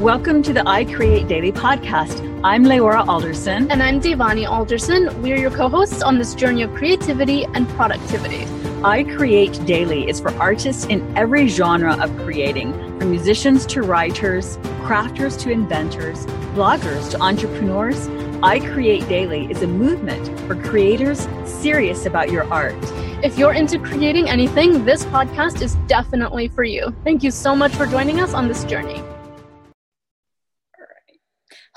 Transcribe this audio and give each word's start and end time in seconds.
Welcome 0.00 0.42
to 0.44 0.54
the 0.54 0.66
I 0.66 0.86
Create 0.86 1.28
Daily 1.28 1.52
podcast. 1.52 2.22
I'm 2.42 2.64
Leora 2.64 3.06
Alderson. 3.06 3.70
And 3.70 3.82
I'm 3.82 4.00
Devani 4.00 4.48
Alderson. 4.48 5.20
We 5.20 5.30
are 5.34 5.36
your 5.36 5.50
co 5.50 5.68
hosts 5.68 6.00
on 6.00 6.16
this 6.16 6.34
journey 6.34 6.62
of 6.62 6.72
creativity 6.74 7.44
and 7.44 7.68
productivity. 7.68 8.46
I 8.82 9.04
Create 9.04 9.62
Daily 9.66 10.08
is 10.08 10.18
for 10.18 10.32
artists 10.36 10.86
in 10.86 11.14
every 11.18 11.48
genre 11.48 12.02
of 12.02 12.16
creating, 12.24 12.72
from 12.98 13.10
musicians 13.10 13.66
to 13.66 13.82
writers, 13.82 14.56
crafters 14.86 15.38
to 15.40 15.50
inventors, 15.50 16.24
bloggers 16.54 17.10
to 17.10 17.20
entrepreneurs. 17.20 18.08
I 18.42 18.58
Create 18.58 19.06
Daily 19.06 19.50
is 19.50 19.60
a 19.60 19.66
movement 19.66 20.26
for 20.48 20.54
creators 20.54 21.28
serious 21.44 22.06
about 22.06 22.30
your 22.30 22.50
art. 22.50 22.74
If 23.22 23.36
you're 23.36 23.52
into 23.52 23.78
creating 23.78 24.30
anything, 24.30 24.86
this 24.86 25.04
podcast 25.04 25.60
is 25.60 25.74
definitely 25.86 26.48
for 26.48 26.64
you. 26.64 26.96
Thank 27.04 27.22
you 27.22 27.30
so 27.30 27.54
much 27.54 27.72
for 27.72 27.84
joining 27.84 28.18
us 28.18 28.32
on 28.32 28.48
this 28.48 28.64
journey. 28.64 29.02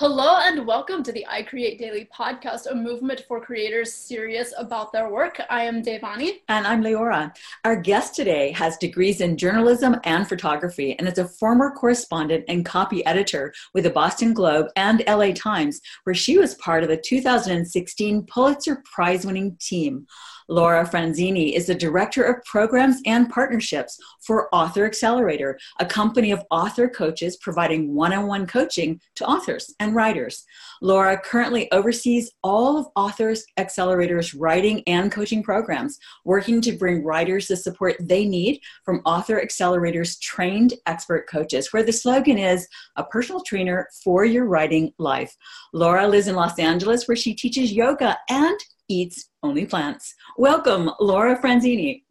Hello 0.03 0.35
and 0.38 0.67
welcome 0.67 1.02
to 1.02 1.13
the 1.13 1.25
I 1.27 1.43
Create 1.43 1.80
Daily 1.80 2.09
podcast, 2.13 2.70
a 2.70 2.75
movement 2.75 3.23
for 3.25 3.39
creators 3.39 3.94
serious 3.94 4.53
about 4.57 4.91
their 4.91 5.07
work. 5.07 5.39
I 5.49 5.63
am 5.63 5.81
Devani. 5.81 6.41
And 6.49 6.67
I'm 6.67 6.84
Leora. 6.84 7.34
Our 7.63 7.77
guest 7.77 8.13
today 8.13 8.52
has 8.52 8.75
degrees 8.75 9.21
in 9.21 9.38
journalism 9.38 9.95
and 10.03 10.27
photography 10.27 10.99
and 10.99 11.08
is 11.08 11.20
a 11.20 11.25
former 11.30 11.71
correspondent 11.71 12.44
and 12.49 12.66
copy 12.66 13.05
editor 13.05 13.53
with 13.73 13.85
the 13.85 13.91
Boston 13.91 14.34
Globe 14.34 14.67
and 14.75 15.03
LA 15.08 15.31
Times, 15.31 15.80
where 16.03 16.13
she 16.13 16.38
was 16.38 16.55
part 16.55 16.83
of 16.83 16.89
the 16.89 16.97
2016 16.97 18.25
Pulitzer 18.25 18.83
Prize 18.83 19.25
winning 19.25 19.55
team. 19.61 20.05
Laura 20.49 20.88
Franzini 20.88 21.53
is 21.53 21.67
the 21.67 21.75
Director 21.75 22.23
of 22.23 22.44
Programs 22.45 23.02
and 23.05 23.30
Partnerships 23.30 23.97
for 24.25 24.53
Author 24.53 24.85
Accelerator, 24.85 25.58
a 25.80 25.85
company 25.85 26.31
of 26.31 26.44
author 26.52 26.88
coaches 26.88 27.38
providing 27.38 27.94
one 27.94 28.13
on 28.13 28.27
one 28.27 28.45
coaching 28.45 29.00
to 29.16 29.25
authors 29.25 29.73
and 29.80 29.95
writers. 29.95 30.44
Laura 30.81 31.17
currently 31.17 31.72
oversees 31.72 32.31
all 32.44 32.77
of 32.77 32.88
Author 32.95 33.33
Accelerator's 33.58 34.33
writing 34.33 34.83
and 34.85 35.11
coaching 35.11 35.41
programs, 35.41 35.97
working 36.25 36.59
to 36.61 36.73
bring 36.73 37.03
writers 37.03 37.47
the 37.47 37.55
support 37.55 37.95
they 38.02 38.25
need 38.25 38.59
from 38.83 39.02
Author 39.05 39.41
Accelerator's 39.41 40.19
trained 40.19 40.73
expert 40.85 41.28
coaches, 41.30 41.72
where 41.72 41.83
the 41.83 41.94
slogan 41.94 42.38
is 42.38 42.67
a 42.97 43.03
personal 43.03 43.41
trainer 43.41 43.88
for 44.03 44.25
your 44.25 44.45
writing 44.45 44.91
life. 44.97 45.33
Laura 45.73 46.07
lives 46.07 46.28
in 46.28 46.35
Los 46.35 46.59
Angeles, 46.59 47.07
where 47.07 47.16
she 47.16 47.33
teaches 47.33 47.72
yoga 47.72 48.17
and 48.30 48.59
eats 48.94 49.30
only 49.41 49.66
plants. 49.66 50.13
Welcome, 50.38 50.91
Laura 50.99 51.39
Franzini. 51.41 52.03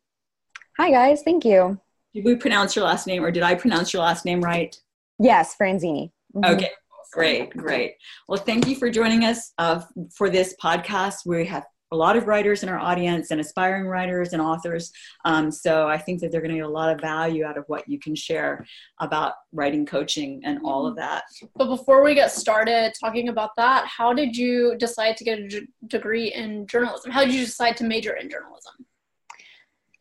Hi, 0.78 0.90
guys. 0.90 1.22
Thank 1.22 1.44
you. 1.44 1.80
Did 2.14 2.24
we 2.24 2.36
pronounce 2.36 2.76
your 2.76 2.84
last 2.84 3.06
name 3.06 3.24
or 3.24 3.30
did 3.30 3.42
I 3.42 3.54
pronounce 3.54 3.92
your 3.92 4.02
last 4.02 4.24
name 4.24 4.40
right? 4.40 4.76
Yes, 5.18 5.54
Franzini. 5.60 6.10
Mm-hmm. 6.34 6.54
Okay, 6.54 6.70
great, 7.12 7.50
great. 7.56 7.94
Well, 8.28 8.40
thank 8.40 8.66
you 8.66 8.76
for 8.76 8.90
joining 8.90 9.24
us 9.24 9.52
uh, 9.58 9.82
for 10.14 10.28
this 10.28 10.54
podcast. 10.62 11.24
We 11.24 11.46
have 11.46 11.64
a 11.92 11.96
lot 11.96 12.16
of 12.16 12.26
writers 12.26 12.62
in 12.62 12.68
our 12.68 12.78
audience 12.78 13.30
and 13.30 13.40
aspiring 13.40 13.86
writers 13.86 14.32
and 14.32 14.40
authors. 14.40 14.90
Um, 15.24 15.50
so 15.50 15.86
I 15.86 15.98
think 15.98 16.20
that 16.20 16.32
they're 16.32 16.40
going 16.40 16.50
to 16.52 16.56
get 16.56 16.66
a 16.66 16.68
lot 16.68 16.92
of 16.92 17.00
value 17.00 17.44
out 17.44 17.58
of 17.58 17.64
what 17.68 17.88
you 17.88 17.98
can 17.98 18.14
share 18.14 18.66
about 19.00 19.34
writing 19.52 19.84
coaching 19.84 20.40
and 20.44 20.58
all 20.64 20.86
of 20.86 20.96
that. 20.96 21.24
But 21.54 21.66
before 21.66 22.02
we 22.02 22.14
get 22.14 22.32
started 22.32 22.94
talking 22.98 23.28
about 23.28 23.50
that, 23.58 23.86
how 23.86 24.12
did 24.12 24.36
you 24.36 24.74
decide 24.78 25.16
to 25.18 25.24
get 25.24 25.38
a 25.38 25.48
d- 25.48 25.68
degree 25.86 26.32
in 26.32 26.66
journalism? 26.66 27.10
How 27.10 27.24
did 27.24 27.34
you 27.34 27.44
decide 27.44 27.76
to 27.76 27.84
major 27.84 28.14
in 28.14 28.30
journalism? 28.30 28.72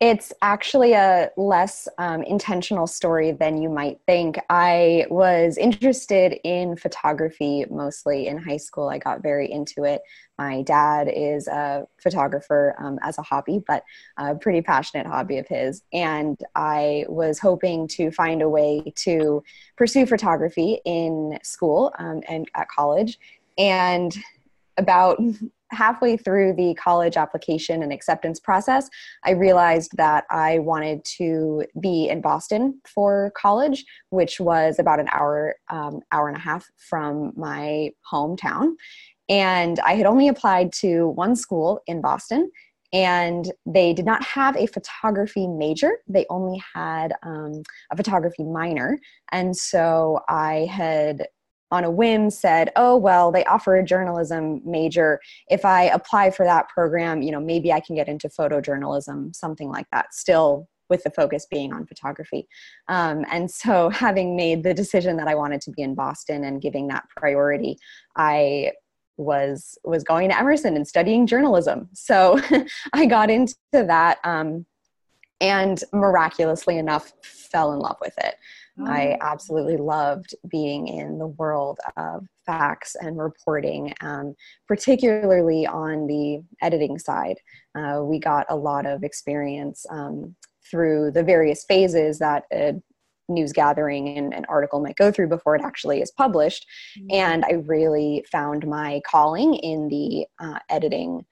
It's 0.02 0.32
actually 0.42 0.94
a 0.94 1.30
less 1.36 1.86
um, 1.96 2.24
intentional 2.24 2.88
story 2.88 3.30
than 3.30 3.62
you 3.62 3.68
might 3.68 4.00
think. 4.04 4.36
I 4.50 5.06
was 5.10 5.56
interested 5.56 6.40
in 6.42 6.74
photography 6.74 7.66
mostly 7.70 8.26
in 8.26 8.36
high 8.36 8.56
school. 8.56 8.88
I 8.88 8.98
got 8.98 9.22
very 9.22 9.48
into 9.48 9.84
it. 9.84 10.02
My 10.38 10.62
dad 10.62 11.08
is 11.08 11.46
a 11.46 11.86
photographer 12.02 12.74
um, 12.80 12.98
as 13.04 13.16
a 13.16 13.22
hobby, 13.22 13.62
but 13.64 13.84
a 14.16 14.34
pretty 14.34 14.60
passionate 14.60 15.06
hobby 15.06 15.38
of 15.38 15.46
his. 15.46 15.82
And 15.92 16.36
I 16.56 17.04
was 17.08 17.38
hoping 17.38 17.86
to 17.90 18.10
find 18.10 18.42
a 18.42 18.48
way 18.48 18.92
to 19.04 19.44
pursue 19.76 20.04
photography 20.06 20.80
in 20.84 21.38
school 21.44 21.92
um, 22.00 22.22
and 22.28 22.50
at 22.56 22.66
college. 22.70 23.20
And 23.56 24.12
about 24.76 25.18
halfway 25.70 26.16
through 26.16 26.52
the 26.54 26.74
college 26.74 27.16
application 27.16 27.82
and 27.82 27.92
acceptance 27.92 28.38
process, 28.38 28.88
I 29.24 29.30
realized 29.30 29.96
that 29.96 30.24
I 30.30 30.58
wanted 30.58 31.04
to 31.16 31.64
be 31.80 32.08
in 32.08 32.20
Boston 32.20 32.80
for 32.86 33.32
college, 33.36 33.84
which 34.10 34.38
was 34.38 34.78
about 34.78 35.00
an 35.00 35.08
hour, 35.12 35.56
um, 35.70 36.00
hour 36.12 36.28
and 36.28 36.36
a 36.36 36.40
half 36.40 36.70
from 36.76 37.32
my 37.36 37.90
hometown. 38.10 38.74
And 39.28 39.78
I 39.80 39.94
had 39.94 40.06
only 40.06 40.28
applied 40.28 40.72
to 40.74 41.08
one 41.08 41.36
school 41.36 41.80
in 41.86 42.00
Boston, 42.00 42.50
and 42.92 43.50
they 43.64 43.94
did 43.94 44.04
not 44.04 44.22
have 44.22 44.56
a 44.56 44.66
photography 44.66 45.46
major. 45.46 45.92
They 46.06 46.26
only 46.28 46.62
had 46.74 47.14
um, 47.22 47.62
a 47.90 47.96
photography 47.96 48.44
minor. 48.44 49.00
And 49.30 49.56
so 49.56 50.20
I 50.28 50.68
had 50.70 51.26
on 51.72 51.84
a 51.84 51.90
whim 51.90 52.30
said, 52.30 52.70
"Oh, 52.76 52.96
well, 52.96 53.32
they 53.32 53.44
offer 53.46 53.74
a 53.76 53.84
journalism 53.84 54.60
major. 54.64 55.20
If 55.50 55.64
I 55.64 55.84
apply 55.84 56.30
for 56.30 56.44
that 56.44 56.68
program, 56.68 57.22
you 57.22 57.32
know, 57.32 57.40
maybe 57.40 57.72
I 57.72 57.80
can 57.80 57.96
get 57.96 58.08
into 58.08 58.28
photojournalism, 58.28 59.34
something 59.34 59.68
like 59.68 59.86
that." 59.90 60.14
Still 60.14 60.68
with 60.88 61.02
the 61.02 61.10
focus 61.10 61.46
being 61.50 61.72
on 61.72 61.86
photography. 61.86 62.46
Um, 62.88 63.24
and 63.32 63.50
so, 63.50 63.88
having 64.06 64.36
made 64.36 64.62
the 64.62 64.74
decision 64.74 65.16
that 65.16 65.26
I 65.26 65.34
wanted 65.34 65.62
to 65.62 65.72
be 65.72 65.82
in 65.82 65.94
Boston 65.96 66.44
and 66.44 66.62
giving 66.62 66.86
that 66.88 67.04
priority, 67.16 67.78
I 68.16 68.72
was 69.16 69.78
was 69.84 70.04
going 70.04 70.28
to 70.28 70.38
Emerson 70.38 70.76
and 70.76 70.86
studying 70.86 71.26
journalism. 71.26 71.88
So 71.94 72.40
I 72.92 73.06
got 73.06 73.30
into 73.30 73.56
that, 73.72 74.18
um, 74.24 74.66
and 75.40 75.82
miraculously 75.92 76.78
enough, 76.78 77.12
fell 77.22 77.72
in 77.72 77.80
love 77.80 77.96
with 78.00 78.14
it. 78.18 78.36
I 78.86 79.12
oh. 79.12 79.16
absolutely 79.20 79.76
loved 79.76 80.34
being 80.48 80.88
in 80.88 81.18
the 81.18 81.26
world 81.26 81.78
of 81.96 82.26
facts 82.46 82.96
and 83.00 83.18
reporting, 83.18 83.92
um, 84.00 84.34
particularly 84.66 85.66
on 85.66 86.06
the 86.06 86.42
editing 86.62 86.98
side. 86.98 87.36
Uh, 87.74 88.00
we 88.02 88.18
got 88.18 88.46
a 88.48 88.56
lot 88.56 88.86
of 88.86 89.04
experience 89.04 89.84
um, 89.90 90.34
through 90.70 91.10
the 91.10 91.22
various 91.22 91.64
phases 91.64 92.18
that 92.18 92.44
a 92.52 92.74
news 93.28 93.52
gathering 93.52 94.18
and 94.18 94.34
an 94.34 94.44
article 94.48 94.80
might 94.80 94.96
go 94.96 95.10
through 95.10 95.28
before 95.28 95.54
it 95.54 95.62
actually 95.62 96.00
is 96.00 96.10
published. 96.10 96.66
Mm-hmm. 96.98 97.14
And 97.14 97.44
I 97.44 97.52
really 97.66 98.24
found 98.30 98.66
my 98.66 99.00
calling 99.06 99.54
in 99.54 99.88
the 99.88 100.26
uh, 100.40 100.58
editing 100.68 101.24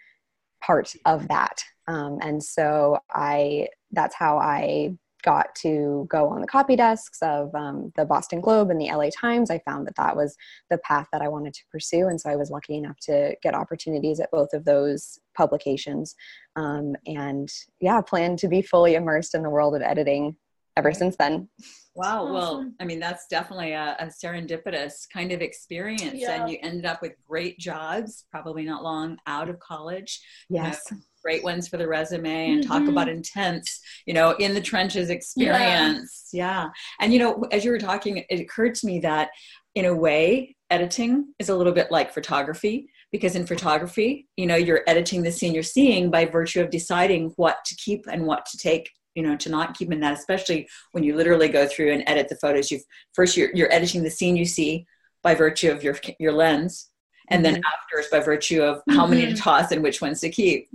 part 0.63 0.93
of 1.07 1.29
that. 1.29 1.63
Um, 1.89 2.19
and 2.21 2.43
so 2.43 2.99
I 3.11 3.69
that's 3.93 4.15
how 4.15 4.39
I 4.39 4.97
got 5.23 5.55
to 5.57 6.07
go 6.11 6.29
on 6.29 6.41
the 6.41 6.47
copy 6.47 6.77
desks 6.77 7.19
of 7.23 7.55
um, 7.55 7.93
the 7.97 8.05
Boston 8.05 8.41
Globe 8.41 8.71
and 8.71 8.81
the 8.81 8.91
LA 8.91 9.09
Times, 9.11 9.51
I 9.51 9.59
found 9.61 9.87
that 9.87 9.97
that 9.97 10.17
was 10.17 10.37
the 10.71 10.79
path 10.79 11.07
that 11.13 11.23
I 11.23 11.29
wanted 11.29 11.55
to 11.55 11.63
pursue. 11.71 12.09
And 12.09 12.21
so 12.21 12.31
I 12.31 12.37
was 12.37 12.51
lucky 12.51 12.77
enough 12.77 12.99
to 13.03 13.35
get 13.43 13.55
opportunities 13.55 14.21
at 14.21 14.31
both 14.31 14.53
of 14.53 14.65
those 14.65 15.19
publications. 15.37 16.15
Um, 16.57 16.97
and 17.07 17.49
yeah, 17.81 18.01
plan 18.01 18.37
to 18.39 18.49
be 18.49 18.63
fully 18.63 18.95
immersed 18.95 19.35
in 19.35 19.43
the 19.43 19.51
world 19.51 19.75
of 19.75 19.83
editing 19.83 20.37
ever 20.77 20.93
since 20.93 21.17
then. 21.17 21.49
Wow. 21.95 22.23
Awesome. 22.23 22.33
Well, 22.33 22.73
I 22.81 22.85
mean, 22.85 23.01
that's 23.01 23.27
definitely 23.27 23.73
a, 23.73 23.97
a 23.99 24.07
serendipitous 24.07 25.07
kind 25.13 25.33
of 25.33 25.43
experience. 25.43 26.15
Yeah. 26.15 26.41
And 26.41 26.51
you 26.51 26.59
ended 26.63 26.87
up 26.87 27.03
with 27.03 27.13
great 27.29 27.59
jobs, 27.59 28.25
probably 28.31 28.65
not 28.65 28.83
long 28.83 29.19
out 29.27 29.49
of 29.49 29.59
college. 29.59 30.21
Yes. 30.49 30.81
You 30.91 30.97
know, 30.97 31.03
great 31.23 31.43
ones 31.45 31.69
for 31.69 31.77
the 31.77 31.87
resume 31.87 32.53
and 32.53 32.63
mm-hmm. 32.63 32.73
talk 32.73 32.89
about 32.89 33.09
intense, 33.09 33.81
you 34.07 34.15
know, 34.15 34.33
in 34.33 34.55
the 34.55 34.61
trenches 34.61 35.11
experience. 35.11 36.29
Yeah. 36.33 36.65
yeah. 36.65 36.69
And, 37.01 37.13
you 37.13 37.19
know, 37.19 37.45
as 37.53 37.65
you 37.65 37.71
were 37.71 37.79
talking, 37.79 38.25
it 38.29 38.41
occurred 38.41 38.75
to 38.77 38.87
me 38.87 39.01
that 39.01 39.31
in 39.75 39.85
a 39.85 39.95
way, 39.95 40.57
editing 40.71 41.33
is 41.39 41.49
a 41.49 41.57
little 41.57 41.73
bit 41.73 41.91
like 41.91 42.13
photography 42.13 42.89
because 43.13 43.35
in 43.35 43.47
photography, 43.47 44.29
you 44.37 44.47
know, 44.47 44.57
you're 44.57 44.83
editing 44.87 45.23
the 45.23 45.33
scene 45.33 45.53
you're 45.53 45.63
seeing 45.63 46.11
by 46.11 46.25
virtue 46.25 46.61
of 46.61 46.71
deciding 46.71 47.33
what 47.37 47.65
to 47.67 47.75
keep 47.77 48.07
and 48.11 48.25
what 48.25 48.47
to 48.47 48.57
take 48.57 48.89
you 49.15 49.23
know 49.25 49.37
to 49.37 49.49
not 49.49 49.77
keep 49.77 49.91
in 49.93 50.01
that 50.01 50.17
especially 50.17 50.69
when 50.93 51.03
you 51.03 51.17
literally 51.17 51.49
go 51.49 51.67
through 51.67 51.93
and 51.93 52.05
edit 52.07 52.29
the 52.29 52.37
photos 52.37 52.71
you've 52.71 52.85
first 53.13 53.37
you're, 53.37 53.51
you're 53.55 53.73
editing 53.73 54.03
the 54.03 54.11
scene 54.11 54.37
you 54.37 54.45
see 54.45 54.87
by 55.23 55.35
virtue 55.35 55.71
of 55.71 55.83
your 55.83 55.99
your 56.19 56.33
lens 56.33 56.91
and 57.29 57.45
mm-hmm. 57.45 57.55
then 57.55 57.63
afterwards 57.65 58.09
by 58.11 58.21
virtue 58.21 58.63
of 58.63 58.83
how 58.89 59.03
mm-hmm. 59.03 59.11
many 59.11 59.23
to 59.23 59.33
mm-hmm. 59.33 59.37
toss 59.37 59.73
and 59.73 59.83
which 59.83 60.01
ones 60.01 60.21
to 60.21 60.31
keep 60.31 60.69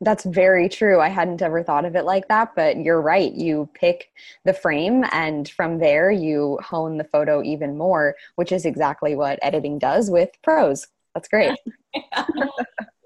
that's 0.00 0.24
very 0.24 0.68
true. 0.68 1.00
I 1.00 1.08
hadn't 1.08 1.42
ever 1.42 1.62
thought 1.62 1.84
of 1.84 1.96
it 1.96 2.04
like 2.04 2.28
that, 2.28 2.54
but 2.54 2.76
you're 2.76 3.00
right. 3.00 3.32
You 3.32 3.68
pick 3.74 4.10
the 4.44 4.52
frame, 4.52 5.04
and 5.12 5.48
from 5.48 5.78
there, 5.78 6.10
you 6.10 6.58
hone 6.62 6.98
the 6.98 7.04
photo 7.04 7.42
even 7.42 7.76
more, 7.76 8.14
which 8.36 8.52
is 8.52 8.64
exactly 8.64 9.16
what 9.16 9.38
editing 9.42 9.78
does 9.78 10.10
with 10.10 10.30
pros. 10.42 10.86
That's 11.14 11.28
great. 11.28 11.58
yeah. 11.94 12.02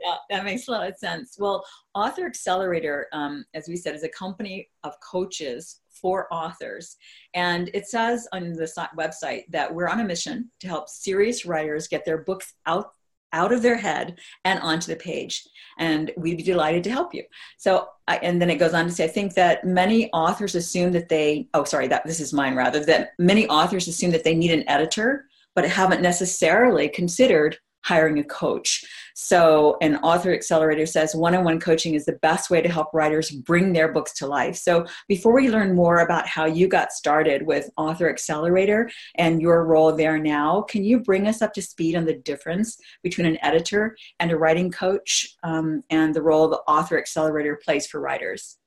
yeah, 0.02 0.16
that 0.28 0.44
makes 0.44 0.68
a 0.68 0.72
lot 0.72 0.88
of 0.88 0.96
sense. 0.96 1.36
Well, 1.38 1.64
Author 1.94 2.26
Accelerator, 2.26 3.06
um, 3.12 3.44
as 3.54 3.68
we 3.68 3.76
said, 3.76 3.94
is 3.94 4.02
a 4.02 4.08
company 4.08 4.68
of 4.84 4.94
coaches 5.00 5.80
for 5.88 6.26
authors. 6.32 6.96
And 7.34 7.70
it 7.74 7.86
says 7.86 8.28
on 8.32 8.52
the 8.52 8.70
website 8.98 9.44
that 9.50 9.72
we're 9.72 9.88
on 9.88 10.00
a 10.00 10.04
mission 10.04 10.50
to 10.60 10.66
help 10.66 10.88
serious 10.88 11.46
writers 11.46 11.88
get 11.88 12.04
their 12.04 12.18
books 12.18 12.54
out 12.66 12.92
out 13.32 13.52
of 13.52 13.62
their 13.62 13.76
head 13.76 14.18
and 14.44 14.60
onto 14.60 14.86
the 14.88 14.96
page. 14.96 15.46
And 15.78 16.10
we'd 16.16 16.36
be 16.36 16.42
delighted 16.42 16.84
to 16.84 16.90
help 16.90 17.14
you. 17.14 17.24
So, 17.58 17.88
I, 18.06 18.16
and 18.18 18.40
then 18.40 18.50
it 18.50 18.56
goes 18.56 18.74
on 18.74 18.86
to 18.86 18.92
say, 18.92 19.04
I 19.04 19.08
think 19.08 19.34
that 19.34 19.64
many 19.64 20.10
authors 20.12 20.54
assume 20.54 20.92
that 20.92 21.08
they, 21.08 21.48
oh, 21.54 21.64
sorry, 21.64 21.88
that 21.88 22.06
this 22.06 22.20
is 22.20 22.32
mine 22.32 22.54
rather, 22.54 22.84
that 22.84 23.10
many 23.18 23.48
authors 23.48 23.88
assume 23.88 24.10
that 24.10 24.24
they 24.24 24.34
need 24.34 24.50
an 24.50 24.68
editor, 24.68 25.26
but 25.54 25.68
haven't 25.68 26.02
necessarily 26.02 26.88
considered 26.88 27.58
hiring 27.84 28.18
a 28.18 28.24
coach. 28.24 28.84
So, 29.14 29.76
an 29.80 29.96
author 29.96 30.32
accelerator 30.32 30.86
says 30.86 31.14
one 31.14 31.34
on 31.34 31.44
one 31.44 31.60
coaching 31.60 31.94
is 31.94 32.04
the 32.04 32.18
best 32.22 32.50
way 32.50 32.62
to 32.62 32.68
help 32.68 32.88
writers 32.92 33.30
bring 33.30 33.72
their 33.72 33.92
books 33.92 34.12
to 34.14 34.26
life. 34.26 34.56
So, 34.56 34.86
before 35.08 35.34
we 35.34 35.50
learn 35.50 35.74
more 35.74 35.98
about 35.98 36.26
how 36.26 36.46
you 36.46 36.68
got 36.68 36.92
started 36.92 37.46
with 37.46 37.70
Author 37.76 38.08
Accelerator 38.08 38.90
and 39.16 39.42
your 39.42 39.64
role 39.64 39.92
there 39.92 40.18
now, 40.18 40.62
can 40.62 40.84
you 40.84 41.00
bring 41.00 41.26
us 41.26 41.42
up 41.42 41.52
to 41.54 41.62
speed 41.62 41.96
on 41.96 42.04
the 42.04 42.14
difference 42.14 42.78
between 43.02 43.26
an 43.26 43.38
editor 43.42 43.96
and 44.20 44.30
a 44.30 44.36
writing 44.36 44.70
coach 44.70 45.36
um, 45.42 45.82
and 45.90 46.14
the 46.14 46.22
role 46.22 46.48
the 46.48 46.62
Author 46.68 46.98
Accelerator 46.98 47.60
plays 47.62 47.86
for 47.86 48.00
writers? 48.00 48.58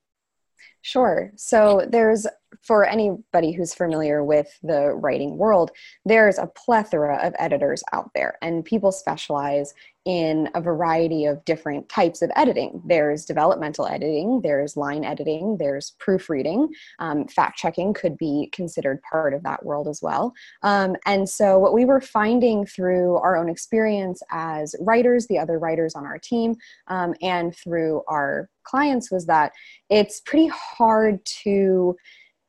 Sure. 0.86 1.32
So 1.34 1.84
there's, 1.90 2.28
for 2.62 2.84
anybody 2.86 3.50
who's 3.50 3.74
familiar 3.74 4.22
with 4.22 4.56
the 4.62 4.94
writing 4.94 5.36
world, 5.36 5.72
there's 6.04 6.38
a 6.38 6.46
plethora 6.46 7.18
of 7.26 7.34
editors 7.40 7.82
out 7.92 8.12
there, 8.14 8.38
and 8.40 8.64
people 8.64 8.92
specialize 8.92 9.74
in 10.06 10.48
a 10.54 10.60
variety 10.60 11.24
of 11.24 11.44
different 11.44 11.88
types 11.88 12.22
of 12.22 12.30
editing. 12.36 12.80
There's 12.86 13.24
developmental 13.24 13.86
editing, 13.88 14.40
there's 14.40 14.76
line 14.76 15.04
editing, 15.04 15.56
there's 15.58 15.96
proofreading. 15.98 16.68
Um, 17.00 17.26
fact 17.26 17.58
checking 17.58 17.92
could 17.92 18.16
be 18.16 18.48
considered 18.52 19.02
part 19.02 19.34
of 19.34 19.42
that 19.42 19.66
world 19.66 19.88
as 19.88 20.00
well. 20.00 20.32
Um, 20.62 20.94
and 21.06 21.28
so, 21.28 21.58
what 21.58 21.74
we 21.74 21.84
were 21.84 22.00
finding 22.00 22.64
through 22.64 23.16
our 23.16 23.36
own 23.36 23.48
experience 23.48 24.22
as 24.30 24.76
writers, 24.80 25.26
the 25.26 25.38
other 25.38 25.58
writers 25.58 25.96
on 25.96 26.06
our 26.06 26.18
team, 26.18 26.54
um, 26.86 27.14
and 27.20 27.54
through 27.56 28.02
our 28.08 28.48
clients 28.62 29.10
was 29.10 29.26
that 29.26 29.52
it's 29.90 30.20
pretty 30.20 30.46
hard 30.48 31.24
to 31.42 31.96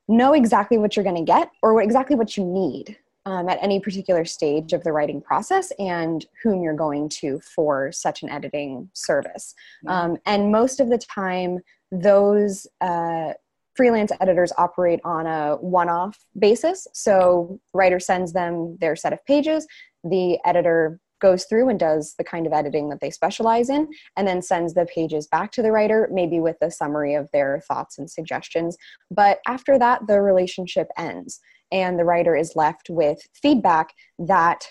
know 0.08 0.34
exactly 0.34 0.78
what 0.78 0.96
you're 0.96 1.04
going 1.04 1.16
to 1.16 1.32
get 1.32 1.50
or 1.64 1.82
exactly 1.82 2.16
what 2.16 2.38
you 2.38 2.46
need 2.46 2.98
um, 3.28 3.50
at 3.50 3.60
any 3.62 3.82
particular 3.82 4.24
stage 4.24 4.72
of 4.72 4.86
the 4.86 4.94
writing 4.94 5.22
process 5.22 5.74
and 5.80 6.26
whom 6.42 6.64
you're 6.64 6.74
going 6.74 7.10
to 7.10 7.42
for 7.42 7.92
such 7.92 8.24
an 8.24 8.30
editing 8.30 8.90
service. 8.94 9.54
Um, 9.86 10.16
and 10.26 10.50
most 10.50 10.80
of 10.80 10.90
the 10.90 10.98
time, 10.98 11.60
those 11.92 12.66
uh, 12.80 13.34
freelance 13.76 14.14
editors 14.22 14.54
operate 14.58 15.02
on 15.04 15.28
a 15.28 15.58
one 15.58 15.90
off 15.90 16.18
basis. 16.40 16.88
So, 16.94 17.60
writer 17.74 18.00
sends 18.00 18.32
them 18.32 18.78
their 18.80 18.96
set 18.96 19.12
of 19.12 19.24
pages, 19.26 19.68
the 20.06 20.40
editor 20.46 21.02
goes 21.20 21.46
through 21.46 21.68
and 21.68 21.80
does 21.80 22.14
the 22.18 22.24
kind 22.24 22.46
of 22.46 22.54
editing 22.54 22.90
that 22.90 23.00
they 23.02 23.10
specialize 23.10 23.70
in 23.70 23.88
and 24.16 24.28
then 24.28 24.42
sends 24.42 24.74
the 24.74 24.86
pages 24.86 25.28
back 25.28 25.52
to 25.52 25.64
the 25.64 25.72
writer 25.72 26.08
maybe 26.12 26.40
with 26.40 26.58
a 26.62 26.70
summary 26.70 27.16
of 27.16 27.28
their 27.34 27.60
thoughts 27.68 27.98
and 27.98 28.08
suggestions 28.08 28.78
but 29.10 29.40
after 29.48 29.80
that 29.80 30.06
the 30.06 30.22
relationship 30.22 30.88
ends 30.96 31.40
and 31.72 31.98
the 31.98 32.06
writer 32.06 32.36
is 32.36 32.56
left 32.56 32.90
with 32.90 33.28
feedback 33.34 33.94
that 34.20 34.68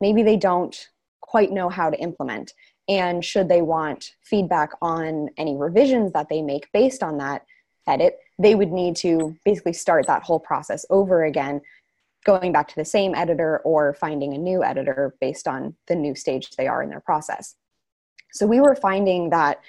maybe 0.00 0.22
they 0.22 0.36
don't 0.36 0.88
quite 1.20 1.52
know 1.52 1.68
how 1.68 1.90
to 1.90 1.98
implement. 1.98 2.52
And 2.88 3.24
should 3.24 3.48
they 3.48 3.62
want 3.62 4.14
feedback 4.22 4.70
on 4.80 5.28
any 5.36 5.56
revisions 5.56 6.12
that 6.12 6.28
they 6.28 6.40
make 6.40 6.72
based 6.72 7.02
on 7.02 7.18
that 7.18 7.44
edit, 7.86 8.18
they 8.38 8.54
would 8.54 8.72
need 8.72 8.96
to 8.96 9.36
basically 9.44 9.72
start 9.72 10.06
that 10.06 10.22
whole 10.22 10.40
process 10.40 10.86
over 10.90 11.24
again, 11.24 11.60
going 12.24 12.52
back 12.52 12.68
to 12.68 12.76
the 12.76 12.84
same 12.84 13.14
editor 13.14 13.58
or 13.58 13.94
finding 13.94 14.34
a 14.34 14.38
new 14.38 14.62
editor 14.62 15.14
based 15.20 15.48
on 15.48 15.74
the 15.86 15.94
new 15.94 16.14
stage 16.14 16.50
they 16.56 16.66
are 16.66 16.82
in 16.82 16.90
their 16.90 17.00
process. 17.00 17.56
So 18.32 18.46
we 18.46 18.60
were 18.60 18.74
finding 18.74 19.30
that 19.30 19.60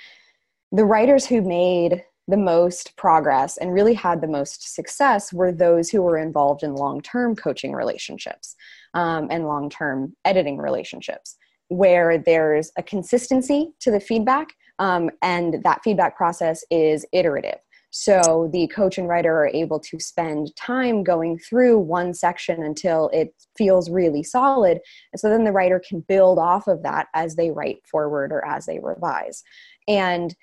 the 0.71 0.85
writers 0.85 1.25
who 1.25 1.41
made 1.41 2.03
the 2.29 2.37
most 2.37 2.95
progress 2.95 3.57
and 3.57 3.73
really 3.73 3.93
had 3.93 4.21
the 4.21 4.27
most 4.27 4.75
success 4.75 5.33
were 5.33 5.51
those 5.51 5.89
who 5.89 6.01
were 6.01 6.17
involved 6.17 6.61
in 6.63 6.75
long 6.75 7.01
term 7.01 7.35
coaching 7.35 7.73
relationships 7.73 8.55
um, 8.93 9.27
and 9.31 9.47
long 9.47 9.69
term 9.69 10.15
editing 10.25 10.57
relationships, 10.57 11.37
where 11.69 12.17
there's 12.17 12.71
a 12.77 12.83
consistency 12.83 13.71
to 13.79 13.89
the 13.89 13.99
feedback 13.99 14.49
um, 14.77 15.09
and 15.21 15.63
that 15.63 15.81
feedback 15.83 16.15
process 16.15 16.63
is 16.69 17.05
iterative. 17.11 17.57
So 17.91 18.49
the 18.53 18.67
coach 18.67 18.99
and 18.99 19.07
writer 19.07 19.35
are 19.35 19.47
able 19.47 19.79
to 19.79 19.99
spend 19.99 20.55
time 20.55 21.03
going 21.03 21.39
through 21.39 21.79
one 21.79 22.13
section 22.13 22.61
until 22.61 23.09
it 23.11 23.33
feels 23.57 23.89
really 23.89 24.21
solid. 24.21 24.79
And 25.11 25.19
so 25.19 25.29
then 25.29 25.43
the 25.43 25.51
writer 25.51 25.81
can 25.87 26.01
build 26.01 26.37
off 26.37 26.67
of 26.67 26.83
that 26.83 27.07
as 27.15 27.35
they 27.35 27.49
write 27.49 27.79
forward 27.89 28.31
or 28.31 28.45
as 28.45 28.67
they 28.67 28.77
revise. 28.79 29.43
And 29.87 30.35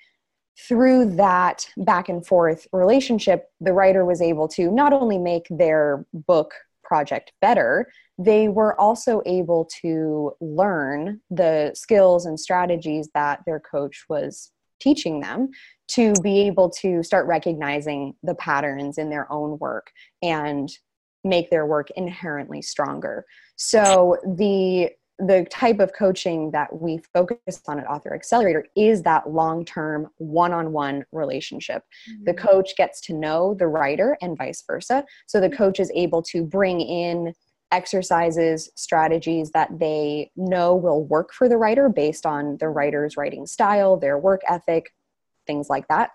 through 0.59 1.15
that 1.15 1.67
back 1.77 2.09
and 2.09 2.25
forth 2.25 2.67
relationship, 2.71 3.49
the 3.61 3.73
writer 3.73 4.05
was 4.05 4.21
able 4.21 4.47
to 4.47 4.71
not 4.71 4.93
only 4.93 5.17
make 5.17 5.45
their 5.49 6.05
book 6.13 6.53
project 6.83 7.33
better, 7.41 7.87
they 8.17 8.47
were 8.47 8.79
also 8.79 9.21
able 9.25 9.69
to 9.81 10.31
learn 10.41 11.21
the 11.29 11.71
skills 11.75 12.25
and 12.25 12.39
strategies 12.39 13.09
that 13.13 13.41
their 13.45 13.59
coach 13.59 14.05
was 14.09 14.51
teaching 14.79 15.19
them 15.19 15.49
to 15.87 16.13
be 16.23 16.41
able 16.41 16.69
to 16.69 17.03
start 17.03 17.27
recognizing 17.27 18.13
the 18.23 18.35
patterns 18.35 18.97
in 18.97 19.09
their 19.09 19.31
own 19.31 19.57
work 19.59 19.91
and 20.21 20.69
make 21.23 21.49
their 21.49 21.65
work 21.65 21.89
inherently 21.95 22.61
stronger. 22.61 23.25
So 23.55 24.17
the 24.25 24.91
the 25.19 25.47
type 25.49 25.79
of 25.79 25.93
coaching 25.93 26.51
that 26.51 26.79
we 26.79 26.99
focus 27.13 27.61
on 27.67 27.79
at 27.79 27.87
Author 27.87 28.13
Accelerator 28.13 28.65
is 28.75 29.01
that 29.03 29.29
long 29.29 29.65
term, 29.65 30.09
one 30.17 30.53
on 30.53 30.71
one 30.71 31.05
relationship. 31.11 31.83
Mm-hmm. 32.09 32.25
The 32.25 32.33
coach 32.35 32.75
gets 32.75 33.01
to 33.01 33.13
know 33.13 33.55
the 33.55 33.67
writer 33.67 34.17
and 34.21 34.37
vice 34.37 34.63
versa. 34.65 35.03
So 35.25 35.39
the 35.39 35.49
coach 35.49 35.79
is 35.79 35.91
able 35.95 36.21
to 36.23 36.43
bring 36.43 36.81
in 36.81 37.33
exercises, 37.71 38.69
strategies 38.75 39.51
that 39.51 39.79
they 39.79 40.31
know 40.35 40.75
will 40.75 41.03
work 41.03 41.33
for 41.33 41.49
the 41.49 41.57
writer 41.57 41.89
based 41.89 42.25
on 42.25 42.57
the 42.57 42.69
writer's 42.69 43.17
writing 43.17 43.47
style, 43.47 43.97
their 43.97 44.17
work 44.19 44.41
ethic, 44.47 44.93
things 45.47 45.67
like 45.67 45.87
that. 45.87 46.11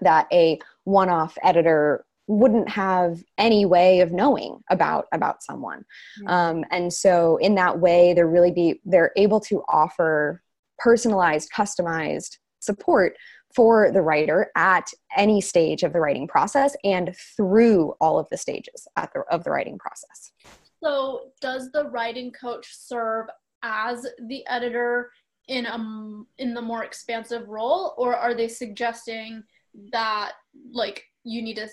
That 0.00 0.26
a 0.32 0.58
one 0.84 1.10
off 1.10 1.36
editor 1.42 2.05
wouldn't 2.26 2.68
have 2.68 3.22
any 3.38 3.64
way 3.64 4.00
of 4.00 4.12
knowing 4.12 4.60
about 4.70 5.06
about 5.12 5.42
someone. 5.42 5.84
Um, 6.26 6.64
and 6.70 6.92
so 6.92 7.36
in 7.38 7.54
that 7.54 7.78
way 7.78 8.14
they're 8.14 8.26
really 8.26 8.50
be 8.50 8.80
they're 8.84 9.12
able 9.16 9.40
to 9.40 9.62
offer 9.68 10.42
personalized 10.78 11.50
customized 11.54 12.38
support 12.60 13.16
for 13.54 13.90
the 13.90 14.02
writer 14.02 14.50
at 14.56 14.90
any 15.16 15.40
stage 15.40 15.82
of 15.82 15.92
the 15.92 16.00
writing 16.00 16.26
process 16.28 16.76
and 16.84 17.14
through 17.36 17.94
all 18.00 18.18
of 18.18 18.28
the 18.30 18.36
stages 18.36 18.86
the, 18.96 19.22
of 19.30 19.44
the 19.44 19.50
writing 19.50 19.78
process. 19.78 20.32
So 20.82 21.30
does 21.40 21.70
the 21.72 21.88
writing 21.88 22.32
coach 22.32 22.66
serve 22.70 23.26
as 23.62 24.06
the 24.28 24.46
editor 24.46 25.10
in 25.48 25.64
a 25.64 25.78
in 26.42 26.54
the 26.54 26.60
more 26.60 26.84
expansive 26.84 27.48
role 27.48 27.94
or 27.96 28.16
are 28.16 28.34
they 28.34 28.48
suggesting 28.48 29.42
that 29.92 30.32
like 30.72 31.04
you 31.24 31.40
need 31.40 31.56
to 31.56 31.68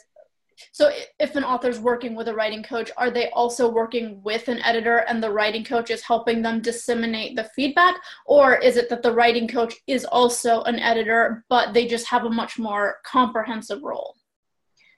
so 0.72 0.92
if 1.20 1.36
an 1.36 1.44
author's 1.44 1.80
working 1.80 2.16
with 2.16 2.28
a 2.28 2.34
writing 2.34 2.64
coach 2.64 2.92
are 2.98 3.12
they 3.12 3.30
also 3.32 3.70
working 3.70 4.22
with 4.24 4.48
an 4.48 4.60
editor 4.64 4.98
and 5.08 5.22
the 5.22 5.32
writing 5.32 5.64
coach 5.64 5.90
is 5.90 6.02
helping 6.02 6.42
them 6.42 6.62
disseminate 6.62 7.36
the 7.36 7.50
feedback? 7.56 7.96
Or 8.26 8.56
is 8.58 8.78
it 8.78 8.90
that 8.90 9.02
the 9.02 9.12
writing 9.12 9.48
coach 9.48 9.76
is 9.88 10.06
also 10.06 10.62
an 10.64 10.80
editor 10.80 11.46
but 11.50 11.74
they 11.74 11.88
just 11.88 12.08
have 12.08 12.26
a 12.26 12.30
much 12.30 12.58
more 12.60 12.98
comprehensive 13.06 13.84
role 13.84 14.16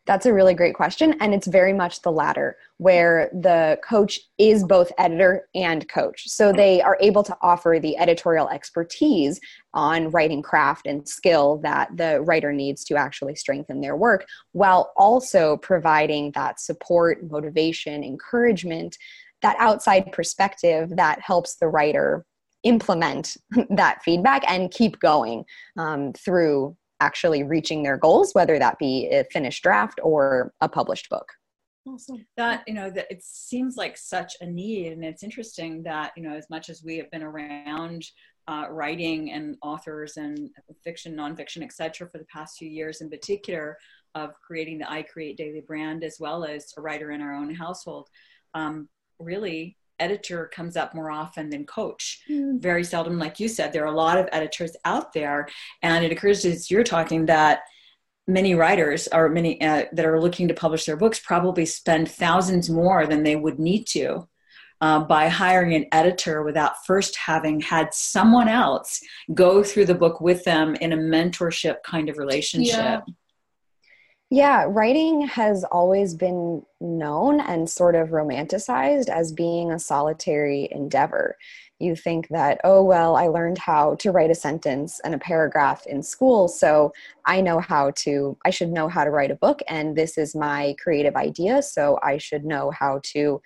that's 0.06 0.26
a 0.26 0.34
really 0.34 0.54
great 0.54 0.76
question. 0.76 1.16
And 1.20 1.34
it's 1.34 1.48
very 1.48 1.74
much 1.74 2.02
the 2.02 2.12
latter, 2.12 2.58
where 2.78 3.30
the 3.34 3.80
coach 3.84 4.20
is 4.38 4.64
both 4.64 4.92
editor 4.98 5.48
and 5.56 5.88
coach. 5.90 6.24
So 6.28 6.52
they 6.52 6.82
are 6.82 6.98
able 7.02 7.24
to 7.24 7.36
offer 7.42 7.80
the 7.82 7.98
editorial 7.98 8.48
expertise 8.50 9.40
on 9.74 10.12
writing 10.12 10.42
craft 10.42 10.86
and 10.86 11.08
skill 11.08 11.58
that 11.64 11.90
the 11.98 12.22
writer 12.22 12.54
needs 12.54 12.84
to 12.86 12.96
actually 12.96 13.36
strengthen 13.36 13.82
their 13.82 13.96
work, 13.96 14.26
while 14.52 14.92
also 14.96 15.58
providing 15.58 16.32
that 16.32 16.60
support, 16.60 17.30
motivation, 17.30 18.04
encouragement, 18.04 18.98
that 19.42 19.56
outside 19.60 20.12
perspective 20.12 20.92
that 20.96 21.20
helps 21.22 21.56
the 21.56 21.68
writer 21.68 22.26
implement 22.64 23.38
that 23.70 24.04
feedback 24.04 24.44
and 24.48 24.72
keep 24.72 25.00
going 25.00 25.46
um, 25.78 26.14
through 26.14 26.76
actually 27.00 27.44
reaching 27.44 27.84
their 27.84 27.98
goals, 27.98 28.34
whether 28.34 28.58
that 28.60 28.80
be 28.80 29.08
a 29.10 29.24
finished 29.26 29.64
draft 29.64 30.00
or 30.04 30.54
a 30.62 30.70
published 30.70 31.10
book. 31.10 31.28
Awesome. 31.88 32.26
That 32.36 32.64
you 32.66 32.74
know 32.74 32.90
that 32.90 33.06
it 33.12 33.24
seems 33.24 33.78
like 33.78 33.96
such 33.96 34.34
a 34.42 34.46
need, 34.46 34.94
and 34.94 35.06
it's 35.06 35.22
interesting 35.22 35.84
that 35.84 36.14
you 36.18 36.24
know 36.24 36.36
as 36.36 36.50
much 36.50 36.70
as 36.70 36.84
we 36.84 36.98
have 36.98 37.12
been 37.12 37.22
around 37.22 38.04
uh, 38.48 38.66
writing 38.70 39.32
and 39.32 39.56
authors 39.62 40.18
and 40.18 40.50
fiction, 40.84 41.16
nonfiction, 41.16 41.64
etc., 41.64 42.10
for 42.10 42.18
the 42.18 42.26
past 42.26 42.58
few 42.58 42.70
years 42.70 43.02
in 43.02 43.10
particular, 43.10 43.78
of 44.16 44.32
creating 44.42 44.80
the 44.80 44.92
I 44.92 45.04
Create 45.04 45.38
Daily 45.38 45.62
brand, 45.62 46.04
as 46.04 46.18
well 46.20 46.44
as 46.44 46.74
a 46.78 46.82
writer 46.82 47.12
in 47.12 47.22
our 47.22 47.36
own 47.36 47.54
household, 47.54 48.10
um, 48.56 48.90
really 49.20 49.78
editor 50.00 50.50
comes 50.54 50.76
up 50.76 50.94
more 50.94 51.12
often 51.12 51.50
than 51.50 51.66
coach. 51.66 52.22
Mm. 52.30 52.62
Very 52.62 52.84
seldom, 52.84 53.20
like 53.20 53.40
you 53.40 53.48
said, 53.48 53.72
there 53.72 53.84
are 53.84 53.94
a 53.94 53.98
lot 53.98 54.18
of 54.18 54.30
editors 54.32 54.76
out 54.86 55.14
there, 55.14 55.48
and 55.82 56.04
it 56.04 56.12
occurs 56.12 56.46
as 56.46 56.70
you're 56.70 56.84
talking 56.84 57.26
that 57.28 57.62
many 58.28 58.56
writers 58.56 59.08
or 59.12 59.30
many 59.30 59.62
uh, 59.62 59.86
that 59.92 60.06
are 60.06 60.20
looking 60.20 60.48
to 60.48 60.54
publish 60.54 60.86
their 60.86 60.98
books 60.98 61.20
probably 61.20 61.66
spend 61.66 62.10
thousands 62.10 62.70
more 62.70 63.06
than 63.06 63.24
they 63.24 63.36
would 63.36 63.60
need 63.60 63.86
to 63.86 64.28
uh, 64.82 65.00
by 65.00 65.28
hiring 65.28 65.74
an 65.74 65.86
editor 65.92 66.44
without 66.44 66.86
first 66.86 67.16
having 67.16 67.62
had 67.62 67.94
someone 67.94 68.48
else 68.48 69.02
go 69.34 69.64
through 69.64 69.86
the 69.86 69.96
book 69.96 70.20
with 70.22 70.44
them 70.44 70.76
in 70.76 70.94
a 70.94 70.98
mentorship 70.98 71.78
kind 71.84 72.10
of 72.10 72.18
relationship. 72.18 72.76
Yeah. 72.76 73.02
Yeah, 74.32 74.66
writing 74.68 75.28
has 75.28 75.64
always 75.66 76.16
been 76.16 76.64
known 76.82 77.40
and 77.40 77.70
sort 77.70 77.96
of 77.96 78.10
romanticized 78.10 79.08
as 79.08 79.32
being 79.32 79.72
a 79.72 79.80
solitary 79.80 80.68
endeavor. 80.72 81.38
You 81.80 81.96
think 81.96 82.30
that, 82.30 82.60
oh, 82.64 82.84
well, 82.84 83.16
I 83.18 83.28
learned 83.28 83.60
how 83.60 83.96
to 83.96 84.12
write 84.12 84.32
a 84.32 84.36
sentence 84.36 85.00
and 85.04 85.14
a 85.14 85.20
paragraph 85.20 85.86
in 85.86 86.02
school, 86.02 86.48
so 86.48 86.92
I 87.26 87.40
know 87.42 87.60
how 87.60 87.92
to, 87.98 88.36
I 88.44 88.50
should 88.50 88.72
know 88.72 88.88
how 88.88 89.04
to 89.04 89.12
write 89.12 89.30
a 89.30 89.36
book, 89.36 89.62
and 89.68 89.96
this 89.96 90.18
is 90.18 90.36
my 90.36 90.76
creative 90.82 91.16
idea, 91.16 91.62
so 91.62 92.00
I 92.02 92.18
should 92.18 92.46
know 92.46 92.72
how 92.72 93.02
to 93.14 93.42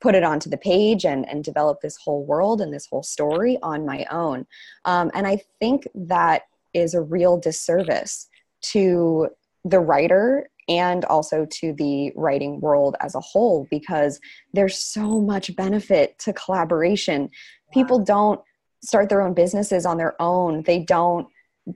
put 0.00 0.16
it 0.16 0.24
onto 0.24 0.50
the 0.50 0.56
page 0.58 1.04
and, 1.04 1.28
and 1.28 1.44
develop 1.44 1.82
this 1.82 1.96
whole 1.96 2.24
world 2.24 2.60
and 2.60 2.72
this 2.72 2.86
whole 2.86 3.02
story 3.04 3.58
on 3.62 3.86
my 3.86 4.06
own. 4.10 4.46
Um, 4.86 5.10
and 5.14 5.26
I 5.26 5.42
think 5.60 5.86
that 5.94 6.42
is 6.74 6.94
a 6.94 7.02
real 7.02 7.36
disservice 7.36 8.26
to 8.62 9.28
the 9.64 9.80
writer 9.80 10.48
and 10.68 11.04
also 11.06 11.46
to 11.46 11.72
the 11.72 12.12
writing 12.14 12.60
world 12.60 12.96
as 13.00 13.14
a 13.14 13.20
whole 13.20 13.66
because 13.70 14.20
there's 14.52 14.78
so 14.78 15.20
much 15.20 15.54
benefit 15.56 16.18
to 16.20 16.32
collaboration. 16.32 17.28
People 17.72 17.98
don't 17.98 18.40
start 18.82 19.08
their 19.08 19.20
own 19.20 19.34
businesses 19.34 19.84
on 19.84 19.98
their 19.98 20.20
own. 20.22 20.62
They 20.62 20.78
don't 20.78 21.26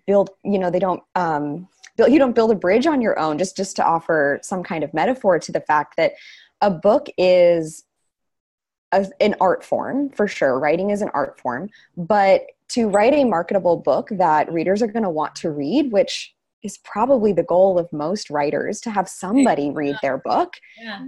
build, 0.06 0.30
you 0.44 0.58
know, 0.58 0.70
they 0.70 0.78
don't 0.78 1.02
um, 1.14 1.68
build, 1.96 2.12
you 2.12 2.18
don't 2.18 2.34
build 2.34 2.50
a 2.50 2.56
bridge 2.56 2.86
on 2.86 3.00
your 3.00 3.18
own 3.18 3.38
just 3.38 3.56
just 3.56 3.76
to 3.76 3.84
offer 3.84 4.38
some 4.42 4.62
kind 4.62 4.84
of 4.84 4.94
metaphor 4.94 5.38
to 5.38 5.52
the 5.52 5.60
fact 5.60 5.96
that 5.96 6.12
a 6.60 6.70
book 6.70 7.08
is 7.18 7.84
a, 8.92 9.06
an 9.20 9.34
art 9.40 9.64
form 9.64 10.08
for 10.10 10.26
sure. 10.26 10.58
Writing 10.58 10.90
is 10.90 11.02
an 11.02 11.10
art 11.14 11.38
form, 11.38 11.68
but 11.96 12.42
to 12.68 12.88
write 12.88 13.12
a 13.12 13.24
marketable 13.24 13.76
book 13.76 14.08
that 14.12 14.52
readers 14.52 14.82
are 14.82 14.86
going 14.86 15.02
to 15.02 15.10
want 15.10 15.34
to 15.36 15.50
read, 15.50 15.92
which 15.92 16.33
is 16.64 16.78
probably 16.78 17.32
the 17.32 17.44
goal 17.44 17.78
of 17.78 17.92
most 17.92 18.30
writers 18.30 18.80
to 18.80 18.90
have 18.90 19.08
somebody 19.08 19.70
read 19.70 19.96
their 20.02 20.18
book. 20.18 20.54
Yeah. 20.80 21.04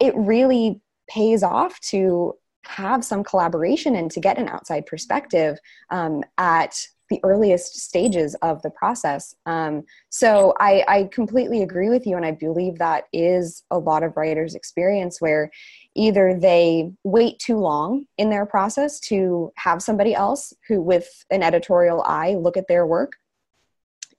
It 0.00 0.14
really 0.16 0.80
pays 1.10 1.42
off 1.42 1.78
to 1.80 2.34
have 2.66 3.04
some 3.04 3.22
collaboration 3.22 3.94
and 3.94 4.10
to 4.10 4.20
get 4.20 4.38
an 4.38 4.48
outside 4.48 4.86
perspective 4.86 5.58
um, 5.90 6.22
at 6.38 6.74
the 7.10 7.20
earliest 7.22 7.78
stages 7.78 8.34
of 8.36 8.62
the 8.62 8.70
process. 8.70 9.34
Um, 9.44 9.84
so 10.08 10.54
I, 10.58 10.84
I, 10.88 11.04
completely 11.12 11.62
agree 11.62 11.90
with 11.90 12.06
you, 12.06 12.16
and 12.16 12.24
I 12.24 12.30
believe 12.30 12.78
that 12.78 13.04
is 13.12 13.62
a 13.70 13.78
lot 13.78 14.02
of 14.02 14.16
writers' 14.16 14.54
experience 14.54 15.20
where 15.20 15.50
either 15.94 16.34
they 16.34 16.90
wait 17.04 17.38
too 17.38 17.58
long 17.58 18.06
in 18.16 18.30
their 18.30 18.46
process 18.46 18.98
to 19.00 19.52
have 19.56 19.82
somebody 19.82 20.14
else 20.14 20.54
who, 20.66 20.80
with 20.80 21.06
an 21.30 21.42
editorial 21.42 22.02
eye, 22.04 22.36
look 22.36 22.56
at 22.56 22.68
their 22.68 22.86
work 22.86 23.12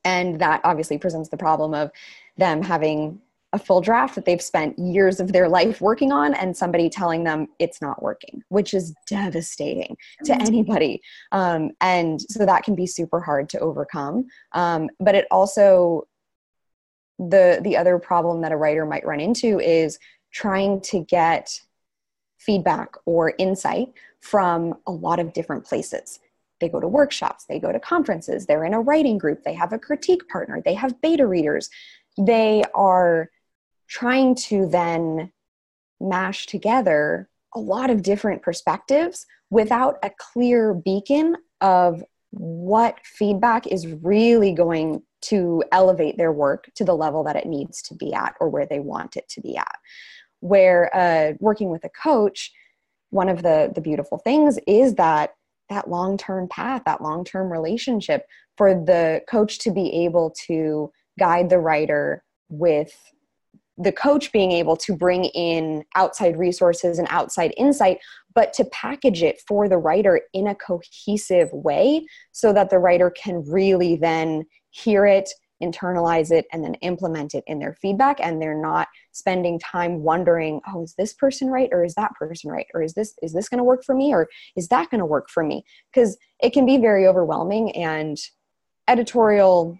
and 0.05 0.39
that 0.39 0.61
obviously 0.63 0.97
presents 0.97 1.29
the 1.29 1.37
problem 1.37 1.73
of 1.73 1.91
them 2.37 2.61
having 2.61 3.19
a 3.55 3.59
full 3.59 3.79
draft 3.79 4.15
that 4.15 4.25
they've 4.25 4.41
spent 4.41 4.77
years 4.77 5.21
of 5.21 5.31
their 5.31 5.47
life 5.47 5.79
working 5.79 6.11
on 6.11 6.33
and 6.33 6.55
somebody 6.55 6.89
telling 6.89 7.23
them 7.23 7.47
it's 7.57 7.81
not 7.81 8.03
working 8.03 8.43
which 8.49 8.73
is 8.73 8.93
devastating 9.07 9.95
to 10.25 10.33
mm-hmm. 10.33 10.41
anybody. 10.41 11.01
Um, 11.31 11.71
and 11.79 12.21
so 12.21 12.45
that 12.45 12.63
can 12.63 12.75
be 12.75 12.85
super 12.85 13.21
hard 13.21 13.47
to 13.49 13.59
overcome. 13.59 14.27
Um, 14.51 14.89
but 14.99 15.15
it 15.15 15.25
also 15.31 16.03
the 17.17 17.59
the 17.63 17.77
other 17.77 17.97
problem 17.97 18.41
that 18.41 18.51
a 18.51 18.57
writer 18.57 18.85
might 18.85 19.05
run 19.05 19.21
into 19.21 19.59
is 19.61 19.97
trying 20.31 20.81
to 20.81 20.99
get 20.99 21.61
feedback 22.37 22.95
or 23.05 23.33
insight 23.37 23.87
from 24.19 24.73
a 24.85 24.91
lot 24.91 25.19
of 25.19 25.31
different 25.31 25.63
places 25.63 26.19
they 26.59 26.69
go 26.69 26.79
to 26.79 26.87
workshops, 26.87 27.45
they 27.45 27.59
go 27.59 27.71
to 27.71 27.79
conferences, 27.79 28.45
they're 28.45 28.65
in 28.65 28.73
a 28.73 28.81
writing 28.81 29.17
group, 29.17 29.43
they 29.43 29.53
have 29.53 29.73
a 29.73 29.79
critique 29.79 30.27
partner, 30.29 30.61
they 30.63 30.73
have 30.73 31.01
beta 31.01 31.27
readers. 31.27 31.69
They 32.17 32.63
are 32.73 33.29
trying 33.87 34.35
to 34.35 34.67
then 34.67 35.31
mash 35.99 36.45
together 36.45 37.29
a 37.53 37.59
lot 37.59 37.89
of 37.89 38.03
different 38.03 38.41
perspectives 38.41 39.25
without 39.49 39.97
a 40.03 40.11
clear 40.17 40.73
beacon 40.73 41.35
of 41.61 42.03
what 42.31 42.99
feedback 43.03 43.67
is 43.67 43.87
really 43.87 44.51
going 44.53 45.01
to 45.21 45.63
elevate 45.71 46.17
their 46.17 46.31
work 46.31 46.69
to 46.75 46.83
the 46.83 46.95
level 46.95 47.23
that 47.23 47.35
it 47.35 47.45
needs 47.45 47.81
to 47.81 47.95
be 47.95 48.13
at 48.13 48.35
or 48.39 48.49
where 48.49 48.65
they 48.65 48.79
want 48.79 49.15
it 49.15 49.27
to 49.29 49.41
be 49.41 49.57
at. 49.57 49.75
Where 50.41 50.95
uh, 50.95 51.33
working 51.39 51.69
with 51.69 51.83
a 51.85 51.89
coach, 51.89 52.51
one 53.09 53.29
of 53.29 53.41
the, 53.41 53.71
the 53.73 53.81
beautiful 53.81 54.17
things 54.17 54.59
is 54.67 54.95
that 54.95 55.31
that 55.69 55.89
long-term 55.89 56.47
path 56.49 56.81
that 56.85 57.01
long-term 57.01 57.51
relationship 57.51 58.25
for 58.57 58.73
the 58.73 59.21
coach 59.29 59.59
to 59.59 59.71
be 59.71 60.05
able 60.05 60.33
to 60.47 60.91
guide 61.17 61.49
the 61.49 61.59
writer 61.59 62.23
with 62.49 62.93
the 63.77 63.91
coach 63.91 64.31
being 64.31 64.51
able 64.51 64.77
to 64.77 64.95
bring 64.95 65.25
in 65.25 65.83
outside 65.95 66.37
resources 66.37 66.97
and 66.97 67.07
outside 67.11 67.53
insight 67.57 67.97
but 68.33 68.53
to 68.53 68.65
package 68.65 69.23
it 69.23 69.41
for 69.47 69.67
the 69.67 69.77
writer 69.77 70.21
in 70.33 70.47
a 70.47 70.55
cohesive 70.55 71.49
way 71.51 72.05
so 72.31 72.53
that 72.53 72.69
the 72.69 72.79
writer 72.79 73.09
can 73.09 73.43
really 73.47 73.95
then 73.95 74.43
hear 74.71 75.05
it 75.05 75.29
internalize 75.61 76.31
it 76.31 76.45
and 76.51 76.63
then 76.63 76.73
implement 76.75 77.33
it 77.33 77.43
in 77.47 77.59
their 77.59 77.73
feedback 77.81 78.19
and 78.21 78.41
they're 78.41 78.59
not 78.59 78.87
spending 79.13 79.57
time 79.59 80.03
wondering 80.03 80.59
oh 80.67 80.83
is 80.83 80.93
this 80.97 81.13
person 81.13 81.49
right 81.49 81.69
or 81.71 81.83
is 81.85 81.95
that 81.95 82.11
person 82.15 82.51
right 82.51 82.67
or 82.73 82.83
is 82.83 82.93
this 82.93 83.13
is 83.21 83.33
this 83.33 83.47
going 83.47 83.57
to 83.57 83.63
work 83.63 83.83
for 83.83 83.95
me 83.95 84.13
or 84.13 84.27
is 84.55 84.67
that 84.69 84.89
going 84.89 84.99
to 84.99 85.05
work 85.05 85.29
for 85.29 85.43
me? 85.43 85.63
Because 85.91 86.17
it 86.41 86.51
can 86.51 86.65
be 86.65 86.77
very 86.77 87.07
overwhelming 87.07 87.75
and 87.75 88.17
editorial 88.87 89.77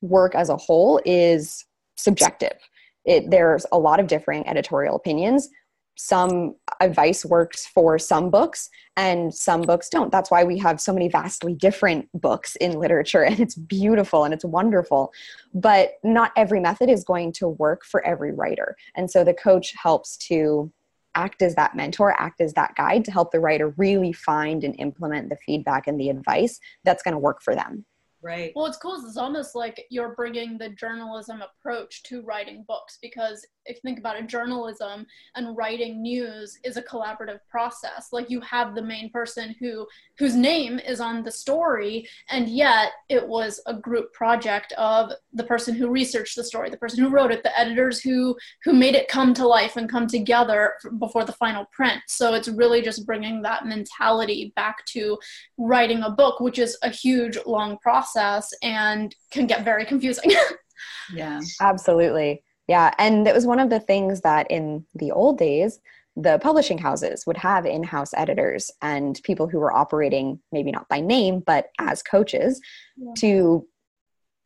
work 0.00 0.34
as 0.34 0.48
a 0.48 0.56
whole 0.56 1.00
is 1.04 1.64
subjective. 1.96 2.56
It, 3.04 3.30
there's 3.30 3.66
a 3.72 3.78
lot 3.78 4.00
of 4.00 4.06
differing 4.06 4.46
editorial 4.46 4.96
opinions 4.96 5.48
some 5.96 6.54
advice 6.80 7.24
works 7.24 7.66
for 7.66 7.98
some 7.98 8.30
books 8.30 8.70
and 8.96 9.34
some 9.34 9.62
books 9.62 9.88
don't. 9.88 10.10
That's 10.10 10.30
why 10.30 10.44
we 10.44 10.58
have 10.58 10.80
so 10.80 10.92
many 10.92 11.08
vastly 11.08 11.54
different 11.54 12.08
books 12.14 12.56
in 12.56 12.78
literature 12.78 13.22
and 13.24 13.38
it's 13.40 13.54
beautiful 13.54 14.24
and 14.24 14.34
it's 14.34 14.44
wonderful. 14.44 15.12
But 15.54 15.94
not 16.02 16.32
every 16.36 16.60
method 16.60 16.88
is 16.88 17.04
going 17.04 17.32
to 17.34 17.48
work 17.48 17.84
for 17.84 18.04
every 18.04 18.32
writer. 18.32 18.76
And 18.96 19.10
so 19.10 19.24
the 19.24 19.34
coach 19.34 19.74
helps 19.80 20.16
to 20.28 20.72
act 21.14 21.42
as 21.42 21.54
that 21.56 21.76
mentor, 21.76 22.18
act 22.18 22.40
as 22.40 22.54
that 22.54 22.74
guide 22.74 23.04
to 23.04 23.10
help 23.10 23.32
the 23.32 23.40
writer 23.40 23.74
really 23.76 24.12
find 24.12 24.64
and 24.64 24.74
implement 24.78 25.28
the 25.28 25.36
feedback 25.36 25.86
and 25.86 26.00
the 26.00 26.08
advice 26.08 26.58
that's 26.84 27.02
going 27.02 27.12
to 27.12 27.18
work 27.18 27.42
for 27.42 27.54
them. 27.54 27.84
Right. 28.22 28.52
Well, 28.54 28.66
it's 28.66 28.76
cool. 28.76 29.02
It's 29.04 29.16
almost 29.16 29.56
like 29.56 29.84
you're 29.90 30.14
bringing 30.14 30.56
the 30.56 30.68
journalism 30.68 31.42
approach 31.42 32.04
to 32.04 32.22
writing 32.22 32.64
books 32.68 32.98
because 33.02 33.44
if 33.66 33.76
you 33.76 33.80
think 33.82 33.98
about 33.98 34.16
it, 34.16 34.26
journalism 34.26 35.06
and 35.34 35.56
writing 35.56 36.02
news 36.02 36.58
is 36.64 36.76
a 36.76 36.82
collaborative 36.82 37.40
process. 37.50 38.08
Like 38.12 38.30
you 38.30 38.40
have 38.40 38.74
the 38.74 38.82
main 38.82 39.10
person 39.10 39.54
who 39.60 39.86
whose 40.18 40.34
name 40.34 40.78
is 40.78 41.00
on 41.00 41.22
the 41.22 41.30
story, 41.30 42.08
and 42.28 42.48
yet 42.48 42.92
it 43.08 43.26
was 43.26 43.60
a 43.66 43.74
group 43.74 44.12
project 44.12 44.72
of 44.78 45.12
the 45.32 45.44
person 45.44 45.74
who 45.74 45.90
researched 45.90 46.36
the 46.36 46.44
story, 46.44 46.70
the 46.70 46.76
person 46.76 47.02
who 47.02 47.10
wrote 47.10 47.30
it, 47.30 47.42
the 47.42 47.58
editors 47.58 48.00
who 48.00 48.36
who 48.64 48.72
made 48.72 48.94
it 48.94 49.08
come 49.08 49.34
to 49.34 49.46
life 49.46 49.76
and 49.76 49.90
come 49.90 50.06
together 50.06 50.74
before 50.98 51.24
the 51.24 51.32
final 51.32 51.66
print. 51.72 52.00
So 52.08 52.34
it's 52.34 52.48
really 52.48 52.82
just 52.82 53.06
bringing 53.06 53.42
that 53.42 53.66
mentality 53.66 54.52
back 54.56 54.84
to 54.86 55.18
writing 55.58 56.02
a 56.02 56.10
book, 56.10 56.40
which 56.40 56.58
is 56.58 56.76
a 56.82 56.90
huge 56.90 57.38
long 57.46 57.78
process 57.78 58.52
and 58.62 59.14
can 59.30 59.46
get 59.46 59.64
very 59.64 59.84
confusing. 59.84 60.32
yeah, 61.14 61.40
absolutely. 61.60 62.42
Yeah, 62.72 62.94
and 62.96 63.28
it 63.28 63.34
was 63.34 63.44
one 63.46 63.60
of 63.60 63.68
the 63.68 63.80
things 63.80 64.22
that 64.22 64.50
in 64.50 64.86
the 64.94 65.12
old 65.12 65.36
days, 65.36 65.78
the 66.16 66.38
publishing 66.38 66.78
houses 66.78 67.26
would 67.26 67.36
have 67.36 67.66
in 67.66 67.82
house 67.82 68.14
editors 68.16 68.70
and 68.80 69.20
people 69.24 69.46
who 69.46 69.58
were 69.58 69.76
operating, 69.76 70.40
maybe 70.52 70.72
not 70.72 70.88
by 70.88 71.00
name, 71.00 71.40
but 71.40 71.66
as 71.78 72.02
coaches 72.02 72.62
yeah. 72.96 73.12
to 73.18 73.66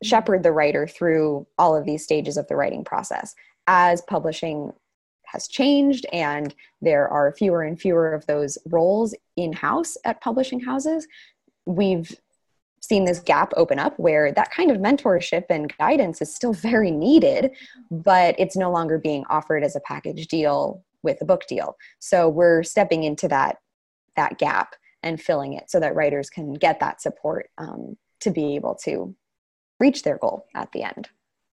shepherd 0.02 0.42
the 0.42 0.50
writer 0.50 0.88
through 0.88 1.47
all 1.56 1.76
of 1.76 1.85
these 1.85 2.02
stages 2.02 2.37
of 2.37 2.49
the 2.49 2.56
writing 2.56 2.83
process. 2.83 3.33
As 3.68 4.02
publishing 4.02 4.73
has 5.26 5.47
changed 5.47 6.04
and 6.12 6.52
there 6.83 7.06
are 7.06 7.33
fewer 7.33 7.62
and 7.62 7.80
fewer 7.80 8.12
of 8.12 8.26
those 8.26 8.59
roles 8.66 9.14
in 9.37 9.52
house 9.52 9.97
at 10.04 10.21
publishing 10.21 10.59
houses, 10.59 11.06
we've 11.64 12.12
seen 12.87 13.05
this 13.05 13.21
gap 13.21 13.52
open 13.57 13.78
up 13.78 13.99
where 13.99 14.33
that 14.33 14.50
kind 14.50 14.71
of 14.71 14.78
mentorship 14.78 15.45
and 15.50 15.76
guidance 15.78 16.23
is 16.23 16.35
still 16.35 16.52
very 16.52 16.90
needed, 16.90 17.50
but 17.90 18.35
it's 18.38 18.57
no 18.57 18.71
longer 18.71 18.99
being 18.99 19.25
offered 19.28 19.64
as 19.64 19.76
a 19.76 19.81
package 19.81 20.26
deal 20.28 20.85
with 21.02 21.19
a 21.21 21.25
book 21.25 21.47
deal. 21.49 21.76
So 21.99 22.28
we're 22.28 22.62
stepping 22.62 23.05
into 23.05 23.28
that 23.28 23.57
that 24.16 24.38
gap 24.38 24.75
and 25.02 25.21
filling 25.21 25.52
it 25.52 25.71
so 25.71 25.78
that 25.78 25.95
writers 25.95 26.31
can 26.31 26.55
get 26.55 26.81
that 26.81 27.02
support 27.02 27.50
um, 27.59 27.97
to 28.21 28.31
be 28.31 28.57
able 28.57 28.75
to 28.75 29.14
reach 29.78 30.02
their 30.02 30.19
goal 30.19 30.47
at 30.55 30.73
the 30.73 30.83
end. 30.83 31.09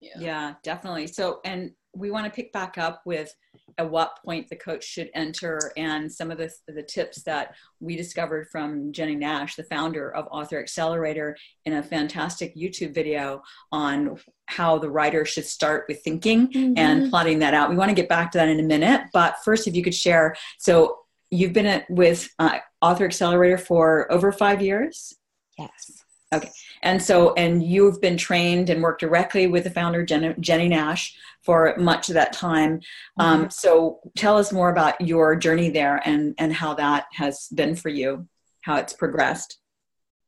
Yeah. 0.02 0.20
yeah, 0.20 0.54
definitely. 0.64 1.08
So, 1.08 1.40
and 1.44 1.72
we 1.96 2.12
want 2.12 2.26
to 2.26 2.32
pick 2.32 2.54
back 2.54 2.78
up 2.78 3.02
with 3.06 3.34
at 3.78 3.90
what 3.90 4.18
point 4.24 4.48
the 4.50 4.56
coach 4.56 4.84
should 4.84 5.10
enter 5.14 5.72
and 5.78 6.12
some 6.12 6.32
of 6.32 6.38
the, 6.38 6.52
the 6.68 6.84
tips 6.84 7.24
that 7.24 7.56
we 7.80 7.96
discovered 7.96 8.48
from 8.52 8.92
Jennie 8.92 9.16
Nash, 9.16 9.56
the 9.56 9.64
founder 9.64 10.14
of 10.14 10.28
Author 10.32 10.60
Accelerator, 10.60 11.36
in 11.66 11.74
a 11.74 11.84
fantastic 11.84 12.56
YouTube 12.56 12.94
video 12.94 13.42
on 13.72 14.18
how 14.46 14.78
the 14.78 14.90
writer 14.90 15.26
should 15.26 15.46
start 15.46 15.86
with 15.88 16.04
thinking 16.04 16.48
mm-hmm. 16.48 16.74
and 16.78 17.10
plotting 17.10 17.40
that 17.40 17.54
out. 17.54 17.70
We 17.70 17.76
want 17.76 17.90
to 17.90 17.96
get 17.96 18.10
back 18.10 18.32
to 18.32 18.38
that 18.38 18.50
in 18.50 18.60
a 18.60 18.64
minute, 18.64 19.02
but 19.14 19.36
first, 19.44 19.68
if 19.68 19.76
you 19.76 19.84
could 19.84 19.96
share. 19.96 20.36
So, 20.58 20.98
you've 21.32 21.54
been 21.54 21.84
with 21.90 22.28
uh, 22.40 22.58
Author 22.82 23.06
Accelerator 23.06 23.58
for 23.58 24.12
over 24.12 24.32
five 24.32 24.62
years? 24.62 25.14
Yes. 25.58 26.04
Okay. 26.32 26.52
And 26.84 27.02
so, 27.02 27.34
and 27.34 27.64
you've 27.64 28.00
been 28.02 28.18
trained 28.18 28.70
and 28.70 28.84
worked 28.84 29.02
directly 29.02 29.48
with 29.48 29.64
the 29.64 29.72
founder, 29.72 30.04
Jennie, 30.04 30.70
Nash, 30.70 31.16
for 31.42 31.74
much 31.78 32.10
of 32.10 32.14
that 32.16 32.34
time. 32.34 32.82
Um, 33.18 33.34
mm-hmm. 33.34 33.44
Um, 33.44 33.50
so, 33.50 34.00
tell 34.16 34.38
us 34.38 34.54
more 34.54 34.70
about 34.70 35.02
your 35.02 35.36
journey 35.36 35.70
there 35.70 36.02
and, 36.06 36.36
and 36.38 36.54
how 36.54 36.76
that 36.76 37.06
has 37.14 37.48
been 37.54 37.76
for 37.76 37.90
you, 37.90 38.28
how 38.62 38.76
it's 38.76 38.94
progressed. 38.94 39.58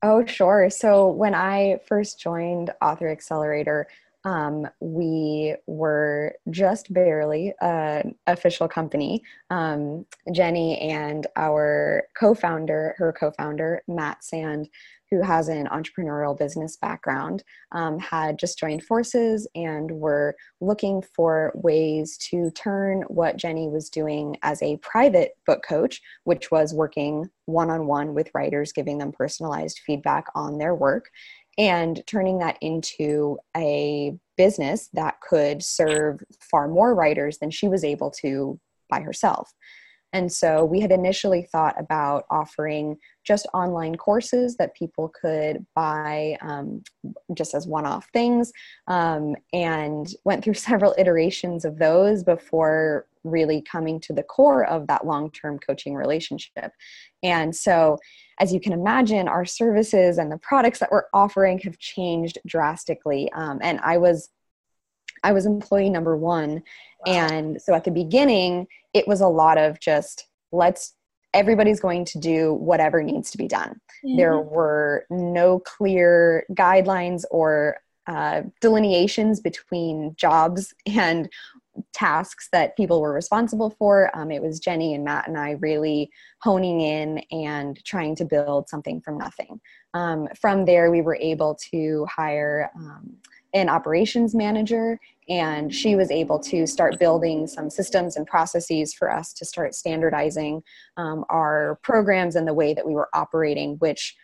Oh, 0.02 0.26
sure. 0.26 0.72
So, 0.72 1.08
when 1.10 1.36
I 1.36 1.80
first 1.88 2.20
joined 2.20 2.72
Author 2.82 3.10
Accelerator, 3.10 3.88
um, 4.24 4.68
we 4.80 5.56
were 5.68 6.36
just 6.50 6.94
barely 6.94 7.54
an 7.62 8.16
official 8.28 8.68
company. 8.68 9.24
Um, 9.50 10.06
Jennie 10.32 10.80
and 10.80 11.26
our 11.36 12.04
co 12.16 12.34
founder, 12.34 12.96
her 12.98 13.14
co 13.14 13.32
founder, 13.32 13.82
Matt 13.88 14.24
Sand, 14.24 14.70
who 15.12 15.22
has 15.22 15.50
an 15.50 15.68
entrepreneurial 15.68 16.38
business 16.38 16.78
background, 16.78 17.44
um, 17.74 18.00
had 18.00 18.40
just 18.40 18.58
joined 18.58 18.84
forces 18.84 19.46
and 19.54 19.92
were 19.92 20.36
looking 20.62 21.04
for 21.16 21.52
ways 21.54 22.18
to 22.18 22.50
turn 22.52 23.02
what 23.10 23.36
Jennie 23.36 23.68
was 23.68 23.90
doing 23.90 24.38
as 24.42 24.62
a 24.64 24.78
private 24.78 25.34
book 25.46 25.64
coach, 25.68 26.02
which 26.24 26.50
was 26.50 26.74
working 26.74 27.30
one 27.46 27.70
on 27.70 27.86
one 27.86 28.14
with 28.14 28.32
writers, 28.34 28.72
giving 28.72 28.98
them 28.98 29.12
personalized 29.12 29.82
feedback 29.86 30.26
on 30.34 30.58
their 30.58 30.74
work, 30.74 31.10
and 31.58 32.02
turning 32.08 32.40
that 32.40 32.58
into 32.62 33.38
a 33.56 34.18
business 34.38 34.90
that 34.94 35.20
could 35.20 35.62
serve 35.62 36.24
far 36.40 36.70
more 36.70 36.96
writers 36.96 37.38
than 37.40 37.52
she 37.52 37.68
was 37.68 37.84
able 37.84 38.10
to 38.10 38.58
by 38.90 39.02
herself. 39.02 39.54
And 40.14 40.32
so 40.32 40.66
we 40.66 40.80
had 40.80 40.92
initially 40.92 41.44
thought 41.44 41.80
about 41.80 42.26
offering 42.30 42.98
just 43.24 43.48
online 43.54 43.96
courses 43.96 44.58
that 44.58 44.76
people 44.76 45.10
could 45.10 45.66
buy 45.76 46.38
um, 46.42 46.84
just 47.34 47.54
as 47.54 47.68
one 47.68 47.86
off 47.86 48.08
things 48.12 48.52
um, 48.88 49.36
and 49.54 50.14
went 50.26 50.44
through 50.44 50.54
several 50.56 50.96
iterations 50.98 51.66
of 51.66 51.78
those 51.78 52.24
before 52.24 53.06
really 53.24 53.62
coming 53.62 54.00
to 54.00 54.14
the 54.14 54.24
core 54.24 54.66
of 54.66 54.88
that 54.88 55.06
long 55.06 55.32
term 55.32 55.60
coaching 55.60 55.96
relationship. 55.96 56.72
And 57.24 57.56
so, 57.56 57.98
as 58.40 58.52
you 58.52 58.60
can 58.60 58.74
imagine, 58.74 59.28
our 59.28 59.46
services 59.46 60.18
and 60.18 60.32
the 60.32 60.40
products 60.40 60.80
that 60.80 60.92
we're 60.92 61.04
offering 61.14 61.60
have 61.60 61.78
changed 61.78 62.40
drastically. 62.48 63.32
Um, 63.34 63.60
and 63.62 63.80
I 63.82 63.98
was 63.98 64.30
I 65.24 65.32
was 65.32 65.46
employee 65.46 65.90
number 65.90 66.18
one. 66.18 66.64
Wow. 67.06 67.14
And 67.14 67.62
so 67.62 67.74
at 67.74 67.84
the 67.84 67.92
beginning, 67.92 68.68
it 68.94 69.08
was 69.08 69.22
a 69.22 69.28
lot 69.28 69.58
of 69.58 69.80
just 69.80 70.28
let's 70.52 70.94
everybody's 71.34 71.80
going 71.80 72.04
to 72.04 72.20
do 72.20 72.54
whatever 72.54 73.02
needs 73.02 73.32
to 73.32 73.38
be 73.38 73.48
done. 73.48 73.80
Mm-hmm. 74.06 74.18
There 74.18 74.40
were 74.40 75.06
no 75.10 75.60
clear 75.60 76.46
guidelines 76.52 77.24
or 77.32 77.78
uh, 78.08 78.42
delineations 78.60 79.40
between 79.40 80.16
jobs 80.18 80.74
and 80.86 81.30
tasks 81.94 82.50
that 82.52 82.76
people 82.76 83.00
were 83.00 83.14
responsible 83.14 83.70
for. 83.70 84.12
Um, 84.14 84.30
it 84.32 84.42
was 84.42 84.60
Jennie 84.60 84.94
and 84.94 85.06
Matt 85.06 85.28
and 85.28 85.38
I 85.38 85.52
really 85.52 86.12
honing 86.42 86.82
in 86.82 87.20
and 87.32 87.82
trying 87.86 88.16
to 88.18 88.26
build 88.26 88.68
something 88.68 89.00
from 89.02 89.18
nothing. 89.18 89.62
Um, 89.94 90.28
from 90.40 90.66
there, 90.66 90.92
we 90.92 91.02
were 91.02 91.16
able 91.16 91.58
to 91.72 92.06
hire 92.14 92.72
um, 92.76 93.16
an 93.54 93.70
operations 93.70 94.34
manager 94.34 95.00
and 95.30 95.74
she 95.74 95.96
was 95.96 96.10
able 96.12 96.40
to 96.40 96.66
start 96.66 97.00
building 97.00 97.48
some 97.48 97.70
systems 97.70 98.16
and 98.16 98.26
processes 98.28 98.94
for 98.94 99.12
us 99.12 99.34
to 99.34 99.46
start 99.46 99.76
standardizing 99.76 100.62
um, 100.98 101.24
our 101.30 101.80
programs 101.84 102.36
and 102.36 102.48
the 102.48 102.54
way 102.54 102.74
that 102.74 102.86
we 102.86 102.94
were 102.94 103.10
operating 103.14 103.76
which 103.78 104.16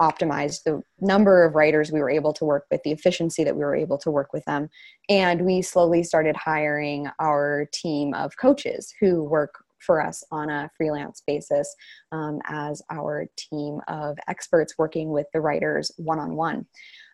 optimized 0.00 0.62
the 0.64 0.80
number 1.00 1.44
of 1.44 1.54
writers 1.54 1.90
we 1.90 2.00
were 2.00 2.10
able 2.10 2.32
to 2.32 2.44
work 2.44 2.66
with 2.70 2.80
the 2.84 2.92
efficiency 2.92 3.42
that 3.42 3.54
we 3.54 3.64
were 3.64 3.74
able 3.74 3.98
to 3.98 4.10
work 4.10 4.32
with 4.32 4.44
them. 4.44 4.68
And 5.08 5.44
we 5.44 5.60
slowly 5.60 6.04
started 6.04 6.36
hiring 6.36 7.08
our 7.18 7.68
team 7.72 8.14
of 8.14 8.36
coaches 8.36 8.94
who 9.00 9.24
work 9.24 9.64
for 9.84 10.00
us 10.00 10.24
on 10.30 10.50
a 10.50 10.70
freelance 10.76 11.22
basis 11.26 11.74
um, 12.12 12.40
as 12.46 12.82
our 12.90 13.26
team 13.36 13.80
of 13.88 14.16
experts 14.28 14.74
working 14.78 15.10
with 15.10 15.26
the 15.32 15.40
writers 15.40 15.90
one-on-one 15.96 16.66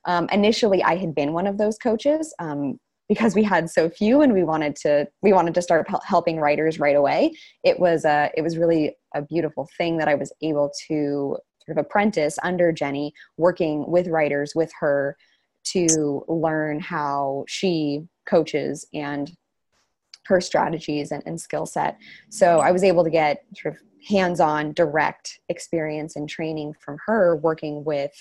um, 0.07 0.29
initially, 0.33 0.83
I 0.83 0.97
had 0.97 1.15
been 1.15 1.33
one 1.33 1.47
of 1.47 1.59
those 1.59 1.79
coaches 1.79 2.35
um, 2.39 2.79
because 3.09 3.35
we 3.35 3.43
had 3.43 3.71
so 3.71 3.89
few, 3.89 4.23
and 4.23 4.33
we 4.33 4.45
wanted 4.45 4.77
to 4.77 5.07
we 5.23 5.33
wanted 5.33 5.55
to 5.55 5.63
start 5.63 5.87
helping 6.05 6.39
writers 6.39 6.79
right 6.79 6.97
away. 6.97 7.33
It 7.63 7.79
was 7.79 8.05
a 8.05 8.31
it 8.37 8.43
was 8.43 8.59
really 8.59 8.97
a 9.15 9.23
beautiful 9.23 9.69
thing 9.77 9.99
that 9.99 10.09
I 10.09 10.15
was 10.15 10.33
able 10.43 10.71
to 10.89 11.37
sort 11.67 11.79
of 11.79 11.79
apprentice 11.79 12.39
under 12.43 12.73
Jennie, 12.73 13.13
working 13.37 13.91
with 13.91 14.09
writers 14.09 14.53
with 14.55 14.71
her 14.81 15.17
to 15.73 16.25
learn 16.29 16.81
how 16.81 17.45
she 17.49 18.03
coaches 18.27 18.87
and 18.93 19.33
her 20.27 20.41
strategies 20.41 21.11
and, 21.11 21.23
and 21.27 21.41
skill 21.41 21.67
set. 21.67 21.99
So 22.31 22.61
I 22.61 22.71
was 22.71 22.85
able 22.85 23.05
to 23.05 23.11
get 23.11 23.45
sort 23.57 23.75
of 23.75 23.81
hands-on 24.07 24.73
direct 24.73 25.41
experience 25.49 26.17
and 26.17 26.29
training 26.29 26.75
from 26.81 26.99
her 27.07 27.37
working 27.37 27.85
with 27.85 28.13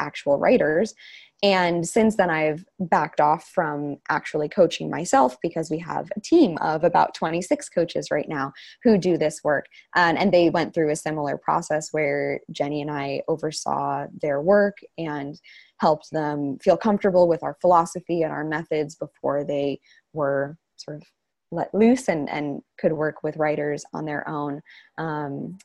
actual 0.00 0.38
writers. 0.38 0.94
And 1.42 1.88
since 1.88 2.16
then, 2.16 2.28
I've 2.28 2.64
backed 2.78 3.20
off 3.20 3.48
from 3.48 3.96
actually 4.10 4.48
coaching 4.48 4.90
myself 4.90 5.38
because 5.42 5.70
we 5.70 5.78
have 5.78 6.10
a 6.14 6.20
team 6.20 6.58
of 6.60 6.84
about 6.84 7.14
26 7.14 7.68
coaches 7.70 8.10
right 8.10 8.28
now 8.28 8.52
who 8.82 8.98
do 8.98 9.16
this 9.16 9.40
work. 9.42 9.64
And, 9.94 10.18
and 10.18 10.32
they 10.32 10.50
went 10.50 10.74
through 10.74 10.90
a 10.90 10.96
similar 10.96 11.38
process 11.38 11.88
where 11.92 12.40
Jennie 12.50 12.82
and 12.82 12.90
I 12.90 13.22
oversaw 13.26 14.06
their 14.20 14.42
work 14.42 14.78
and 14.98 15.40
helped 15.78 16.10
them 16.10 16.58
feel 16.58 16.76
comfortable 16.76 17.26
with 17.26 17.42
our 17.42 17.56
philosophy 17.62 18.22
and 18.22 18.32
our 18.32 18.44
methods 18.44 18.94
before 18.94 19.44
they 19.44 19.80
were 20.12 20.58
sort 20.76 20.98
of 20.98 21.04
let 21.50 21.74
loose 21.74 22.08
and, 22.08 22.28
and 22.28 22.60
could 22.78 22.92
work 22.92 23.22
with 23.22 23.36
writers 23.36 23.84
on 23.92 24.04
their 24.04 24.28
own 24.28 24.60
um, 24.98 25.56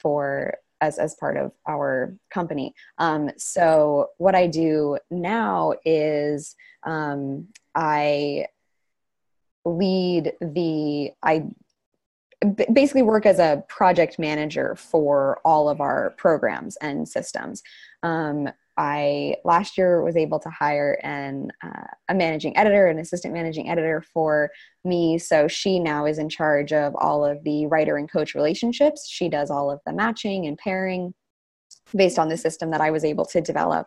for 0.00 0.54
as 0.80 0.98
as 0.98 1.14
part 1.14 1.36
of 1.36 1.52
our 1.68 2.14
company. 2.30 2.74
Um, 2.98 3.30
so 3.36 4.10
what 4.18 4.34
I 4.34 4.46
do 4.46 4.98
now 5.10 5.74
is 5.84 6.56
um, 6.84 7.48
I 7.74 8.46
lead 9.64 10.32
the 10.40 11.12
I 11.22 11.46
basically 12.72 13.02
work 13.02 13.26
as 13.26 13.38
a 13.38 13.62
project 13.68 14.18
manager 14.18 14.74
for 14.74 15.40
all 15.44 15.68
of 15.68 15.80
our 15.80 16.14
programs 16.16 16.76
and 16.76 17.08
systems. 17.08 17.62
Um, 18.02 18.48
I 18.80 19.36
last 19.44 19.76
year 19.76 20.02
was 20.02 20.16
able 20.16 20.38
to 20.38 20.48
hire 20.48 20.98
an 21.02 21.52
uh, 21.62 21.84
a 22.08 22.14
managing 22.14 22.56
editor, 22.56 22.86
an 22.86 22.98
assistant 22.98 23.34
managing 23.34 23.68
editor 23.68 24.02
for 24.14 24.50
me. 24.86 25.18
So 25.18 25.48
she 25.48 25.78
now 25.78 26.06
is 26.06 26.18
in 26.18 26.30
charge 26.30 26.72
of 26.72 26.94
all 26.96 27.22
of 27.22 27.44
the 27.44 27.66
writer 27.66 27.98
and 27.98 28.10
coach 28.10 28.34
relationships. 28.34 29.06
She 29.06 29.28
does 29.28 29.50
all 29.50 29.70
of 29.70 29.80
the 29.84 29.92
matching 29.92 30.46
and 30.46 30.56
pairing 30.56 31.12
based 31.94 32.18
on 32.18 32.30
the 32.30 32.38
system 32.38 32.70
that 32.70 32.80
I 32.80 32.90
was 32.90 33.04
able 33.04 33.26
to 33.26 33.42
develop 33.42 33.86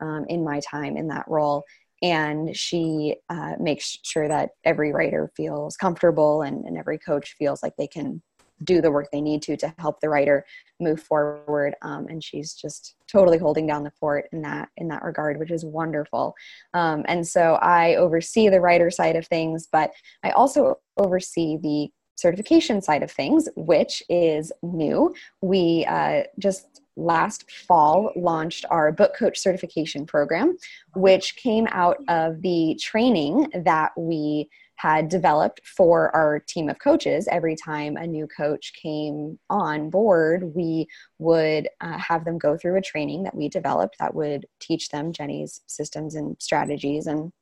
um, 0.00 0.26
in 0.28 0.44
my 0.44 0.60
time 0.60 0.98
in 0.98 1.08
that 1.08 1.24
role. 1.28 1.64
And 2.02 2.54
she 2.54 3.16
uh, 3.30 3.54
makes 3.58 3.96
sure 4.02 4.28
that 4.28 4.50
every 4.64 4.92
writer 4.92 5.30
feels 5.34 5.78
comfortable 5.78 6.42
and, 6.42 6.66
and 6.66 6.76
every 6.76 6.98
coach 6.98 7.36
feels 7.38 7.62
like 7.62 7.72
they 7.78 7.88
can 7.88 8.22
do 8.64 8.80
the 8.80 8.90
work 8.90 9.08
they 9.12 9.20
need 9.20 9.42
to 9.42 9.56
to 9.56 9.72
help 9.78 10.00
the 10.00 10.08
writer 10.08 10.44
move 10.80 11.00
forward 11.00 11.74
um, 11.82 12.06
and 12.08 12.22
she's 12.22 12.54
just 12.54 12.94
totally 13.06 13.38
holding 13.38 13.66
down 13.66 13.84
the 13.84 13.90
fort 13.90 14.26
in 14.32 14.42
that 14.42 14.68
in 14.76 14.88
that 14.88 15.02
regard 15.02 15.38
which 15.38 15.50
is 15.50 15.64
wonderful. 15.64 16.34
Um, 16.74 17.04
and 17.06 17.26
so 17.26 17.54
i 17.62 17.96
oversee 17.96 18.48
the 18.48 18.60
writer 18.60 18.90
side 18.90 19.16
of 19.16 19.26
things 19.26 19.68
but 19.70 19.90
i 20.22 20.30
also 20.30 20.78
oversee 20.98 21.58
the 21.58 21.90
certification 22.16 22.80
side 22.82 23.02
of 23.02 23.10
things 23.10 23.48
which 23.56 24.02
is 24.08 24.50
new. 24.62 25.14
We 25.42 25.84
uh, 25.88 26.24
just 26.38 26.80
last 26.96 27.50
fall 27.50 28.10
launched 28.16 28.64
our 28.70 28.90
book 28.90 29.14
coach 29.14 29.38
certification 29.38 30.06
program, 30.06 30.56
which 30.94 31.36
came 31.36 31.68
out 31.70 31.98
of 32.08 32.40
the 32.40 32.78
training 32.80 33.48
that 33.64 33.92
we 33.96 34.48
had 34.76 35.08
developed 35.08 35.60
for 35.66 36.14
our 36.14 36.38
team 36.40 36.68
of 36.68 36.78
coaches. 36.78 37.26
Every 37.30 37.56
time 37.56 37.96
a 37.96 38.06
new 38.06 38.26
coach 38.26 38.72
came 38.80 39.38
on 39.48 39.90
board, 39.90 40.54
we 40.54 40.86
would 41.18 41.68
uh, 41.80 41.98
have 41.98 42.24
them 42.24 42.38
go 42.38 42.56
through 42.56 42.76
a 42.76 42.82
training 42.82 43.22
that 43.24 43.34
we 43.34 43.48
developed 43.48 43.96
that 43.98 44.14
would 44.14 44.46
teach 44.60 44.90
them 44.90 45.12
Jennie's 45.12 45.62
systems 45.66 46.14
and 46.14 46.36
strategies 46.38 47.06
and 47.06 47.32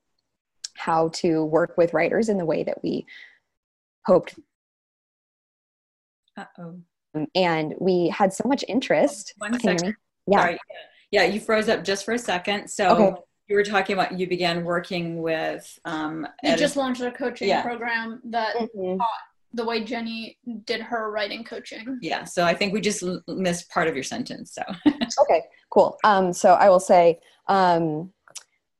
how 0.75 1.09
to 1.09 1.43
work 1.43 1.77
with 1.77 1.93
writers 1.93 2.29
in 2.29 2.37
the 2.37 2.45
way 2.45 2.63
that 2.63 2.81
we 2.83 3.05
hoped. 4.05 4.39
Uh-oh. 6.37 6.79
And 7.33 7.73
we 7.79 8.09
had 8.09 8.33
so 8.33 8.47
much 8.47 8.63
interest. 8.67 9.33
One 9.37 9.59
second. 9.59 9.95
Yeah. 10.27 10.39
Sorry. 10.41 10.59
Yeah, 11.11 11.23
you 11.23 11.39
froze 11.39 11.69
up 11.69 11.83
just 11.83 12.03
for 12.03 12.13
a 12.13 12.19
second. 12.19 12.69
So 12.69 12.89
Okay. 12.89 13.21
You 13.47 13.55
were 13.55 13.63
talking 13.63 13.93
about 13.93 14.17
you 14.19 14.27
began 14.27 14.63
working 14.63 15.21
with 15.21 15.77
um 15.85 16.27
We 16.43 16.49
edit- 16.49 16.59
just 16.59 16.75
launched 16.77 17.01
a 17.01 17.11
coaching 17.11 17.47
Yeah. 17.49 17.61
program 17.61 18.21
that 18.25 18.55
Mhm. 18.55 18.99
the 19.53 19.65
way 19.65 19.83
Jennie 19.83 20.37
did 20.65 20.81
her 20.81 21.11
writing 21.11 21.43
coaching. 21.43 21.99
yeah, 22.01 22.23
so 22.25 22.43
I 22.43 22.53
think 22.53 22.73
we 22.73 22.81
just 22.81 23.03
l- 23.03 23.21
missed 23.27 23.69
part 23.69 23.87
of 23.87 23.95
your 23.95 24.03
sentence. 24.03 24.53
So 24.53 24.63
Okay, 25.21 25.43
cool. 25.69 25.97
Um, 26.03 26.33
so 26.33 26.53
I 26.53 26.69
will 26.69 26.79
say 26.79 27.19
um, 27.47 28.11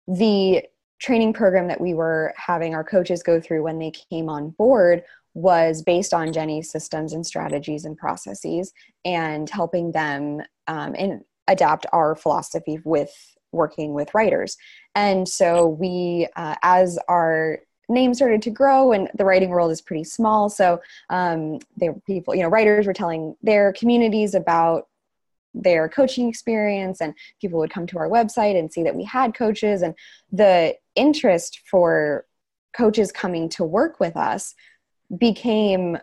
the 0.07 0.63
training 0.99 1.33
program 1.33 1.67
that 1.67 1.79
we 1.79 1.93
were 1.93 2.33
having 2.35 2.73
our 2.73 2.83
coaches 2.83 3.21
go 3.23 3.39
through 3.39 3.63
when 3.63 3.79
they 3.79 3.91
came 3.91 4.29
on 4.29 4.49
board 4.51 5.03
was 5.33 5.81
based 5.83 6.13
on 6.13 6.31
Jennie's 6.33 6.71
systems 6.71 7.13
and 7.13 7.25
strategies 7.25 7.85
and 7.85 7.97
processes 7.97 8.73
and 9.03 9.49
helping 9.49 9.91
them 9.91 10.41
um, 10.67 10.95
and 10.97 11.21
adapt 11.47 11.85
our 11.93 12.15
philosophy 12.15 12.79
with 12.85 13.13
working 13.55 13.93
with 13.93 14.13
writers. 14.13 14.57
And 14.93 15.27
so 15.27 15.67
we, 15.67 16.27
uh, 16.35 16.55
as 16.61 16.99
our 17.07 17.59
name 17.89 18.13
started 18.13 18.41
to 18.41 18.49
grow 18.49 18.91
and 18.91 19.09
the 19.15 19.25
writing 19.25 19.49
world 19.49 19.71
is 19.71 19.81
pretty 19.81 20.03
small 20.03 20.49
so 20.49 20.81
um, 21.11 21.59
there 21.77 21.91
were 21.91 22.01
people 22.07 22.33
you 22.33 22.41
know 22.41 22.49
writers 22.49 22.87
were 22.87 22.93
telling 22.93 23.35
their 23.43 23.73
communities 23.73 24.33
about 24.33 24.87
their 25.53 25.87
coaching 25.87 26.27
experience 26.27 26.99
and 26.99 27.13
people 27.39 27.59
would 27.59 27.69
come 27.69 27.87
to 27.87 27.97
our 27.97 28.09
website 28.09 28.57
and 28.57 28.71
see 28.71 28.83
that 28.83 28.95
we 28.95 29.03
had 29.03 29.33
coaches 29.33 29.81
and 29.81 29.95
the 30.31 30.75
interest 30.95 31.61
for 31.69 32.25
coaches 32.75 33.11
coming 33.11 33.47
to 33.47 33.63
work 33.63 33.99
with 33.99 34.17
us 34.17 34.53
became 35.17 35.97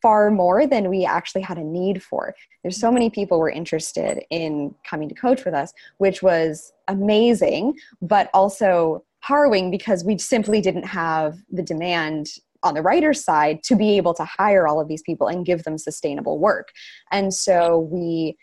far 0.00 0.30
more 0.30 0.66
than 0.66 0.88
we 0.88 1.04
actually 1.04 1.42
had 1.42 1.58
a 1.58 1.64
need 1.64 2.02
for. 2.02 2.34
There's 2.62 2.78
so 2.78 2.92
many 2.92 3.10
people 3.10 3.38
were 3.38 3.50
interested 3.50 4.24
in 4.30 4.74
coming 4.84 5.08
to 5.08 5.14
coach 5.14 5.44
with 5.44 5.54
us 5.54 5.72
which 5.98 6.22
was 6.22 6.72
amazing 6.88 7.74
but 8.00 8.30
also 8.32 9.04
harrowing 9.20 9.70
because 9.70 10.04
we 10.04 10.18
simply 10.18 10.60
didn't 10.60 10.84
have 10.84 11.38
the 11.50 11.62
demand 11.62 12.28
on 12.62 12.74
the 12.74 12.82
writer's 12.82 13.24
side 13.24 13.62
to 13.64 13.76
be 13.76 13.96
able 13.96 14.14
to 14.14 14.24
hire 14.24 14.66
all 14.68 14.80
of 14.80 14.88
these 14.88 15.02
people 15.02 15.28
and 15.28 15.46
give 15.46 15.64
them 15.64 15.78
sustainable 15.78 16.38
work. 16.38 16.70
And 17.10 17.32
so 17.32 17.78
we 17.78 18.36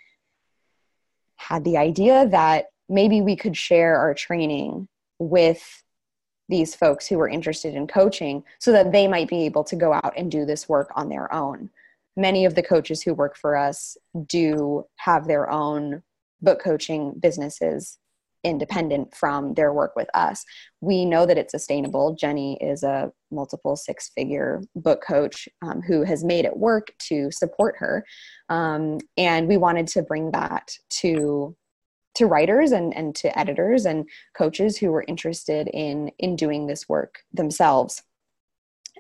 had 1.38 1.64
the 1.64 1.78
idea 1.78 2.28
that 2.28 2.66
maybe 2.90 3.22
we 3.22 3.36
could 3.36 3.56
share 3.56 3.98
our 3.98 4.14
training 4.14 4.88
with 5.20 5.84
these 6.50 6.76
folks 6.76 7.08
who 7.08 7.18
were 7.18 7.30
interested 7.30 7.76
in 7.76 7.88
coaching 7.88 8.44
so 8.60 8.72
that 8.72 8.92
they 8.92 9.08
might 9.08 9.30
be 9.30 9.46
able 9.46 9.64
to 9.64 9.76
go 9.76 9.94
out 9.94 10.14
and 10.18 10.32
do 10.32 10.46
this 10.46 10.68
work 10.68 10.92
on 10.96 11.08
their 11.10 11.34
own. 11.34 11.70
Many 12.18 12.44
of 12.44 12.56
the 12.56 12.64
coaches 12.64 13.02
who 13.02 13.14
work 13.14 13.38
for 13.38 13.56
us 13.56 13.96
do 14.28 14.86
have 14.98 15.28
their 15.28 15.50
own 15.50 16.04
book 16.42 16.62
coaching 16.62 17.14
businesses 17.20 17.98
independent 18.44 19.14
from 19.14 19.54
their 19.54 19.74
work 19.74 19.96
with 19.96 20.10
us. 20.14 20.46
We 20.82 21.06
know 21.06 21.26
that 21.26 21.38
it's 21.38 21.52
sustainable. 21.52 22.16
Jennie 22.16 22.58
is 22.62 22.84
a 22.84 23.12
multiple 23.32 23.76
six 23.76 24.12
figure 24.16 24.62
book 24.76 25.04
coach 25.06 25.50
um, 25.62 25.82
who 25.82 26.04
has 26.04 26.24
made 26.24 26.46
it 26.46 26.58
work 26.58 26.88
to 27.10 27.32
support 27.32 27.76
her. 27.78 28.06
Um, 28.48 29.00
and 29.18 29.48
we 29.48 29.58
wanted 29.58 29.88
to 29.88 30.04
bring 30.04 30.32
that 30.32 30.72
to 31.02 31.56
to 32.20 32.28
writers 32.28 32.74
and, 32.74 32.96
and 32.96 33.16
to 33.16 33.40
editors 33.40 33.86
and 33.86 34.08
coaches 34.36 34.78
who 34.78 34.92
were 34.92 35.06
interested 35.08 35.70
in 35.74 36.12
in 36.20 36.36
doing 36.36 36.68
this 36.68 36.88
work 36.90 37.20
themselves 37.34 38.04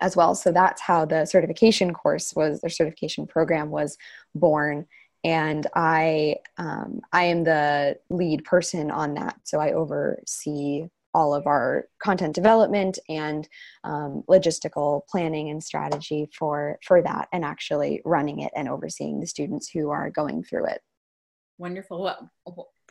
as 0.02 0.16
well. 0.16 0.34
So 0.36 0.54
that's 0.54 0.82
how 0.82 1.04
the 1.04 1.26
certification 1.26 1.94
course 1.94 2.34
was 2.34 2.62
the 2.62 2.70
certification 2.70 3.28
program 3.28 3.72
was 3.72 3.98
born. 4.34 4.88
And 5.26 5.68
i 5.76 6.38
um, 6.58 7.02
i 7.12 7.26
am 7.26 7.44
the 7.44 7.98
lead 8.10 8.46
person 8.46 8.90
on 8.90 9.16
that. 9.16 9.36
So 9.44 9.60
i 9.60 9.74
oversee 9.74 10.88
all 11.14 11.34
of 11.34 11.46
our 11.46 11.88
content 12.02 12.36
development 12.36 13.00
and 13.10 13.50
um, 13.84 14.24
logistical 14.30 15.02
planning 15.10 15.50
and 15.50 15.62
strategy 15.62 16.30
for 16.38 16.80
for 16.86 17.02
that 17.02 17.28
and 17.34 17.44
actually 17.44 18.02
running 18.06 18.40
it 18.40 18.52
and 18.56 18.70
overseeing 18.70 19.20
the 19.20 19.28
students 19.28 19.68
who 19.68 19.90
are 19.90 20.10
going 20.10 20.42
through 20.42 20.68
it. 20.68 20.82
Wonderful. 21.58 22.02
What, 22.02 22.20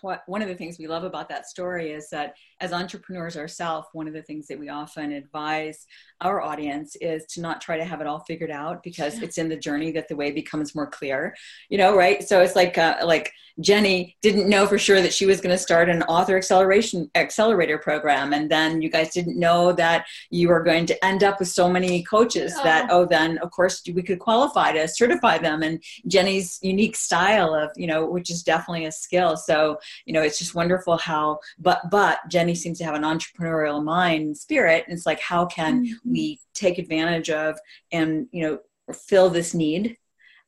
one 0.03 0.43
of 0.43 0.49
the 0.49 0.55
things 0.55 0.79
we 0.79 0.87
love 0.87 1.05
about 1.05 1.29
that 1.29 1.47
story 1.47 1.91
is 1.93 2.11
that 2.11 2.35
as 2.61 2.73
entrepreneurs 2.73 3.37
ourselves, 3.37 3.89
one 3.93 4.09
of 4.09 4.15
the 4.15 4.23
things 4.23 4.47
that 4.49 4.59
we 4.59 4.69
often 4.69 5.13
advise 5.13 5.87
our 6.21 6.41
audience 6.41 6.97
is 6.97 7.25
to 7.27 7.41
not 7.41 7.61
try 7.61 7.77
to 7.77 7.85
have 7.85 8.01
it 8.01 8.07
all 8.07 8.21
figured 8.21 8.51
out 8.51 8.83
because 8.83 9.23
it's 9.23 9.39
in 9.39 9.49
the 9.49 9.57
journey 9.57 9.93
that 9.93 10.09
the 10.09 10.17
way 10.17 10.33
becomes 10.33 10.75
more 10.75 10.87
clear. 10.87 11.35
You 11.69 11.79
know, 11.79 11.97
right? 11.97 12.27
So 12.27 12.41
it's 12.41 12.57
like 12.57 12.77
uh, 12.77 12.97
like 13.05 13.33
Jennie 13.61 14.17
didn't 14.23 14.49
know 14.49 14.67
for 14.67 14.79
sure 14.79 15.01
that 15.01 15.13
she 15.13 15.27
was 15.27 15.41
going 15.41 15.55
to 15.55 15.63
start 15.63 15.89
an 15.89 16.03
author 16.05 16.37
acceleration 16.37 17.11
accelerator 17.15 17.79
program, 17.79 18.33
and 18.33 18.51
then 18.51 18.83
you 18.83 18.91
guys 18.91 19.13
didn't 19.13 19.39
know 19.39 19.73
that 19.73 20.07
you 20.31 20.49
were 20.49 20.63
going 20.63 20.87
to 20.87 21.05
end 21.05 21.23
up 21.23 21.39
with 21.39 21.49
so 21.49 21.69
many 21.69 22.03
coaches 22.03 22.55
that 22.63 22.89
oh, 22.91 23.05
then 23.05 23.39
of 23.39 23.51
course 23.51 23.83
we 23.87 24.03
could 24.03 24.19
qualify 24.19 24.73
to 24.73 24.89
certify 24.89 25.39
them. 25.39 25.63
And 25.63 25.83
Jennie's 26.07 26.59
unique 26.63 26.97
style 26.97 27.55
of 27.55 27.71
you 27.77 27.87
know, 27.87 28.07
which 28.07 28.31
is 28.31 28.43
definitely 28.43 28.87
a 28.87 28.93
skill. 28.93 29.37
So 29.37 29.79
you 30.07 30.13
know, 30.13 30.23
it's 30.23 30.39
just 30.39 30.55
wonderful 30.55 30.97
how. 30.97 31.39
But 31.59 31.91
but 31.91 32.19
Jennie 32.29 32.55
seems 32.55 32.79
to 32.79 32.85
have 32.85 32.95
an 32.95 33.03
entrepreneurial 33.03 33.83
mind 33.83 34.23
and 34.27 34.37
spirit. 34.37 34.85
And 34.87 34.97
it's 34.97 35.07
like 35.07 35.21
how 35.21 35.47
can 35.47 35.85
Mhm. 35.87 35.93
we 36.05 36.41
take 36.55 36.79
advantage 36.79 37.31
of 37.31 37.59
and 37.93 38.27
you 38.33 38.43
know 38.43 38.59
fill 38.95 39.29
this 39.31 39.55
need 39.55 39.97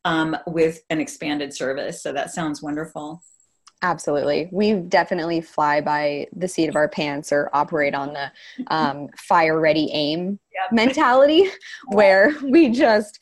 um, 0.05 0.37
with 0.47 0.83
an 0.91 1.01
expanded 1.01 1.55
service. 1.55 2.03
So 2.03 2.13
that 2.13 2.31
sounds 2.31 2.63
wonderful. 2.63 3.23
Absolutely. 3.83 4.49
We 4.53 4.75
definitely 4.75 5.41
fly 5.41 5.81
by 5.81 6.27
the 6.37 6.49
seat 6.49 6.69
of 6.69 6.77
our 6.77 6.89
pants 6.89 7.33
or 7.33 7.49
operate 7.55 7.95
on 7.95 8.13
the 8.13 8.31
um, 8.69 9.09
fire 9.17 9.59
ready 9.61 9.91
aim 9.93 10.39
Yep. 10.53 10.73
mentality 10.73 11.45
where 11.87 12.35
we 12.43 12.69
just 12.71 13.19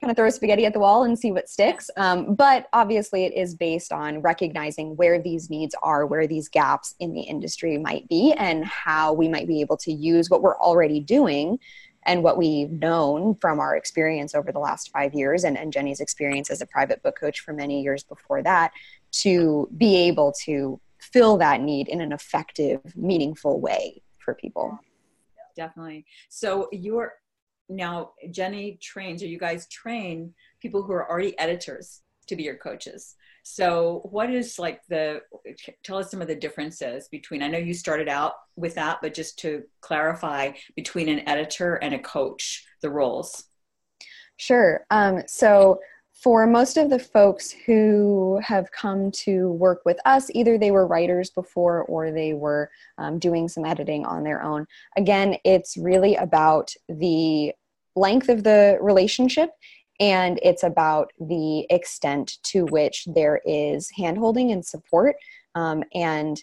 kind 0.00 0.10
of 0.10 0.16
throw 0.16 0.30
spaghetti 0.30 0.64
at 0.64 0.72
the 0.72 0.80
wall 0.80 1.04
and 1.04 1.18
see 1.18 1.30
what 1.30 1.48
sticks. 1.48 1.90
Um, 1.96 2.34
but 2.34 2.68
obviously, 2.72 3.24
it 3.24 3.34
is 3.34 3.54
based 3.54 3.92
on 3.92 4.22
recognizing 4.22 4.96
where 4.96 5.20
these 5.20 5.50
needs 5.50 5.74
are, 5.82 6.06
where 6.06 6.26
these 6.26 6.48
gaps 6.48 6.94
in 7.00 7.12
the 7.12 7.20
industry 7.20 7.76
might 7.76 8.08
be, 8.08 8.32
and 8.32 8.64
how 8.64 9.12
we 9.12 9.28
might 9.28 9.46
be 9.46 9.60
able 9.60 9.76
to 9.78 9.92
use 9.92 10.30
what 10.30 10.42
we're 10.42 10.58
already 10.58 11.00
doing 11.00 11.58
and 12.04 12.22
what 12.22 12.38
we've 12.38 12.70
known 12.70 13.34
from 13.36 13.60
our 13.60 13.76
experience 13.76 14.34
over 14.34 14.50
the 14.52 14.58
last 14.58 14.90
five 14.90 15.12
years 15.12 15.44
and, 15.44 15.58
and 15.58 15.70
Jennie's 15.72 16.00
experience 16.00 16.50
as 16.50 16.62
a 16.62 16.66
private 16.66 17.02
book 17.02 17.18
coach 17.20 17.40
for 17.40 17.52
many 17.52 17.82
years 17.82 18.02
before 18.02 18.42
that 18.42 18.72
to 19.12 19.68
be 19.76 19.96
able 19.96 20.32
to 20.44 20.80
fill 20.98 21.36
that 21.36 21.60
need 21.60 21.88
in 21.88 22.00
an 22.00 22.12
effective, 22.12 22.80
meaningful 22.96 23.60
way 23.60 24.00
for 24.18 24.34
people. 24.34 24.78
Definitely. 25.54 26.06
So 26.30 26.68
you're 26.72 27.14
now 27.70 28.12
Jennie 28.30 28.78
trains, 28.82 29.22
or 29.22 29.26
you 29.26 29.38
guys 29.38 29.66
train 29.68 30.34
people 30.60 30.82
who 30.82 30.92
are 30.92 31.08
already 31.08 31.38
editors 31.38 32.02
to 32.26 32.36
be 32.36 32.42
your 32.42 32.56
coaches. 32.56 33.16
So 33.42 34.02
what 34.10 34.30
is 34.30 34.58
like 34.58 34.82
the 34.88 35.22
tell 35.82 35.98
us 35.98 36.10
some 36.10 36.20
of 36.20 36.28
the 36.28 36.34
differences 36.34 37.08
between 37.08 37.42
I 37.42 37.48
know 37.48 37.58
you 37.58 37.74
started 37.74 38.08
out 38.08 38.34
with 38.56 38.74
that, 38.74 38.98
but 39.00 39.14
just 39.14 39.38
to 39.40 39.64
clarify 39.80 40.52
between 40.76 41.08
an 41.08 41.26
editor 41.28 41.76
and 41.76 41.94
a 41.94 41.98
coach, 41.98 42.66
the 42.82 42.90
roles. 42.90 43.44
Sure. 44.36 44.86
Um, 44.90 45.22
so, 45.26 45.80
for 46.12 46.46
most 46.46 46.76
of 46.76 46.90
the 46.90 46.98
folks 46.98 47.50
who 47.50 48.38
have 48.42 48.70
come 48.72 49.10
to 49.10 49.52
work 49.52 49.80
with 49.86 49.98
us, 50.04 50.30
either 50.34 50.58
they 50.58 50.70
were 50.70 50.86
writers 50.86 51.30
before 51.30 51.84
or 51.84 52.10
they 52.10 52.34
were 52.34 52.70
um, 52.98 53.18
doing 53.18 53.48
some 53.48 53.64
editing 53.64 54.04
on 54.04 54.22
their 54.22 54.42
own. 54.42 54.66
Again, 54.98 55.36
it's 55.44 55.78
really 55.78 56.16
about 56.16 56.72
the 56.90 57.52
length 58.00 58.28
of 58.28 58.44
the 58.44 58.78
relationship 58.80 59.50
and 60.00 60.40
it's 60.42 60.62
about 60.62 61.12
the 61.20 61.66
extent 61.68 62.38
to 62.44 62.64
which 62.66 63.04
there 63.06 63.40
is 63.44 63.90
handholding 63.98 64.50
and 64.50 64.64
support. 64.64 65.14
Um, 65.54 65.84
and 65.94 66.42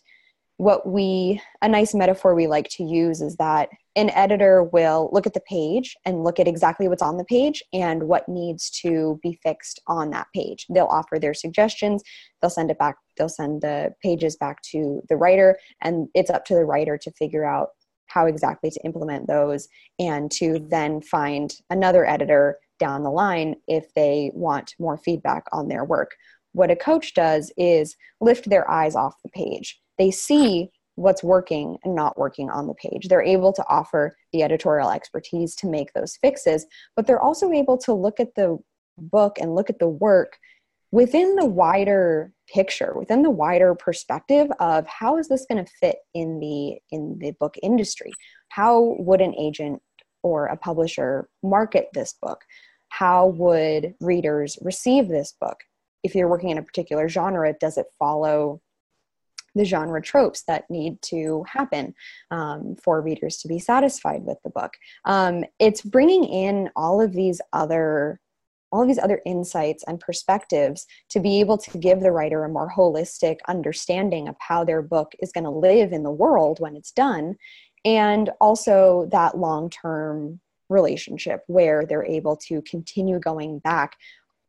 what 0.57 0.87
we 0.87 1.39
a 1.61 1.69
nice 1.69 1.93
metaphor 1.93 2.33
we 2.33 2.47
like 2.47 2.67
to 2.67 2.83
use 2.83 3.21
is 3.21 3.35
that 3.35 3.69
an 3.95 4.09
editor 4.11 4.63
will 4.63 5.09
look 5.13 5.27
at 5.27 5.33
the 5.33 5.41
page 5.41 5.95
and 6.03 6.23
look 6.23 6.39
at 6.39 6.47
exactly 6.47 6.87
what's 6.87 7.01
on 7.01 7.17
the 7.17 7.23
page 7.25 7.63
and 7.73 8.03
what 8.03 8.27
needs 8.27 8.71
to 8.71 9.19
be 9.21 9.39
fixed 9.43 9.79
on 9.85 10.09
that 10.09 10.25
page 10.33 10.65
they'll 10.73 10.87
offer 10.87 11.19
their 11.19 11.33
suggestions 11.35 12.03
they'll 12.41 12.49
send 12.49 12.71
it 12.71 12.79
back 12.79 12.95
they'll 13.17 13.29
send 13.29 13.61
the 13.61 13.93
pages 14.01 14.35
back 14.35 14.59
to 14.63 14.99
the 15.09 15.15
writer 15.15 15.57
and 15.83 16.07
it's 16.15 16.31
up 16.31 16.43
to 16.43 16.55
the 16.55 16.65
writer 16.65 16.97
to 16.97 17.11
figure 17.11 17.45
out 17.45 17.69
how 18.07 18.25
exactly 18.25 18.69
to 18.69 18.79
implement 18.85 19.27
those 19.27 19.67
and 19.99 20.31
to 20.31 20.59
then 20.69 21.01
find 21.01 21.55
another 21.69 22.07
editor 22.07 22.57
down 22.79 23.03
the 23.03 23.09
line 23.09 23.55
if 23.67 23.93
they 23.93 24.31
want 24.33 24.75
more 24.79 24.97
feedback 24.97 25.43
on 25.51 25.67
their 25.67 25.83
work 25.83 26.15
what 26.53 26.71
a 26.71 26.75
coach 26.75 27.13
does 27.13 27.51
is 27.57 27.95
lift 28.21 28.49
their 28.49 28.69
eyes 28.69 28.95
off 28.95 29.15
the 29.23 29.29
page 29.29 29.79
they 29.97 30.11
see 30.11 30.69
what's 30.97 31.23
working 31.23 31.77
and 31.83 31.95
not 31.95 32.17
working 32.17 32.49
on 32.49 32.65
the 32.65 32.73
page. 32.73 33.07
They're 33.07 33.21
able 33.21 33.53
to 33.53 33.63
offer 33.69 34.17
the 34.33 34.41
editorial 34.41 34.89
expertise 34.89 35.55
to 35.57 35.67
make 35.67 35.93
those 35.93 36.17
fixes, 36.17 36.65
but 36.95 37.05
they're 37.05 37.21
also 37.21 37.51
able 37.51 37.77
to 37.79 37.93
look 37.93 38.19
at 38.19 38.33
the 38.35 38.57
book 38.97 39.37
and 39.39 39.53
look 39.53 39.69
at 39.69 39.77
the 39.77 39.87
work 39.87 40.37
within 40.91 41.35
the 41.35 41.45
wider 41.45 42.31
picture 42.47 42.93
within 42.95 43.23
the 43.23 43.29
wider 43.29 43.75
perspective 43.75 44.47
of 44.59 44.87
how 44.87 45.17
is 45.17 45.27
this 45.27 45.45
going 45.49 45.63
to 45.63 45.71
fit 45.79 45.97
in 46.13 46.39
the 46.39 46.77
in 46.91 47.17
the 47.19 47.31
book 47.39 47.55
industry? 47.61 48.11
How 48.49 48.95
would 48.99 49.21
an 49.21 49.35
agent 49.35 49.81
or 50.23 50.47
a 50.47 50.57
publisher 50.57 51.27
market 51.43 51.89
this 51.93 52.15
book? 52.21 52.41
How 52.89 53.27
would 53.27 53.95
readers 53.99 54.57
receive 54.61 55.07
this 55.07 55.33
book? 55.39 55.57
If 56.03 56.15
you're 56.15 56.29
working 56.29 56.49
in 56.49 56.57
a 56.57 56.63
particular 56.63 57.09
genre 57.09 57.53
does 57.59 57.77
it 57.77 57.87
follow 57.99 58.61
the 59.55 59.65
genre 59.65 60.01
tropes 60.01 60.43
that 60.43 60.69
need 60.69 61.01
to 61.01 61.43
happen 61.47 61.93
um, 62.29 62.75
for 62.81 63.01
readers 63.01 63.37
to 63.37 63.47
be 63.47 63.57
satisfied 63.57 64.21
with 64.23 64.37
the 64.43 64.51
book. 64.51 64.73
Um, 65.05 65.45
it's 65.57 65.81
bringing 65.81 66.25
in 66.25 66.69
all 66.75 67.01
of 67.01 67.11
these 67.13 67.41
other 67.53 68.19
all 68.71 68.85
these 68.85 68.99
other 68.99 69.21
insights 69.25 69.83
and 69.87 69.99
perspectives 69.99 70.85
to 71.09 71.19
be 71.19 71.39
able 71.39 71.57
to 71.57 71.77
give 71.77 72.01
the 72.01 72.11
writer 72.11 72.43
a 72.43 72.49
more 72.49 72.69
holistic 72.69 73.37
understanding 73.47 74.27
of 74.27 74.35
how 74.39 74.63
their 74.63 74.81
book 74.81 75.13
is 75.19 75.31
going 75.31 75.43
to 75.43 75.49
live 75.49 75.93
in 75.93 76.03
the 76.03 76.11
world 76.11 76.59
when 76.59 76.75
it's 76.75 76.91
done 76.91 77.35
and 77.85 78.29
also 78.41 79.07
that 79.11 79.37
long-term 79.37 80.39
relationship 80.69 81.43
where 81.47 81.85
they're 81.85 82.05
able 82.05 82.35
to 82.35 82.61
continue 82.63 83.19
going 83.19 83.59
back 83.59 83.95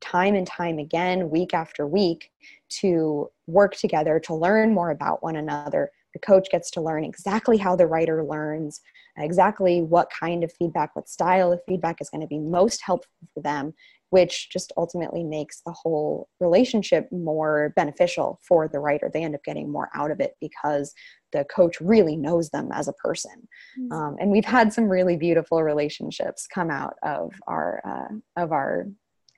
time 0.00 0.34
and 0.34 0.46
time 0.46 0.78
again, 0.78 1.30
week 1.30 1.54
after 1.54 1.86
week, 1.86 2.30
to 2.68 3.28
work 3.46 3.74
together 3.74 4.20
to 4.20 4.34
learn 4.34 4.74
more 4.74 4.90
about 4.90 5.22
one 5.22 5.36
another. 5.36 5.90
The 6.12 6.18
coach 6.20 6.48
gets 6.50 6.70
to 6.72 6.80
learn 6.80 7.04
exactly 7.04 7.56
how 7.56 7.76
the 7.76 7.86
writer 7.86 8.24
learns, 8.24 8.80
exactly 9.16 9.82
what 9.82 10.10
kind 10.10 10.42
of 10.42 10.52
feedback, 10.52 10.94
what 10.96 11.08
style 11.08 11.52
of 11.52 11.60
feedback 11.68 12.00
is 12.00 12.10
going 12.10 12.20
to 12.20 12.26
be 12.26 12.38
most 12.38 12.80
helpful 12.82 13.10
for 13.34 13.42
them, 13.42 13.74
which 14.10 14.50
just 14.50 14.72
ultimately 14.76 15.22
makes 15.22 15.60
the 15.64 15.72
whole 15.72 16.28
relationship 16.40 17.08
more 17.12 17.72
beneficial 17.76 18.40
for 18.46 18.68
the 18.68 18.78
writer. 18.78 19.10
They 19.12 19.24
end 19.24 19.34
up 19.34 19.44
getting 19.44 19.70
more 19.70 19.90
out 19.94 20.10
of 20.10 20.20
it 20.20 20.34
because 20.40 20.94
the 21.32 21.44
coach 21.44 21.80
really 21.80 22.16
knows 22.16 22.50
them 22.50 22.70
as 22.72 22.88
a 22.88 22.92
person. 22.94 23.48
Mm-hmm. 23.78 23.92
Um, 23.92 24.16
and 24.18 24.30
we've 24.30 24.44
had 24.44 24.72
some 24.72 24.88
really 24.88 25.16
beautiful 25.16 25.62
relationships 25.62 26.46
come 26.52 26.70
out 26.70 26.94
of 27.02 27.32
our 27.46 27.82
uh, 27.84 28.42
of 28.42 28.52
our 28.52 28.86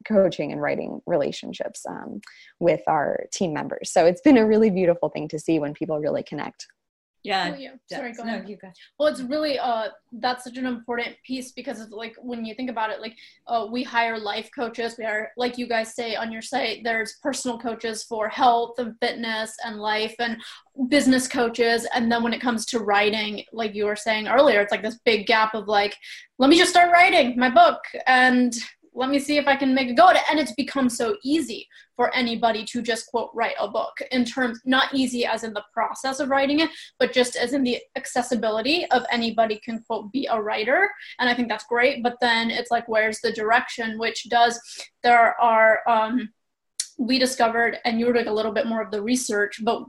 coaching 0.06 0.52
and 0.52 0.62
writing 0.62 1.00
relationships 1.06 1.84
um, 1.88 2.20
with 2.58 2.80
our 2.86 3.26
team 3.32 3.52
members. 3.52 3.90
So 3.90 4.06
it's 4.06 4.22
been 4.22 4.38
a 4.38 4.46
really 4.46 4.70
beautiful 4.70 5.08
thing 5.08 5.28
to 5.28 5.38
see 5.38 5.58
when 5.58 5.74
people 5.74 5.98
really 5.98 6.22
connect. 6.22 6.66
Yeah. 7.22 7.52
Oh, 7.54 7.58
yeah. 7.58 7.70
Sorry, 7.86 8.12
go 8.12 8.22
ahead. 8.22 8.48
No, 8.48 8.56
go. 8.56 8.72
Well, 8.98 9.08
it's 9.08 9.20
really 9.20 9.58
uh 9.58 9.88
that's 10.12 10.44
such 10.44 10.56
an 10.56 10.66
important 10.66 11.16
piece 11.24 11.52
because 11.52 11.80
of 11.80 11.90
like 11.90 12.14
when 12.20 12.44
you 12.44 12.54
think 12.54 12.70
about 12.70 12.90
it, 12.90 13.00
like 13.00 13.16
uh, 13.46 13.66
we 13.70 13.82
hire 13.82 14.18
life 14.18 14.48
coaches. 14.54 14.96
We 14.98 15.04
are 15.04 15.30
like 15.36 15.58
you 15.58 15.66
guys 15.66 15.94
say 15.94 16.16
on 16.16 16.32
your 16.32 16.42
site. 16.42 16.80
There's 16.82 17.18
personal 17.22 17.58
coaches 17.58 18.04
for 18.04 18.28
health 18.28 18.78
and 18.78 18.96
fitness 19.00 19.54
and 19.64 19.76
life 19.76 20.14
and 20.18 20.38
business 20.88 21.28
coaches. 21.28 21.86
And 21.94 22.10
then 22.10 22.22
when 22.22 22.32
it 22.32 22.40
comes 22.40 22.64
to 22.66 22.78
writing, 22.80 23.44
like 23.52 23.74
you 23.74 23.84
were 23.84 23.96
saying 23.96 24.28
earlier, 24.28 24.60
it's 24.60 24.72
like 24.72 24.82
this 24.82 24.98
big 25.04 25.26
gap 25.26 25.54
of 25.54 25.68
like, 25.68 25.94
let 26.38 26.48
me 26.50 26.56
just 26.56 26.70
start 26.70 26.90
writing 26.92 27.36
my 27.38 27.50
book 27.50 27.80
and 28.06 28.54
let 29.00 29.08
me 29.08 29.18
see 29.18 29.38
if 29.38 29.46
I 29.48 29.56
can 29.56 29.74
make 29.74 29.88
a 29.88 29.94
go 29.94 30.10
at 30.10 30.16
it. 30.16 30.22
And 30.30 30.38
it's 30.38 30.52
become 30.52 30.90
so 30.90 31.16
easy 31.24 31.66
for 31.96 32.14
anybody 32.14 32.66
to 32.66 32.82
just 32.82 33.06
quote 33.06 33.30
write 33.32 33.54
a 33.58 33.66
book 33.66 33.94
in 34.10 34.26
terms, 34.26 34.60
not 34.66 34.94
easy 34.94 35.24
as 35.24 35.42
in 35.42 35.54
the 35.54 35.64
process 35.72 36.20
of 36.20 36.28
writing 36.28 36.60
it, 36.60 36.68
but 36.98 37.10
just 37.10 37.34
as 37.34 37.54
in 37.54 37.62
the 37.62 37.78
accessibility 37.96 38.84
of 38.90 39.06
anybody 39.10 39.58
can 39.64 39.82
quote 39.84 40.12
be 40.12 40.28
a 40.30 40.38
writer. 40.38 40.90
And 41.18 41.30
I 41.30 41.34
think 41.34 41.48
that's 41.48 41.64
great. 41.64 42.02
But 42.02 42.18
then 42.20 42.50
it's 42.50 42.70
like, 42.70 42.86
where's 42.88 43.20
the 43.20 43.32
direction? 43.32 43.98
Which 43.98 44.28
does, 44.28 44.60
there 45.02 45.34
are, 45.40 45.80
um, 45.88 46.28
we 46.98 47.18
discovered, 47.18 47.78
and 47.86 47.98
you 47.98 48.04
were 48.04 48.12
doing 48.12 48.28
a 48.28 48.34
little 48.34 48.52
bit 48.52 48.66
more 48.66 48.82
of 48.82 48.90
the 48.90 49.00
research, 49.00 49.60
but 49.62 49.82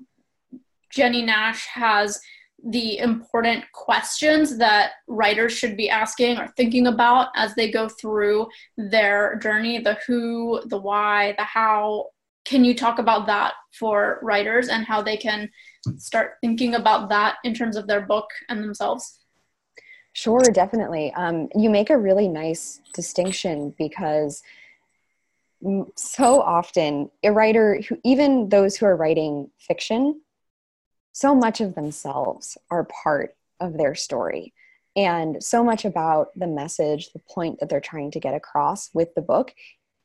Jennie 0.89 1.25
Nash 1.25 1.65
has 1.65 2.17
the 2.65 2.99
important 2.99 3.63
questions 3.73 4.57
that 4.57 4.91
writers 5.07 5.51
should 5.51 5.75
be 5.75 5.89
asking 5.89 6.37
or 6.37 6.47
thinking 6.55 6.87
about 6.87 7.29
as 7.35 7.55
they 7.55 7.71
go 7.71 7.89
through 7.89 8.47
their 8.77 9.37
journey 9.37 9.79
the 9.79 9.97
who, 10.05 10.61
the 10.67 10.77
why, 10.77 11.33
the 11.37 11.43
how. 11.43 12.07
Can 12.43 12.65
you 12.65 12.73
talk 12.73 12.97
about 12.97 13.27
that 13.27 13.53
for 13.77 14.19
writers 14.23 14.67
and 14.67 14.85
how 14.85 15.01
they 15.01 15.17
can 15.17 15.49
start 15.97 16.33
thinking 16.41 16.75
about 16.75 17.09
that 17.09 17.35
in 17.43 17.53
terms 17.53 17.77
of 17.77 17.87
their 17.87 18.01
book 18.01 18.27
and 18.49 18.63
themselves? 18.63 19.19
Sure, 20.13 20.41
definitely. 20.41 21.13
Um, 21.13 21.49
you 21.55 21.69
make 21.69 21.89
a 21.89 21.97
really 21.97 22.27
nice 22.27 22.81
distinction 22.93 23.73
because 23.77 24.43
so 25.95 26.41
often 26.41 27.09
a 27.23 27.31
writer 27.31 27.79
who 27.87 27.97
even 28.03 28.49
those 28.49 28.75
who 28.75 28.85
are 28.87 28.95
writing 28.95 29.49
fiction 29.59 30.19
so 31.11 31.35
much 31.35 31.61
of 31.61 31.75
themselves 31.75 32.57
are 32.69 32.87
part 33.03 33.35
of 33.59 33.77
their 33.77 33.95
story. 33.95 34.53
And 34.95 35.41
so 35.41 35.63
much 35.63 35.85
about 35.85 36.29
the 36.35 36.47
message, 36.47 37.13
the 37.13 37.21
point 37.29 37.59
that 37.59 37.69
they're 37.69 37.79
trying 37.79 38.11
to 38.11 38.19
get 38.19 38.33
across 38.33 38.89
with 38.93 39.13
the 39.15 39.21
book 39.21 39.53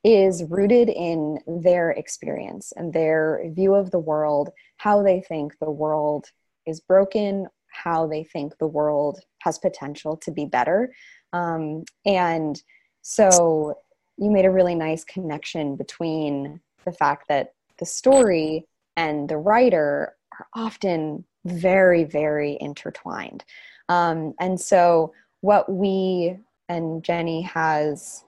is 0.04 0.44
rooted 0.44 0.88
in 0.88 1.40
their 1.46 1.90
experience 1.90 2.72
and 2.76 2.92
their 2.92 3.42
view 3.50 3.74
of 3.74 3.90
the 3.90 3.98
world, 3.98 4.50
how 4.76 5.02
they 5.02 5.20
think 5.20 5.58
the 5.58 5.70
world 5.70 6.26
is 6.64 6.80
broken, 6.80 7.48
how 7.68 8.06
they 8.06 8.22
think 8.22 8.56
the 8.58 8.66
world 8.66 9.18
has 9.40 9.58
potential 9.58 10.16
to 10.16 10.30
be 10.30 10.44
better. 10.44 10.94
Um, 11.32 11.84
and 12.04 12.60
so 13.02 13.78
you 14.16 14.30
made 14.30 14.44
a 14.44 14.50
really 14.50 14.74
nice 14.74 15.04
connection 15.04 15.76
between 15.76 16.60
the 16.84 16.92
fact 16.92 17.26
that 17.28 17.54
the 17.78 17.86
story 17.86 18.66
and 18.96 19.28
the 19.28 19.36
writer 19.36 20.14
are 20.38 20.46
often 20.54 21.24
very, 21.44 22.04
very 22.04 22.56
intertwined. 22.60 23.44
Um, 23.88 24.34
and 24.40 24.60
so, 24.60 25.12
what 25.40 25.70
we 25.70 26.38
and 26.68 27.02
Jennie 27.02 27.42
has 27.42 28.24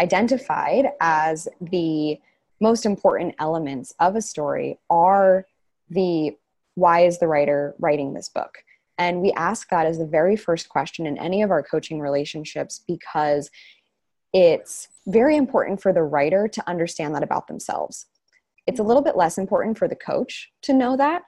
identified 0.00 0.86
as 1.00 1.48
the 1.60 2.18
most 2.60 2.84
important 2.84 3.34
elements 3.38 3.94
of 3.98 4.16
a 4.16 4.22
story 4.22 4.78
are 4.90 5.46
the 5.88 6.36
why 6.74 7.00
is 7.00 7.18
the 7.18 7.28
writer 7.28 7.74
writing 7.78 8.12
this 8.12 8.28
book? 8.28 8.58
And 8.98 9.20
we 9.20 9.32
ask 9.32 9.68
that 9.70 9.86
as 9.86 9.98
the 9.98 10.06
very 10.06 10.36
first 10.36 10.68
question 10.68 11.06
in 11.06 11.18
any 11.18 11.42
of 11.42 11.50
our 11.50 11.62
coaching 11.62 12.00
relationships 12.00 12.82
because 12.86 13.50
it's 14.32 14.88
very 15.06 15.36
important 15.36 15.82
for 15.82 15.92
the 15.92 16.02
writer 16.02 16.48
to 16.48 16.68
understand 16.68 17.14
that 17.14 17.22
about 17.22 17.48
themselves. 17.48 18.06
It's 18.66 18.80
a 18.80 18.84
little 18.84 19.02
bit 19.02 19.16
less 19.16 19.38
important 19.38 19.78
for 19.78 19.88
the 19.88 19.96
coach 19.96 20.50
to 20.62 20.72
know 20.72 20.96
that. 20.96 21.22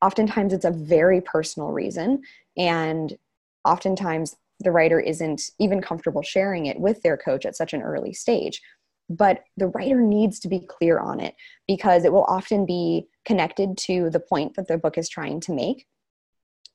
Oftentimes, 0.00 0.52
it's 0.52 0.64
a 0.64 0.70
very 0.70 1.20
personal 1.20 1.70
reason, 1.70 2.22
and 2.56 3.16
oftentimes, 3.64 4.36
the 4.60 4.70
writer 4.70 5.00
isn't 5.00 5.50
even 5.58 5.80
comfortable 5.80 6.22
sharing 6.22 6.66
it 6.66 6.78
with 6.78 7.02
their 7.02 7.16
coach 7.16 7.44
at 7.44 7.56
such 7.56 7.72
an 7.72 7.82
early 7.82 8.12
stage. 8.12 8.62
But 9.08 9.44
the 9.56 9.66
writer 9.68 10.00
needs 10.00 10.38
to 10.40 10.48
be 10.48 10.60
clear 10.60 10.98
on 10.98 11.20
it 11.20 11.34
because 11.66 12.04
it 12.04 12.12
will 12.12 12.24
often 12.24 12.64
be 12.64 13.08
connected 13.24 13.76
to 13.78 14.08
the 14.10 14.20
point 14.20 14.54
that 14.54 14.68
the 14.68 14.78
book 14.78 14.96
is 14.96 15.08
trying 15.08 15.40
to 15.40 15.52
make. 15.52 15.86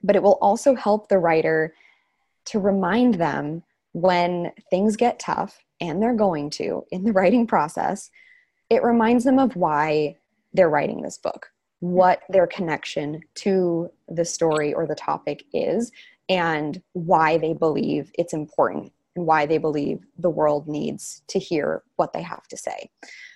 But 0.04 0.16
it 0.16 0.24
will 0.24 0.38
also 0.42 0.76
help 0.76 1.08
the 1.08 1.18
writer 1.18 1.74
to 2.46 2.60
remind 2.60 3.16
them 3.16 3.64
when 3.94 4.52
things 4.70 4.96
get 4.96 5.20
tough, 5.20 5.60
and 5.82 6.02
they're 6.02 6.14
going 6.14 6.50
to 6.52 6.86
in 6.92 7.04
the 7.04 7.14
writing 7.14 7.48
process, 7.48 8.10
it 8.70 8.84
reminds 8.84 9.24
them 9.24 9.40
of 9.40 9.56
why 9.56 10.18
they're 10.54 10.70
writing 10.70 11.02
this 11.02 11.18
book, 11.18 11.48
what 11.80 12.22
their 12.30 12.48
connection 12.48 13.22
to 13.36 13.90
the 14.08 14.26
story 14.26 14.74
or 14.74 14.88
the 14.88 14.96
topic 14.96 15.44
is, 15.54 15.92
and 16.30 16.82
why 16.94 17.38
they 17.38 17.54
believe 17.54 18.12
it's 18.18 18.34
important 18.34 18.92
and 19.16 19.26
why 19.26 19.46
they 19.46 19.58
believe 19.58 20.06
the 20.18 20.30
world 20.30 20.68
needs 20.68 21.22
to 21.28 21.40
hear 21.40 21.84
what 21.96 22.14
they 22.14 22.22
have 22.22 22.48
to 22.48 22.58
say. 22.58 22.90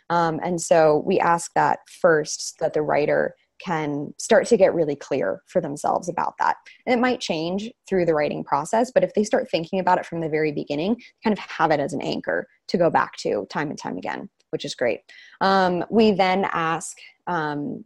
Um, 0.10 0.40
and 0.44 0.62
so 0.62 1.04
we 1.06 1.20
ask 1.20 1.52
that 1.56 1.80
first 2.02 2.60
that 2.60 2.74
the 2.74 2.82
writer 2.82 3.36
can 3.64 4.14
start 4.18 4.48
to 4.48 4.58
get 4.58 4.74
really 4.74 4.96
clear 4.96 5.42
for 5.48 5.62
themselves 5.62 6.10
about 6.10 6.34
that. 6.40 6.58
And 6.86 6.98
it 6.98 7.02
might 7.02 7.20
change 7.20 7.72
through 7.88 8.06
the 8.06 8.14
writing 8.14 8.44
process, 8.44 8.92
but 8.92 9.04
if 9.04 9.14
they 9.14 9.24
start 9.24 9.50
thinking 9.50 9.80
about 9.80 10.00
it 10.00 10.06
from 10.06 10.20
the 10.20 10.30
very 10.30 10.52
beginning, 10.52 11.00
kind 11.24 11.34
of 11.34 11.40
have 11.40 11.72
it 11.72 11.80
as 11.80 11.94
an 11.94 12.02
anchor 12.02 12.48
to 12.68 12.78
go 12.78 12.90
back 12.90 13.16
to 13.18 13.46
time 13.50 13.70
and 13.70 13.78
time 13.78 13.98
again, 13.98 14.30
which 14.52 14.66
is 14.66 14.76
great. 14.76 15.02
Um, 15.42 15.84
we 15.90 16.12
then 16.12 16.48
ask 16.52 16.98
um, 17.28 17.84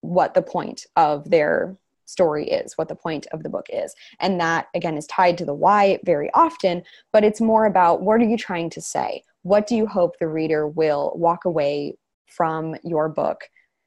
what 0.00 0.34
the 0.34 0.42
point 0.42 0.86
of 0.96 1.30
their 1.30 1.76
story 2.04 2.48
is, 2.48 2.78
what 2.78 2.88
the 2.88 2.94
point 2.94 3.26
of 3.32 3.42
the 3.42 3.48
book 3.48 3.66
is. 3.68 3.94
And 4.20 4.40
that, 4.40 4.68
again, 4.74 4.96
is 4.96 5.06
tied 5.06 5.38
to 5.38 5.44
the 5.44 5.54
why 5.54 5.98
very 6.04 6.30
often, 6.34 6.82
but 7.12 7.24
it's 7.24 7.40
more 7.40 7.66
about 7.66 8.02
what 8.02 8.20
are 8.20 8.24
you 8.24 8.36
trying 8.36 8.70
to 8.70 8.80
say? 8.80 9.22
What 9.42 9.66
do 9.66 9.74
you 9.74 9.86
hope 9.86 10.18
the 10.18 10.28
reader 10.28 10.68
will 10.68 11.12
walk 11.16 11.44
away 11.44 11.96
from 12.26 12.76
your 12.84 13.08
book 13.08 13.42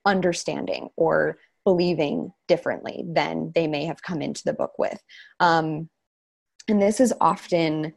understanding 0.06 0.90
or 0.96 1.38
believing 1.64 2.34
differently 2.48 3.04
than 3.08 3.52
they 3.54 3.68
may 3.68 3.86
have 3.86 4.02
come 4.02 4.22
into 4.22 4.44
the 4.44 4.54
book 4.54 4.80
with. 4.80 5.00
Um, 5.40 5.90
and 6.68 6.82
this 6.82 7.00
is 7.00 7.14
often 7.22 7.94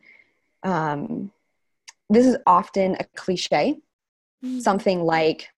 um, 0.63 1.33
this 2.11 2.27
is 2.27 2.37
often 2.47 2.97
a 3.01 3.05
cliche, 3.17 3.79
mm-hmm. 4.45 4.61
something 4.61 5.03
like 5.05 5.49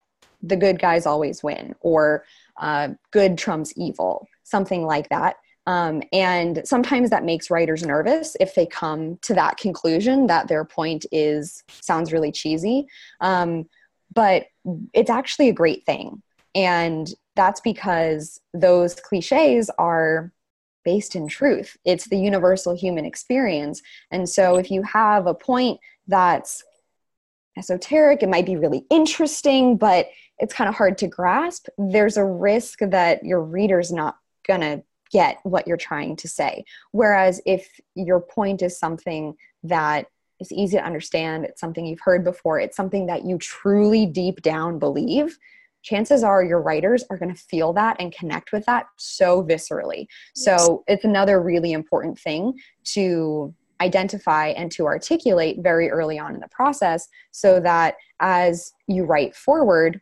"the 0.42 0.56
good 0.56 0.78
guys 0.78 1.06
always 1.06 1.42
win" 1.42 1.74
or 1.80 2.24
uh, 2.58 2.90
"good 3.10 3.38
trumps 3.38 3.72
evil," 3.76 4.26
something 4.42 4.84
like 4.84 5.08
that. 5.08 5.36
Um, 5.66 6.02
and 6.12 6.60
sometimes 6.66 7.08
that 7.08 7.24
makes 7.24 7.50
writers 7.50 7.82
nervous 7.82 8.36
if 8.38 8.54
they 8.54 8.66
come 8.66 9.18
to 9.22 9.32
that 9.34 9.56
conclusion 9.56 10.26
that 10.26 10.46
their 10.46 10.64
point 10.64 11.06
is 11.10 11.62
sounds 11.68 12.12
really 12.12 12.30
cheesy. 12.30 12.86
Um, 13.22 13.66
but 14.12 14.46
it's 14.92 15.10
actually 15.10 15.48
a 15.48 15.54
great 15.54 15.86
thing 15.86 16.22
and 16.54 17.12
that's 17.34 17.60
because 17.60 18.40
those 18.52 18.94
cliches 18.94 19.70
are 19.78 20.32
based 20.84 21.16
in 21.16 21.26
truth. 21.26 21.76
It's 21.84 22.08
the 22.08 22.18
universal 22.18 22.76
human 22.76 23.04
experience. 23.04 23.82
And 24.10 24.28
so 24.28 24.56
if 24.56 24.70
you 24.70 24.82
have 24.82 25.26
a 25.26 25.34
point 25.34 25.80
that's 26.06 26.62
esoteric, 27.56 28.22
it 28.22 28.28
might 28.28 28.46
be 28.46 28.56
really 28.56 28.84
interesting, 28.90 29.76
but 29.76 30.08
it's 30.38 30.54
kind 30.54 30.68
of 30.68 30.74
hard 30.74 30.98
to 30.98 31.06
grasp, 31.06 31.68
there's 31.78 32.16
a 32.16 32.24
risk 32.24 32.80
that 32.80 33.24
your 33.24 33.42
reader's 33.42 33.92
not 33.92 34.16
going 34.46 34.60
to 34.60 34.82
get 35.10 35.38
what 35.44 35.66
you're 35.66 35.76
trying 35.76 36.16
to 36.16 36.28
say. 36.28 36.64
Whereas 36.90 37.40
if 37.46 37.80
your 37.94 38.20
point 38.20 38.62
is 38.62 38.78
something 38.78 39.34
that 39.62 40.06
is 40.40 40.50
easy 40.50 40.76
to 40.76 40.84
understand, 40.84 41.44
it's 41.44 41.60
something 41.60 41.86
you've 41.86 42.00
heard 42.00 42.24
before, 42.24 42.58
it's 42.58 42.76
something 42.76 43.06
that 43.06 43.24
you 43.24 43.38
truly 43.38 44.06
deep 44.06 44.42
down 44.42 44.78
believe, 44.80 45.38
chances 45.82 46.24
are 46.24 46.42
your 46.42 46.60
writers 46.60 47.04
are 47.10 47.18
going 47.18 47.32
to 47.32 47.40
feel 47.40 47.72
that 47.74 47.96
and 48.00 48.12
connect 48.12 48.52
with 48.52 48.64
that 48.66 48.86
so 48.96 49.44
viscerally. 49.44 50.06
So 50.34 50.82
it's 50.88 51.04
another 51.04 51.40
really 51.40 51.72
important 51.72 52.18
thing 52.18 52.58
to 52.84 53.54
identify 53.80 54.48
and 54.48 54.70
to 54.72 54.86
articulate 54.86 55.58
very 55.60 55.90
early 55.90 56.18
on 56.18 56.34
in 56.34 56.40
the 56.40 56.48
process 56.48 57.08
so 57.30 57.60
that 57.60 57.96
as 58.20 58.72
you 58.86 59.04
write 59.04 59.34
forward, 59.34 60.00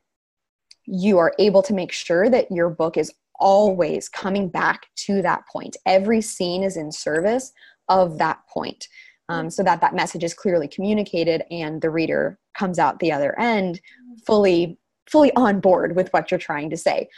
you 0.85 1.18
are 1.18 1.35
able 1.38 1.62
to 1.62 1.74
make 1.74 1.92
sure 1.92 2.28
that 2.28 2.50
your 2.50 2.68
book 2.68 2.96
is 2.96 3.12
always 3.37 4.08
coming 4.08 4.48
back 4.48 4.87
to 4.94 5.22
that 5.22 5.42
point. 5.50 5.76
Every 5.87 6.20
scene 6.20 6.62
is 6.62 6.76
in 6.76 6.92
service 6.92 7.52
of 7.88 8.18
that 8.18 8.40
point. 8.52 8.88
Um, 9.28 9.50
so 9.50 9.62
that 9.62 9.80
that 9.80 9.94
message 9.94 10.24
is 10.24 10.35
clearly 10.35 10.68
communicated 10.68 11.44
and 11.50 11.80
the 11.80 11.90
reader 11.90 12.38
comes 12.54 12.78
out 12.78 12.98
the 12.98 13.12
other 13.12 13.38
end 13.38 13.80
fully 14.26 14.78
fully 15.11 15.32
on 15.35 15.61
board 15.61 15.96
with 15.96 16.12
what 16.12 16.30
you're 16.30 16.38
trying 16.38 16.70
to 16.70 16.76
say 16.76 17.08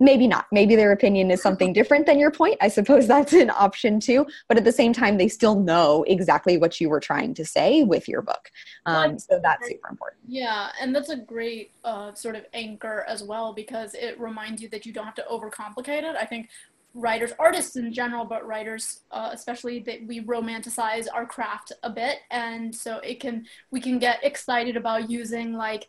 maybe 0.00 0.26
not. 0.26 0.46
Maybe 0.50 0.74
their 0.74 0.92
opinion 0.92 1.30
is 1.30 1.42
something 1.42 1.72
different 1.72 2.06
than 2.06 2.18
your 2.18 2.30
point. 2.30 2.56
I 2.60 2.68
suppose 2.68 3.06
that's 3.06 3.32
an 3.34 3.50
option 3.50 4.00
too. 4.00 4.26
But 4.48 4.56
at 4.56 4.64
the 4.64 4.72
same 4.72 4.92
time 4.92 5.18
they 5.18 5.28
still 5.28 5.60
know 5.60 6.04
exactly 6.08 6.56
what 6.58 6.80
you 6.80 6.88
were 6.88 7.00
trying 7.00 7.34
to 7.34 7.44
say 7.44 7.84
with 7.84 8.08
your 8.08 8.22
book. 8.22 8.50
Um, 8.86 9.18
so 9.18 9.38
that's 9.42 9.68
super 9.68 9.88
important. 9.88 10.22
Yeah 10.26 10.70
and 10.80 10.94
that's 10.94 11.10
a 11.10 11.16
great 11.16 11.72
uh, 11.84 12.12
sort 12.14 12.34
of 12.34 12.44
anchor 12.54 13.04
as 13.06 13.22
well 13.22 13.52
because 13.52 13.94
it 13.94 14.18
reminds 14.18 14.62
you 14.62 14.68
that 14.70 14.86
you 14.86 14.92
don't 14.92 15.04
have 15.04 15.14
to 15.14 15.24
overcomplicate 15.30 16.02
it. 16.02 16.16
I 16.16 16.24
think 16.24 16.48
writers 16.94 17.30
artists 17.38 17.76
in 17.76 17.92
general 17.92 18.24
but 18.24 18.44
writers 18.44 19.02
uh, 19.12 19.30
especially 19.32 19.78
that 19.78 20.04
we 20.08 20.20
romanticize 20.22 21.06
our 21.12 21.26
craft 21.26 21.72
a 21.82 21.90
bit. 21.90 22.18
And 22.30 22.74
so 22.74 22.98
it 22.98 23.20
can 23.20 23.46
we 23.70 23.80
can 23.80 23.98
get 23.98 24.24
excited 24.24 24.76
about 24.76 25.10
using 25.10 25.52
like 25.52 25.88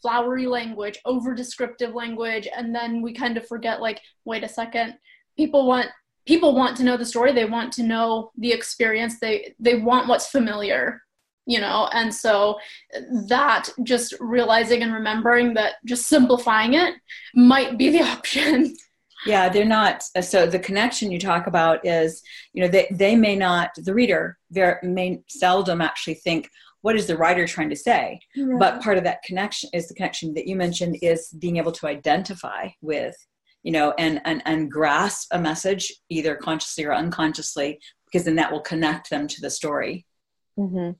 flowery 0.00 0.46
language, 0.46 0.98
over 1.04 1.34
descriptive 1.34 1.94
language, 1.94 2.48
and 2.54 2.74
then 2.74 3.02
we 3.02 3.12
kind 3.12 3.36
of 3.36 3.46
forget 3.46 3.80
like, 3.80 4.00
wait 4.24 4.44
a 4.44 4.48
second, 4.48 4.94
people 5.36 5.66
want 5.66 5.88
people 6.26 6.54
want 6.54 6.76
to 6.76 6.84
know 6.84 6.96
the 6.96 7.06
story, 7.06 7.32
they 7.32 7.46
want 7.46 7.72
to 7.72 7.82
know 7.82 8.30
the 8.36 8.52
experience, 8.52 9.18
they 9.18 9.54
they 9.58 9.76
want 9.76 10.08
what's 10.08 10.28
familiar, 10.28 11.02
you 11.46 11.60
know, 11.60 11.88
and 11.92 12.14
so 12.14 12.58
that 13.28 13.70
just 13.82 14.14
realizing 14.20 14.82
and 14.82 14.92
remembering 14.92 15.54
that 15.54 15.74
just 15.84 16.06
simplifying 16.06 16.74
it 16.74 16.94
might 17.34 17.78
be 17.78 17.90
the 17.90 18.02
option. 18.16 18.74
yeah 19.26 19.48
they're 19.48 19.64
not 19.64 20.00
so 20.20 20.46
the 20.46 20.60
connection 20.60 21.10
you 21.10 21.18
talk 21.18 21.48
about 21.48 21.84
is 21.84 22.22
you 22.52 22.62
know 22.62 22.68
they, 22.68 22.86
they 22.92 23.16
may 23.16 23.34
not 23.34 23.70
the 23.78 23.92
reader 23.92 24.38
very 24.52 24.76
may 24.84 25.20
seldom 25.28 25.80
actually 25.80 26.14
think 26.14 26.48
what 26.82 26.96
is 26.96 27.06
the 27.06 27.16
writer 27.16 27.46
trying 27.46 27.70
to 27.70 27.76
say 27.76 28.20
right. 28.36 28.58
but 28.58 28.82
part 28.82 28.98
of 28.98 29.04
that 29.04 29.22
connection 29.22 29.68
is 29.72 29.88
the 29.88 29.94
connection 29.94 30.34
that 30.34 30.46
you 30.46 30.56
mentioned 30.56 30.96
is 31.02 31.28
being 31.38 31.56
able 31.56 31.72
to 31.72 31.86
identify 31.86 32.68
with 32.80 33.16
you 33.62 33.72
know 33.72 33.92
and 33.98 34.20
and, 34.24 34.42
and 34.44 34.70
grasp 34.70 35.28
a 35.32 35.40
message 35.40 35.92
either 36.08 36.34
consciously 36.34 36.84
or 36.84 36.94
unconsciously 36.94 37.78
because 38.06 38.24
then 38.24 38.36
that 38.36 38.50
will 38.50 38.60
connect 38.60 39.10
them 39.10 39.26
to 39.26 39.40
the 39.40 39.50
story 39.50 40.06
mm-hmm. 40.58 40.90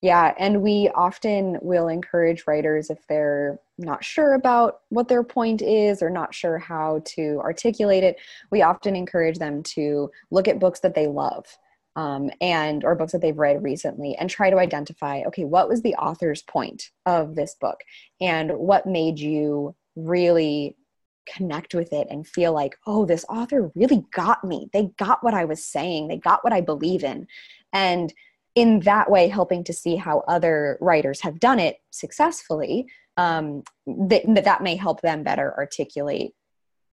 yeah 0.00 0.32
and 0.38 0.62
we 0.62 0.90
often 0.94 1.58
will 1.62 1.88
encourage 1.88 2.44
writers 2.46 2.90
if 2.90 2.98
they're 3.08 3.58
not 3.76 4.04
sure 4.04 4.34
about 4.34 4.80
what 4.90 5.08
their 5.08 5.24
point 5.24 5.60
is 5.60 6.00
or 6.00 6.10
not 6.10 6.32
sure 6.32 6.58
how 6.58 7.02
to 7.04 7.40
articulate 7.40 8.04
it 8.04 8.16
we 8.52 8.62
often 8.62 8.94
encourage 8.94 9.38
them 9.38 9.62
to 9.62 10.08
look 10.30 10.46
at 10.46 10.60
books 10.60 10.80
that 10.80 10.94
they 10.94 11.08
love 11.08 11.44
um, 11.96 12.30
and 12.40 12.84
or 12.84 12.94
books 12.94 13.12
that 13.12 13.20
they've 13.20 13.38
read 13.38 13.62
recently 13.62 14.16
and 14.16 14.28
try 14.28 14.50
to 14.50 14.58
identify 14.58 15.22
okay 15.26 15.44
what 15.44 15.68
was 15.68 15.82
the 15.82 15.94
author's 15.94 16.42
point 16.42 16.90
of 17.06 17.34
this 17.34 17.56
book? 17.60 17.80
And 18.20 18.52
what 18.52 18.86
made 18.86 19.18
you 19.18 19.74
really 19.96 20.76
connect 21.26 21.74
with 21.74 21.92
it 21.92 22.06
and 22.10 22.26
feel 22.26 22.52
like 22.52 22.76
oh 22.86 23.06
this 23.06 23.24
author 23.28 23.70
really 23.74 24.04
got 24.12 24.44
me. 24.44 24.68
They 24.72 24.90
got 24.98 25.24
what 25.24 25.34
i 25.34 25.44
was 25.44 25.64
saying. 25.64 26.08
They 26.08 26.18
got 26.18 26.44
what 26.44 26.52
i 26.52 26.60
believe 26.60 27.04
in. 27.04 27.26
And 27.72 28.12
in 28.54 28.80
that 28.80 29.10
way 29.10 29.28
helping 29.28 29.64
to 29.64 29.72
see 29.72 29.96
how 29.96 30.22
other 30.28 30.78
writers 30.80 31.20
have 31.22 31.40
done 31.40 31.58
it 31.58 31.78
successfully 31.90 32.86
um, 33.16 33.62
that, 33.86 34.22
that 34.44 34.62
may 34.62 34.76
help 34.76 35.00
them 35.00 35.22
better 35.22 35.54
articulate 35.56 36.32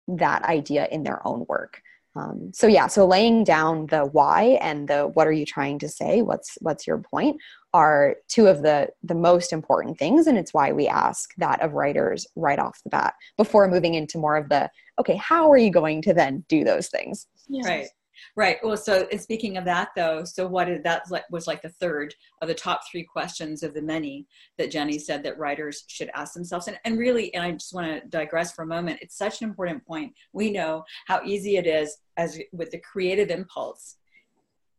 that 0.07 0.43
idea 0.43 0.87
in 0.91 1.03
their 1.03 1.25
own 1.27 1.45
work 1.47 1.81
um, 2.15 2.51
so 2.53 2.67
yeah 2.67 2.87
so 2.87 3.05
laying 3.05 3.43
down 3.43 3.85
the 3.87 4.05
why 4.05 4.57
and 4.61 4.87
the 4.87 5.07
what 5.13 5.27
are 5.27 5.31
you 5.31 5.45
trying 5.45 5.79
to 5.79 5.87
say 5.87 6.21
what's 6.21 6.57
what's 6.59 6.85
your 6.85 6.97
point 6.97 7.37
are 7.73 8.15
two 8.27 8.47
of 8.47 8.61
the 8.63 8.89
the 9.03 9.15
most 9.15 9.53
important 9.53 9.97
things 9.97 10.27
and 10.27 10.37
it's 10.37 10.53
why 10.53 10.71
we 10.71 10.87
ask 10.87 11.29
that 11.37 11.61
of 11.61 11.73
writers 11.73 12.27
right 12.35 12.59
off 12.59 12.79
the 12.83 12.89
bat 12.89 13.13
before 13.37 13.67
moving 13.67 13.93
into 13.93 14.17
more 14.17 14.35
of 14.35 14.49
the 14.49 14.69
okay 14.99 15.15
how 15.15 15.49
are 15.49 15.57
you 15.57 15.71
going 15.71 16.01
to 16.01 16.13
then 16.13 16.43
do 16.49 16.63
those 16.63 16.87
things 16.89 17.27
yes. 17.47 17.65
right 17.65 17.87
Right. 18.35 18.57
Well, 18.63 18.77
so 18.77 19.07
speaking 19.17 19.57
of 19.57 19.65
that, 19.65 19.89
though, 19.95 20.23
so 20.23 20.47
what 20.47 20.69
is 20.69 20.83
that 20.83 21.03
was 21.29 21.47
like 21.47 21.61
the 21.61 21.69
third 21.69 22.13
of 22.41 22.47
the 22.47 22.53
top 22.53 22.81
three 22.89 23.03
questions 23.03 23.63
of 23.63 23.73
the 23.73 23.81
many 23.81 24.27
that 24.57 24.71
Jennie 24.71 24.99
said 24.99 25.23
that 25.23 25.37
writers 25.37 25.83
should 25.87 26.09
ask 26.13 26.33
themselves. 26.33 26.67
And, 26.67 26.79
and 26.85 26.97
really, 26.97 27.33
and 27.33 27.43
I 27.43 27.51
just 27.51 27.73
want 27.73 27.87
to 27.87 28.07
digress 28.09 28.53
for 28.53 28.63
a 28.63 28.67
moment. 28.67 28.99
It's 29.01 29.17
such 29.17 29.41
an 29.41 29.49
important 29.49 29.85
point. 29.85 30.13
We 30.33 30.51
know 30.51 30.83
how 31.07 31.21
easy 31.25 31.57
it 31.57 31.67
is 31.67 31.97
as 32.17 32.39
with 32.51 32.71
the 32.71 32.79
creative 32.79 33.29
impulse, 33.29 33.97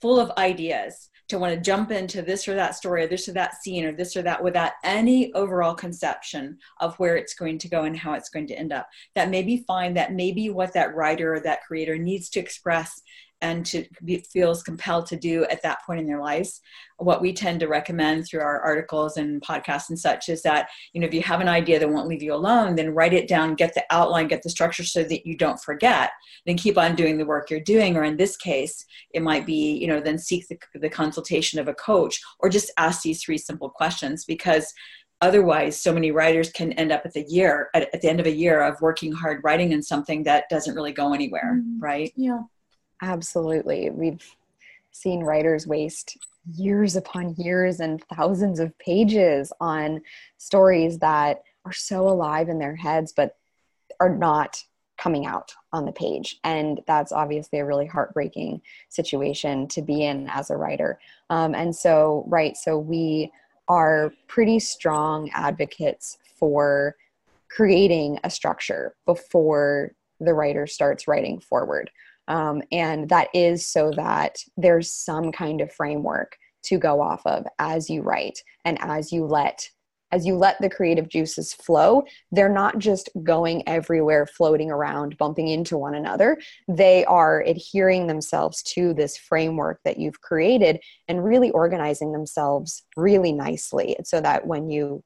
full 0.00 0.18
of 0.18 0.31
ideas, 0.38 1.11
to 1.28 1.38
want 1.38 1.55
to 1.55 1.61
jump 1.61 1.90
into 1.90 2.20
this 2.20 2.46
or 2.46 2.55
that 2.55 2.74
story 2.74 3.05
or 3.05 3.07
this 3.07 3.28
or 3.28 3.33
that 3.33 3.55
scene 3.62 3.85
or 3.85 3.92
this 3.92 4.16
or 4.16 4.22
that 4.22 4.42
without 4.42 4.73
any 4.85 5.33
overall 5.33 5.75
conception 5.75 6.58
of 6.81 6.94
where 6.96 7.17
it's 7.17 7.33
going 7.33 7.56
to 7.58 7.69
go 7.69 7.85
and 7.85 7.96
how 7.96 8.12
it's 8.12 8.29
going 8.29 8.46
to 8.46 8.54
end 8.54 8.73
up. 8.73 8.87
That 9.14 9.31
may 9.31 9.42
be 9.42 9.64
fine. 9.67 9.94
That 9.94 10.12
may 10.12 10.33
be 10.33 10.50
what 10.50 10.75
that 10.75 10.94
writer 10.94 11.35
or 11.35 11.40
that 11.40 11.62
creator 11.62 11.96
needs 11.96 12.29
to 12.31 12.40
express 12.40 13.00
and 13.43 13.67
to 13.67 13.85
be, 14.05 14.19
feels 14.19 14.63
compelled 14.63 15.07
to 15.07 15.17
do 15.17 15.45
at 15.47 15.63
that 15.63 15.83
point 15.85 16.01
in 16.01 16.07
their 16.07 16.21
lives. 16.21 16.61
What 16.97 17.21
we 17.21 17.33
tend 17.33 17.59
to 17.61 17.69
recommend 17.69 18.25
through 18.25 18.40
our 18.40 18.61
articles 18.61 19.17
and 19.17 19.43
podcasts 19.43 19.90
and 19.90 19.99
such 19.99 20.29
is 20.29 20.43
that 20.43 20.69
you 20.93 21.01
know 21.01 21.07
if 21.07 21.13
you 21.13 21.23
have 21.23 21.40
an 21.40 21.49
idea 21.49 21.79
that 21.79 21.90
won't 21.90 22.09
leave 22.09 22.23
you 22.23 22.33
alone 22.33 22.77
then 22.77 22.95
write 22.95 23.13
it 23.13 23.29
down 23.29 23.57
get 23.57 23.75
the 23.75 23.85
outline 23.90 24.29
get 24.29 24.43
the 24.43 24.49
structure 24.49 24.85
so 24.85 25.03
that 25.03 25.27
you 25.27 25.37
don't 25.37 25.61
forget. 25.61 26.13
Then 26.47 26.57
keep 26.57 26.79
on 26.79 26.95
doing 26.95 27.19
the 27.19 27.27
work 27.27 27.51
you're 27.51 27.61
doing 27.61 27.97
or 27.97 28.05
in 28.05 28.17
this 28.17 28.37
case 28.37 28.87
it 29.13 29.23
might 29.23 29.45
be 29.45 29.77
you 29.77 29.88
know 29.88 30.01
then 30.01 30.19
seek 30.19 30.47
the, 30.49 30.59
the 30.79 30.88
consultation 30.88 31.59
of 31.59 31.69
a 31.69 31.75
coach 31.75 32.21
or 32.38 32.49
just 32.49 32.71
ask 32.79 33.03
these 33.03 33.23
three 33.23 33.38
simple 33.38 33.69
questions 33.69 34.25
because 34.25 34.73
otherwise 35.21 35.81
so 35.81 35.93
many 35.93 36.13
writers 36.13 36.51
can 36.51 36.73
end 36.73 36.93
up 36.93 37.03
at 37.05 37.13
the 37.13 37.25
year 37.29 37.71
at, 37.75 37.93
at 37.93 38.01
the 38.01 38.09
end 38.09 38.21
of 38.21 38.27
a 38.27 38.31
year 38.31 38.63
of 38.63 38.81
working 38.81 39.13
hard 39.13 39.40
writing 39.43 39.73
in 39.73 39.83
something 39.83 40.23
that 40.23 40.45
doesn't 40.49 40.75
really 40.75 40.93
go 40.93 41.13
anywhere 41.13 41.57
mm-hmm. 41.57 41.81
right? 41.81 42.13
Yeah 42.17 42.43
absolutely. 43.03 43.90
We've 43.90 44.25
seen 44.92 45.25
writers 45.25 45.67
waste 45.67 46.17
years 46.55 46.96
upon 46.96 47.35
years 47.37 47.81
and 47.81 48.03
thousands 48.05 48.61
of 48.61 48.77
pages 48.79 49.53
on 49.61 50.03
stories 50.38 50.98
that 50.98 51.42
are 51.65 51.73
so 51.73 52.09
alive 52.09 52.48
in 52.48 52.59
their 52.59 52.77
heads 52.77 53.13
but 53.13 53.37
are 54.00 54.15
not 54.15 54.63
coming 54.98 55.27
out 55.27 55.53
on 55.73 55.85
the 55.85 55.92
page. 55.92 56.38
And 56.44 56.81
that's 56.87 57.13
obviously 57.13 57.59
a 57.59 57.65
really 57.65 57.87
heartbreaking 57.87 58.61
situation 58.88 59.67
to 59.69 59.83
be 59.83 60.05
in 60.05 60.29
as 60.29 60.50
a 60.50 60.57
writer. 60.57 60.98
Um, 61.31 61.55
and 61.55 61.75
so 61.75 62.25
right 62.29 62.57
so 62.57 62.79
we 62.79 63.33
are 63.69 64.13
pretty 64.29 64.59
strong 64.59 65.31
advocates 65.35 66.19
for 66.38 66.96
creating 67.48 68.19
a 68.25 68.31
structure 68.31 68.94
before 69.07 69.94
the 70.21 70.35
writer 70.35 70.67
starts 70.67 71.09
writing 71.09 71.40
forward. 71.40 71.90
Um, 72.33 72.62
and 72.72 73.10
that 73.10 73.28
is 73.35 73.68
so 73.68 73.90
that 73.90 74.38
there's 74.56 74.90
some 74.90 75.33
kind 75.33 75.60
of 75.60 75.70
framework 75.70 76.38
to 76.64 76.78
go 76.78 77.02
off 77.02 77.20
of 77.26 77.44
as 77.58 77.90
you 77.90 78.00
write 78.00 78.38
and 78.64 78.78
as 78.80 79.12
you 79.12 79.26
let 79.26 79.68
as 80.12 80.26
you 80.26 80.37
let 80.37 80.60
the 80.60 80.68
creative 80.68 81.08
juices 81.08 81.54
flow, 81.54 82.02
they're 82.33 82.46
not 82.50 82.78
just 82.78 83.08
going 83.22 83.66
everywhere, 83.66 84.26
floating 84.26 84.70
around, 84.70 85.16
bumping 85.16 85.48
into 85.48 85.78
one 85.78 85.94
another. 85.94 86.38
They 86.68 87.06
are 87.06 87.40
adhering 87.46 88.08
themselves 88.08 88.62
to 88.74 88.92
this 88.92 89.16
framework 89.16 89.80
that 89.87 89.98
you've 89.98 90.20
created 90.20 90.80
and 91.08 91.24
really 91.24 91.50
organizing 91.52 92.12
themselves 92.12 92.83
really 92.94 93.33
nicely 93.33 93.96
so 94.04 94.20
that 94.20 94.46
when 94.46 94.68
you 94.68 95.02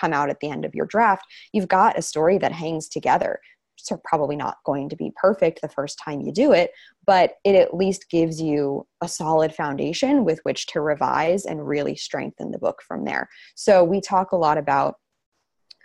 come 0.00 0.14
out 0.14 0.30
at 0.30 0.40
the 0.40 0.48
end 0.48 0.64
of 0.64 0.74
your 0.74 0.86
draft, 0.86 1.26
you've 1.52 1.68
got 1.68 1.98
a 1.98 2.02
story 2.02 2.38
that 2.38 2.52
hangs 2.52 2.88
together 2.88 3.40
so 3.76 4.00
probably 4.04 4.36
not 4.36 4.56
going 4.64 4.88
to 4.88 4.96
be 4.96 5.12
perfect 5.16 5.60
the 5.60 5.68
first 5.68 5.98
time 6.02 6.20
you 6.20 6.32
do 6.32 6.52
it, 6.52 6.70
but 7.06 7.34
it 7.44 7.54
at 7.54 7.74
least 7.74 8.10
gives 8.10 8.40
you 8.40 8.86
a 9.00 9.08
solid 9.08 9.54
foundation 9.54 10.24
with 10.24 10.40
which 10.42 10.66
to 10.66 10.80
revise 10.80 11.44
and 11.44 11.66
really 11.66 11.94
strengthen 11.94 12.50
the 12.50 12.58
book 12.58 12.82
from 12.86 13.04
there. 13.04 13.28
So 13.54 13.84
we 13.84 14.00
talk 14.00 14.32
a 14.32 14.36
lot 14.36 14.58
about 14.58 14.96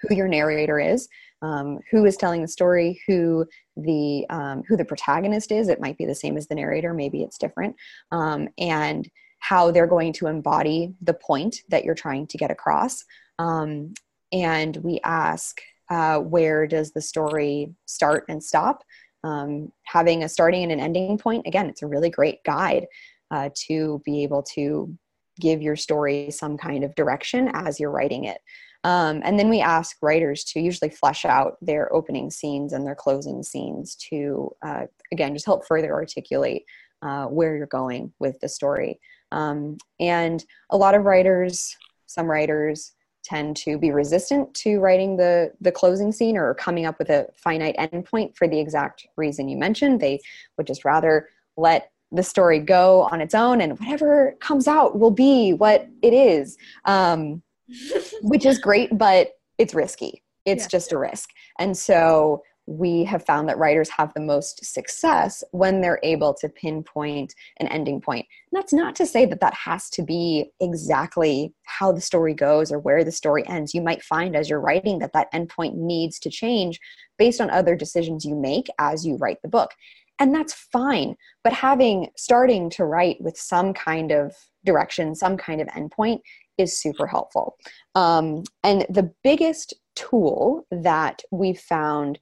who 0.02 0.16
your 0.16 0.28
narrator 0.28 0.80
is, 0.80 1.08
um, 1.42 1.80
who 1.92 2.06
is 2.06 2.18
telling 2.18 2.42
the 2.42 2.48
story, 2.48 3.02
who 3.08 3.46
the 3.78 4.26
um, 4.30 4.64
who 4.68 4.78
the 4.78 4.86
protagonist 4.86 5.52
is. 5.52 5.70
It 5.70 5.82
might 5.82 5.98
be 5.98 6.06
the 6.06 6.16
same 6.16 6.38
as 6.38 6.48
the 6.48 6.56
narrator, 6.56 6.94
maybe 6.94 7.24
it's 7.24 7.38
different, 7.38 7.76
um, 8.12 8.48
and 8.58 9.10
how 9.40 9.72
they're 9.72 9.88
going 9.88 10.14
to 10.14 10.28
embody 10.28 10.94
the 11.02 11.16
point 11.16 11.62
that 11.70 11.84
you're 11.84 11.96
trying 11.96 12.28
to 12.28 12.38
get 12.38 12.52
across. 12.52 13.04
Um, 13.40 13.94
and 14.32 14.78
we 14.78 15.00
ask 15.04 15.62
uh, 15.92 16.20
where 16.20 16.66
does 16.66 16.92
the 16.92 17.02
story 17.02 17.76
start 17.86 18.26
and 18.30 18.44
stop? 18.44 18.84
Um, 19.24 19.72
having 19.84 20.24
a 20.24 20.30
starting 20.30 20.64
and 20.64 20.72
an 20.72 20.80
ending 20.80 21.16
point 21.16 21.46
again 21.46 21.70
it's 21.70 21.84
a 21.84 21.88
really 21.88 22.10
great 22.10 22.44
guide 22.44 22.88
uh, 23.30 23.52
to 23.68 24.02
be 24.04 24.24
able 24.24 24.42
to 24.56 24.98
give 25.40 25.62
your 25.62 25.76
story 25.76 26.32
some 26.32 26.58
kind 26.58 26.84
of 26.84 26.96
direction 26.96 27.52
as 27.54 27.80
you're 27.80 27.92
writing 27.92 28.26
it. 28.26 28.40
Um, 28.84 29.22
and 29.24 29.38
then 29.38 29.48
we 29.48 29.62
ask 29.62 29.96
writers 30.02 30.44
to 30.46 30.60
usually 30.60 30.90
flesh 30.90 31.24
out 31.24 31.58
their 31.62 31.94
opening 31.94 32.32
scenes 32.32 32.74
and 32.74 32.84
their 32.84 32.96
closing 32.96 33.44
scenes 33.44 33.96
to 34.10 34.50
uh, 34.66 34.86
again 35.12 35.36
just 35.36 35.46
help 35.46 35.68
further 35.68 35.94
articulate 35.94 36.64
uh, 37.04 37.26
where 37.26 37.56
you're 37.56 37.68
going 37.68 38.12
with 38.20 38.40
the 38.40 38.50
story. 38.50 39.00
Um, 39.32 39.78
and 40.00 40.44
a 40.72 40.78
lot 40.78 40.96
of 40.96 41.04
writers 41.04 41.76
some 42.12 42.30
writers 42.30 42.94
tend 43.24 43.56
to 43.56 43.78
be 43.78 43.92
resistant 43.92 44.54
to 44.54 44.80
writing 44.80 45.18
the 45.18 45.52
the 45.62 45.72
closing 45.72 46.12
scene 46.12 46.38
or 46.38 46.54
coming 46.56 46.86
up 46.86 46.98
with 47.00 47.10
a 47.10 47.28
finite 47.36 47.76
endpoint 47.78 48.36
for 48.36 48.48
the 48.48 48.60
exact 48.60 49.08
reason 49.18 49.48
you 49.48 49.58
mentioned. 49.58 50.00
They 50.00 50.20
would 50.58 50.68
just 50.68 50.86
rather 50.86 51.30
let 51.58 51.92
the 52.12 52.24
story 52.24 52.60
go 52.60 53.04
on 53.12 53.22
its 53.22 53.34
own 53.34 53.62
and 53.62 53.80
whatever 53.80 54.36
comes 54.42 54.68
out 54.68 55.00
will 55.00 55.12
be 55.12 55.54
what 55.54 55.88
it 56.02 56.14
is 56.14 56.58
um, 56.84 57.42
which 58.22 58.46
is 58.46 58.58
great 58.58 58.98
but 58.98 59.32
it's 59.62 59.76
risky. 59.76 60.24
It's 60.46 60.64
yeah. 60.64 60.70
just 60.70 60.92
a 60.92 60.98
risk. 60.98 61.30
And 61.60 61.78
so 61.78 62.42
we 62.68 63.04
have 63.04 63.26
found 63.26 63.50
that 63.50 63.58
writers 63.58 63.90
have 63.90 64.14
the 64.14 64.22
most 64.22 64.64
success 64.64 65.44
when 65.52 65.82
they're 65.82 66.00
able 66.04 66.34
to 66.36 66.48
pinpoint 66.48 67.34
an 67.58 67.68
ending 67.68 68.00
point. 68.00 68.26
And 68.52 68.60
that's 68.62 68.74
not 68.74 68.96
to 68.98 69.06
say 69.06 69.26
that 69.26 69.42
that 69.42 69.54
has 69.54 69.90
to 69.92 70.04
be 70.04 70.52
exactly 70.60 71.54
how 71.66 71.92
the 71.92 72.02
story 72.02 72.34
goes 72.34 72.72
or 72.72 72.80
where 72.80 73.04
the 73.04 73.12
story 73.12 73.48
ends. 73.48 73.74
You 73.74 73.82
might 73.82 74.04
find 74.04 74.36
as 74.36 74.50
you're 74.50 74.62
writing 74.62 75.00
that 75.00 75.14
that 75.14 75.32
endpoint 75.34 75.76
needs 75.76 76.20
to 76.20 76.30
change 76.30 76.80
based 77.18 77.42
on 77.42 77.50
other 77.50 77.76
decisions 77.76 78.26
you 78.26 78.36
make 78.36 78.68
as 78.80 79.06
you 79.06 79.18
write 79.18 79.42
the 79.42 79.50
book. 79.50 79.72
And 80.20 80.36
that's 80.36 80.54
fine. 80.54 81.16
But 81.44 81.54
having 81.54 82.10
starting 82.16 82.70
to 82.72 82.86
write 82.86 83.20
with 83.22 83.38
some 83.38 83.74
kind 83.74 84.12
of 84.12 84.36
direction, 84.64 85.16
some 85.16 85.36
kind 85.36 85.62
of 85.62 85.68
endpoint 85.70 86.20
is 86.60 86.80
super 86.80 87.08
helpful. 87.08 87.58
Um, 87.96 88.44
and 88.64 88.86
the 88.88 89.12
biggest 89.24 89.74
tool 89.96 90.66
that 90.72 91.24
we've 91.32 91.60
found 91.60 92.20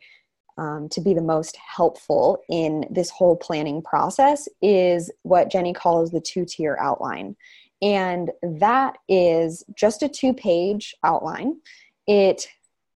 um, 0.60 0.90
to 0.90 1.00
be 1.00 1.14
the 1.14 1.22
most 1.22 1.56
helpful 1.56 2.44
in 2.50 2.86
this 2.92 3.10
whole 3.10 3.38
planning 3.38 3.82
process 3.82 4.50
is 4.62 5.10
what 5.24 5.50
Jennie 5.50 5.74
calls 5.74 6.12
the 6.12 6.20
two 6.20 6.46
tier 6.46 6.78
outline. 6.80 7.38
And 7.82 8.30
that 8.44 8.98
is 9.08 9.64
just 9.74 10.04
a 10.04 10.10
two 10.10 10.34
page 10.34 10.94
outline. 11.04 11.62
It 12.08 12.48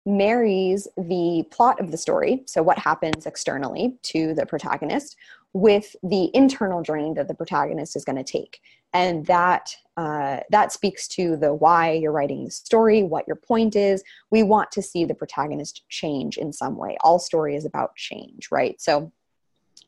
marries 0.04 0.88
the 0.96 1.44
plot 1.52 1.78
of 1.80 1.92
the 1.92 1.96
story, 1.96 2.42
so 2.46 2.64
what 2.64 2.78
happens 2.78 3.26
externally 3.26 3.96
to 4.02 4.34
the 4.34 4.44
protagonist, 4.44 5.16
with 5.52 5.94
the 6.02 6.30
internal 6.34 6.82
journey 6.82 7.12
that 7.14 7.28
the 7.28 7.34
protagonist 7.34 7.94
is 7.94 8.04
going 8.04 8.16
to 8.16 8.24
take 8.24 8.60
and 8.92 9.26
that 9.26 9.74
uh, 9.96 10.40
that 10.50 10.72
speaks 10.72 11.06
to 11.06 11.36
the 11.36 11.52
why 11.52 11.92
you're 11.92 12.12
writing 12.12 12.44
the 12.44 12.50
story 12.50 13.02
what 13.02 13.26
your 13.26 13.36
point 13.36 13.76
is. 13.76 14.02
We 14.30 14.42
want 14.42 14.72
to 14.72 14.82
see 14.82 15.04
the 15.04 15.14
protagonist 15.14 15.82
change 15.88 16.38
in 16.38 16.52
some 16.52 16.76
way. 16.76 16.96
All 17.02 17.18
story 17.18 17.56
is 17.56 17.66
about 17.66 17.94
change 17.96 18.48
right? 18.50 18.80
So 18.80 19.12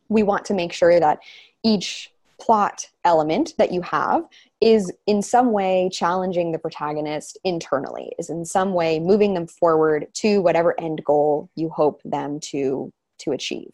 we 0.09 0.23
want 0.23 0.45
to 0.47 0.55
make 0.55 0.73
sure 0.73 1.01
that 1.01 1.21
each 1.63 2.11
plot 2.41 2.91
element 3.05 3.55
that 3.59 3.73
you 3.73 3.81
have 3.83 4.25
is 4.61 4.93
in 5.07 5.23
some 5.23 5.53
way 5.53 5.89
challenging 5.93 6.53
the 6.53 6.59
protagonist 6.59 7.39
internally 7.45 8.13
is 8.19 8.29
in 8.29 8.45
some 8.45 8.75
way 8.75 8.99
moving 8.99 9.35
them 9.35 9.47
forward 9.47 10.07
to 10.15 10.41
whatever 10.43 10.79
end 10.81 11.03
goal 11.05 11.49
you 11.55 11.69
hope 11.69 12.01
them 12.05 12.41
to 12.41 12.93
to 13.19 13.33
achieve. 13.33 13.71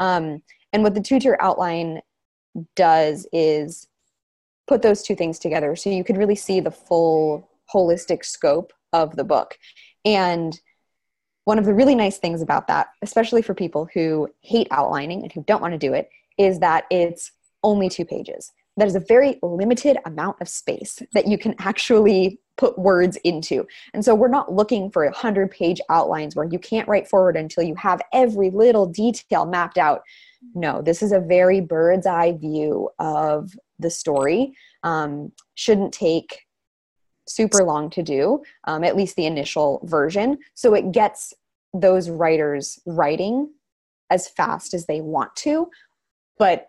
Um, 0.00 0.42
and 0.72 0.82
what 0.82 0.94
the 0.94 1.00
two 1.00 1.20
tier 1.20 1.36
outline 1.40 2.00
does 2.74 3.26
is 3.32 3.87
put 4.68 4.82
those 4.82 5.02
two 5.02 5.16
things 5.16 5.38
together 5.38 5.74
so 5.74 5.90
you 5.90 6.04
could 6.04 6.16
really 6.16 6.36
see 6.36 6.60
the 6.60 6.70
full 6.70 7.48
holistic 7.74 8.24
scope 8.24 8.72
of 8.92 9.16
the 9.16 9.24
book. 9.24 9.58
And 10.04 10.58
one 11.44 11.58
of 11.58 11.64
the 11.64 11.74
really 11.74 11.94
nice 11.94 12.18
things 12.18 12.42
about 12.42 12.66
that, 12.68 12.88
especially 13.02 13.42
for 13.42 13.54
people 13.54 13.88
who 13.94 14.28
hate 14.42 14.68
outlining 14.70 15.22
and 15.22 15.32
who 15.32 15.42
don't 15.44 15.62
want 15.62 15.72
to 15.72 15.78
do 15.78 15.94
it, 15.94 16.10
is 16.36 16.60
that 16.60 16.84
it's 16.90 17.32
only 17.62 17.88
two 17.88 18.04
pages. 18.04 18.52
That 18.76 18.86
is 18.86 18.94
a 18.94 19.00
very 19.00 19.38
limited 19.42 19.96
amount 20.04 20.40
of 20.40 20.48
space 20.48 21.02
that 21.12 21.26
you 21.26 21.36
can 21.36 21.54
actually 21.58 22.38
put 22.56 22.78
words 22.78 23.16
into. 23.24 23.66
And 23.94 24.04
so 24.04 24.14
we're 24.14 24.28
not 24.28 24.52
looking 24.52 24.90
for 24.90 25.04
100 25.04 25.50
page 25.50 25.80
outlines 25.88 26.36
where 26.36 26.48
you 26.48 26.58
can't 26.58 26.86
write 26.86 27.08
forward 27.08 27.36
until 27.36 27.64
you 27.64 27.74
have 27.76 28.02
every 28.12 28.50
little 28.50 28.86
detail 28.86 29.46
mapped 29.46 29.78
out. 29.78 30.02
No, 30.54 30.82
this 30.82 31.02
is 31.02 31.12
a 31.12 31.18
very 31.18 31.60
bird's 31.60 32.06
eye 32.06 32.32
view 32.32 32.90
of 32.98 33.52
the 33.78 33.90
story. 33.90 34.54
Um, 34.82 35.32
shouldn't 35.54 35.92
take 35.92 36.46
super 37.26 37.62
long 37.62 37.90
to 37.90 38.02
do, 38.02 38.42
um, 38.64 38.84
at 38.84 38.96
least 38.96 39.16
the 39.16 39.26
initial 39.26 39.80
version. 39.84 40.38
So 40.54 40.74
it 40.74 40.92
gets 40.92 41.34
those 41.74 42.08
writers 42.08 42.80
writing 42.86 43.50
as 44.10 44.28
fast 44.28 44.72
as 44.72 44.86
they 44.86 45.00
want 45.00 45.34
to, 45.36 45.68
but 46.38 46.68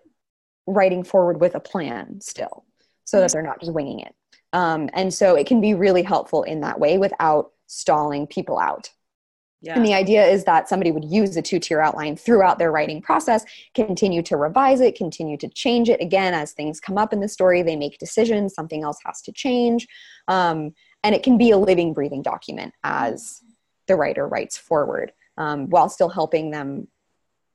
writing 0.67 1.03
forward 1.03 1.39
with 1.39 1.55
a 1.55 1.59
plan 1.59 2.19
still, 2.21 2.65
so 3.05 3.19
that 3.19 3.31
they're 3.31 3.41
not 3.41 3.59
just 3.59 3.73
winging 3.73 4.01
it. 4.01 4.13
Um, 4.51 4.89
and 4.93 5.13
so 5.13 5.35
it 5.35 5.47
can 5.47 5.61
be 5.61 5.73
really 5.73 6.03
helpful 6.03 6.43
in 6.43 6.61
that 6.61 6.79
way 6.79 6.97
without 6.97 7.51
stalling 7.67 8.27
people 8.27 8.59
out. 8.59 8.89
Yeah. 9.61 9.75
And 9.75 9.85
the 9.85 9.93
idea 9.93 10.25
is 10.25 10.45
that 10.45 10.69
somebody 10.69 10.91
would 10.91 11.03
use 11.03 11.35
a 11.35 11.41
two 11.41 11.59
tier 11.59 11.81
outline 11.81 12.15
throughout 12.15 12.59
their 12.59 12.71
writing 12.71 13.01
process, 13.01 13.43
continue 13.75 14.21
to 14.23 14.37
revise 14.37 14.79
it, 14.79 14.95
continue 14.95 15.37
to 15.37 15.49
change 15.49 15.89
it. 15.89 16.01
Again, 16.01 16.33
as 16.33 16.53
things 16.53 16.79
come 16.79 16.97
up 16.97 17.11
in 17.11 17.19
the 17.19 17.27
story, 17.27 17.61
they 17.61 17.75
make 17.75 17.97
decisions, 17.97 18.53
something 18.53 18.83
else 18.83 18.99
has 19.05 19.21
to 19.23 19.33
change. 19.33 19.85
Um, 20.29 20.73
and 21.03 21.13
it 21.13 21.23
can 21.23 21.37
be 21.37 21.51
a 21.51 21.57
living, 21.57 21.93
breathing 21.93 22.21
document 22.21 22.73
as 22.83 23.41
the 23.87 23.95
writer 23.95 24.27
writes 24.27 24.57
forward 24.57 25.11
um, 25.37 25.69
while 25.69 25.89
still 25.89 26.09
helping 26.09 26.51
them, 26.51 26.87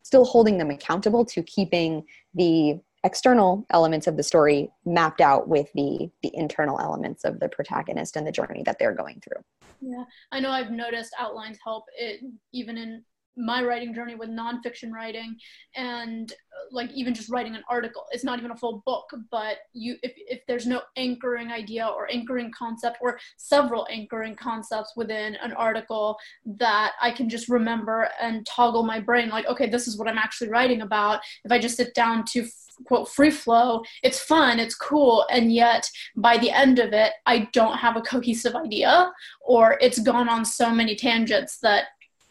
still 0.03 0.25
holding 0.25 0.59
them 0.59 0.71
accountable 0.71 1.25
to 1.27 1.43
keeping 1.43 2.05
the 2.35 2.81
external 3.05 3.67
elements 3.71 4.07
of 4.07 4.17
the 4.17 4.23
story 4.23 4.71
mapped 4.85 5.21
out 5.21 5.47
with 5.47 5.71
the 5.75 6.11
the 6.23 6.31
internal 6.35 6.81
elements 6.81 7.25
of 7.25 7.39
the 7.39 7.49
protagonist 7.49 8.17
and 8.17 8.27
the 8.27 8.33
journey 8.33 8.63
that 8.65 8.79
they're 8.79 8.95
going 8.95 9.21
through. 9.21 9.43
Yeah 9.81 10.05
i 10.33 10.41
know 10.41 10.51
i've 10.51 10.71
noticed 10.71 11.13
outlines 11.19 11.59
help 11.65 11.85
it 11.99 12.21
even 12.53 12.79
in 12.79 13.05
my 13.37 13.63
writing 13.63 13.95
journey 13.95 14.15
with 14.15 14.29
nonfiction 14.29 14.93
writing 14.93 15.37
and 15.75 16.33
like 16.71 16.91
even 16.93 17.13
just 17.13 17.31
writing 17.31 17.57
an 17.57 17.65
article. 17.69 18.05
It's 18.13 18.25
not 18.25 18.39
even 18.39 18.53
a 18.53 18.57
full 18.57 18.83
book 18.87 19.07
but 19.31 19.57
you 19.73 19.97
if, 20.03 20.13
if 20.17 20.41
there's 20.47 20.67
no 20.67 20.83
anchoring 20.97 21.51
idea 21.51 21.87
or 21.87 22.11
anchoring 22.11 22.53
concept 22.57 22.99
or 23.01 23.19
several 23.37 23.87
anchoring 23.91 24.37
concepts 24.37 24.93
within 24.97 25.35
an 25.37 25.53
article 25.53 26.17
that 26.47 26.93
i 27.03 27.11
can 27.11 27.29
just 27.29 27.49
remember 27.49 28.09
and 28.21 28.47
toggle 28.47 28.85
my 28.85 29.01
brain 29.01 29.29
like 29.29 29.47
okay 29.47 29.69
this 29.69 29.89
is 29.89 29.99
what 29.99 30.09
i'm 30.09 30.19
actually 30.19 30.49
writing 30.49 30.83
about. 30.83 31.21
If 31.45 31.53
i 31.53 31.59
just 31.59 31.77
sit 31.77 31.95
down 31.95 32.25
to 32.33 32.47
quote 32.87 33.09
free 33.09 33.31
flow 33.31 33.83
it's 34.03 34.21
fun 34.21 34.59
it's 34.59 34.75
cool 34.75 35.27
and 35.31 35.53
yet 35.53 35.89
by 36.17 36.37
the 36.39 36.51
end 36.51 36.79
of 36.79 36.93
it 36.93 37.13
i 37.27 37.49
don't 37.53 37.77
have 37.77 37.97
a 37.97 38.03
cohesive 38.03 38.55
idea 38.55 39.11
or 39.41 39.79
it's 39.81 39.99
gone 40.01 40.29
on 40.29 40.45
so 40.45 40.71
many 40.71 40.95
tangents 40.95 41.59
that 41.59 41.85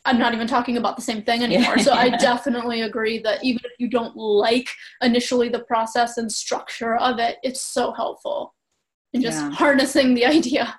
I'm 0.05 0.19
not 0.19 0.33
even 0.33 0.47
talking 0.47 0.77
about 0.77 0.95
the 0.97 1.01
same 1.01 1.21
thing 1.23 1.43
anymore. 1.43 1.77
Yeah. 1.77 1.83
So 1.83 1.93
I 1.93 2.09
definitely 2.17 2.81
agree 2.81 3.19
that 3.19 3.43
even 3.43 3.61
if 3.63 3.71
you 3.79 3.89
don't 3.89 4.15
like 4.17 4.67
initially 5.01 5.47
the 5.47 5.63
process 5.63 6.17
and 6.17 6.31
structure 6.31 6.97
of 6.97 7.19
it, 7.19 7.37
it's 7.41 7.61
so 7.61 7.93
helpful 7.93 8.53
in 9.13 9.21
just 9.21 9.39
yeah. 9.39 9.51
harnessing 9.51 10.13
the 10.13 10.25
idea. 10.25 10.77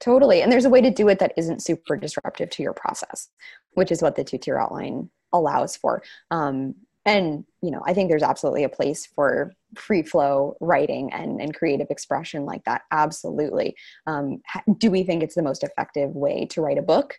Totally. 0.00 0.42
And 0.42 0.50
there's 0.50 0.64
a 0.64 0.70
way 0.70 0.80
to 0.80 0.90
do 0.90 1.08
it 1.08 1.18
that 1.20 1.32
isn't 1.36 1.62
super 1.62 1.96
disruptive 1.96 2.50
to 2.50 2.62
your 2.62 2.72
process, 2.72 3.28
which 3.74 3.92
is 3.92 4.02
what 4.02 4.16
the 4.16 4.24
two 4.24 4.38
tier 4.38 4.58
outline 4.58 5.10
allows 5.32 5.76
for. 5.76 6.02
Um, 6.30 6.74
and, 7.04 7.44
you 7.62 7.70
know, 7.70 7.82
I 7.86 7.94
think 7.94 8.08
there's 8.08 8.22
absolutely 8.22 8.64
a 8.64 8.68
place 8.68 9.06
for 9.06 9.52
free 9.76 10.02
flow 10.02 10.56
writing 10.60 11.12
and, 11.12 11.40
and 11.40 11.54
creative 11.54 11.90
expression 11.90 12.44
like 12.44 12.64
that. 12.64 12.82
Absolutely. 12.92 13.74
Um, 14.06 14.42
do 14.78 14.90
we 14.90 15.02
think 15.02 15.22
it's 15.22 15.34
the 15.34 15.42
most 15.42 15.64
effective 15.64 16.10
way 16.14 16.46
to 16.46 16.60
write 16.60 16.78
a 16.78 16.82
book? 16.82 17.16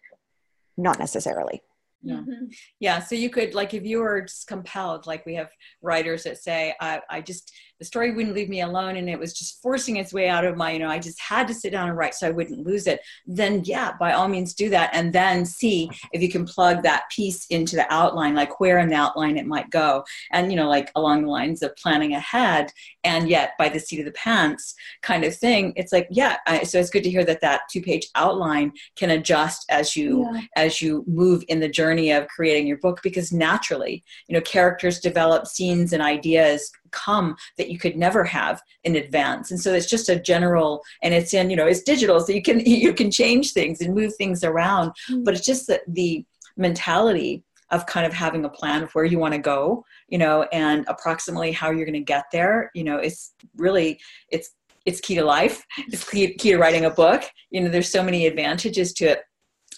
not 0.78 1.00
necessarily 1.00 1.62
yeah. 2.02 2.16
Mm-hmm. 2.16 2.46
yeah 2.80 3.00
so 3.00 3.16
you 3.16 3.30
could 3.30 3.54
like 3.54 3.74
if 3.74 3.86
you 3.86 4.00
were 4.00 4.22
just 4.22 4.48
compelled 4.48 5.08
like 5.08 5.26
we 5.26 5.36
have 5.36 5.50
writers 5.82 6.24
that 6.24 6.38
say 6.38 6.76
I, 6.82 7.02
I 7.10 7.22
just 7.22 7.54
the 7.80 7.86
story 7.86 8.14
wouldn't 8.14 8.36
leave 8.36 8.50
me 8.50 8.62
alone 8.62 8.96
and 8.96 9.10
it 9.10 9.20
was 9.20 9.34
just 9.34 9.62
forcing 9.62 9.98
its 9.98 10.14
way 10.14 10.30
out 10.30 10.46
of 10.46 10.56
my 10.56 10.72
you 10.72 10.80
know 10.80 10.90
i 10.90 11.00
just 11.00 11.20
had 11.20 11.48
to 11.48 11.54
sit 11.54 11.72
down 11.72 11.90
and 11.90 11.98
write 11.98 12.14
so 12.14 12.28
i 12.28 12.32
wouldn't 12.32 12.66
lose 12.66 12.88
it 12.88 13.02
then 13.26 13.62
yeah 13.66 13.92
by 14.00 14.14
all 14.14 14.28
means 14.28 14.54
do 14.54 14.70
that 14.70 14.90
and 14.94 15.12
then 15.12 15.46
see 15.46 15.90
if 16.12 16.22
you 16.22 16.30
can 16.30 16.46
plug 16.46 16.84
that 16.84 17.04
piece 17.10 17.46
into 17.48 17.76
the 17.76 17.86
outline 17.94 18.36
like 18.36 18.60
where 18.60 18.80
in 18.80 18.90
the 18.90 18.96
outline 18.96 19.38
it 19.38 19.46
might 19.46 19.70
go 19.70 20.04
and 20.32 20.52
you 20.52 20.58
know 20.58 20.70
like 20.70 20.92
along 20.96 21.24
the 21.24 21.30
lines 21.30 21.62
of 21.62 21.76
planning 21.76 22.14
ahead 22.14 22.72
and 23.04 23.28
yet 23.28 23.52
by 23.58 23.68
the 23.68 23.80
seat 23.80 24.00
of 24.00 24.06
the 24.06 24.12
pants 24.12 24.76
kind 25.02 25.24
of 25.24 25.36
thing 25.36 25.74
it's 25.76 25.92
like 25.92 26.08
yeah 26.10 26.38
I, 26.48 26.64
so 26.64 26.80
it's 26.80 26.90
good 26.90 27.04
to 27.04 27.10
hear 27.10 27.26
that 27.26 27.42
that 27.42 27.62
two 27.72 27.82
page 27.82 28.08
outline 28.16 28.72
can 28.96 29.12
adjust 29.12 29.66
as 29.70 29.96
you 29.96 30.30
yeah. 30.34 30.42
as 30.56 30.82
you 30.82 31.04
move 31.08 31.44
in 31.48 31.60
the 31.60 31.70
journey 31.70 32.12
of 32.12 32.28
creating 32.28 32.68
your 32.68 32.78
book 32.78 33.02
because 33.04 33.32
naturally 33.32 34.04
you 34.28 34.36
know 34.36 34.42
characters 34.42 35.00
develop 35.00 35.48
scenes 35.48 35.94
and 35.94 36.02
ideas 36.02 36.72
come 36.94 37.36
that 37.58 37.63
you 37.70 37.78
could 37.78 37.98
never 37.98 38.24
have 38.24 38.62
in 38.84 38.96
advance. 38.96 39.52
And 39.52 39.60
so 39.60 39.74
it's 39.74 39.90
just 39.90 40.10
a 40.10 40.20
general 40.20 40.84
and 41.02 41.14
it's 41.14 41.34
in 41.34 41.50
you 41.50 41.56
know 41.56 41.68
it's 41.68 41.84
digital 41.84 42.20
so 42.20 42.32
you 42.32 42.42
can 42.42 42.60
you 42.66 42.94
can 42.94 43.12
change 43.12 43.52
things 43.52 43.82
and 43.82 43.96
move 43.96 44.16
things 44.16 44.44
around. 44.44 44.92
Mm-hmm. 45.10 45.24
but 45.24 45.34
it's 45.36 45.46
just 45.46 45.68
that 45.68 45.82
the 45.88 46.26
mentality 46.58 47.44
of 47.72 47.86
kind 47.88 48.06
of 48.06 48.14
having 48.14 48.46
a 48.46 48.50
plan 48.50 48.84
of 48.84 48.92
where 48.92 49.06
you 49.06 49.18
want 49.18 49.34
to 49.34 49.40
go 49.40 49.84
you 50.08 50.18
know 50.18 50.44
and 50.54 50.86
approximately 50.88 51.52
how 51.52 51.72
you're 51.72 51.86
going 51.86 51.94
to 51.94 52.00
get 52.00 52.26
there 52.32 52.70
you 52.76 52.84
know 52.84 52.98
it's 52.98 53.34
really 53.58 54.00
it's 54.30 54.52
it's 54.86 55.00
key 55.00 55.16
to 55.16 55.24
life. 55.24 55.66
It's 55.78 56.10
key, 56.10 56.34
key 56.36 56.52
to 56.52 56.58
writing 56.58 56.86
a 56.86 56.90
book. 56.90 57.24
You 57.52 57.62
know 57.62 57.70
there's 57.70 57.90
so 57.90 58.04
many 58.04 58.28
advantages 58.28 58.94
to 58.94 59.06
it. 59.06 59.22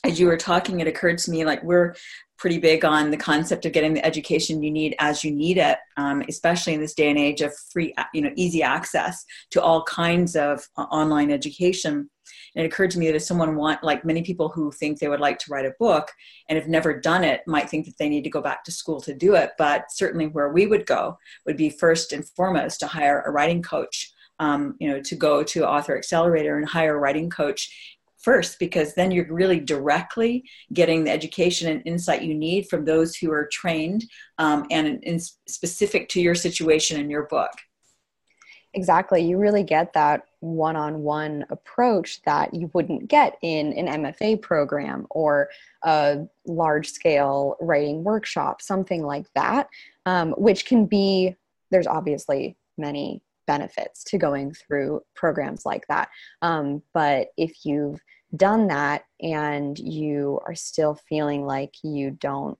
As 0.03 0.19
you 0.19 0.27
were 0.27 0.37
talking 0.37 0.79
it 0.79 0.87
occurred 0.87 1.17
to 1.19 1.31
me 1.31 1.45
like 1.45 1.63
we're 1.63 1.95
pretty 2.37 2.57
big 2.57 2.83
on 2.83 3.11
the 3.11 3.17
concept 3.17 3.65
of 3.65 3.71
getting 3.73 3.93
the 3.93 4.05
education 4.05 4.61
you 4.61 4.71
need 4.71 4.95
as 4.99 5.23
you 5.23 5.31
need 5.31 5.57
it, 5.57 5.77
um, 5.97 6.23
especially 6.27 6.73
in 6.73 6.81
this 6.81 6.93
day 6.93 7.09
and 7.09 7.19
age 7.19 7.41
of 7.41 7.53
free, 7.71 7.93
you 8.13 8.21
know, 8.21 8.31
easy 8.35 8.61
access 8.61 9.25
to 9.51 9.61
all 9.61 9.83
kinds 9.83 10.35
of 10.35 10.67
uh, 10.77 10.83
online 10.83 11.31
education. 11.31 12.09
And 12.55 12.63
it 12.63 12.67
occurred 12.67 12.91
to 12.91 12.99
me 12.99 13.07
that 13.07 13.15
if 13.15 13.21
someone 13.21 13.55
want, 13.55 13.83
like 13.83 14.05
many 14.05 14.21
people 14.21 14.49
who 14.49 14.71
think 14.71 14.99
they 14.99 15.07
would 15.07 15.19
like 15.19 15.39
to 15.39 15.51
write 15.51 15.65
a 15.65 15.73
book 15.79 16.11
and 16.49 16.57
have 16.57 16.67
never 16.67 16.99
done 16.99 17.23
it, 17.23 17.41
might 17.47 17.69
think 17.69 17.85
that 17.85 17.97
they 17.99 18.09
need 18.09 18.23
to 18.23 18.29
go 18.29 18.41
back 18.41 18.63
to 18.63 18.71
school 18.71 18.99
to 19.01 19.13
do 19.13 19.35
it. 19.35 19.51
But 19.57 19.85
certainly, 19.89 20.27
where 20.27 20.49
we 20.49 20.65
would 20.65 20.85
go 20.85 21.17
would 21.45 21.57
be 21.57 21.69
first 21.69 22.13
and 22.13 22.27
foremost 22.29 22.79
to 22.79 22.87
hire 22.87 23.21
a 23.21 23.31
writing 23.31 23.61
coach 23.61 24.11
um, 24.39 24.75
you 24.79 24.89
know, 24.89 25.01
to 25.01 25.15
go 25.15 25.43
to 25.43 25.67
Author 25.67 25.97
Accelerator 25.97 26.57
and 26.57 26.67
hire 26.67 26.95
a 26.95 26.99
writing 26.99 27.29
coach 27.29 27.94
first 28.25 28.57
because 28.57 28.95
then 28.95 29.11
you're 29.11 29.31
really 29.31 29.59
directly 29.59 30.43
getting 30.73 31.03
the 31.03 31.11
education 31.11 31.71
and 31.71 31.81
insight 31.85 32.23
you 32.23 32.33
need 32.33 32.67
from 32.67 32.83
those 32.83 33.15
who 33.15 33.31
are 33.31 33.47
trained 33.51 34.03
um, 34.39 34.65
and 34.71 35.03
in 35.03 35.19
specific 35.47 36.09
to 36.09 36.19
your 36.19 36.33
situation 36.33 36.99
in 36.99 37.07
your 37.09 37.27
book. 37.27 37.51
Exactly. 38.73 39.21
You 39.21 39.37
really 39.37 39.63
get 39.63 39.93
that 39.93 40.25
one-on-one 40.39 41.45
approach 41.49 42.21
that 42.23 42.53
you 42.53 42.69
wouldn't 42.73 43.07
get 43.07 43.37
in 43.41 43.71
an 43.73 44.03
mfa 44.03 44.41
program 44.41 45.07
or 45.11 45.47
a 45.83 46.25
large-scale 46.45 47.55
writing 47.61 48.03
workshop 48.03 48.61
something 48.61 49.01
like 49.01 49.25
that 49.33 49.69
um, 50.05 50.33
which 50.33 50.65
can 50.65 50.85
be 50.85 51.35
there's 51.71 51.87
obviously 51.87 52.55
many 52.77 53.23
benefits 53.47 54.03
to 54.03 54.17
going 54.17 54.53
through 54.53 55.01
programs 55.15 55.65
like 55.65 55.85
that. 55.87 56.09
Um, 56.41 56.81
but 56.93 57.29
if 57.37 57.65
you've 57.65 57.99
done 58.35 58.67
that 58.67 59.03
and 59.21 59.77
you 59.77 60.39
are 60.45 60.55
still 60.55 60.95
feeling 61.07 61.45
like 61.45 61.73
you 61.83 62.11
don't 62.11 62.57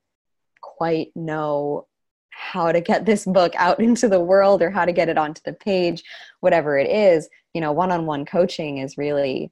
quite 0.60 1.08
know 1.14 1.86
how 2.30 2.70
to 2.70 2.80
get 2.80 3.06
this 3.06 3.24
book 3.24 3.52
out 3.56 3.80
into 3.86 4.08
the 4.08 4.20
world 4.20 4.62
or 4.62 4.70
how 4.70 4.84
to 4.84 4.92
get 4.92 5.08
it 5.08 5.18
onto 5.18 5.40
the 5.44 5.52
page 5.52 6.02
whatever 6.40 6.78
it 6.78 6.90
is 6.90 7.28
you 7.54 7.60
know 7.60 7.72
one-on-one 7.72 8.24
coaching 8.24 8.78
is 8.78 8.98
really 8.98 9.50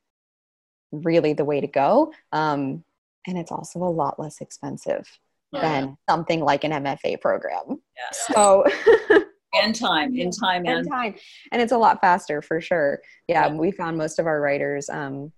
really 0.93 1.33
the 1.33 1.45
way 1.45 1.61
to 1.61 1.67
go 1.67 2.13
um, 2.33 2.85
and 3.27 3.39
it's 3.39 3.51
also 3.51 3.81
a 3.81 3.91
lot 3.91 4.21
less 4.21 4.41
expensive 4.41 5.09
yeah. 5.53 5.61
than 5.61 5.97
something 6.09 6.41
like 6.41 6.65
an 6.65 6.73
mfa 6.73 7.21
program 7.21 7.81
yeah. 7.97 8.35
so 8.35 8.65
and 9.55 9.75
time 9.75 10.15
in 10.15 10.31
time 10.31 10.67
and, 10.67 10.79
and 10.79 10.89
time 10.91 11.15
and 11.53 11.63
it's 11.63 11.73
a 11.73 11.79
lot 11.79 12.01
faster 12.01 12.43
for 12.43 12.61
sure 12.61 13.01
yeah, 13.29 13.47
yeah. 13.47 13.55
we 13.55 13.71
found 13.71 13.97
most 13.97 14.19
of 14.19 14.27
our 14.27 14.41
writers 14.41 14.89
um, 14.89 15.33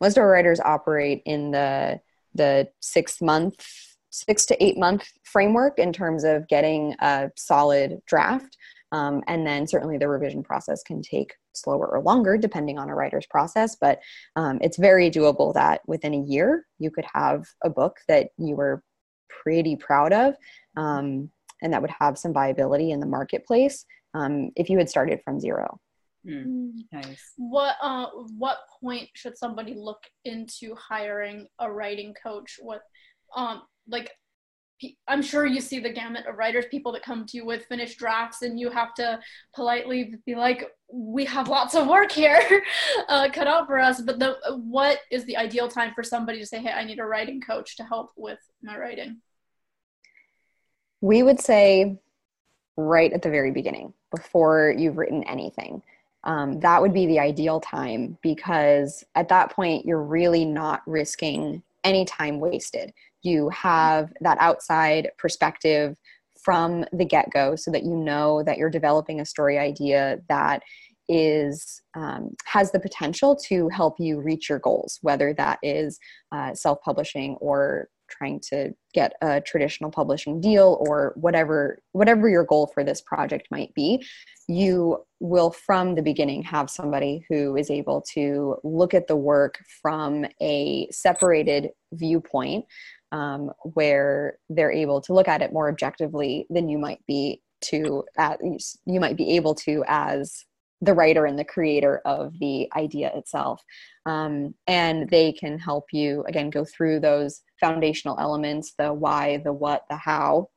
most 0.00 0.16
of 0.16 0.22
our 0.22 0.30
writers 0.30 0.60
operate 0.60 1.22
in 1.24 1.50
the 1.50 2.00
the 2.34 2.68
six 2.80 3.20
month 3.20 3.66
six 4.10 4.46
to 4.46 4.64
eight 4.64 4.78
month 4.78 5.08
framework 5.24 5.78
in 5.78 5.92
terms 5.92 6.24
of 6.24 6.48
getting 6.48 6.94
a 7.00 7.30
solid 7.36 8.00
draft. 8.06 8.56
Um, 8.92 9.22
and 9.26 9.46
then 9.46 9.66
certainly 9.66 9.98
the 9.98 10.08
revision 10.08 10.42
process 10.42 10.82
can 10.82 11.02
take 11.02 11.34
slower 11.54 11.86
or 11.86 12.00
longer 12.00 12.36
depending 12.36 12.78
on 12.78 12.88
a 12.88 12.94
writer's 12.94 13.26
process 13.26 13.76
but 13.80 14.00
um, 14.36 14.58
it's 14.60 14.76
very 14.76 15.10
doable 15.10 15.54
that 15.54 15.80
within 15.86 16.14
a 16.14 16.20
year 16.20 16.66
you 16.78 16.90
could 16.90 17.06
have 17.12 17.46
a 17.64 17.70
book 17.70 17.96
that 18.08 18.28
you 18.36 18.54
were 18.54 18.82
pretty 19.28 19.74
proud 19.74 20.12
of 20.12 20.34
um, 20.76 21.30
and 21.62 21.72
that 21.72 21.80
would 21.80 21.92
have 21.98 22.18
some 22.18 22.32
viability 22.32 22.90
in 22.90 23.00
the 23.00 23.06
marketplace 23.06 23.86
um, 24.14 24.50
if 24.54 24.68
you 24.68 24.78
had 24.78 24.88
started 24.88 25.20
from 25.24 25.40
zero 25.40 25.80
Mm, 26.26 26.72
nice. 26.92 27.32
What 27.36 27.76
uh, 27.80 28.06
what 28.36 28.58
point 28.80 29.08
should 29.14 29.38
somebody 29.38 29.74
look 29.74 30.02
into 30.24 30.74
hiring 30.74 31.46
a 31.58 31.70
writing 31.70 32.14
coach? 32.22 32.58
What 32.60 32.82
um 33.36 33.62
like 33.88 34.10
I'm 35.08 35.22
sure 35.22 35.46
you 35.46 35.60
see 35.60 35.80
the 35.80 35.92
gamut 35.92 36.26
of 36.26 36.36
writers, 36.36 36.66
people 36.70 36.92
that 36.92 37.02
come 37.02 37.24
to 37.26 37.36
you 37.36 37.46
with 37.46 37.64
finished 37.64 37.98
drafts, 37.98 38.42
and 38.42 38.60
you 38.60 38.70
have 38.70 38.92
to 38.94 39.18
politely 39.54 40.14
be 40.26 40.34
like, 40.34 40.70
"We 40.92 41.24
have 41.24 41.48
lots 41.48 41.74
of 41.74 41.86
work 41.86 42.12
here, 42.12 42.62
uh, 43.08 43.28
cut 43.32 43.46
out 43.46 43.66
for 43.66 43.78
us." 43.78 44.00
But 44.02 44.18
the 44.18 44.36
what 44.56 44.98
is 45.10 45.24
the 45.24 45.36
ideal 45.36 45.68
time 45.68 45.92
for 45.94 46.02
somebody 46.02 46.38
to 46.40 46.46
say, 46.46 46.60
"Hey, 46.60 46.72
I 46.72 46.84
need 46.84 46.98
a 46.98 47.06
writing 47.06 47.40
coach 47.40 47.76
to 47.76 47.84
help 47.84 48.12
with 48.16 48.40
my 48.62 48.76
writing"? 48.76 49.22
We 51.00 51.22
would 51.22 51.40
say 51.40 51.98
right 52.76 53.12
at 53.12 53.22
the 53.22 53.30
very 53.30 53.52
beginning, 53.52 53.94
before 54.10 54.74
you've 54.76 54.98
written 54.98 55.22
anything 55.24 55.82
um, 56.26 56.58
that 56.60 56.82
would 56.82 56.92
be 56.92 57.06
the 57.06 57.20
ideal 57.20 57.60
time 57.60 58.18
because 58.20 59.04
at 59.14 59.28
that 59.28 59.52
point 59.52 59.86
you're 59.86 60.02
really 60.02 60.44
not 60.44 60.82
risking 60.86 61.62
any 61.84 62.04
time 62.04 62.40
wasted. 62.40 62.92
You 63.22 63.48
have 63.50 64.12
that 64.20 64.36
outside 64.40 65.10
perspective 65.18 65.96
from 66.42 66.84
the 66.92 67.04
get-go 67.04 67.56
so 67.56 67.70
that 67.70 67.84
you 67.84 67.96
know 67.96 68.42
that 68.42 68.58
you're 68.58 68.70
developing 68.70 69.20
a 69.20 69.24
story 69.24 69.56
idea 69.56 70.18
that 70.28 70.62
is 71.08 71.80
um, 71.94 72.34
has 72.44 72.72
the 72.72 72.80
potential 72.80 73.36
to 73.36 73.68
help 73.68 73.94
you 74.00 74.20
reach 74.20 74.48
your 74.48 74.58
goals 74.58 74.98
whether 75.02 75.32
that 75.32 75.56
is 75.62 76.00
uh, 76.32 76.52
self-publishing 76.52 77.36
or 77.36 77.88
trying 78.08 78.40
to 78.40 78.74
get 78.92 79.14
a 79.22 79.40
traditional 79.40 79.90
publishing 79.90 80.40
deal 80.40 80.76
or 80.86 81.12
whatever 81.16 81.78
whatever 81.92 82.28
your 82.28 82.44
goal 82.44 82.70
for 82.72 82.84
this 82.84 83.00
project 83.00 83.48
might 83.50 83.72
be 83.74 84.04
you 84.48 85.04
will 85.20 85.50
from 85.50 85.94
the 85.94 86.02
beginning 86.02 86.42
have 86.42 86.70
somebody 86.70 87.24
who 87.28 87.56
is 87.56 87.70
able 87.70 88.00
to 88.00 88.56
look 88.62 88.94
at 88.94 89.06
the 89.06 89.16
work 89.16 89.58
from 89.82 90.24
a 90.40 90.88
separated 90.90 91.70
viewpoint 91.92 92.64
um, 93.12 93.50
where 93.74 94.38
they're 94.48 94.72
able 94.72 95.00
to 95.00 95.12
look 95.12 95.28
at 95.28 95.42
it 95.42 95.52
more 95.52 95.68
objectively 95.68 96.46
than 96.50 96.68
you 96.68 96.78
might 96.78 97.04
be 97.06 97.40
to 97.62 98.04
uh, 98.18 98.36
you 98.84 99.00
might 99.00 99.16
be 99.16 99.36
able 99.36 99.54
to 99.54 99.82
as 99.88 100.44
the 100.80 100.94
writer 100.94 101.24
and 101.24 101.38
the 101.38 101.44
creator 101.44 102.02
of 102.04 102.38
the 102.38 102.68
idea 102.76 103.10
itself. 103.14 103.62
Um, 104.04 104.54
and 104.66 105.08
they 105.08 105.32
can 105.32 105.58
help 105.58 105.86
you 105.92 106.24
again 106.28 106.50
go 106.50 106.64
through 106.64 107.00
those 107.00 107.42
foundational 107.60 108.18
elements 108.20 108.74
the 108.78 108.92
why 108.92 109.38
the 109.38 109.52
what 109.52 109.84
the 109.88 109.96
how 109.96 110.50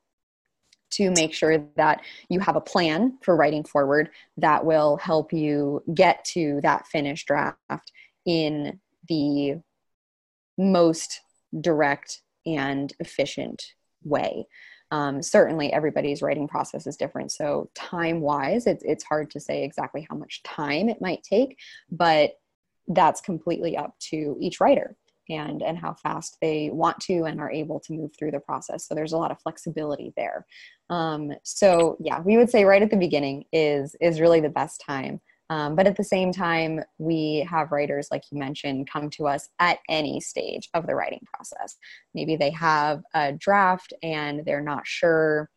to 0.90 1.10
make 1.12 1.32
sure 1.32 1.64
that 1.76 2.02
you 2.28 2.40
have 2.40 2.56
a 2.56 2.60
plan 2.60 3.16
for 3.22 3.36
writing 3.36 3.64
forward 3.64 4.10
that 4.36 4.64
will 4.64 4.96
help 4.96 5.32
you 5.32 5.82
get 5.94 6.24
to 6.24 6.60
that 6.62 6.86
finished 6.88 7.26
draft 7.26 7.92
in 8.26 8.78
the 9.08 9.54
most 10.58 11.20
direct 11.60 12.22
and 12.44 12.92
efficient 12.98 13.62
way 14.04 14.46
um, 14.90 15.22
certainly 15.22 15.72
everybody's 15.72 16.22
writing 16.22 16.48
process 16.48 16.86
is 16.86 16.96
different 16.96 17.30
so 17.32 17.70
time 17.74 18.20
wise 18.20 18.66
it's, 18.66 18.84
it's 18.84 19.04
hard 19.04 19.30
to 19.30 19.40
say 19.40 19.64
exactly 19.64 20.06
how 20.08 20.16
much 20.16 20.42
time 20.42 20.88
it 20.88 21.00
might 21.00 21.22
take 21.22 21.58
but 21.90 22.32
that's 22.88 23.20
completely 23.20 23.76
up 23.76 23.94
to 24.00 24.36
each 24.40 24.60
writer 24.60 24.96
and 25.30 25.62
and 25.62 25.78
how 25.78 25.94
fast 25.94 26.36
they 26.40 26.70
want 26.72 26.98
to 27.00 27.24
and 27.24 27.40
are 27.40 27.50
able 27.50 27.80
to 27.80 27.92
move 27.92 28.10
through 28.18 28.30
the 28.30 28.40
process 28.40 28.86
so 28.86 28.94
there's 28.94 29.12
a 29.12 29.16
lot 29.16 29.30
of 29.30 29.40
flexibility 29.40 30.12
there. 30.16 30.46
Um, 30.88 31.32
so 31.44 31.96
yeah 32.00 32.20
we 32.20 32.36
would 32.36 32.50
say 32.50 32.64
right 32.64 32.82
at 32.82 32.90
the 32.90 32.96
beginning 32.96 33.44
is 33.52 33.94
is 34.00 34.20
really 34.20 34.40
the 34.40 34.48
best 34.48 34.82
time 34.84 35.20
um, 35.50 35.74
but 35.74 35.88
at 35.88 35.96
the 35.96 36.04
same 36.04 36.32
time, 36.32 36.80
we 36.98 37.46
have 37.50 37.72
writers, 37.72 38.08
like 38.12 38.22
you 38.30 38.38
mentioned, 38.38 38.88
come 38.88 39.10
to 39.10 39.26
us 39.26 39.48
at 39.58 39.80
any 39.88 40.20
stage 40.20 40.70
of 40.74 40.86
the 40.86 40.94
writing 40.94 41.26
process. 41.26 41.76
Maybe 42.14 42.36
they 42.36 42.50
have 42.50 43.02
a 43.14 43.32
draft 43.32 43.92
and 44.00 44.44
they're 44.46 44.62
not 44.62 44.86
sure 44.86 45.50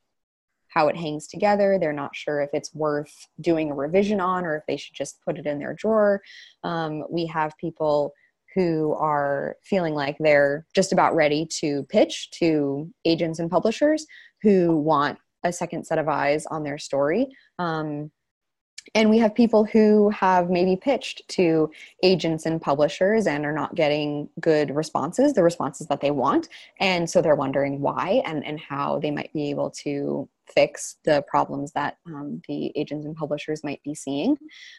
how 0.68 0.88
it 0.88 0.98
hangs 0.98 1.28
together. 1.28 1.78
They're 1.80 1.94
not 1.94 2.16
sure 2.16 2.42
if 2.42 2.50
it's 2.54 2.74
worth 2.74 3.28
doing 3.40 3.70
a 3.70 3.76
revision 3.76 4.20
on 4.20 4.46
or 4.46 4.56
if 4.58 4.64
they 4.68 4.78
should 4.78 4.96
just 4.96 5.22
put 5.24 5.38
it 5.38 5.46
in 5.46 5.60
their 5.60 5.76
drawer. 5.76 6.24
Um, 6.64 7.04
we 7.12 7.28
have 7.28 7.56
people 7.60 8.14
who 8.56 8.94
are 8.94 9.58
feeling 9.64 9.94
like 9.94 10.18
they're 10.20 10.66
just 10.74 10.92
about 10.92 11.16
ready 11.16 11.46
to 11.60 11.84
pitch 11.84 12.32
to 12.32 12.92
agents 13.06 13.38
and 13.38 13.50
publishers 13.50 14.08
who 14.42 14.76
want 14.76 15.20
a 15.44 15.54
second 15.54 15.86
set 15.86 16.00
of 16.00 16.08
eyes 16.10 16.48
on 16.48 16.64
their 16.64 16.80
story. 16.80 17.28
Um, 17.60 18.12
and 18.96 19.10
we 19.10 19.18
have 19.18 19.34
people 19.34 19.64
who 19.64 20.10
have 20.10 20.50
maybe 20.50 20.76
pitched 20.76 21.28
to 21.30 21.72
agents 22.04 22.46
and 22.46 22.62
publishers 22.62 23.28
and 23.28 23.46
are 23.46 23.54
not 23.54 23.76
getting 23.76 24.30
good 24.40 24.76
responses 24.76 25.34
the 25.34 25.44
responses 25.44 25.88
that 25.88 26.02
they 26.02 26.12
want. 26.12 26.50
And 26.80 27.10
so 27.10 27.22
they're 27.22 27.36
wondering 27.36 27.82
why 27.82 28.22
and, 28.26 28.46
and 28.46 28.60
how 28.60 29.00
they 29.00 29.12
might 29.12 29.34
be 29.34 29.50
able 29.50 29.72
to 29.84 30.28
fix 30.54 30.98
the 31.06 31.24
problems 31.28 31.72
that 31.72 31.98
um, 32.06 32.42
the 32.48 32.72
agents 32.76 33.06
and 33.06 33.16
publishers 33.16 33.64
might 33.64 33.82
be 33.84 33.96
seeing. 33.96 34.38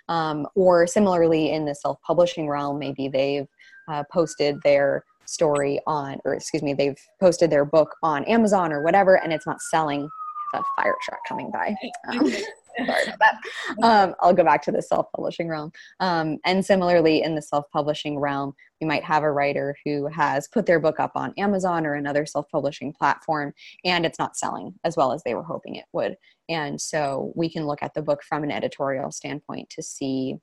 Um, 0.08 0.46
or 0.54 0.86
similarly 0.86 1.50
in 1.50 1.64
the 1.64 1.74
self-publishing 1.74 2.48
realm 2.48 2.78
maybe 2.78 3.08
they've 3.08 3.48
uh, 3.88 4.04
posted 4.12 4.60
their 4.62 5.04
story 5.26 5.80
on 5.86 6.18
or 6.24 6.34
excuse 6.34 6.62
me 6.62 6.74
they've 6.74 6.98
posted 7.18 7.48
their 7.50 7.64
book 7.64 7.96
on 8.02 8.24
amazon 8.24 8.74
or 8.74 8.82
whatever 8.82 9.16
and 9.16 9.32
it's 9.32 9.46
not 9.46 9.62
selling 9.62 10.08
a 10.54 10.62
fire 10.76 10.94
truck 11.02 11.20
coming 11.28 11.50
by. 11.50 11.74
Um, 12.08 12.30
Sorry 12.76 13.02
about 13.04 13.18
that. 13.20 13.40
Um, 13.82 14.14
I'll 14.20 14.34
go 14.34 14.44
back 14.44 14.62
to 14.62 14.72
the 14.72 14.82
self 14.82 15.06
publishing 15.14 15.48
realm. 15.48 15.72
Um, 16.00 16.38
and 16.44 16.64
similarly, 16.64 17.22
in 17.22 17.34
the 17.34 17.42
self 17.42 17.64
publishing 17.72 18.18
realm, 18.18 18.54
you 18.80 18.86
might 18.86 19.04
have 19.04 19.22
a 19.22 19.30
writer 19.30 19.76
who 19.84 20.06
has 20.08 20.48
put 20.48 20.66
their 20.66 20.80
book 20.80 21.00
up 21.00 21.12
on 21.14 21.34
Amazon 21.36 21.86
or 21.86 21.94
another 21.94 22.26
self 22.26 22.46
publishing 22.50 22.92
platform, 22.92 23.52
and 23.84 24.06
it's 24.06 24.18
not 24.18 24.36
selling 24.36 24.74
as 24.84 24.96
well 24.96 25.12
as 25.12 25.22
they 25.22 25.34
were 25.34 25.42
hoping 25.42 25.76
it 25.76 25.86
would. 25.92 26.16
And 26.48 26.80
so 26.80 27.32
we 27.34 27.50
can 27.50 27.66
look 27.66 27.82
at 27.82 27.94
the 27.94 28.02
book 28.02 28.22
from 28.22 28.44
an 28.44 28.50
editorial 28.50 29.10
standpoint 29.10 29.70
to 29.70 29.82
see 29.82 30.36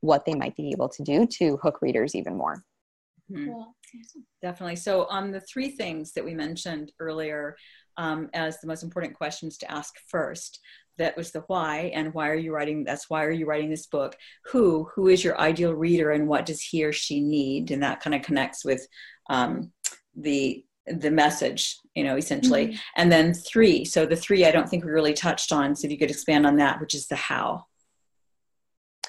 what 0.00 0.24
they 0.24 0.34
might 0.34 0.56
be 0.56 0.70
able 0.70 0.88
to 0.88 1.02
do 1.02 1.26
to 1.26 1.56
hook 1.58 1.82
readers 1.82 2.14
even 2.14 2.36
more. 2.36 2.64
Mm-hmm. 3.30 3.60
Definitely. 4.42 4.76
So, 4.76 5.06
on 5.06 5.30
the 5.30 5.40
three 5.40 5.70
things 5.70 6.12
that 6.12 6.24
we 6.24 6.34
mentioned 6.34 6.92
earlier 7.00 7.56
um, 7.96 8.30
as 8.32 8.60
the 8.60 8.66
most 8.66 8.82
important 8.82 9.14
questions 9.14 9.58
to 9.58 9.70
ask 9.70 9.94
first, 10.08 10.60
that 10.98 11.16
was 11.16 11.30
the 11.30 11.40
why 11.46 11.90
and 11.94 12.12
why 12.12 12.28
are 12.28 12.34
you 12.34 12.52
writing 12.52 12.84
that's 12.84 13.08
why 13.08 13.24
are 13.24 13.30
you 13.30 13.46
writing 13.46 13.70
this 13.70 13.86
book? 13.86 14.16
Who 14.46 14.88
who 14.94 15.08
is 15.08 15.24
your 15.24 15.40
ideal 15.40 15.74
reader 15.74 16.10
and 16.10 16.28
what 16.28 16.46
does 16.46 16.60
he 16.60 16.84
or 16.84 16.92
she 16.92 17.20
need? 17.20 17.70
And 17.70 17.82
that 17.82 18.00
kind 18.00 18.14
of 18.14 18.22
connects 18.22 18.64
with 18.64 18.86
um, 19.30 19.72
the 20.16 20.64
the 20.86 21.10
message 21.10 21.78
you 21.94 22.04
know 22.04 22.16
essentially. 22.16 22.68
Mm-hmm. 22.68 22.76
and 22.96 23.12
then 23.12 23.34
three 23.34 23.84
so 23.84 24.06
the 24.06 24.16
three 24.16 24.46
i 24.46 24.50
don't 24.50 24.68
think 24.68 24.84
we 24.84 24.90
really 24.90 25.12
touched 25.12 25.52
on 25.52 25.76
so 25.76 25.84
if 25.84 25.90
you 25.90 25.98
could 25.98 26.10
expand 26.10 26.46
on 26.46 26.56
that 26.56 26.80
which 26.80 26.94
is 26.94 27.08
the 27.08 27.16
how. 27.16 27.66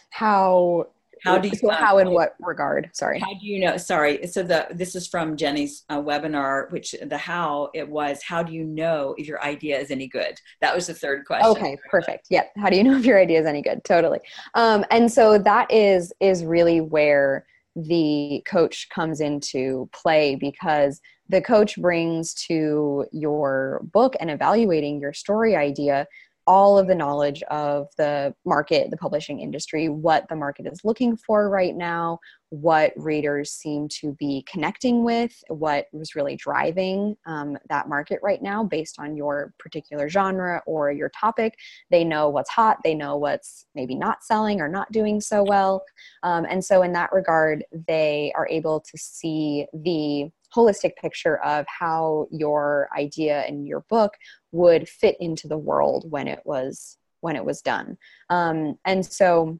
How 0.10 0.88
how 1.24 1.38
do 1.38 1.50
you 1.50 1.56
so 1.56 1.70
how 1.70 1.98
in 2.00 2.12
what 2.12 2.36
regard? 2.40 2.90
Sorry. 2.94 3.20
How 3.20 3.34
do 3.34 3.46
you 3.46 3.60
know 3.60 3.78
sorry 3.78 4.26
so 4.28 4.44
the 4.44 4.68
this 4.72 4.96
is 4.96 5.08
from 5.08 5.36
Jennie's 5.38 5.84
uh, 5.90 6.02
webinar 6.02 6.72
which 6.72 6.96
the 7.02 7.18
how 7.18 7.70
it 7.74 7.88
was 7.88 8.22
how 8.24 8.44
do 8.44 8.54
you 8.54 8.64
know 8.64 9.16
if 9.18 9.28
your 9.28 9.42
idea 9.44 9.80
is 9.80 9.92
any 9.92 10.08
good? 10.08 10.40
That 10.62 10.76
was 10.76 10.88
the 10.88 10.94
third 10.94 11.26
question. 11.26 11.50
Okay 11.50 11.78
perfect. 11.90 12.28
Yeah 12.30 12.44
how 12.58 12.70
do 12.70 12.78
you 12.78 12.84
know 12.84 12.98
if 12.98 13.06
your 13.06 13.20
idea 13.20 13.40
is 13.40 13.46
any 13.46 13.62
good? 13.62 13.84
Totally. 13.84 14.20
Um, 14.54 14.86
and 14.92 15.12
so 15.12 15.38
that 15.38 15.72
is 15.72 16.14
is 16.20 16.44
really 16.44 16.82
where 16.82 17.46
the 17.76 18.44
coach 18.46 18.88
comes 18.90 19.22
into 19.22 19.90
play 19.94 20.36
because 20.36 21.00
the 21.30 21.42
coach 21.42 21.80
brings 21.80 22.34
to 22.34 23.06
your 23.12 23.82
book 23.94 24.16
and 24.20 24.32
evaluating 24.32 25.00
your 25.00 25.14
story 25.14 25.56
idea 25.56 26.08
all 26.50 26.80
of 26.80 26.88
the 26.88 26.96
knowledge 26.96 27.44
of 27.44 27.88
the 28.00 28.34
market, 28.44 28.90
the 28.90 28.98
publishing 28.98 29.40
industry, 29.40 29.88
what 29.88 30.28
the 30.30 30.36
market 30.36 30.66
is 30.66 30.82
looking 30.84 31.16
for 31.16 31.48
right 31.48 31.76
now, 31.76 32.18
what 32.50 32.92
readers 32.96 33.52
seem 33.52 33.88
to 33.88 34.14
be 34.14 34.44
connecting 34.52 35.04
with, 35.04 35.32
what 35.50 35.86
was 35.94 36.16
really 36.16 36.36
driving 36.36 37.16
um, 37.28 37.56
that 37.70 37.88
market 37.88 38.20
right 38.24 38.42
now 38.42 38.64
based 38.64 38.96
on 38.98 39.16
your 39.16 39.54
particular 39.60 40.10
genre 40.10 40.60
or 40.66 40.92
your 40.92 41.10
topic. 41.10 41.54
They 41.92 42.04
know 42.04 42.30
what's 42.30 42.50
hot, 42.50 42.78
they 42.84 42.96
know 42.96 43.16
what's 43.16 43.68
maybe 43.76 43.94
not 43.94 44.24
selling 44.24 44.60
or 44.60 44.68
not 44.68 44.92
doing 44.92 45.22
so 45.22 45.44
well. 45.44 45.84
Um, 46.24 46.48
and 46.50 46.66
so, 46.66 46.82
in 46.82 46.94
that 46.94 47.12
regard, 47.14 47.64
they 47.88 48.34
are 48.36 48.48
able 48.50 48.80
to 48.80 48.98
see 48.98 49.68
the 49.72 50.32
holistic 50.56 50.96
picture 50.96 51.38
of 51.44 51.66
how 51.68 52.28
your 52.32 52.90
idea 52.98 53.42
and 53.42 53.68
your 53.68 53.82
book 53.90 54.14
would 54.52 54.88
fit 54.88 55.16
into 55.20 55.48
the 55.48 55.58
world 55.58 56.06
when 56.10 56.28
it 56.28 56.42
was 56.46 56.98
when 57.22 57.36
it 57.36 57.44
was 57.44 57.62
done. 57.62 57.98
Um, 58.30 58.78
and 58.86 59.06
so 59.06 59.60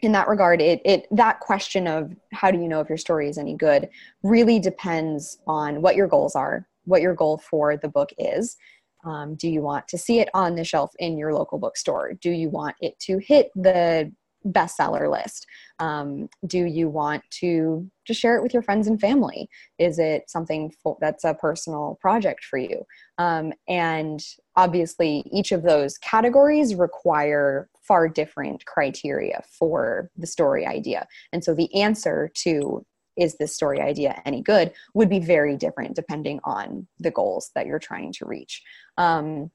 in 0.00 0.12
that 0.12 0.28
regard 0.28 0.60
it, 0.60 0.82
it 0.84 1.06
that 1.10 1.40
question 1.40 1.86
of 1.86 2.12
how 2.32 2.50
do 2.50 2.58
you 2.58 2.68
know 2.68 2.80
if 2.80 2.88
your 2.88 2.98
story 2.98 3.28
is 3.28 3.38
any 3.38 3.54
good 3.54 3.88
really 4.22 4.58
depends 4.58 5.38
on 5.46 5.80
what 5.80 5.96
your 5.96 6.06
goals 6.06 6.36
are 6.36 6.68
what 6.84 7.02
your 7.02 7.14
goal 7.14 7.38
for 7.38 7.76
the 7.76 7.88
book 7.88 8.10
is. 8.18 8.56
Um, 9.04 9.34
do 9.34 9.48
you 9.48 9.60
want 9.60 9.86
to 9.88 9.98
see 9.98 10.20
it 10.20 10.28
on 10.32 10.54
the 10.54 10.64
shelf 10.64 10.92
in 10.98 11.18
your 11.18 11.34
local 11.34 11.58
bookstore? 11.58 12.14
Do 12.14 12.30
you 12.30 12.48
want 12.48 12.76
it 12.80 12.98
to 13.00 13.18
hit 13.18 13.50
the 13.54 14.12
bestseller 14.46 15.10
list? 15.10 15.46
Um, 15.78 16.28
do 16.46 16.64
you 16.64 16.88
want 16.88 17.22
to 17.40 17.90
just 18.06 18.20
share 18.20 18.36
it 18.36 18.42
with 18.42 18.52
your 18.52 18.62
friends 18.62 18.86
and 18.86 19.00
family? 19.00 19.48
Is 19.78 19.98
it 19.98 20.28
something 20.28 20.72
that's 21.00 21.24
a 21.24 21.34
personal 21.34 21.98
project 22.00 22.44
for 22.44 22.58
you? 22.58 22.84
Um, 23.18 23.52
and 23.68 24.20
obviously, 24.56 25.24
each 25.32 25.52
of 25.52 25.62
those 25.62 25.98
categories 25.98 26.74
require 26.74 27.68
far 27.82 28.08
different 28.08 28.64
criteria 28.66 29.42
for 29.58 30.10
the 30.16 30.26
story 30.26 30.66
idea. 30.66 31.06
And 31.32 31.42
so 31.42 31.54
the 31.54 31.74
answer 31.74 32.30
to 32.42 32.84
is 33.16 33.36
this 33.36 33.54
story 33.54 33.80
idea 33.80 34.20
any 34.24 34.42
good 34.42 34.72
would 34.92 35.08
be 35.08 35.20
very 35.20 35.56
different 35.56 35.94
depending 35.94 36.40
on 36.44 36.86
the 36.98 37.10
goals 37.12 37.50
that 37.54 37.66
you're 37.66 37.78
trying 37.78 38.12
to 38.12 38.26
reach. 38.26 38.62
Um, 38.98 39.50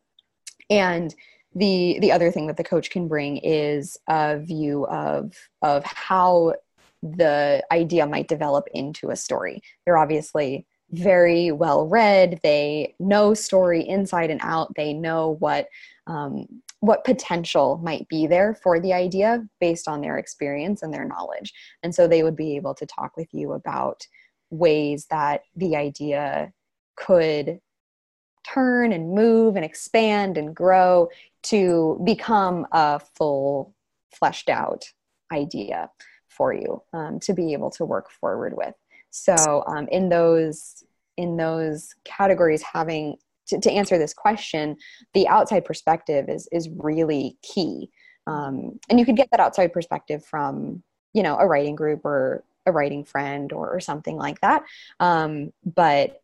and 0.70 1.14
the 1.56 1.98
the 2.00 2.12
other 2.12 2.32
thing 2.32 2.48
that 2.48 2.58
the 2.58 2.64
coach 2.64 2.90
can 2.90 3.08
bring 3.08 3.38
is 3.38 3.98
a 4.08 4.40
view 4.40 4.86
of 4.88 5.34
of 5.62 5.84
how 5.84 6.54
the 7.02 7.64
idea 7.72 8.06
might 8.06 8.28
develop 8.28 8.68
into 8.74 9.10
a 9.10 9.16
story. 9.16 9.62
They're 9.86 9.98
obviously 9.98 10.66
very 10.92 11.52
well 11.52 11.88
read. 11.88 12.40
They 12.44 12.96
know 13.00 13.34
story 13.34 13.88
inside 13.88 14.30
and 14.30 14.42
out. 14.44 14.74
They 14.76 14.94
know 14.94 15.38
what 15.40 15.68
um, 16.08 16.46
what 16.82 17.04
potential 17.04 17.80
might 17.84 18.08
be 18.08 18.26
there 18.26 18.56
for 18.56 18.80
the 18.80 18.94
idea 18.94 19.44
based 19.60 19.88
on 19.88 20.02
their 20.02 20.18
experience 20.18 20.82
and 20.82 20.94
their 20.94 21.06
knowledge. 21.06 21.54
And 21.84 21.94
so 21.94 22.08
they 22.08 22.24
would 22.24 22.38
be 22.38 22.56
able 22.56 22.74
to 22.76 22.86
talk 22.86 23.18
with 23.18 23.28
you 23.34 23.52
about 23.52 24.08
ways 24.50 25.08
that 25.10 25.42
the 25.56 25.76
idea 25.76 26.54
could 26.96 27.60
turn 28.48 28.92
and 28.92 29.14
move 29.14 29.56
and 29.56 29.66
expand 29.66 30.38
and 30.38 30.56
grow 30.56 31.10
to 31.44 32.02
become 32.04 32.68
a 32.72 33.00
full 33.00 33.74
fleshed 34.12 34.50
out 34.50 34.86
idea 35.32 35.90
for 36.28 36.54
you 36.54 36.82
um, 36.94 37.20
to 37.20 37.34
be 37.34 37.54
able 37.54 37.70
to 37.72 37.86
work 37.86 38.10
forward 38.10 38.56
with. 38.56 38.74
So 39.12 39.64
um, 39.68 39.88
in 39.92 40.10
those 40.10 40.84
in 41.18 41.36
those 41.36 41.94
categories 42.06 42.62
having 42.62 43.18
to, 43.48 43.60
to, 43.60 43.72
answer 43.72 43.98
this 43.98 44.14
question 44.14 44.78
the 45.14 45.28
outside 45.28 45.66
perspective 45.66 46.30
is 46.30 46.48
is 46.52 46.70
really 46.70 47.38
key. 47.42 47.90
Um, 48.28 48.80
and 48.90 49.00
you 49.00 49.06
could 49.06 49.18
get 49.18 49.30
that 49.32 49.40
outside 49.40 49.74
perspective 49.74 50.24
from 50.24 50.84
you 51.14 51.24
know 51.24 51.36
a 51.38 51.48
writing 51.48 51.76
group 51.76 52.06
or 52.06 52.44
a 52.66 52.72
writing 52.72 53.04
friend 53.04 53.52
or, 53.52 53.70
or 53.70 53.80
something 53.80 54.16
like 54.16 54.40
that. 54.42 54.64
Um, 55.00 55.52
but 55.66 56.22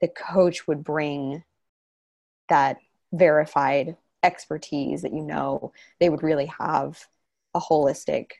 the 0.00 0.08
coach 0.08 0.66
would 0.66 0.82
bring 0.82 1.42
that 2.48 2.78
verified 3.12 3.96
expertise 4.22 5.02
that 5.02 5.12
you 5.12 5.22
know 5.22 5.72
they 6.00 6.08
would 6.08 6.22
really 6.22 6.46
have 6.46 7.06
a 7.54 7.60
holistic 7.60 8.32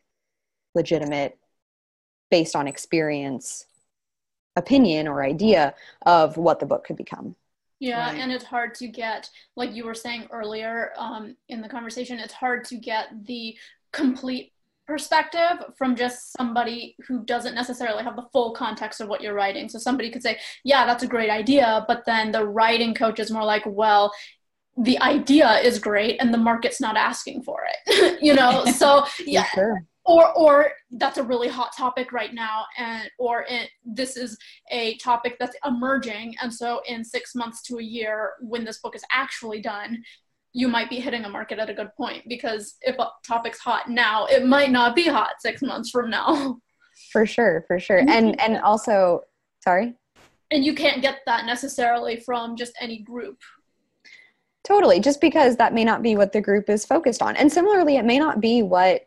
legitimate 0.74 1.39
based 2.31 2.57
on 2.57 2.66
experience 2.66 3.66
opinion 4.57 5.07
or 5.07 5.22
idea 5.22 5.74
of 6.05 6.37
what 6.37 6.61
the 6.61 6.66
book 6.66 6.85
could 6.85 6.97
become 6.97 7.37
yeah 7.79 8.07
right. 8.07 8.18
and 8.18 8.33
it's 8.33 8.45
hard 8.45 8.74
to 8.74 8.89
get 8.89 9.29
like 9.55 9.74
you 9.74 9.85
were 9.85 9.95
saying 9.95 10.27
earlier 10.33 10.93
um, 10.97 11.37
in 11.49 11.61
the 11.61 11.68
conversation 11.68 12.18
it's 12.18 12.33
hard 12.33 12.64
to 12.64 12.77
get 12.77 13.09
the 13.27 13.55
complete 13.93 14.53
perspective 14.87 15.64
from 15.77 15.97
just 15.97 16.33
somebody 16.33 16.97
who 17.07 17.24
doesn't 17.24 17.55
necessarily 17.55 18.05
have 18.05 18.16
the 18.16 18.27
full 18.33 18.53
context 18.53 19.01
of 19.01 19.09
what 19.09 19.20
you're 19.20 19.35
writing. 19.35 19.68
So 19.68 19.79
somebody 19.79 20.11
could 20.11 20.22
say, 20.22 20.39
"Yeah, 20.64 20.87
that's 20.87 21.03
a 21.03 21.09
great 21.09 21.31
idea," 21.31 21.85
but 21.89 22.05
then 22.07 22.31
the 22.31 22.47
writing 22.47 22.95
coach 22.95 23.18
is 23.18 23.31
more 23.31 23.45
like, 23.45 23.64
"Well, 23.66 24.12
the 24.77 24.99
idea 25.01 25.59
is 25.61 25.79
great 25.79 26.20
and 26.20 26.33
the 26.33 26.39
market's 26.39 26.81
not 26.81 26.97
asking 26.97 27.43
for 27.43 27.64
it." 27.64 28.18
you 28.22 28.35
know? 28.35 28.64
So, 28.77 29.07
yeah. 29.24 29.45
Sure. 29.45 29.83
Or, 30.05 30.33
or 30.35 30.70
that's 30.93 31.18
a 31.18 31.22
really 31.22 31.49
hot 31.49 31.74
topic 31.77 32.12
right 32.12 32.33
now, 32.33 32.64
and 32.79 33.11
or 33.18 33.45
it, 33.49 33.70
this 33.85 34.16
is 34.16 34.39
a 34.70 34.97
topic 34.99 35.37
that's 35.41 35.57
emerging, 35.66 36.37
and 36.41 36.53
so 36.53 36.81
in 36.87 37.05
six 37.05 37.35
months 37.35 37.61
to 37.62 37.79
a 37.79 37.83
year, 37.83 38.35
when 38.41 38.64
this 38.64 38.79
book 38.79 38.95
is 38.95 39.03
actually 39.11 39.61
done, 39.61 40.05
you 40.57 40.68
might 40.68 40.89
be 40.89 40.99
hitting 40.99 41.27
a 41.27 41.29
market 41.29 41.59
at 41.59 41.68
a 41.68 41.74
good 41.74 41.91
point 41.99 42.22
because 42.29 42.77
if 42.81 42.99
a 42.99 43.09
topic's 43.27 43.59
hot 43.59 43.91
now, 43.91 44.24
it 44.24 44.47
might 44.47 44.70
not 44.70 44.97
be 44.97 45.07
hot 45.07 45.35
six 45.39 45.61
months 45.61 45.91
from 45.91 46.09
now. 46.09 46.59
For 47.12 47.27
sure, 47.27 47.64
for 47.68 47.79
sure. 47.79 47.99
And 47.99 48.41
and 48.41 48.59
also 48.62 49.20
sorry? 49.62 49.95
And 50.51 50.64
you 50.64 50.74
can't 50.74 51.03
get 51.03 51.18
that 51.27 51.45
necessarily 51.45 52.16
from 52.20 52.57
just 52.57 52.72
any 52.81 53.01
group. 53.01 53.39
Totally, 54.67 54.99
just 54.99 55.21
because 55.21 55.55
that 55.57 55.75
may 55.75 55.85
not 55.85 56.03
be 56.03 56.17
what 56.17 56.33
the 56.33 56.41
group 56.41 56.69
is 56.69 56.85
focused 56.85 57.23
on. 57.23 57.37
And 57.37 57.53
similarly, 57.53 57.99
it 57.99 58.05
may 58.05 58.19
not 58.19 58.41
be 58.41 58.64
what 58.64 59.03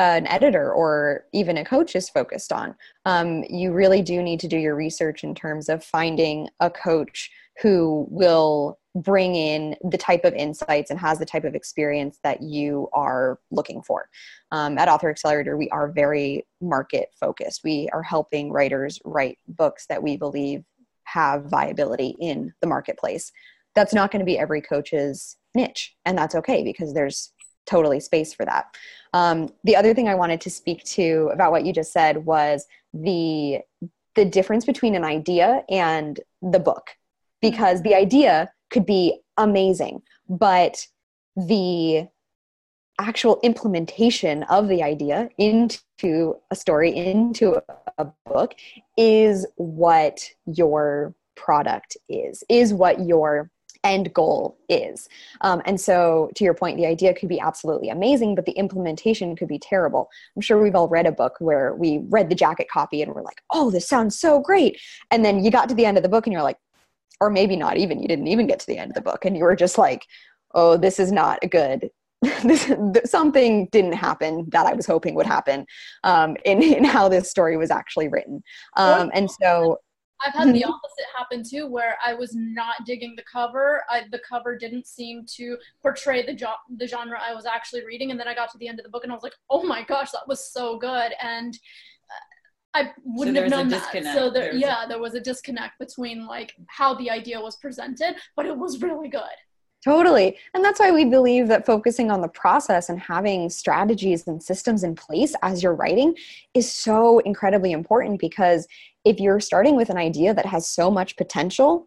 an 0.00 0.26
editor 0.26 0.72
or 0.72 1.26
even 1.32 1.56
a 1.56 1.64
coach 1.64 1.94
is 1.94 2.08
focused 2.08 2.52
on. 2.52 2.74
Um, 3.04 3.44
you 3.48 3.72
really 3.72 4.02
do 4.02 4.20
need 4.20 4.40
to 4.40 4.48
do 4.48 4.56
your 4.56 4.74
research 4.74 5.22
in 5.22 5.32
terms 5.32 5.68
of 5.68 5.84
finding 5.84 6.48
a 6.58 6.68
coach 6.68 7.30
who 7.62 8.08
will 8.10 8.80
bring 8.96 9.36
in 9.36 9.76
the 9.88 9.98
type 9.98 10.24
of 10.24 10.34
insights 10.34 10.90
and 10.90 10.98
has 10.98 11.20
the 11.20 11.26
type 11.26 11.44
of 11.44 11.54
experience 11.54 12.18
that 12.24 12.42
you 12.42 12.88
are 12.92 13.38
looking 13.52 13.82
for. 13.82 14.08
Um, 14.50 14.78
at 14.78 14.88
Author 14.88 15.10
Accelerator, 15.10 15.56
we 15.56 15.68
are 15.70 15.92
very 15.92 16.44
market 16.60 17.10
focused. 17.20 17.62
We 17.62 17.88
are 17.92 18.02
helping 18.02 18.50
writers 18.50 19.00
write 19.04 19.38
books 19.46 19.86
that 19.86 20.02
we 20.02 20.16
believe 20.16 20.64
have 21.04 21.44
viability 21.44 22.16
in 22.18 22.52
the 22.60 22.66
marketplace. 22.66 23.30
That's 23.74 23.94
not 23.94 24.10
going 24.10 24.20
to 24.20 24.26
be 24.26 24.38
every 24.38 24.60
coach's 24.60 25.36
niche, 25.54 25.94
and 26.04 26.16
that's 26.16 26.34
okay 26.34 26.62
because 26.62 26.94
there's 26.94 27.32
totally 27.66 28.00
space 28.00 28.32
for 28.34 28.44
that. 28.44 28.66
Um, 29.12 29.48
the 29.64 29.76
other 29.76 29.94
thing 29.94 30.08
I 30.08 30.14
wanted 30.14 30.40
to 30.42 30.50
speak 30.50 30.84
to 30.84 31.30
about 31.32 31.50
what 31.50 31.64
you 31.64 31.72
just 31.72 31.92
said 31.92 32.24
was 32.24 32.66
the 32.92 33.60
the 34.14 34.24
difference 34.24 34.64
between 34.64 34.94
an 34.94 35.04
idea 35.04 35.64
and 35.68 36.20
the 36.40 36.60
book 36.60 36.90
because 37.42 37.82
the 37.82 37.94
idea 37.94 38.52
could 38.70 38.86
be 38.86 39.20
amazing, 39.36 40.02
but 40.28 40.86
the 41.36 42.06
actual 43.00 43.40
implementation 43.42 44.44
of 44.44 44.68
the 44.68 44.82
idea 44.82 45.28
into 45.38 46.36
a 46.50 46.54
story, 46.54 46.94
into 46.94 47.60
a 47.98 48.06
book, 48.26 48.54
is 48.96 49.46
what 49.56 50.28
your 50.46 51.14
product 51.34 51.96
is, 52.08 52.44
is 52.48 52.72
what 52.72 53.00
your 53.00 53.50
end 53.84 54.12
goal 54.12 54.58
is. 54.68 55.08
Um, 55.42 55.62
and 55.66 55.80
so, 55.80 56.30
to 56.34 56.44
your 56.44 56.54
point, 56.54 56.76
the 56.76 56.86
idea 56.86 57.14
could 57.14 57.28
be 57.28 57.38
absolutely 57.38 57.90
amazing, 57.90 58.34
but 58.34 58.46
the 58.46 58.52
implementation 58.52 59.36
could 59.36 59.48
be 59.48 59.58
terrible. 59.58 60.08
I'm 60.34 60.42
sure 60.42 60.60
we've 60.60 60.74
all 60.74 60.88
read 60.88 61.06
a 61.06 61.12
book 61.12 61.34
where 61.38 61.74
we 61.74 62.00
read 62.08 62.28
the 62.30 62.34
jacket 62.34 62.68
copy 62.72 63.02
and 63.02 63.14
we're 63.14 63.22
like, 63.22 63.42
oh, 63.50 63.70
this 63.70 63.86
sounds 63.86 64.18
so 64.18 64.40
great. 64.40 64.80
And 65.10 65.24
then 65.24 65.44
you 65.44 65.50
got 65.50 65.68
to 65.68 65.74
the 65.74 65.86
end 65.86 65.96
of 65.96 66.02
the 66.02 66.08
book 66.08 66.26
and 66.26 66.32
you're 66.32 66.42
like, 66.42 66.58
or 67.20 67.30
maybe 67.30 67.56
not 67.56 67.76
even 67.76 68.00
you 68.00 68.08
didn't 68.08 68.26
even 68.26 68.46
get 68.46 68.58
to 68.58 68.66
the 68.66 68.76
end 68.76 68.90
of 68.90 68.94
the 68.94 69.00
book 69.00 69.24
and 69.24 69.36
you 69.36 69.44
were 69.44 69.56
just 69.56 69.78
like 69.78 70.04
oh 70.54 70.76
this 70.76 70.98
is 70.98 71.12
not 71.12 71.38
a 71.42 71.48
good 71.48 71.90
this, 72.44 72.70
something 73.04 73.68
didn't 73.70 73.92
happen 73.92 74.46
that 74.50 74.66
I 74.66 74.72
was 74.72 74.86
hoping 74.86 75.14
would 75.14 75.26
happen 75.26 75.66
um, 76.04 76.36
in, 76.44 76.62
in 76.62 76.84
how 76.84 77.08
this 77.08 77.30
story 77.30 77.58
was 77.58 77.70
actually 77.70 78.08
written. 78.08 78.42
Um, 78.76 79.10
and 79.12 79.30
so 79.30 79.78
I've 80.20 80.32
had 80.32 80.48
the 80.48 80.62
mm-hmm. 80.62 80.70
opposite 80.70 81.04
happen 81.16 81.42
too, 81.42 81.66
where 81.66 81.96
I 82.04 82.14
was 82.14 82.34
not 82.34 82.76
digging 82.86 83.14
the 83.16 83.24
cover. 83.30 83.84
I, 83.90 84.02
the 84.10 84.20
cover 84.26 84.56
didn't 84.56 84.86
seem 84.86 85.26
to 85.36 85.56
portray 85.82 86.24
the, 86.24 86.34
jo- 86.34 86.54
the 86.76 86.86
genre 86.86 87.18
I 87.20 87.34
was 87.34 87.46
actually 87.46 87.84
reading. 87.84 88.10
And 88.10 88.18
then 88.18 88.28
I 88.28 88.34
got 88.34 88.50
to 88.52 88.58
the 88.58 88.68
end 88.68 88.78
of 88.78 88.84
the 88.84 88.90
book 88.90 89.02
and 89.02 89.12
I 89.12 89.14
was 89.14 89.24
like, 89.24 89.34
oh 89.50 89.64
my 89.64 89.82
gosh, 89.82 90.12
that 90.12 90.26
was 90.26 90.52
so 90.52 90.78
good. 90.78 91.12
And 91.20 91.58
uh, 92.74 92.78
I 92.78 92.92
wouldn't 93.04 93.36
so 93.36 93.42
have 93.42 93.50
known 93.50 93.68
that. 93.68 93.92
So 94.14 94.30
there, 94.30 94.54
yeah, 94.54 94.86
there 94.86 95.00
was 95.00 95.14
a 95.14 95.20
disconnect 95.20 95.78
between 95.78 96.26
like 96.26 96.54
how 96.68 96.94
the 96.94 97.10
idea 97.10 97.40
was 97.40 97.56
presented, 97.56 98.16
but 98.36 98.46
it 98.46 98.56
was 98.56 98.82
really 98.82 99.08
good. 99.08 99.22
Totally. 99.84 100.38
And 100.54 100.64
that's 100.64 100.80
why 100.80 100.90
we 100.90 101.04
believe 101.04 101.46
that 101.48 101.66
focusing 101.66 102.10
on 102.10 102.22
the 102.22 102.28
process 102.28 102.88
and 102.88 102.98
having 102.98 103.50
strategies 103.50 104.26
and 104.26 104.42
systems 104.42 104.82
in 104.82 104.94
place 104.94 105.34
as 105.42 105.62
you're 105.62 105.74
writing 105.74 106.16
is 106.54 106.72
so 106.72 107.18
incredibly 107.18 107.72
important 107.72 108.18
because 108.18 108.66
if 109.04 109.20
you're 109.20 109.40
starting 109.40 109.76
with 109.76 109.90
an 109.90 109.98
idea 109.98 110.32
that 110.32 110.46
has 110.46 110.66
so 110.66 110.90
much 110.90 111.16
potential, 111.16 111.86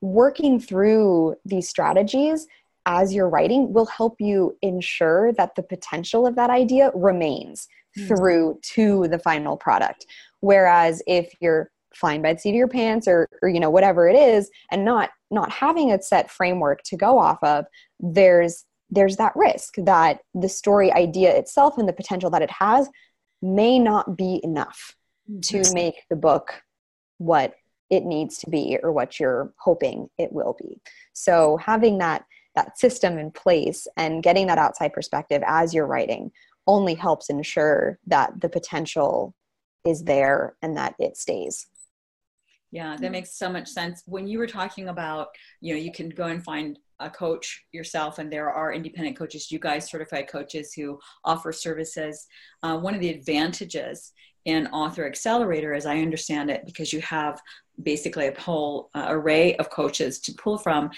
working 0.00 0.58
through 0.58 1.36
these 1.44 1.68
strategies 1.68 2.48
as 2.86 3.14
you're 3.14 3.28
writing 3.28 3.72
will 3.72 3.86
help 3.86 4.20
you 4.20 4.56
ensure 4.60 5.32
that 5.34 5.54
the 5.54 5.62
potential 5.62 6.26
of 6.26 6.34
that 6.34 6.50
idea 6.50 6.90
remains 6.92 7.68
mm-hmm. 7.96 8.08
through 8.08 8.58
to 8.62 9.06
the 9.06 9.18
final 9.20 9.56
product. 9.56 10.06
Whereas 10.40 11.04
if 11.06 11.32
you're 11.40 11.70
flying 11.94 12.22
by 12.22 12.32
the 12.32 12.38
seat 12.38 12.50
of 12.50 12.56
your 12.56 12.68
pants 12.68 13.06
or, 13.08 13.28
or 13.42 13.48
you 13.48 13.60
know 13.60 13.70
whatever 13.70 14.08
it 14.08 14.16
is 14.16 14.50
and 14.70 14.84
not 14.84 15.10
not 15.30 15.50
having 15.50 15.92
a 15.92 16.02
set 16.02 16.30
framework 16.30 16.82
to 16.82 16.96
go 16.96 17.18
off 17.18 17.38
of 17.42 17.64
there's 18.00 18.64
there's 18.90 19.16
that 19.16 19.32
risk 19.34 19.74
that 19.78 20.20
the 20.34 20.48
story 20.48 20.92
idea 20.92 21.34
itself 21.34 21.78
and 21.78 21.88
the 21.88 21.92
potential 21.92 22.30
that 22.30 22.42
it 22.42 22.50
has 22.50 22.88
may 23.40 23.78
not 23.78 24.16
be 24.16 24.40
enough 24.42 24.94
mm-hmm. 25.30 25.40
to 25.40 25.74
make 25.74 26.04
the 26.10 26.16
book 26.16 26.62
what 27.18 27.54
it 27.90 28.04
needs 28.04 28.38
to 28.38 28.50
be 28.50 28.78
or 28.82 28.92
what 28.92 29.20
you're 29.20 29.52
hoping 29.58 30.08
it 30.18 30.32
will 30.32 30.56
be 30.58 30.80
so 31.12 31.56
having 31.56 31.98
that 31.98 32.24
that 32.54 32.78
system 32.78 33.18
in 33.18 33.30
place 33.30 33.86
and 33.96 34.22
getting 34.22 34.46
that 34.46 34.58
outside 34.58 34.92
perspective 34.92 35.42
as 35.46 35.72
you're 35.72 35.86
writing 35.86 36.30
only 36.66 36.94
helps 36.94 37.30
ensure 37.30 37.98
that 38.06 38.40
the 38.40 38.48
potential 38.48 39.34
is 39.84 40.04
there 40.04 40.56
and 40.62 40.76
that 40.76 40.94
it 40.98 41.16
stays. 41.16 41.66
Yeah, 42.72 42.96
that 42.96 43.12
makes 43.12 43.36
so 43.36 43.50
much 43.50 43.68
sense. 43.68 44.02
When 44.06 44.26
you 44.26 44.38
were 44.38 44.46
talking 44.46 44.88
about, 44.88 45.28
you 45.60 45.74
know, 45.74 45.80
you 45.80 45.92
can 45.92 46.08
go 46.08 46.24
and 46.24 46.42
find 46.42 46.78
a 47.00 47.10
coach 47.10 47.64
yourself, 47.72 48.18
and 48.18 48.32
there 48.32 48.50
are 48.50 48.72
independent 48.72 49.18
coaches, 49.18 49.52
you 49.52 49.58
guys 49.58 49.90
certified 49.90 50.26
coaches 50.26 50.72
who 50.72 50.98
offer 51.22 51.52
services. 51.52 52.26
Uh, 52.62 52.78
one 52.78 52.94
of 52.94 53.00
the 53.00 53.10
advantages 53.10 54.12
in 54.46 54.68
Author 54.68 55.06
Accelerator, 55.06 55.74
as 55.74 55.84
I 55.84 55.98
understand 55.98 56.50
it, 56.50 56.62
because 56.64 56.94
you 56.94 57.02
have 57.02 57.40
basically 57.82 58.28
a 58.28 58.40
whole 58.40 58.88
uh, 58.94 59.06
array 59.08 59.54
of 59.56 59.68
coaches 59.68 60.18
to 60.20 60.32
pull 60.32 60.56
from, 60.56 60.90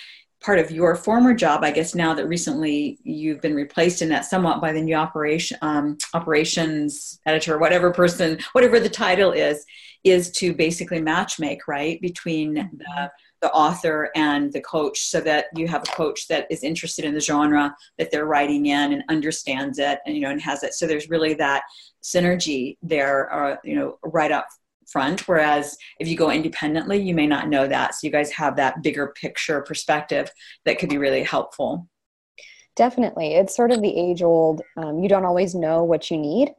part 0.44 0.58
of 0.58 0.70
your 0.70 0.94
former 0.94 1.32
job, 1.32 1.64
I 1.64 1.70
guess 1.70 1.94
now 1.94 2.12
that 2.14 2.26
recently 2.26 2.98
you've 3.02 3.40
been 3.40 3.54
replaced 3.54 4.02
in 4.02 4.10
that 4.10 4.26
somewhat 4.26 4.60
by 4.60 4.72
the 4.72 4.80
new 4.82 4.94
operation 4.94 5.56
um, 5.62 5.96
operations 6.12 7.18
editor, 7.24 7.58
whatever 7.58 7.90
person, 7.90 8.38
whatever 8.52 8.78
the 8.78 8.90
title 8.90 9.32
is, 9.32 9.64
is 10.04 10.30
to 10.32 10.52
basically 10.52 11.00
matchmake 11.00 11.60
right 11.66 12.00
between 12.00 12.54
the 12.54 13.10
the 13.40 13.52
author 13.52 14.10
and 14.16 14.50
the 14.54 14.60
coach 14.62 15.00
so 15.00 15.20
that 15.20 15.46
you 15.54 15.68
have 15.68 15.82
a 15.82 15.92
coach 15.92 16.28
that 16.28 16.46
is 16.50 16.64
interested 16.64 17.04
in 17.04 17.12
the 17.12 17.20
genre 17.20 17.76
that 17.98 18.10
they're 18.10 18.24
writing 18.24 18.66
in 18.66 18.94
and 18.94 19.04
understands 19.10 19.78
it 19.78 19.98
and 20.06 20.14
you 20.14 20.22
know 20.22 20.30
and 20.30 20.40
has 20.40 20.62
it. 20.62 20.72
So 20.72 20.86
there's 20.86 21.10
really 21.10 21.34
that 21.34 21.62
synergy 22.02 22.78
there 22.82 23.30
uh, 23.32 23.56
you 23.62 23.76
know 23.76 23.98
right 24.02 24.32
up 24.32 24.46
front 24.88 25.26
whereas 25.28 25.76
if 25.98 26.08
you 26.08 26.16
go 26.16 26.30
independently 26.30 27.00
you 27.00 27.14
may 27.14 27.26
not 27.26 27.48
know 27.48 27.66
that. 27.66 27.94
So 27.94 28.06
you 28.06 28.10
guys 28.10 28.30
have 28.32 28.56
that 28.56 28.82
bigger 28.82 29.08
picture 29.08 29.62
perspective 29.62 30.30
that 30.64 30.78
could 30.78 30.88
be 30.88 30.98
really 30.98 31.22
helpful. 31.22 31.88
Definitely. 32.76 33.34
It's 33.34 33.54
sort 33.54 33.70
of 33.70 33.82
the 33.82 33.96
age 33.96 34.22
old 34.22 34.62
um, 34.76 34.98
you 34.98 35.08
don't 35.08 35.24
always 35.24 35.54
know 35.54 35.84
what 35.84 36.10
you 36.10 36.18
need 36.18 36.50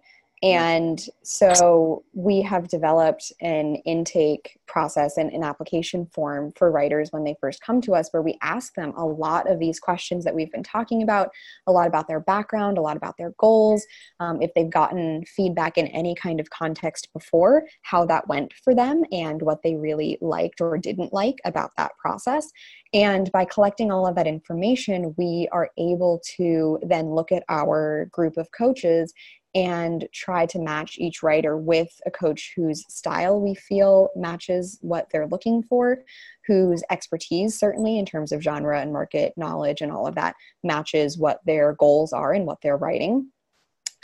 and 0.44 1.04
so 1.24 2.04
we 2.14 2.42
have 2.42 2.68
developed 2.68 3.32
an 3.42 3.76
intake 3.86 4.60
process 4.68 5.18
and 5.18 5.32
an 5.32 5.44
application 5.44 6.06
form 6.08 6.52
for 6.58 6.72
writers 6.72 7.12
when 7.12 7.24
they 7.24 7.38
first 7.40 7.62
come 7.62 7.80
to 7.82 7.96
us, 7.96 8.10
where 8.12 8.22
we 8.22 8.38
ask 8.42 8.74
them 8.76 8.94
a 8.98 9.06
lot 9.06 9.50
of 9.50 9.60
these 9.60 9.80
questions 9.80 10.26
that 10.26 10.36
we've 10.36 10.52
been 10.52 10.64
talking 10.64 11.02
about, 11.04 11.30
a 11.68 11.72
lot 11.72 11.88
about 11.88 12.08
their 12.08 12.20
background, 12.20 12.78
a 12.78 12.82
lot 12.82 12.98
about 12.98 13.16
their 13.18 13.34
goals, 13.38 13.86
um, 14.20 14.42
if 14.42 14.54
they've 14.54 14.70
gotten 14.70 15.24
feedback 15.26 15.78
in 15.78 15.88
any 15.88 16.14
kind 16.14 16.40
of 16.42 16.50
context 16.50 17.08
before, 17.14 17.64
how 17.84 18.06
that 18.06 18.28
went 18.28 18.54
for 18.54 18.76
them, 18.76 19.04
and 19.14 19.42
what 19.42 19.64
they 19.64 19.76
really 19.76 20.18
liked 20.20 20.60
or 20.60 20.78
didn't 20.78 21.14
like 21.14 21.40
about 21.46 21.72
that 21.78 21.92
process. 21.98 22.52
And 22.94 23.32
by 23.32 23.46
collecting 23.46 23.92
all 23.92 24.06
of 24.06 24.16
that 24.16 24.28
information, 24.28 25.16
we 25.18 25.48
are 25.52 25.70
able 25.78 26.22
to 26.38 26.80
then 26.84 27.16
look 27.16 27.32
at 27.32 27.44
our 27.50 28.10
group 28.12 28.38
of 28.38 28.52
coaches 28.52 29.14
and 29.56 30.06
try 30.12 30.46
to 30.46 30.60
match 30.60 30.98
each 31.00 31.24
writer 31.24 31.58
with 31.58 31.90
a 32.06 32.12
coach 32.12 32.52
whose 32.58 32.84
style 32.94 33.40
we 33.40 33.56
feel 33.56 34.10
matches 34.14 34.78
what 34.82 35.08
they're 35.12 35.28
looking 35.28 35.64
for, 35.64 36.00
whose 36.46 36.84
expertise, 36.92 37.58
certainly 37.58 37.98
in 37.98 38.06
terms 38.06 38.34
of 38.34 38.42
genre 38.42 38.80
and 38.80 38.92
market 38.92 39.34
knowledge 39.38 39.80
and 39.80 39.94
all 39.94 40.06
of 40.06 40.16
that, 40.16 40.36
matches 40.64 41.18
what 41.18 41.40
their 41.46 41.74
goals 41.74 42.12
are 42.12 42.34
and 42.34 42.46
what 42.46 42.58
they're 42.62 42.76
writing. 42.76 43.32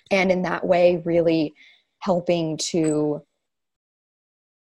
And 0.09 0.31
in 0.31 0.41
that 0.43 0.65
way, 0.65 1.01
really 1.05 1.53
helping 1.99 2.57
to 2.57 3.21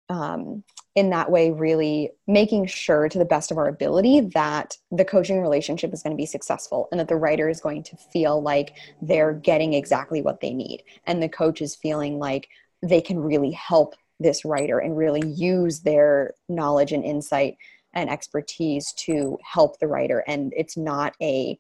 um, 0.09 0.63
in 0.97 1.11
that 1.11 1.31
way 1.31 1.51
really 1.51 2.11
making 2.27 2.67
sure 2.67 3.07
to 3.07 3.19
the 3.19 3.25
best 3.25 3.51
of 3.51 3.59
our 3.59 3.69
ability 3.69 4.21
that 4.33 4.79
the 4.91 5.05
coaching 5.05 5.43
relationship 5.43 5.93
is 5.93 6.03
going 6.03 6.11
to 6.11 6.21
be 6.21 6.27
successful 6.27 6.89
and 6.91 6.99
that 6.99 7.07
the 7.07 7.15
writer 7.15 7.51
is 7.51 7.61
going 7.61 7.83
to 7.83 7.97
feel 7.97 8.43
like 8.43 8.75
they're 9.03 9.35
getting 9.35 9.75
exactly 9.75 10.23
what 10.23 10.41
they 10.41 10.55
need. 10.55 10.83
And 11.07 11.23
the 11.23 11.29
coach 11.29 11.61
is 11.61 11.77
feeling 11.77 12.19
like 12.19 12.49
they 12.83 13.03
can 13.03 13.19
really 13.19 13.51
help 13.51 13.95
this 14.19 14.43
writer 14.47 14.79
and 14.79 14.97
really 14.97 15.23
use 15.29 15.81
their 15.81 16.33
knowledge 16.49 16.93
and 16.93 17.05
insight 17.05 17.59
and 17.93 18.09
expertise 18.09 18.95
to 18.95 19.39
help 19.45 19.79
the 19.79 19.87
writer. 19.87 20.25
And 20.27 20.55
it's 20.57 20.79
not 20.79 21.15
a 21.21 21.59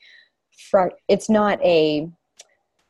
it's 1.08 1.28
not 1.28 1.62
a 1.62 2.08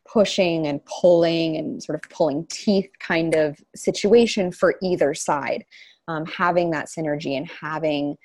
pushing 0.09 0.68
and 0.68 0.80
pulling 0.84 1.57
and 1.57 1.82
sort 1.82 1.97
of 1.97 2.09
pulling 2.09 2.47
teeth 2.47 2.88
kind 3.01 3.34
of 3.34 3.59
situation 3.74 4.53
for 4.53 4.76
either 4.80 5.12
side 5.12 5.64
um, 6.09 6.24
having 6.26 6.70
that 6.70 6.86
synergy 6.86 7.36
and 7.36 7.48
having 7.48 8.16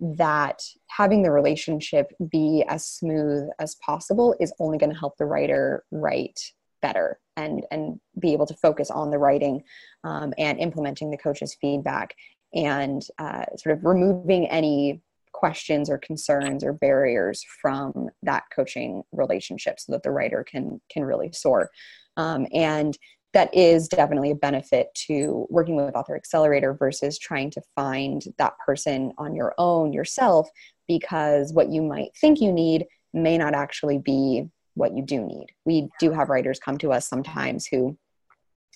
that 0.00 0.60
having 0.88 1.22
the 1.22 1.30
relationship 1.30 2.12
be 2.30 2.64
as 2.68 2.88
smooth 2.88 3.48
as 3.60 3.76
possible 3.76 4.34
is 4.40 4.52
only 4.58 4.76
going 4.76 4.92
to 4.92 4.98
help 4.98 5.16
the 5.16 5.24
writer 5.24 5.84
write 5.92 6.40
better 6.80 7.20
and 7.36 7.64
and 7.70 8.00
be 8.18 8.32
able 8.32 8.46
to 8.46 8.54
focus 8.54 8.90
on 8.90 9.10
the 9.10 9.18
writing 9.18 9.62
um, 10.04 10.34
and 10.38 10.58
implementing 10.58 11.10
the 11.10 11.16
coach's 11.16 11.56
feedback 11.60 12.14
and 12.54 13.02
uh, 13.18 13.44
sort 13.56 13.76
of 13.76 13.84
removing 13.84 14.46
any 14.48 15.00
questions 15.32 15.88
or 15.88 15.98
concerns 15.98 16.62
or 16.62 16.72
barriers 16.72 17.44
from 17.60 18.10
that 18.22 18.44
coaching 18.54 19.02
relationship 19.12 19.80
so 19.80 19.92
that 19.92 20.02
the 20.02 20.10
writer 20.10 20.44
can 20.44 20.80
can 20.90 21.04
really 21.04 21.30
soar. 21.32 21.70
Um, 22.16 22.46
and 22.52 22.98
that 23.32 23.54
is 23.54 23.88
definitely 23.88 24.30
a 24.30 24.36
benefit 24.36 24.88
to 24.94 25.46
working 25.48 25.76
with 25.76 25.94
author 25.94 26.16
accelerator 26.16 26.74
versus 26.74 27.18
trying 27.18 27.50
to 27.50 27.62
find 27.74 28.22
that 28.38 28.54
person 28.64 29.12
on 29.18 29.34
your 29.34 29.54
own 29.58 29.92
yourself 29.92 30.48
because 30.86 31.52
what 31.52 31.70
you 31.70 31.82
might 31.82 32.10
think 32.20 32.40
you 32.40 32.52
need 32.52 32.86
may 33.14 33.38
not 33.38 33.54
actually 33.54 33.98
be 33.98 34.44
what 34.74 34.94
you 34.94 35.02
do 35.02 35.24
need. 35.24 35.46
We 35.64 35.88
do 35.98 36.10
have 36.12 36.28
writers 36.28 36.58
come 36.58 36.78
to 36.78 36.92
us 36.92 37.08
sometimes 37.08 37.66
who 37.66 37.96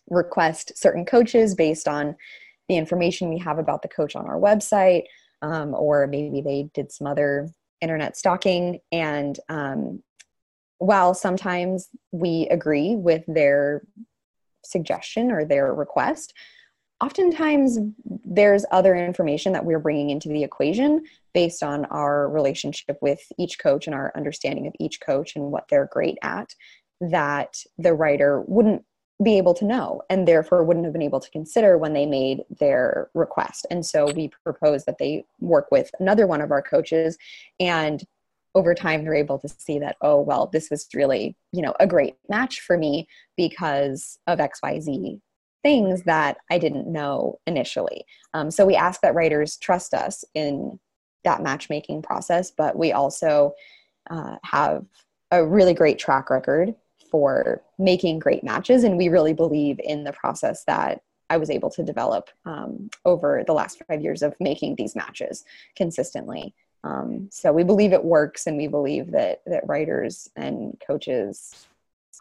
request 0.08 0.72
certain 0.76 1.04
coaches 1.04 1.54
based 1.54 1.88
on 1.88 2.16
the 2.68 2.76
information 2.76 3.28
we 3.28 3.38
have 3.38 3.58
about 3.58 3.82
the 3.82 3.88
coach 3.88 4.16
on 4.16 4.26
our 4.26 4.38
website 4.38 5.04
um, 5.42 5.74
or 5.74 6.06
maybe 6.06 6.40
they 6.40 6.68
did 6.74 6.90
some 6.90 7.06
other 7.06 7.48
internet 7.80 8.16
stalking. 8.16 8.80
And 8.92 9.38
um, 9.48 10.02
while 10.78 11.14
sometimes 11.14 11.88
we 12.12 12.48
agree 12.50 12.96
with 12.96 13.24
their 13.26 13.82
suggestion 14.70 15.30
or 15.30 15.44
their 15.44 15.72
request 15.74 16.34
oftentimes 17.00 17.78
there's 18.24 18.64
other 18.70 18.94
information 18.94 19.52
that 19.52 19.64
we're 19.64 19.78
bringing 19.78 20.10
into 20.10 20.28
the 20.28 20.42
equation 20.42 21.04
based 21.34 21.62
on 21.62 21.84
our 21.86 22.28
relationship 22.28 22.96
with 23.02 23.20
each 23.38 23.58
coach 23.58 23.86
and 23.86 23.94
our 23.94 24.12
understanding 24.16 24.66
of 24.66 24.72
each 24.80 25.00
coach 25.00 25.36
and 25.36 25.52
what 25.52 25.66
they're 25.68 25.88
great 25.92 26.16
at 26.22 26.54
that 27.00 27.58
the 27.76 27.92
writer 27.92 28.42
wouldn't 28.46 28.82
be 29.22 29.38
able 29.38 29.54
to 29.54 29.64
know 29.64 30.02
and 30.10 30.28
therefore 30.28 30.62
wouldn't 30.62 30.84
have 30.84 30.92
been 30.92 31.02
able 31.02 31.20
to 31.20 31.30
consider 31.30 31.78
when 31.78 31.94
they 31.94 32.04
made 32.04 32.42
their 32.58 33.10
request. 33.14 33.66
And 33.70 33.84
so 33.84 34.12
we 34.12 34.30
propose 34.44 34.84
that 34.84 34.98
they 34.98 35.24
work 35.40 35.70
with 35.70 35.90
another 36.00 36.26
one 36.26 36.42
of 36.42 36.50
our 36.50 36.60
coaches 36.60 37.16
and 37.58 38.04
over 38.56 38.74
time 38.74 39.04
they're 39.04 39.14
able 39.14 39.38
to 39.38 39.48
see 39.48 39.78
that 39.78 39.96
oh 40.00 40.20
well 40.20 40.48
this 40.52 40.70
was 40.70 40.88
really 40.94 41.36
you 41.52 41.62
know 41.62 41.74
a 41.78 41.86
great 41.86 42.16
match 42.28 42.60
for 42.60 42.76
me 42.76 43.06
because 43.36 44.18
of 44.26 44.40
xyz 44.40 45.20
things 45.62 46.02
that 46.04 46.38
i 46.50 46.58
didn't 46.58 46.90
know 46.90 47.38
initially. 47.46 48.04
Um, 48.34 48.50
so 48.50 48.64
we 48.66 48.74
ask 48.74 49.00
that 49.02 49.14
writers 49.14 49.56
trust 49.58 49.94
us 49.94 50.24
in 50.34 50.80
that 51.24 51.42
matchmaking 51.42 52.02
process 52.02 52.50
but 52.50 52.76
we 52.76 52.92
also 52.92 53.52
uh, 54.10 54.36
have 54.42 54.84
a 55.30 55.44
really 55.44 55.74
great 55.74 55.98
track 55.98 56.30
record 56.30 56.74
for 57.10 57.62
making 57.78 58.18
great 58.18 58.44
matches. 58.44 58.84
And 58.84 58.96
we 58.96 59.08
really 59.08 59.32
believe 59.32 59.80
in 59.82 60.04
the 60.04 60.12
process 60.12 60.64
that 60.64 61.00
i 61.28 61.36
was 61.36 61.50
able 61.50 61.70
to 61.70 61.82
develop 61.82 62.30
um, 62.44 62.88
over 63.04 63.42
the 63.46 63.52
last 63.52 63.82
five 63.88 64.00
years 64.00 64.22
of 64.22 64.34
making 64.38 64.76
these 64.76 64.94
matches 64.94 65.44
consistently 65.74 66.54
um, 66.86 67.28
so 67.32 67.52
we 67.52 67.64
believe 67.64 67.92
it 67.92 68.04
works, 68.04 68.46
and 68.46 68.56
we 68.56 68.68
believe 68.68 69.10
that 69.12 69.42
that 69.46 69.66
writers 69.66 70.28
and 70.36 70.80
coaches 70.86 71.66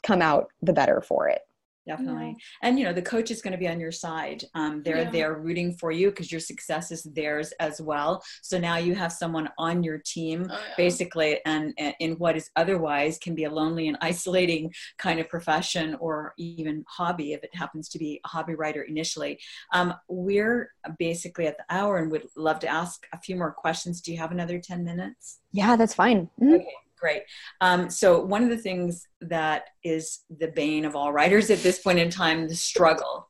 come 0.01 0.21
out 0.21 0.49
the 0.61 0.73
better 0.73 1.01
for 1.01 1.29
it 1.29 1.41
definitely 1.85 2.27
yeah. 2.27 2.67
and 2.67 2.79
you 2.79 2.85
know 2.85 2.93
the 2.93 3.01
coach 3.01 3.31
is 3.31 3.41
going 3.41 3.51
to 3.51 3.57
be 3.57 3.67
on 3.67 3.79
your 3.79 3.91
side 3.91 4.43
um, 4.55 4.81
they're 4.83 5.03
yeah. 5.03 5.11
they're 5.11 5.35
rooting 5.35 5.73
for 5.73 5.91
you 5.91 6.09
because 6.09 6.31
your 6.31 6.41
success 6.41 6.91
is 6.91 7.03
theirs 7.03 7.53
as 7.59 7.81
well 7.81 8.23
so 8.41 8.57
now 8.57 8.77
you 8.77 8.95
have 8.95 9.11
someone 9.11 9.49
on 9.57 9.83
your 9.83 9.99
team 10.05 10.47
oh, 10.49 10.53
yeah. 10.53 10.73
basically 10.77 11.39
and, 11.45 11.73
and, 11.77 11.93
in 11.99 12.13
what 12.13 12.35
is 12.35 12.49
otherwise 12.55 13.17
can 13.17 13.35
be 13.35 13.45
a 13.45 13.49
lonely 13.49 13.87
and 13.87 13.97
isolating 14.01 14.71
kind 14.97 15.19
of 15.19 15.29
profession 15.29 15.95
or 15.99 16.33
even 16.37 16.83
hobby 16.87 17.33
if 17.33 17.43
it 17.43 17.53
happens 17.55 17.89
to 17.89 17.99
be 17.99 18.19
a 18.25 18.27
hobby 18.27 18.55
writer 18.55 18.83
initially 18.83 19.39
um, 19.73 19.93
we're 20.07 20.71
basically 20.99 21.47
at 21.47 21.57
the 21.57 21.65
hour 21.69 21.97
and 21.97 22.11
would 22.11 22.27
love 22.35 22.59
to 22.59 22.67
ask 22.67 23.05
a 23.13 23.19
few 23.19 23.35
more 23.35 23.51
questions 23.51 24.01
do 24.01 24.11
you 24.11 24.17
have 24.17 24.31
another 24.31 24.59
10 24.59 24.83
minutes 24.83 25.39
yeah 25.51 25.75
that's 25.75 25.93
fine 25.93 26.29
mm-hmm. 26.41 26.55
okay 26.55 26.67
Great. 26.99 27.23
Um, 27.61 27.89
so 27.89 28.21
one 28.21 28.43
of 28.43 28.49
the 28.49 28.57
things 28.57 29.07
that 29.21 29.65
is 29.83 30.19
the 30.29 30.47
bane 30.47 30.85
of 30.85 30.95
all 30.95 31.11
writers 31.11 31.49
at 31.49 31.59
this 31.59 31.79
point 31.79 31.99
in 31.99 32.09
time, 32.09 32.47
the 32.47 32.55
struggle, 32.55 33.27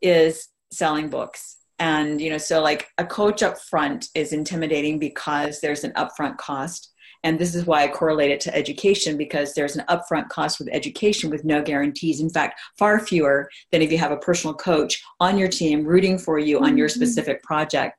is 0.00 0.48
selling 0.72 1.08
books. 1.08 1.56
And 1.78 2.20
you 2.20 2.30
know, 2.30 2.38
so 2.38 2.60
like 2.60 2.88
a 2.98 3.04
coach 3.04 3.42
up 3.42 3.58
front 3.58 4.08
is 4.14 4.32
intimidating 4.32 4.98
because 4.98 5.60
there's 5.60 5.84
an 5.84 5.92
upfront 5.92 6.38
cost. 6.38 6.92
And 7.24 7.38
this 7.38 7.54
is 7.54 7.66
why 7.66 7.82
I 7.82 7.88
correlate 7.88 8.30
it 8.30 8.40
to 8.42 8.54
education 8.54 9.16
because 9.16 9.52
there's 9.52 9.76
an 9.76 9.84
upfront 9.88 10.28
cost 10.28 10.58
with 10.58 10.68
education 10.70 11.30
with 11.30 11.44
no 11.44 11.62
guarantees. 11.62 12.20
In 12.20 12.30
fact, 12.30 12.60
far 12.78 13.00
fewer 13.00 13.50
than 13.70 13.82
if 13.82 13.90
you 13.90 13.98
have 13.98 14.12
a 14.12 14.18
personal 14.18 14.54
coach 14.54 15.02
on 15.20 15.36
your 15.36 15.48
team 15.48 15.84
rooting 15.84 16.16
for 16.16 16.38
you 16.38 16.60
on 16.60 16.78
your 16.78 16.88
mm-hmm. 16.88 16.96
specific 16.96 17.42
project. 17.42 17.96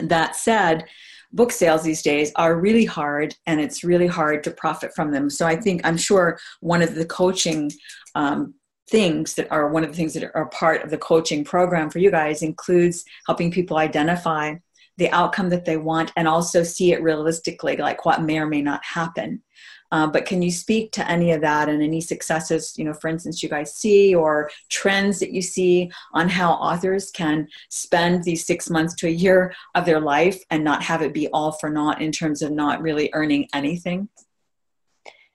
That 0.00 0.36
said, 0.36 0.86
book 1.32 1.52
sales 1.52 1.82
these 1.82 2.02
days 2.02 2.32
are 2.36 2.58
really 2.58 2.84
hard 2.84 3.34
and 3.46 3.60
it's 3.60 3.84
really 3.84 4.06
hard 4.06 4.42
to 4.44 4.50
profit 4.50 4.94
from 4.94 5.10
them. 5.10 5.28
So 5.28 5.46
I 5.46 5.56
think, 5.56 5.82
I'm 5.84 5.96
sure 5.96 6.38
one 6.60 6.82
of 6.82 6.94
the 6.94 7.06
coaching 7.06 7.70
um, 8.14 8.54
things 8.90 9.34
that 9.34 9.50
are 9.50 9.68
one 9.68 9.84
of 9.84 9.90
the 9.90 9.96
things 9.96 10.14
that 10.14 10.30
are 10.34 10.48
part 10.48 10.82
of 10.82 10.90
the 10.90 10.98
coaching 10.98 11.44
program 11.44 11.90
for 11.90 11.98
you 11.98 12.10
guys 12.10 12.42
includes 12.42 13.04
helping 13.26 13.50
people 13.50 13.76
identify 13.76 14.54
the 14.96 15.10
outcome 15.10 15.48
that 15.50 15.64
they 15.64 15.76
want 15.76 16.12
and 16.16 16.26
also 16.26 16.62
see 16.62 16.92
it 16.92 17.02
realistically, 17.02 17.76
like 17.76 18.04
what 18.04 18.22
may 18.22 18.38
or 18.38 18.46
may 18.46 18.62
not 18.62 18.84
happen. 18.84 19.42
Uh, 19.90 20.06
but 20.06 20.26
can 20.26 20.42
you 20.42 20.50
speak 20.50 20.92
to 20.92 21.10
any 21.10 21.32
of 21.32 21.40
that 21.40 21.68
and 21.68 21.82
any 21.82 22.00
successes, 22.00 22.74
you 22.76 22.84
know, 22.84 22.92
for 22.92 23.08
instance, 23.08 23.42
you 23.42 23.48
guys 23.48 23.74
see 23.74 24.14
or 24.14 24.50
trends 24.68 25.18
that 25.18 25.32
you 25.32 25.42
see 25.42 25.90
on 26.12 26.28
how 26.28 26.52
authors 26.52 27.10
can 27.10 27.48
spend 27.70 28.24
these 28.24 28.46
six 28.46 28.68
months 28.68 28.94
to 28.94 29.06
a 29.06 29.10
year 29.10 29.54
of 29.74 29.86
their 29.86 30.00
life 30.00 30.42
and 30.50 30.62
not 30.62 30.82
have 30.82 31.02
it 31.02 31.14
be 31.14 31.28
all 31.28 31.52
for 31.52 31.70
naught 31.70 32.00
in 32.02 32.12
terms 32.12 32.42
of 32.42 32.52
not 32.52 32.82
really 32.82 33.10
earning 33.14 33.48
anything? 33.54 34.08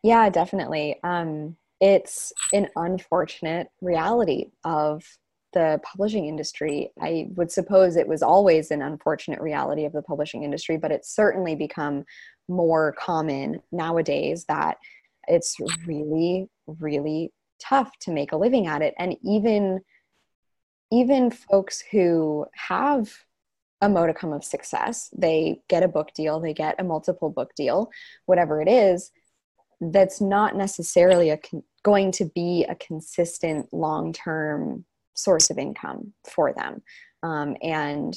Yeah, 0.03 0.29
definitely. 0.29 0.99
Um, 1.03 1.55
it's 1.79 2.31
an 2.53 2.67
unfortunate 2.75 3.67
reality 3.81 4.51
of 4.63 5.03
the 5.53 5.79
publishing 5.83 6.27
industry. 6.27 6.91
I 6.99 7.27
would 7.35 7.51
suppose 7.51 7.95
it 7.95 8.07
was 8.07 8.21
always 8.21 8.71
an 8.71 8.81
unfortunate 8.81 9.39
reality 9.39 9.85
of 9.85 9.93
the 9.93 10.01
publishing 10.01 10.43
industry, 10.43 10.77
but 10.77 10.91
it's 10.91 11.15
certainly 11.15 11.55
become 11.55 12.03
more 12.47 12.93
common 12.97 13.61
nowadays 13.71 14.45
that 14.45 14.77
it's 15.27 15.57
really, 15.85 16.49
really 16.67 17.31
tough 17.59 17.97
to 17.99 18.11
make 18.11 18.31
a 18.31 18.37
living 18.37 18.67
at 18.67 18.81
it. 18.81 18.93
And 18.97 19.15
even 19.23 19.81
even 20.91 21.31
folks 21.31 21.83
who 21.91 22.45
have 22.53 23.11
a 23.81 23.89
modicum 23.89 24.31
of 24.31 24.43
success, 24.43 25.09
they 25.17 25.59
get 25.67 25.81
a 25.81 25.87
book 25.87 26.13
deal, 26.13 26.39
they 26.39 26.53
get 26.53 26.79
a 26.79 26.83
multiple 26.83 27.31
book 27.31 27.51
deal, 27.55 27.89
whatever 28.27 28.61
it 28.61 28.69
is, 28.69 29.11
that's 29.81 30.21
not 30.21 30.55
necessarily 30.55 31.31
a 31.31 31.37
con- 31.37 31.63
going 31.83 32.11
to 32.11 32.25
be 32.35 32.63
a 32.69 32.75
consistent 32.75 33.73
long 33.73 34.13
term 34.13 34.85
source 35.15 35.49
of 35.49 35.57
income 35.57 36.13
for 36.29 36.53
them. 36.53 36.81
Um, 37.23 37.57
and 37.61 38.15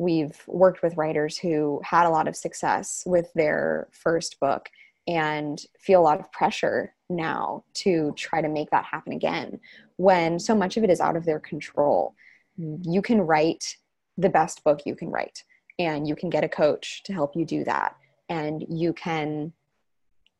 we've 0.00 0.42
worked 0.46 0.82
with 0.82 0.96
writers 0.96 1.36
who 1.36 1.78
had 1.84 2.06
a 2.06 2.10
lot 2.10 2.26
of 2.26 2.34
success 2.34 3.02
with 3.04 3.30
their 3.34 3.86
first 3.92 4.40
book 4.40 4.70
and 5.06 5.60
feel 5.78 6.00
a 6.00 6.02
lot 6.02 6.18
of 6.18 6.32
pressure 6.32 6.94
now 7.10 7.62
to 7.74 8.14
try 8.16 8.40
to 8.40 8.48
make 8.48 8.70
that 8.70 8.86
happen 8.86 9.12
again 9.12 9.60
when 9.96 10.38
so 10.38 10.54
much 10.54 10.78
of 10.78 10.84
it 10.84 10.90
is 10.90 11.00
out 11.00 11.16
of 11.16 11.26
their 11.26 11.38
control. 11.38 12.14
Mm-hmm. 12.58 12.90
You 12.90 13.02
can 13.02 13.20
write 13.20 13.76
the 14.16 14.30
best 14.30 14.64
book 14.64 14.80
you 14.86 14.96
can 14.96 15.10
write, 15.10 15.44
and 15.78 16.08
you 16.08 16.16
can 16.16 16.30
get 16.30 16.44
a 16.44 16.48
coach 16.48 17.02
to 17.02 17.12
help 17.12 17.36
you 17.36 17.44
do 17.44 17.62
that. 17.64 17.94
And 18.30 18.64
you 18.70 18.94
can 18.94 19.52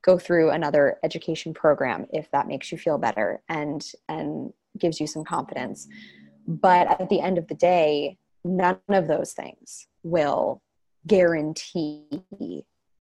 go 0.01 0.19
through 0.19 0.51
another 0.51 0.99
education 1.03 1.53
program 1.53 2.07
if 2.15 2.31
that 2.31 2.49
makes 2.49 2.73
you 2.73 2.79
feel 2.79 2.97
better 2.97 3.43
and 3.51 3.85
and 4.09 4.55
gives 4.79 5.01
you 5.01 5.07
some 5.07 5.25
confidence 5.25 5.87
but 6.47 7.01
at 7.01 7.09
the 7.11 7.21
end 7.21 7.37
of 7.37 7.47
the 7.49 7.55
day 7.55 8.17
none 8.45 8.79
of 8.89 9.09
those 9.09 9.33
things 9.33 9.87
will 10.03 10.63
guarantee 11.07 12.07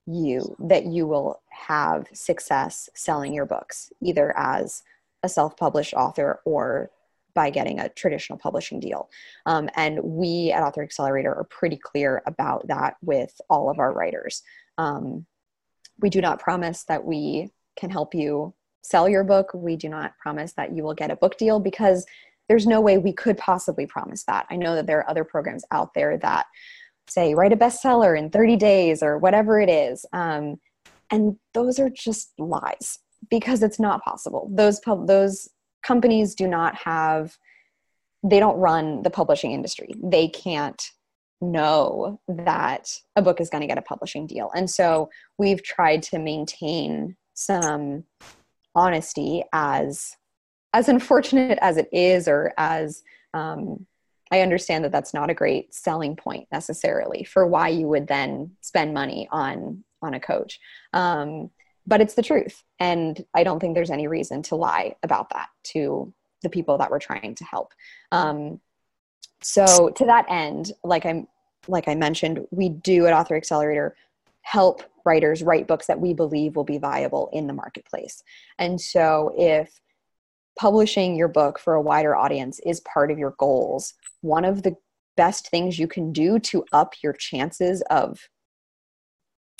you 0.07 0.57
that 0.59 0.87
you 0.87 1.07
will 1.07 1.43
have 1.51 2.07
success 2.12 2.89
selling 2.95 3.33
your 3.33 3.47
books 3.47 3.93
either 4.03 4.37
as 4.37 4.83
a 5.23 5.29
self-published 5.29 5.95
author 5.95 6.41
or 6.45 6.91
by 7.35 7.49
getting 7.49 7.79
a 7.79 7.89
traditional 7.91 8.39
publishing 8.39 8.81
deal 8.81 9.09
um, 9.47 9.68
and 9.77 10.01
we 10.03 10.51
at 10.53 10.62
author 10.62 10.83
accelerator 10.83 11.33
are 11.33 11.45
pretty 11.45 11.77
clear 11.77 12.23
about 12.27 12.66
that 12.66 12.97
with 13.01 13.41
all 13.49 13.70
of 13.70 13.79
our 13.79 13.93
writers 13.93 14.43
um, 14.79 15.25
we 16.01 16.11
do 16.11 16.20
not 16.20 16.41
promise 16.41 16.85
that 16.85 17.05
we 17.05 17.51
can 17.77 17.91
help 17.91 18.14
you 18.14 18.53
sell 18.83 19.09
your 19.09 19.25
book. 19.25 19.51
We 19.55 19.77
do 19.77 19.89
not 19.89 20.18
promise 20.18 20.53
that 20.55 20.75
you 20.75 20.83
will 20.83 20.95
get 20.95 21.11
a 21.11 21.16
book 21.16 21.39
deal 21.39 21.61
because 21.61 22.05
there's 22.49 22.66
no 22.66 22.80
way 22.80 22.99
we 22.99 23.12
could 23.12 23.38
possibly 23.38 23.86
promise 23.86 24.24
that. 24.24 24.47
I 24.51 24.57
know 24.57 24.74
that 24.74 24.86
there 24.86 24.99
are 24.99 25.11
other 25.11 25.24
programs 25.24 25.64
out 25.70 25.95
there 25.95 26.18
that 26.18 26.47
say 27.09 27.34
write 27.34 27.53
a 27.53 27.57
bestseller 27.57 28.18
in 28.18 28.30
30 28.30 28.57
days 28.57 29.03
or 29.03 29.18
whatever 29.18 29.61
it 29.61 29.68
is. 29.68 30.05
Um, 30.12 30.57
and 31.11 31.36
those 31.55 31.78
are 31.78 31.90
just 31.90 32.32
lies 32.38 32.99
because 33.30 33.62
it's 33.62 33.78
not 33.78 34.03
possible. 34.03 34.51
Those 34.53 34.80
those 35.07 35.49
companies 35.82 36.34
do 36.34 36.49
not 36.49 36.74
have 36.76 37.36
they 38.24 38.38
don't 38.38 38.59
run 38.59 39.03
the 39.03 39.11
publishing 39.11 39.53
industry. 39.53 39.95
They 40.03 40.28
can't 40.28 40.80
know 41.40 42.20
that 42.28 42.88
a 43.16 43.22
book 43.22 43.40
is 43.40 43.51
going 43.51 43.62
to 43.62 43.66
get 43.66 43.78
a 43.78 43.82
publishing 43.82 44.26
deal. 44.26 44.51
And 44.55 44.70
so 44.70 45.11
we've 45.38 45.62
tried 45.62 46.03
to 46.05 46.18
maintain 46.18 47.16
some 47.34 48.05
honesty 48.74 49.43
as 49.53 50.16
as 50.73 50.89
unfortunate 50.89 51.59
as 51.61 51.77
it 51.77 51.89
is 51.93 52.29
or 52.29 52.53
as 52.57 53.03
um, 53.35 53.87
I 54.31 54.41
understand 54.41 54.85
that 54.85 54.93
that's 54.93 55.12
not 55.12 55.31
a 55.31 55.35
great 55.35 55.75
selling 55.75 56.16
point 56.16 56.49
necessarily 56.51 57.25
for 57.25 57.47
why 57.47 57.68
you 57.68 57.87
would 57.89 58.07
then 58.07 58.53
spend 58.61 58.95
money 58.95 59.29
on 59.31 59.85
on 60.01 60.14
a 60.14 60.20
coach. 60.20 60.59
Um, 60.93 61.51
but 61.87 62.01
it's 62.01 62.14
the 62.14 62.23
truth, 62.23 62.62
and 62.79 63.25
I 63.35 63.45
don't 63.45 63.61
think 63.61 63.75
there's 63.75 63.91
any 63.91 64.07
reason 64.07 64.43
to 64.45 64.57
lie 64.57 64.97
about 65.03 65.31
that 65.31 65.49
to 65.64 66.12
the 66.43 66.49
people 66.49 66.79
that 66.79 66.91
we're 66.91 66.99
trying 66.99 67.35
to 67.37 67.45
help. 67.45 67.73
Um, 68.11 68.61
so 69.43 69.91
to 69.91 70.07
that 70.07 70.27
end, 70.29 70.73
like 70.83 71.05
I'm 71.05 71.29
like 71.68 71.89
I 71.89 71.95
mentioned, 71.95 72.47
we 72.51 72.68
do 72.70 73.07
at 73.07 73.12
Author 73.12 73.37
Accelerator 73.37 73.97
help 74.43 74.83
writers 75.05 75.43
write 75.43 75.66
books 75.66 75.87
that 75.87 76.01
we 76.01 76.14
believe 76.14 76.57
will 76.57 76.64
be 76.64 76.79
viable 76.79 77.29
in 77.33 77.47
the 77.47 77.53
marketplace. 77.53 78.23
And 78.59 78.81
so 78.81 79.35
if 79.37 79.81
publishing 80.59 81.16
your 81.16 81.28
book 81.28 81.59
for 81.59 81.74
a 81.74 81.82
wider 81.82 82.14
audience 82.14 82.61
is 82.64 82.80
part 82.80 83.11
of 83.11 83.18
your 83.18 83.34
goals, 83.38 83.94
one 84.20 84.44
of 84.44 84.62
the 84.62 84.76
best 85.16 85.48
things 85.48 85.78
you 85.78 85.86
can 85.86 86.12
do 86.12 86.38
to 86.38 86.64
up 86.72 86.94
your 87.03 87.12
chances 87.12 87.82
of 87.90 88.28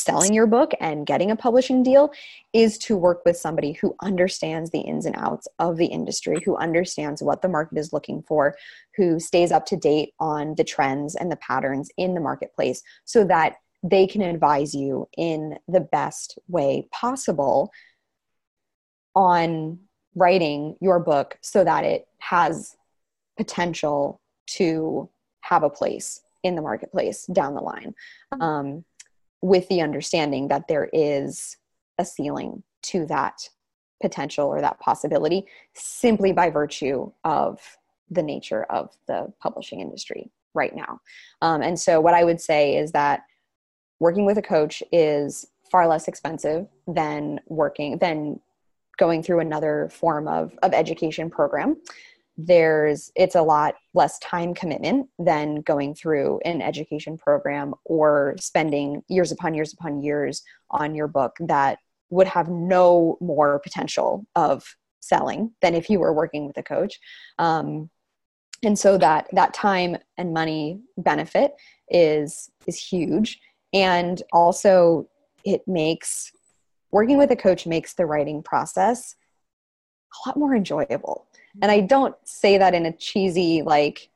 selling 0.03 0.35
your 0.35 0.47
book 0.47 0.73
and 0.81 1.07
getting 1.07 1.31
a 1.31 1.37
publishing 1.37 1.83
deal 1.83 2.13
is 2.53 2.77
to 2.77 2.97
work 2.97 3.23
with 3.25 3.37
somebody 3.37 3.73
who 3.73 3.95
understands 4.03 4.71
the 4.71 4.81
ins 4.81 5.07
and 5.07 5.15
outs 5.17 5.47
of 5.59 5.77
the 5.77 5.87
industry, 5.87 6.41
who 6.45 6.57
understands 6.57 7.23
what 7.23 7.41
the 7.41 7.49
market 7.49 7.79
is 7.79 7.93
looking 7.93 8.23
for, 8.23 8.57
who 8.97 9.21
stays 9.21 9.53
up 9.53 9.65
to 9.67 9.77
date 9.77 10.13
on 10.19 10.55
the 10.57 10.65
trends 10.65 11.15
and 11.15 11.31
the 11.31 11.37
patterns 11.37 11.89
in 11.97 12.15
the 12.15 12.21
marketplace 12.21 12.83
so 13.05 13.25
that 13.25 13.57
they 13.85 14.07
can 14.07 14.23
advise 14.23 14.75
you 14.75 15.09
in 15.17 15.59
the 15.69 15.81
best 15.81 16.39
way 16.49 16.89
possible 16.93 17.71
on 19.15 19.79
writing 20.15 20.77
your 20.81 20.99
book 20.99 21.39
so 21.41 21.65
that 21.65 21.85
it 21.85 22.07
has 22.19 22.77
potential 23.37 24.21
to 24.47 25.09
have 25.41 25.63
a 25.63 25.71
place 25.71 26.21
in 26.43 26.55
the 26.55 26.63
marketplace 26.63 27.27
down 27.27 27.55
the 27.55 27.61
line. 27.61 27.95
Um, 28.41 28.85
with 29.43 29.69
the 29.69 29.81
understanding 29.81 30.49
that 30.49 30.69
there 30.69 30.89
is 30.93 31.57
a 31.99 32.05
ceiling 32.05 32.63
to 32.83 33.05
that 33.07 33.49
potential 34.01 34.47
or 34.47 34.61
that 34.61 34.81
possibility 34.81 35.47
simply 35.75 36.33
by 36.33 36.49
virtue 36.49 37.11
of 37.25 37.61
the 38.11 38.23
nature 38.23 38.65
of 38.65 38.91
the 39.09 39.33
publishing 39.41 39.81
industry 39.81 40.31
right 40.55 40.75
now. 40.75 41.01
Um, 41.41 41.63
and 41.63 41.79
so, 41.79 42.01
what 42.01 42.15
I 42.15 42.25
would 42.25 42.41
say 42.41 42.77
is 42.77 42.93
that 42.93 43.23
working 44.01 44.25
with 44.25 44.39
a 44.39 44.43
coach 44.43 44.83
is 44.93 45.47
far 45.71 45.89
less 45.89 46.09
expensive 46.09 46.67
than 46.87 47.41
working 47.47 47.99
than 47.99 48.41
going 48.99 49.23
through 49.23 49.41
another 49.41 49.89
form 49.93 50.29
of, 50.29 50.53
of 50.63 50.73
education 50.73 51.31
program 51.31 51.77
there's 52.39 53.13
it's 53.15 53.35
a 53.35 53.43
lot 53.43 53.75
less 53.95 54.19
time 54.21 54.55
commitment 54.55 55.09
than 55.19 55.57
going 55.57 55.95
through 55.95 56.41
an 56.45 56.63
education 56.63 57.19
program 57.19 57.75
or 57.85 58.35
spending 58.39 59.03
years 59.09 59.33
upon 59.33 59.55
years 59.55 59.73
upon 59.73 60.03
years 60.03 60.43
on 60.71 60.95
your 60.95 61.09
book 61.09 61.37
that 61.41 61.79
would 62.11 62.27
have 62.27 62.49
no 62.49 63.17
more 63.21 63.59
potential 63.61 64.27
of 64.35 64.77
selling 65.01 65.53
than 65.61 65.75
if 65.75 65.91
you 65.91 65.99
were 65.99 66.13
working 66.13 66.47
with 66.47 66.57
a 66.59 66.63
coach. 66.63 67.01
Um, 67.39 67.91
and 68.63 68.79
so 68.79 68.97
that 68.99 69.27
that 69.33 69.53
time 69.53 69.97
and 70.17 70.33
money 70.33 70.81
benefit 70.97 71.53
is 71.91 72.51
is 72.67 72.79
huge. 72.79 73.41
And 73.75 74.23
also 74.33 75.09
it 75.45 75.63
makes 75.67 76.33
working 76.93 77.19
with 77.19 77.31
a 77.31 77.37
coach 77.37 77.67
makes 77.67 77.95
the 77.95 78.07
writing 78.07 78.43
process 78.43 79.17
a 80.25 80.29
lot 80.29 80.37
more 80.37 80.55
enjoyable 80.55 81.27
and 81.61 81.71
I 81.71 81.81
don't 81.81 82.15
say 82.25 82.57
that 82.59 82.75
in 82.75 82.87
a 82.87 82.93
cheesy, 82.93 83.63
like, 83.63 84.09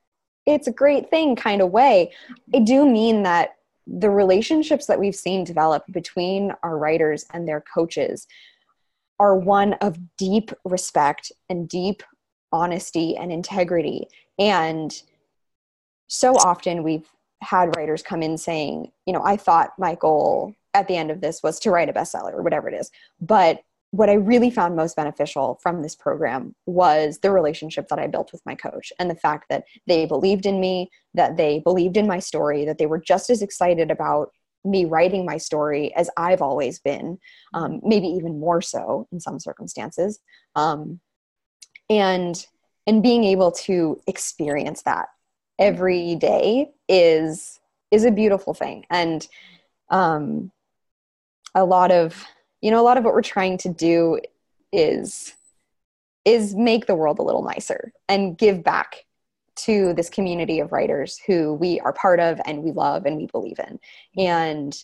it's 0.47 0.69
a 0.69 0.73
great 0.73 1.11
thing 1.11 1.37
kind 1.37 1.61
of 1.61 1.71
way. 1.71 2.13
I 2.55 2.61
do 2.61 2.89
mean 2.89 3.25
that 3.25 3.57
the 3.87 4.11
relationships 4.11 4.87
that 4.87 4.99
we've 4.99 5.15
seen 5.15 5.45
develop 5.45 5.85
between 5.91 6.53
our 6.63 6.79
writers 6.79 7.27
and 7.33 7.47
their 7.47 7.61
coaches 7.61 8.27
are 9.19 9.37
one 9.37 9.75
of 9.75 9.99
deep 10.17 10.53
respect 10.65 11.33
and 11.49 11.69
deep 11.69 12.03
honesty 12.53 13.17
and 13.17 13.33
integrity. 13.33 14.09
And 14.39 14.95
so 16.07 16.37
often 16.37 16.83
we've 16.83 17.09
had 17.43 17.77
writers 17.77 18.03
come 18.03 18.23
in 18.23 18.39
saying, 18.39 18.93
you 19.05 19.13
know, 19.13 19.23
I 19.25 19.37
thought 19.37 19.79
my 19.79 19.95
goal 19.95 20.55
at 20.77 20.89
the 20.89 20.97
end 20.97 21.11
of 21.11 21.21
this 21.23 21.43
was 21.43 21.59
to 21.61 21.71
write 21.71 21.89
a 21.89 21.93
bestseller 21.93 22.35
or 22.35 22.43
whatever 22.43 22.69
it 22.69 22.75
is. 22.75 22.91
But 23.21 23.61
what 23.93 24.11
I 24.11 24.15
really 24.15 24.51
found 24.51 24.77
most 24.77 24.95
beneficial 24.95 25.59
from 25.63 25.81
this 25.81 25.95
program 25.95 26.55
was 26.67 27.19
the 27.19 27.31
relationship 27.31 27.89
that 27.89 27.99
I 27.99 28.09
built 28.09 28.31
with 28.31 28.45
my 28.45 28.55
coach 28.55 28.93
and 28.99 29.09
the 29.09 29.15
fact 29.15 29.47
that 29.49 29.65
they 29.87 30.05
believed 30.05 30.45
in 30.45 30.61
me, 30.61 30.91
that 31.15 31.37
they 31.39 31.61
believed 31.61 31.97
in 31.97 32.07
my 32.07 32.19
story, 32.19 32.67
that 32.67 32.77
they 32.77 32.87
were 32.87 33.01
just 33.01 33.31
as 33.31 33.41
excited 33.41 33.91
about 33.91 34.31
me 34.65 34.85
writing 34.85 35.25
my 35.25 35.39
story 35.39 35.95
as 35.95 36.11
I've 36.17 36.43
always 36.43 36.79
been, 36.81 37.19
um, 37.55 37.81
maybe 37.83 38.09
even 38.09 38.39
more 38.39 38.61
so 38.61 39.09
in 39.13 39.21
some 39.21 39.39
circumstances. 39.39 40.19
Um, 40.57 41.01
and 41.89 42.45
and 42.89 43.03
being 43.03 43.25
able 43.25 43.51
to 43.51 44.01
experience 44.07 44.83
that 44.83 45.07
every 45.59 46.17
day 46.17 46.71
is 46.89 47.61
is 47.91 48.05
a 48.05 48.11
beautiful 48.11 48.53
thing 48.53 48.85
and 48.91 49.29
um, 49.91 50.51
a 51.57 51.65
lot 51.65 51.91
of 51.91 52.25
you 52.61 52.71
know 52.71 52.81
a 52.81 52.85
lot 52.85 52.99
of 52.99 53.05
what 53.05 53.15
we're 53.15 53.23
trying 53.23 53.59
to 53.59 53.69
do 53.69 54.21
is 54.73 55.35
is 56.25 56.55
make 56.55 56.87
the 56.87 56.95
world 56.95 57.19
a 57.19 57.23
little 57.23 57.43
nicer 57.43 57.93
and 58.09 58.37
give 58.37 58.63
back 58.63 59.07
to 59.55 59.95
this 59.95 60.11
community 60.11 60.61
of 60.61 60.73
writers 60.73 61.19
who 61.27 61.55
we 61.55 61.81
are 61.81 61.93
part 61.93 62.21
of 62.21 62.41
and 62.45 62.63
we 62.63 62.73
love 62.73 63.07
and 63.07 63.17
we 63.17 63.27
believe 63.27 63.59
in. 63.59 63.79
And 64.23 64.77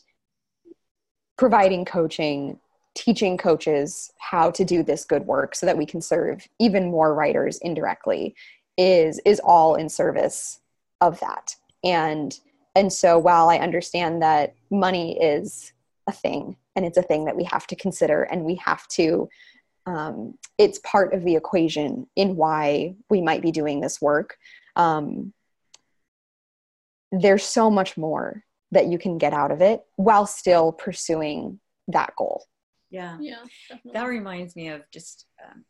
providing 1.37 1.85
coaching, 1.85 2.59
teaching 2.95 3.37
coaches 3.37 4.13
how 4.19 4.51
to 4.53 4.65
do 4.65 4.83
this 4.83 5.05
good 5.05 5.27
work 5.27 5.55
so 5.55 5.67
that 5.67 5.77
we 5.77 5.85
can 5.85 6.01
serve 6.01 6.47
even 6.59 6.91
more 6.91 7.15
writers 7.15 7.59
indirectly 7.59 8.35
is 8.79 9.21
is 9.27 9.41
all 9.41 9.75
in 9.75 9.89
service 9.89 10.61
of 11.01 11.21
that. 11.21 11.57
And 11.85 12.39
and 12.75 12.91
so 12.91 13.19
while 13.19 13.51
I 13.51 13.59
understand 13.59 14.23
that 14.23 14.55
money 14.71 15.21
is 15.21 15.73
a 16.07 16.13
thing 16.13 16.57
and 16.77 16.85
it's 16.85 16.99
a 16.99 17.03
thing 17.03 17.25
that 17.27 17.37
we 17.37 17.45
have 17.45 17.67
to 17.69 17.77
consider 17.77 18.23
and 18.25 18.45
we 18.45 18.55
have 18.57 18.87
to 18.89 19.29
um, 19.85 20.39
it's 20.59 20.79
part 20.81 21.13
of 21.13 21.25
the 21.25 21.35
equation 21.35 22.07
in 22.15 22.37
why 22.37 22.95
we 23.11 23.21
might 23.21 23.43
be 23.43 23.51
doing 23.51 23.81
this 23.81 24.01
work 24.01 24.37
um, 24.77 25.33
there's 27.11 27.45
so 27.45 27.71
much 27.71 27.97
more 27.97 28.43
that 28.71 28.87
you 28.87 28.99
can 28.99 29.19
get 29.19 29.35
out 29.35 29.51
of 29.51 29.61
it 29.61 29.83
while 29.97 30.27
still 30.27 30.73
pursuing 30.73 31.59
that 31.89 32.15
goal 32.17 32.45
yeah 32.91 33.17
Yeah. 33.21 33.43
definitely. 33.69 33.93
that 33.93 34.07
reminds 34.07 34.57
me 34.57 34.69
of 34.69 34.83
just 34.93 35.27
um, 35.45 35.65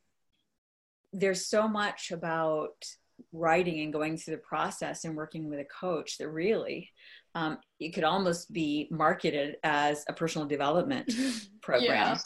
there's 1.12 1.46
so 1.46 1.66
much 1.68 2.11
about 2.11 2.84
writing 3.32 3.80
and 3.80 3.92
going 3.92 4.16
through 4.16 4.34
the 4.36 4.42
process 4.42 5.05
and 5.05 5.16
working 5.16 5.48
with 5.48 5.59
a 5.61 5.64
coach 5.64 6.18
that 6.18 6.28
really 6.28 6.90
um, 7.35 7.59
it 7.80 7.91
could 7.95 8.05
almost 8.05 8.53
be 8.53 8.89
marketed 8.91 9.57
as 9.64 10.05
a 10.09 10.12
personal 10.12 10.47
development 10.47 11.11
program 11.62 11.91
Yeah. 11.93 12.18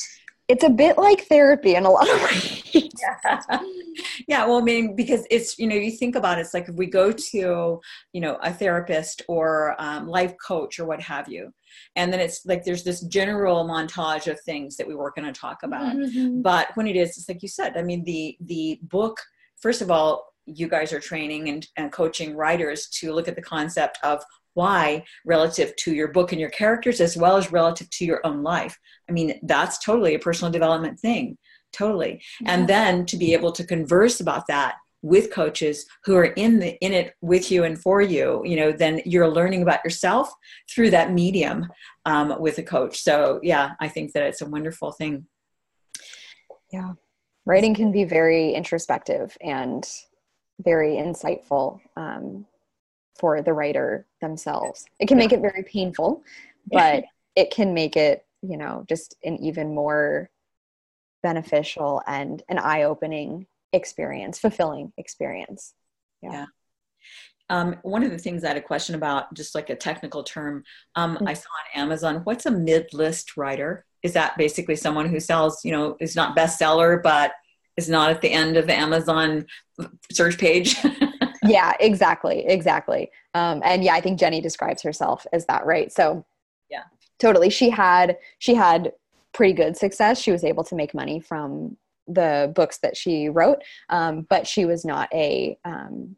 it's 0.49 0.65
a 0.65 0.71
bit 0.71 0.97
like 0.99 1.23
therapy 1.29 1.75
in 1.75 1.85
a 1.87 1.91
lot 1.91 2.09
of 2.09 2.23
ways 2.23 2.63
yeah. 2.75 3.41
yeah 4.29 4.45
well 4.47 4.59
i 4.59 4.63
mean 4.63 4.95
because 4.97 5.27
it's 5.31 5.59
you 5.59 5.67
know 5.67 5.75
you 5.77 5.91
think 5.91 6.15
about 6.17 6.39
it, 6.39 6.43
it's 6.43 6.55
like 6.55 6.69
if 6.69 6.75
we 6.75 6.87
go 6.87 7.11
to 7.13 7.81
you 8.13 8.21
know 8.21 8.37
a 8.43 8.53
therapist 8.53 9.23
or 9.29 9.75
um, 9.79 10.07
life 10.07 10.35
coach 10.47 10.79
or 10.79 10.85
what 10.87 11.01
have 11.01 11.29
you 11.29 11.53
and 11.97 12.13
then 12.13 12.21
it's 12.21 12.45
like 12.47 12.65
there's 12.65 12.85
this 12.85 13.01
general 13.03 13.65
montage 13.67 14.27
of 14.31 14.39
things 14.41 14.77
that 14.77 14.87
we 14.87 14.95
were 14.95 15.13
going 15.17 15.31
to 15.33 15.41
talk 15.41 15.59
about 15.63 15.95
Mhm. 15.97 16.43
but 16.43 16.69
when 16.75 16.87
it 16.87 16.97
is 16.97 17.11
it's 17.17 17.29
like 17.29 17.43
you 17.43 17.49
said 17.49 17.77
i 17.77 17.83
mean 17.83 18.05
the 18.05 18.37
the 18.41 18.79
book 18.83 19.21
first 19.61 19.81
of 19.83 19.91
all 19.91 20.33
you 20.47 20.69
guys 20.69 20.93
are 20.93 21.01
training 21.01 21.49
and, 21.49 21.67
and 21.77 21.91
coaching 21.91 22.37
writers 22.37 22.89
to 22.89 23.13
look 23.13 23.27
at 23.27 23.35
the 23.35 23.43
concept 23.43 23.99
of 24.05 24.23
why 24.57 25.05
relative 25.25 25.77
to 25.77 25.95
your 25.95 26.09
book 26.09 26.33
and 26.33 26.41
your 26.41 26.51
characters 26.51 27.01
as 27.01 27.17
well 27.17 27.37
as 27.37 27.53
relative 27.53 27.89
to 27.91 28.05
your 28.05 28.21
own 28.25 28.43
life. 28.43 28.79
I 29.09 29.13
mean 29.13 29.39
that's 29.43 29.79
totally 29.79 30.15
a 30.15 30.19
personal 30.19 30.51
development 30.51 30.99
thing. 30.99 31.37
Totally. 31.73 32.23
And 32.47 32.67
then 32.67 33.05
to 33.07 33.17
be 33.19 33.35
able 33.35 33.53
to 33.53 33.67
converse 33.67 34.21
about 34.21 34.47
that 34.49 34.77
with 35.03 35.31
coaches 35.31 35.85
who 36.05 36.17
are 36.17 36.33
in 36.45 36.59
the 36.59 36.77
in 36.81 36.93
it 36.93 37.15
with 37.21 37.51
you 37.51 37.65
and 37.65 37.79
for 37.81 38.01
you 38.01 38.43
you 38.45 38.57
know 38.57 38.73
then 38.73 39.01
you're 39.05 39.29
learning 39.29 39.63
about 39.63 39.85
yourself 39.85 40.33
through 40.71 40.91
that 40.91 41.13
medium 41.13 41.69
um, 42.07 42.35
with 42.41 42.59
a 42.59 42.63
coach. 42.63 42.99
So 43.03 43.39
yeah 43.43 43.73
i 43.79 43.89
think 43.89 44.13
that 44.13 44.25
it's 44.25 44.43
a 44.43 44.49
wonderful 44.49 44.93
thing. 44.93 45.27
Yeah. 46.73 46.93
Writing 47.45 47.75
can 47.75 47.93
be 47.93 48.05
very 48.05 48.55
introspective 48.55 49.37
and 49.41 49.89
very 50.61 50.95
insightful 50.95 51.81
um, 51.97 52.47
for 53.19 53.43
the 53.43 53.53
writer 53.53 54.07
themselves. 54.21 54.87
It 55.01 55.09
can 55.09 55.19
make 55.19 55.33
it 55.33 55.41
very 55.41 55.63
painful 55.63 56.23
but 56.71 57.05
it 57.35 57.51
can 57.51 57.75
make 57.75 57.97
it 57.97 58.25
you 58.43 58.57
know 58.57 58.85
just 58.89 59.17
an 59.25 59.37
even 59.39 59.75
more 59.75 60.31
beneficial 61.23 62.03
and 62.07 62.43
an 62.49 62.59
eye-opening 62.59 63.47
experience 63.73 64.39
fulfilling 64.39 64.93
experience. 64.97 65.75
Yeah. 66.23 66.47
um, 67.51 67.77
one 67.83 68.03
of 68.03 68.11
the 68.11 68.19
things 68.19 68.43
i 68.45 68.49
had 68.49 68.57
a 68.57 68.61
question 68.61 68.95
about 68.95 69.33
just 69.35 69.55
like 69.55 69.71
a 69.71 69.77
technical 69.77 70.23
term 70.25 70.65
um, 70.97 71.17
Mm. 71.19 71.29
i 71.29 71.35
saw 71.35 71.49
on 71.49 71.81
amazon 71.83 72.21
what's 72.25 72.47
a 72.47 72.51
mid-list 72.51 73.37
writer? 73.37 73.85
Is 74.03 74.13
that 74.15 74.37
basically 74.37 74.77
someone 74.77 75.09
who 75.09 75.21
sells 75.21 75.65
you 75.65 75.73
know 75.73 75.97
is 76.01 76.17
not 76.17 76.37
bestseller 76.37 77.03
but 77.03 77.33
is 77.77 77.89
not 77.89 78.11
at 78.11 78.21
the 78.23 78.33
end 78.33 78.57
of 78.57 78.67
the 78.67 78.75
amazon 78.75 79.47
search 80.13 80.39
page 80.39 80.77
yeah 81.45 81.73
exactly 81.81 82.45
exactly. 82.47 83.11
Um, 83.35 83.61
and 83.65 83.83
yeah 83.85 83.95
i 83.95 84.01
think 84.01 84.19
Jennie 84.19 84.41
describes 84.41 84.83
herself 84.83 85.27
as 85.33 85.47
that 85.47 85.67
right? 85.67 85.93
So 85.93 86.25
Yeah. 86.71 86.85
totally 87.19 87.51
she 87.51 87.71
had 87.71 88.17
she 88.39 88.55
had 88.55 88.93
pretty 89.33 89.53
good 89.53 89.77
success. 89.77 90.19
She 90.21 90.33
was 90.33 90.45
able 90.45 90.65
to 90.65 90.75
make 90.75 90.95
money 90.95 91.21
from 91.21 91.77
the 92.09 92.53
books 92.55 92.79
that 92.79 92.97
she 92.97 93.29
wrote 93.29 93.63
um, 93.91 94.27
but 94.31 94.47
she 94.47 94.65
was 94.65 94.85
not 94.85 95.09
a 95.13 95.59
um, 95.65 96.17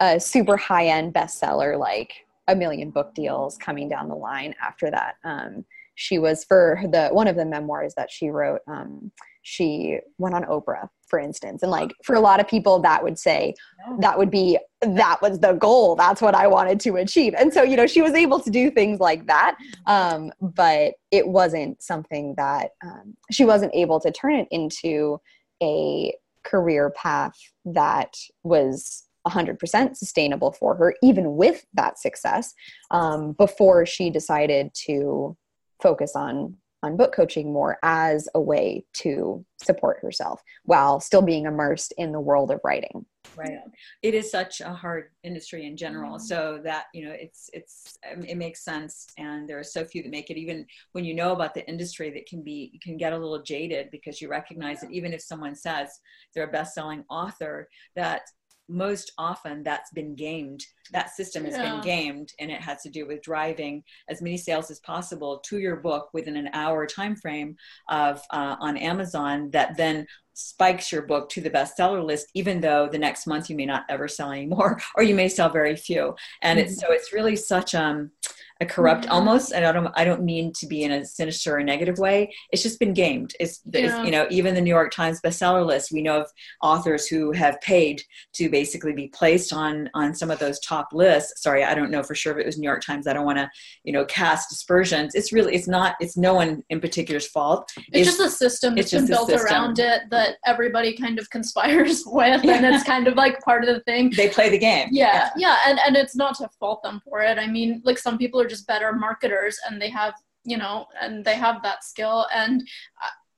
a 0.00 0.20
super 0.20 0.56
high 0.56 0.86
end 0.86 1.12
bestseller 1.14 1.78
like 1.78 2.12
a 2.46 2.54
million 2.54 2.90
book 2.90 3.14
deals 3.14 3.58
coming 3.58 3.88
down 3.88 4.08
the 4.08 4.14
line 4.14 4.54
after 4.62 4.90
that. 4.90 5.16
Um, 5.24 5.64
she 5.96 6.18
was 6.18 6.44
for 6.44 6.80
the 6.90 7.08
one 7.08 7.26
of 7.28 7.36
the 7.36 7.44
memoirs 7.44 7.94
that 7.96 8.10
she 8.10 8.30
wrote 8.30 8.60
um, 8.68 9.10
she 9.48 9.98
went 10.18 10.34
on 10.34 10.44
oprah 10.44 10.88
for 11.08 11.18
instance. 11.18 11.62
And 11.62 11.72
like 11.72 11.92
for 12.04 12.14
a 12.14 12.20
lot 12.20 12.38
of 12.38 12.46
people 12.46 12.78
that 12.80 13.02
would 13.02 13.18
say 13.18 13.54
that 14.00 14.18
would 14.18 14.30
be 14.30 14.58
that 14.82 15.20
was 15.20 15.40
the 15.40 15.54
goal. 15.54 15.96
That's 15.96 16.22
what 16.22 16.34
i 16.34 16.46
wanted 16.46 16.78
to 16.80 16.96
achieve. 16.96 17.34
And 17.36 17.52
so 17.52 17.62
you 17.62 17.76
know 17.76 17.86
she 17.86 18.02
was 18.02 18.12
able 18.12 18.40
to 18.40 18.50
do 18.50 18.70
things 18.70 19.00
like 19.00 19.26
that. 19.26 19.56
Um, 19.86 20.30
but 20.40 20.94
it 21.10 21.26
wasn't 21.26 21.82
something 21.82 22.34
that 22.36 22.72
um, 22.84 23.16
she 23.30 23.44
wasn't 23.44 23.74
able 23.74 23.98
to 24.00 24.12
turn 24.12 24.34
it 24.34 24.48
into 24.50 25.20
a 25.62 26.14
career 26.44 26.90
path 26.90 27.34
that 27.64 28.14
was 28.44 29.04
100% 29.26 29.96
sustainable 29.96 30.52
for 30.52 30.76
her 30.76 30.94
even 31.02 31.36
with 31.36 31.66
that 31.74 31.98
success 31.98 32.54
um, 32.90 33.32
before 33.32 33.84
she 33.84 34.08
decided 34.08 34.70
to 34.86 35.36
focus 35.82 36.12
on 36.14 36.56
on 36.82 36.96
book 36.96 37.12
coaching 37.14 37.52
more 37.52 37.78
as 37.82 38.28
a 38.34 38.40
way 38.40 38.84
to 38.92 39.44
support 39.62 39.98
herself 40.00 40.42
while 40.64 41.00
still 41.00 41.22
being 41.22 41.46
immersed 41.46 41.92
in 41.98 42.12
the 42.12 42.20
world 42.20 42.50
of 42.50 42.60
writing. 42.64 43.04
Right. 43.36 43.58
It 44.02 44.14
is 44.14 44.30
such 44.30 44.60
a 44.60 44.72
hard 44.72 45.10
industry 45.22 45.66
in 45.66 45.76
general. 45.76 46.18
So 46.18 46.60
that 46.64 46.84
you 46.94 47.04
know 47.04 47.12
it's 47.12 47.50
it's 47.52 47.98
um, 48.10 48.24
it 48.24 48.36
makes 48.36 48.64
sense. 48.64 49.06
And 49.18 49.48
there 49.48 49.58
are 49.58 49.64
so 49.64 49.84
few 49.84 50.02
that 50.02 50.10
make 50.10 50.30
it. 50.30 50.38
Even 50.38 50.66
when 50.92 51.04
you 51.04 51.14
know 51.14 51.32
about 51.32 51.54
the 51.54 51.68
industry 51.68 52.10
that 52.10 52.26
can 52.26 52.42
be 52.42 52.70
you 52.72 52.80
can 52.80 52.96
get 52.96 53.12
a 53.12 53.18
little 53.18 53.42
jaded 53.42 53.90
because 53.90 54.20
you 54.20 54.28
recognize 54.28 54.80
that 54.80 54.92
even 54.92 55.12
if 55.12 55.20
someone 55.20 55.54
says 55.54 56.00
they're 56.34 56.48
a 56.48 56.52
best-selling 56.52 57.04
author 57.10 57.68
that 57.96 58.22
most 58.68 59.12
often 59.18 59.62
that's 59.62 59.90
been 59.92 60.14
gamed. 60.14 60.64
That 60.92 61.10
system 61.10 61.44
has 61.44 61.58
been 61.58 61.80
gamed 61.82 62.32
and 62.38 62.50
it 62.50 62.60
has 62.60 62.82
to 62.82 62.90
do 62.90 63.06
with 63.06 63.22
driving 63.22 63.82
as 64.08 64.22
many 64.22 64.36
sales 64.36 64.70
as 64.70 64.80
possible 64.80 65.40
to 65.46 65.58
your 65.58 65.76
book 65.76 66.08
within 66.12 66.36
an 66.36 66.48
hour 66.52 66.86
time 66.86 67.16
frame 67.16 67.56
of 67.88 68.22
uh, 68.30 68.56
on 68.60 68.76
amazon 68.76 69.50
that 69.50 69.76
then 69.76 70.06
spikes 70.32 70.92
your 70.92 71.02
book 71.02 71.28
to 71.28 71.40
the 71.40 71.50
bestseller 71.50 72.04
list 72.04 72.28
even 72.34 72.60
though 72.60 72.88
the 72.88 72.98
next 72.98 73.26
month 73.26 73.50
you 73.50 73.56
may 73.56 73.66
not 73.66 73.84
ever 73.88 74.06
sell 74.06 74.30
anymore 74.30 74.80
or 74.96 75.02
you 75.02 75.14
may 75.14 75.28
sell 75.28 75.48
very 75.48 75.74
few. 75.74 76.14
And 76.42 76.60
it's 76.60 76.80
so 76.80 76.92
it's 76.92 77.12
really 77.12 77.34
such 77.34 77.74
um 77.74 78.12
a 78.60 78.66
corrupt 78.66 79.04
Mhm. 79.06 79.10
almost 79.12 79.52
and 79.52 79.64
i 79.64 79.70
don't 79.70 79.88
i 79.94 80.04
don't 80.04 80.22
mean 80.24 80.52
to 80.52 80.66
be 80.66 80.82
in 80.82 80.90
a 80.90 81.04
sinister 81.04 81.56
or 81.56 81.62
negative 81.62 81.98
way. 81.98 82.34
It's 82.50 82.62
just 82.62 82.80
been 82.80 82.92
gamed. 82.92 83.32
It's, 83.38 83.60
it's 83.72 83.96
you 84.04 84.10
know 84.10 84.26
even 84.30 84.54
the 84.54 84.60
new 84.60 84.70
york 84.70 84.92
times 84.92 85.20
bestseller 85.20 85.64
list 85.64 85.92
we 85.92 86.02
know 86.02 86.20
of 86.22 86.26
authors 86.62 87.06
who 87.06 87.30
have 87.32 87.60
paid 87.60 88.02
to 88.34 88.48
basically 88.50 88.92
be 88.92 89.08
placed 89.08 89.52
on 89.52 89.88
on 89.94 90.12
some 90.14 90.30
of 90.30 90.38
those 90.40 90.58
top 90.60 90.88
lists. 90.92 91.40
Sorry 91.42 91.62
i 91.62 91.74
don't 91.74 91.90
know 91.90 92.02
for 92.02 92.14
sure 92.16 92.32
if 92.32 92.38
it 92.38 92.46
was 92.46 92.58
new 92.58 92.66
york 92.68 92.82
times 92.84 93.06
i 93.06 93.12
don't 93.12 93.24
want 93.24 93.38
to 93.38 93.48
you 93.84 93.92
know 93.92 94.04
cast 94.06 94.48
dispersions 94.50 95.14
it's 95.14 95.32
really 95.32 95.54
it's 95.54 95.68
not 95.68 95.94
it's 96.00 96.16
no 96.16 96.34
one 96.34 96.62
in 96.70 96.80
particular's 96.80 97.28
fault. 97.28 97.70
It's, 97.92 98.08
just 98.08 98.20
a 98.20 98.28
system 98.28 98.76
it's 98.76 98.90
that's 98.90 99.02
been 99.02 99.08
built 99.14 99.28
system. 99.30 99.46
around 99.46 99.78
it 99.78 100.02
that 100.10 100.36
everybody 100.46 100.96
kind 100.96 101.18
of 101.20 101.30
conspires 101.30 102.02
with, 102.06 102.44
and 102.44 102.66
it's 102.66 102.82
kind 102.84 103.06
of 103.06 103.14
like 103.14 103.40
part 103.40 103.62
of 103.64 103.72
the 103.72 103.80
thing. 103.82 104.10
they 104.16 104.28
play 104.28 104.48
the 104.48 104.58
game. 104.58 104.88
Yeah, 104.90 105.30
yeah, 105.36 105.58
and 105.66 105.78
and 105.86 105.96
it's 105.96 106.16
not 106.16 106.36
to 106.38 106.48
fault 106.58 106.82
them 106.82 107.00
for 107.04 107.20
it. 107.20 107.38
I 107.38 107.46
mean, 107.46 107.82
like 107.84 107.98
some 107.98 108.18
people 108.18 108.40
are 108.40 108.47
just 108.48 108.66
better 108.66 108.92
marketers, 108.92 109.58
and 109.68 109.80
they 109.80 109.90
have 109.90 110.14
you 110.44 110.56
know, 110.56 110.86
and 111.00 111.24
they 111.24 111.34
have 111.34 111.62
that 111.62 111.84
skill. 111.84 112.26
And 112.34 112.66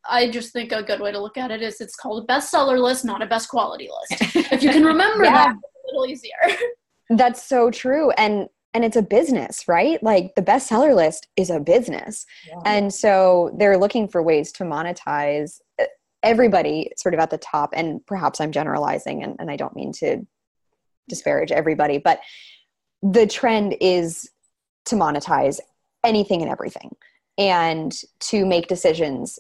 I, 0.09 0.19
I 0.21 0.31
just 0.31 0.53
think 0.53 0.71
a 0.71 0.83
good 0.83 1.01
way 1.01 1.11
to 1.11 1.19
look 1.21 1.37
at 1.37 1.51
it 1.51 1.61
is 1.61 1.81
it's 1.81 1.97
called 1.97 2.23
a 2.25 2.33
bestseller 2.33 2.81
list, 2.81 3.05
not 3.05 3.21
a 3.23 3.27
best 3.27 3.49
quality 3.49 3.89
list. 4.11 4.37
if 4.53 4.63
you 4.63 4.71
can 4.71 4.85
remember 4.95 5.25
Yeah. 5.25 5.33
that, 5.33 5.57
it's 5.57 5.93
a 5.93 5.97
little 5.97 6.07
easier. 6.07 6.59
That's 7.11 7.43
so 7.45 7.71
true. 7.71 8.11
And 8.13 8.49
and 8.75 8.85
it's 8.85 8.97
a 8.97 9.03
business, 9.03 9.67
right? 9.67 10.01
Like 10.01 10.33
the 10.37 10.43
bestseller 10.43 10.95
list 10.95 11.27
is 11.37 11.51
a 11.51 11.59
business. 11.59 12.25
Yeah. 12.47 12.55
And 12.65 12.95
so 12.95 13.51
they're 13.59 13.77
looking 13.79 14.07
for 14.07 14.23
ways 14.23 14.53
to 14.53 14.65
monetize 14.65 15.59
uh, 15.81 15.87
everybody 16.23 16.93
sort 16.97 17.15
of 17.15 17.19
at 17.19 17.31
the 17.31 17.39
top. 17.39 17.71
And 17.73 18.07
perhaps 18.07 18.41
I'm 18.41 18.53
generalizing 18.53 19.25
and, 19.25 19.35
and 19.41 19.51
I 19.51 19.57
don't 19.57 19.75
mean 19.75 19.91
to 19.95 20.25
disparage 21.09 21.51
everybody, 21.51 21.99
but 21.99 22.21
the 23.03 23.27
trend 23.27 23.75
is 23.81 24.31
to 24.87 24.97
monetize 24.97 25.59
anything 26.05 26.43
and 26.43 26.51
everything 26.51 26.95
and 27.39 27.95
to 28.21 28.45
make 28.45 28.67
decisions 28.67 29.39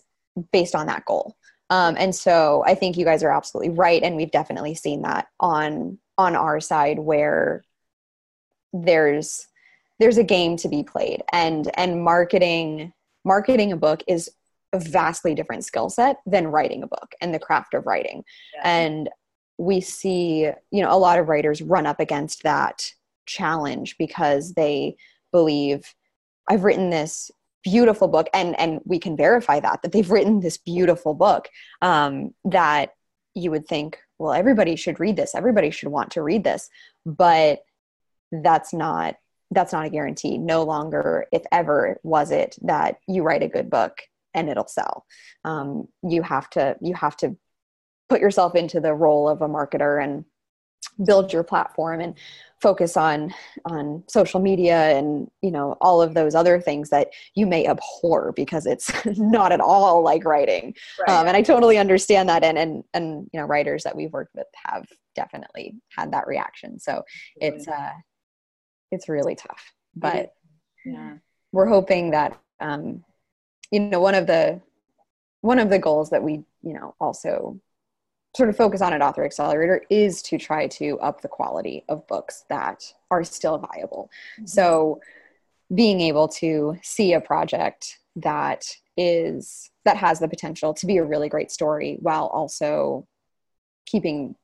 based 0.53 0.75
on 0.75 0.87
that 0.87 1.05
goal. 1.05 1.37
Um, 1.71 1.97
and 1.99 2.15
so 2.15 2.65
I 2.67 2.75
think 2.75 2.97
you 2.97 3.05
guys 3.05 3.23
are 3.23 3.33
absolutely 3.33 3.71
right. 3.71 4.03
And 4.03 4.17
we've 4.17 4.31
definitely 4.31 4.75
seen 4.75 5.03
that 5.03 5.29
on 5.39 5.99
on 6.19 6.37
our 6.37 6.61
side 6.61 6.99
where 6.99 7.65
there's 8.73 9.47
there's 9.99 10.19
a 10.19 10.25
game 10.25 10.57
to 10.57 10.69
be 10.69 10.83
played 10.83 11.23
and 11.33 11.71
and 11.75 12.03
marketing 12.05 12.93
marketing 13.25 13.73
a 13.73 13.77
book 13.77 14.03
is 14.07 14.31
a 14.73 14.79
vastly 14.79 15.35
different 15.35 15.65
skill 15.65 15.89
set 15.89 16.19
than 16.27 16.49
writing 16.49 16.83
a 16.83 16.87
book 16.87 17.15
and 17.21 17.35
the 17.35 17.39
craft 17.39 17.75
of 17.75 17.87
writing 17.87 18.23
yeah. 18.55 18.61
and 18.65 19.09
we 19.59 19.81
see 19.81 20.51
you 20.71 20.83
know 20.83 20.95
a 20.95 20.99
lot 20.99 21.19
of 21.19 21.29
writers 21.29 21.63
run 21.63 21.87
up 21.87 22.01
against 22.01 22.43
that 22.43 22.93
challenge 23.27 23.97
because 23.99 24.55
they 24.55 24.97
believe 25.33 25.95
i've 26.49 26.65
written 26.65 26.91
this 26.91 27.31
beautiful 27.63 28.09
book 28.09 28.29
and 28.33 28.59
and 28.59 28.81
we 28.85 28.99
can 28.99 29.17
verify 29.17 29.61
that 29.61 29.83
that 29.83 29.93
they've 29.93 30.11
written 30.11 30.41
this 30.41 30.57
beautiful 30.57 31.15
book 31.15 31.49
um, 31.83 32.35
that 32.45 32.95
you 33.35 33.51
would 33.51 33.67
think 33.67 33.99
well 34.19 34.33
everybody 34.33 34.77
should 34.77 34.99
read 34.99 35.17
this 35.17 35.35
everybody 35.35 35.71
should 35.71 35.91
want 35.91 36.11
to 36.11 36.23
read 36.23 36.43
this 36.43 36.71
but 37.05 37.61
that's 38.33 38.73
not 38.73 39.17
that's 39.51 39.73
not 39.73 39.87
a 39.87 39.91
guarantee. 39.91 40.39
No 40.39 40.63
longer 40.63 41.27
if 41.33 41.43
ever 41.51 41.99
was 42.03 42.31
it 42.31 42.57
that 42.63 42.99
you 43.09 43.23
write 43.23 43.43
a 43.43 43.49
good 43.49 43.69
book 43.69 43.99
and 44.33 44.49
it'll 44.49 44.69
sell. 44.69 45.07
Um, 45.45 45.89
you 46.03 46.23
have 46.23 46.49
to 46.51 46.77
you 46.81 46.95
have 46.95 47.17
to 47.19 47.37
put 48.09 48.21
yourself 48.21 48.55
into 48.55 48.81
the 48.81 48.95
role 48.95 49.29
of 49.29 49.43
a 49.43 49.49
marketer 49.49 50.03
and 50.03 50.25
build 51.05 51.33
your 51.33 51.43
platform 51.43 52.01
and 52.01 52.15
focus 52.61 52.97
on 52.97 53.33
on 53.65 54.05
social 54.07 54.39
media 54.39 54.91
and 54.91 55.31
you 55.41 55.51
know 55.51 55.77
all 55.81 56.03
of 56.03 56.13
those 56.13 56.35
other 56.35 56.61
things 56.61 56.91
that 56.91 57.09
you 57.35 57.47
may 57.47 57.67
abhor 57.67 58.33
because 58.33 58.67
it's 58.67 58.93
not 59.19 59.53
at 59.53 59.61
all 59.61 60.03
like 60.03 60.25
writing. 60.25 60.75
Right. 61.01 61.15
um, 61.15 61.27
and 61.27 61.37
i 61.37 61.43
totally 61.43 61.79
understand 61.79 62.29
that. 62.29 62.45
And 62.45 62.59
and 62.59 62.85
and 62.95 63.31
you 63.33 63.41
know 63.41 63.47
writers 63.47 63.85
that 63.85 63.97
we've 63.97 64.13
worked 64.13 64.35
with 64.35 64.47
have 64.55 64.87
definitely 65.15 65.77
had 65.97 66.13
that 66.13 66.27
reaction. 66.27 66.79
So 66.79 67.03
it's 67.37 67.67
uh 67.67 67.93
it's 68.91 69.09
really 69.09 69.35
tough. 69.35 69.73
But 69.97 70.35
yeah. 70.85 71.15
we're 71.53 71.67
hoping 71.67 72.11
that 72.11 72.39
um 72.61 73.05
you 73.71 73.81
know 73.81 74.01
one 74.01 74.15
of 74.15 74.27
the 74.27 74.61
one 75.41 75.59
of 75.59 75.71
the 75.71 75.79
goals 75.79 76.11
that 76.11 76.23
we 76.23 76.45
you 76.63 76.75
know 76.75 76.95
also 77.01 77.59
sort 78.37 78.49
of 78.49 78.57
focus 78.57 78.81
on 78.81 78.93
at 78.93 79.03
author 79.03 79.25
accelerator 79.25 79.83
is 79.91 80.23
to 80.23 80.39
try 80.39 80.67
to 80.67 80.99
up 81.01 81.21
the 81.21 81.29
quality 81.29 81.85
of 81.89 82.07
books 82.07 82.45
that 82.49 82.93
are 83.11 83.25
still 83.25 83.59
viable 83.59 84.11
mm-hmm. 84.37 84.47
so 84.47 85.01
being 85.75 86.01
able 86.01 86.29
to 86.29 86.77
see 86.83 87.13
a 87.13 87.21
project 87.21 87.99
that 88.17 88.65
is 88.97 89.71
that 89.85 89.97
has 89.97 90.19
the 90.19 90.29
potential 90.29 90.75
to 90.75 90.87
be 90.87 90.97
a 90.97 91.05
really 91.05 91.29
great 91.29 91.51
story 91.51 91.99
while 92.01 92.27
also 92.27 93.07
keeping 93.87 94.35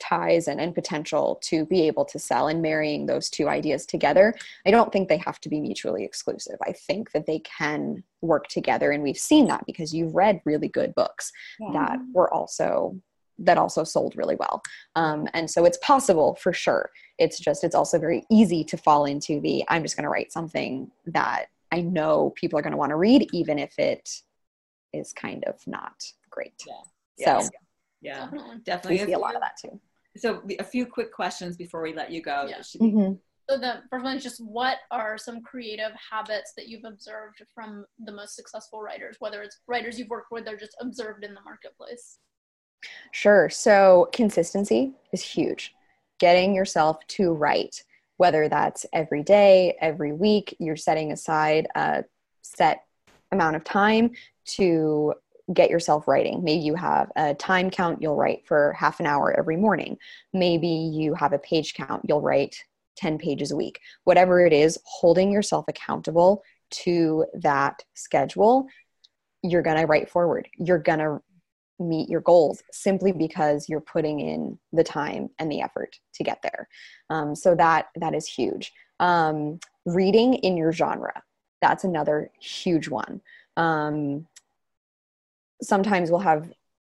ties 0.00 0.46
and, 0.46 0.60
and 0.60 0.74
potential 0.74 1.40
to 1.42 1.66
be 1.66 1.86
able 1.86 2.04
to 2.04 2.18
sell 2.18 2.46
and 2.46 2.62
marrying 2.62 3.06
those 3.06 3.28
two 3.28 3.48
ideas 3.48 3.84
together 3.84 4.34
i 4.66 4.70
don't 4.70 4.92
think 4.92 5.08
they 5.08 5.16
have 5.16 5.40
to 5.40 5.48
be 5.48 5.60
mutually 5.60 6.04
exclusive 6.04 6.56
i 6.66 6.72
think 6.72 7.10
that 7.12 7.26
they 7.26 7.40
can 7.40 8.02
work 8.20 8.46
together 8.48 8.92
and 8.92 9.02
we've 9.02 9.18
seen 9.18 9.46
that 9.46 9.64
because 9.66 9.92
you've 9.92 10.14
read 10.14 10.40
really 10.44 10.68
good 10.68 10.94
books 10.94 11.32
yeah. 11.58 11.72
that 11.72 11.98
were 12.12 12.32
also 12.32 12.96
that 13.38 13.58
also 13.58 13.84
sold 13.84 14.16
really 14.16 14.36
well. 14.36 14.62
Um, 14.96 15.28
and 15.34 15.50
so 15.50 15.64
it's 15.64 15.78
possible 15.78 16.36
for 16.40 16.52
sure. 16.52 16.90
It's 17.18 17.38
just, 17.38 17.64
it's 17.64 17.74
also 17.74 17.98
very 17.98 18.24
easy 18.30 18.64
to 18.64 18.76
fall 18.76 19.04
into 19.04 19.40
the 19.40 19.64
I'm 19.68 19.82
just 19.82 19.96
going 19.96 20.04
to 20.04 20.10
write 20.10 20.32
something 20.32 20.90
that 21.06 21.46
I 21.70 21.80
know 21.80 22.32
people 22.36 22.58
are 22.58 22.62
going 22.62 22.72
to 22.72 22.78
want 22.78 22.90
to 22.90 22.96
read, 22.96 23.28
even 23.32 23.58
if 23.58 23.78
it 23.78 24.08
is 24.92 25.12
kind 25.12 25.44
of 25.44 25.56
not 25.66 26.02
great. 26.30 26.62
Yeah. 26.66 27.40
So, 27.40 27.48
yeah, 28.00 28.20
definitely. 28.20 28.56
definitely. 28.64 28.98
We 29.00 29.06
see 29.06 29.12
a 29.12 29.18
lot 29.18 29.34
of 29.34 29.42
that 29.42 29.56
too. 29.60 29.80
So, 30.16 30.42
a 30.58 30.64
few 30.64 30.86
quick 30.86 31.12
questions 31.12 31.56
before 31.56 31.82
we 31.82 31.92
let 31.92 32.10
you 32.10 32.22
go. 32.22 32.46
Yeah. 32.48 32.58
Mm-hmm. 32.58 33.14
So 33.50 33.56
the 33.56 33.82
first 33.88 34.04
one 34.04 34.16
is 34.16 34.22
just 34.22 34.44
what 34.44 34.76
are 34.90 35.16
some 35.16 35.40
creative 35.40 35.92
habits 36.10 36.52
that 36.56 36.68
you've 36.68 36.84
observed 36.84 37.42
from 37.54 37.86
the 37.98 38.12
most 38.12 38.36
successful 38.36 38.82
writers, 38.82 39.16
whether 39.20 39.42
it's 39.42 39.60
writers 39.66 39.98
you've 39.98 40.10
worked 40.10 40.30
with 40.30 40.46
or 40.46 40.56
just 40.56 40.76
observed 40.80 41.24
in 41.24 41.32
the 41.32 41.40
marketplace? 41.40 42.18
Sure. 43.12 43.48
So 43.48 44.08
consistency 44.12 44.92
is 45.12 45.22
huge. 45.22 45.74
Getting 46.18 46.54
yourself 46.54 47.04
to 47.08 47.32
write, 47.32 47.84
whether 48.16 48.48
that's 48.48 48.86
every 48.92 49.22
day, 49.22 49.76
every 49.80 50.12
week, 50.12 50.56
you're 50.58 50.76
setting 50.76 51.12
aside 51.12 51.68
a 51.74 52.04
set 52.42 52.84
amount 53.32 53.56
of 53.56 53.64
time 53.64 54.12
to 54.44 55.14
get 55.52 55.70
yourself 55.70 56.06
writing. 56.06 56.44
Maybe 56.44 56.60
you 56.60 56.74
have 56.74 57.10
a 57.16 57.34
time 57.34 57.70
count, 57.70 58.02
you'll 58.02 58.16
write 58.16 58.46
for 58.46 58.72
half 58.74 59.00
an 59.00 59.06
hour 59.06 59.32
every 59.38 59.56
morning. 59.56 59.96
Maybe 60.32 60.68
you 60.68 61.14
have 61.14 61.32
a 61.32 61.38
page 61.38 61.74
count, 61.74 62.02
you'll 62.06 62.20
write 62.20 62.64
10 62.96 63.18
pages 63.18 63.50
a 63.50 63.56
week. 63.56 63.80
Whatever 64.04 64.44
it 64.44 64.52
is, 64.52 64.78
holding 64.84 65.30
yourself 65.30 65.64
accountable 65.68 66.42
to 66.70 67.24
that 67.34 67.82
schedule, 67.94 68.66
you're 69.42 69.62
going 69.62 69.78
to 69.78 69.86
write 69.86 70.10
forward. 70.10 70.48
You're 70.58 70.78
going 70.78 70.98
to 70.98 71.20
meet 71.78 72.08
your 72.08 72.20
goals 72.20 72.62
simply 72.72 73.12
because 73.12 73.68
you're 73.68 73.80
putting 73.80 74.20
in 74.20 74.58
the 74.72 74.84
time 74.84 75.30
and 75.38 75.50
the 75.50 75.60
effort 75.60 75.96
to 76.14 76.24
get 76.24 76.42
there. 76.42 76.68
Um, 77.10 77.34
so 77.34 77.54
that 77.54 77.88
that 77.96 78.14
is 78.14 78.26
huge. 78.26 78.72
Um, 79.00 79.60
reading 79.86 80.34
in 80.34 80.56
your 80.56 80.72
genre 80.72 81.22
that's 81.60 81.84
another 81.84 82.30
huge 82.40 82.88
one. 82.88 83.20
Um, 83.56 84.26
sometimes 85.62 86.10
we'll 86.10 86.20
have 86.20 86.50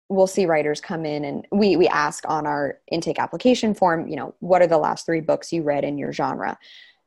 we'll 0.09 0.27
see 0.27 0.45
writers 0.45 0.79
come 0.81 1.05
in 1.05 1.25
and 1.25 1.47
we 1.51 1.75
we 1.77 1.87
ask 1.87 2.23
on 2.27 2.45
our 2.45 2.79
intake 2.91 3.17
application 3.17 3.73
form 3.73 4.07
you 4.07 4.15
know 4.15 4.35
what 4.39 4.61
are 4.61 4.67
the 4.67 4.77
last 4.77 5.03
three 5.05 5.19
books 5.21 5.51
you 5.51 5.63
read 5.63 5.83
in 5.83 5.97
your 5.97 6.11
genre? 6.11 6.57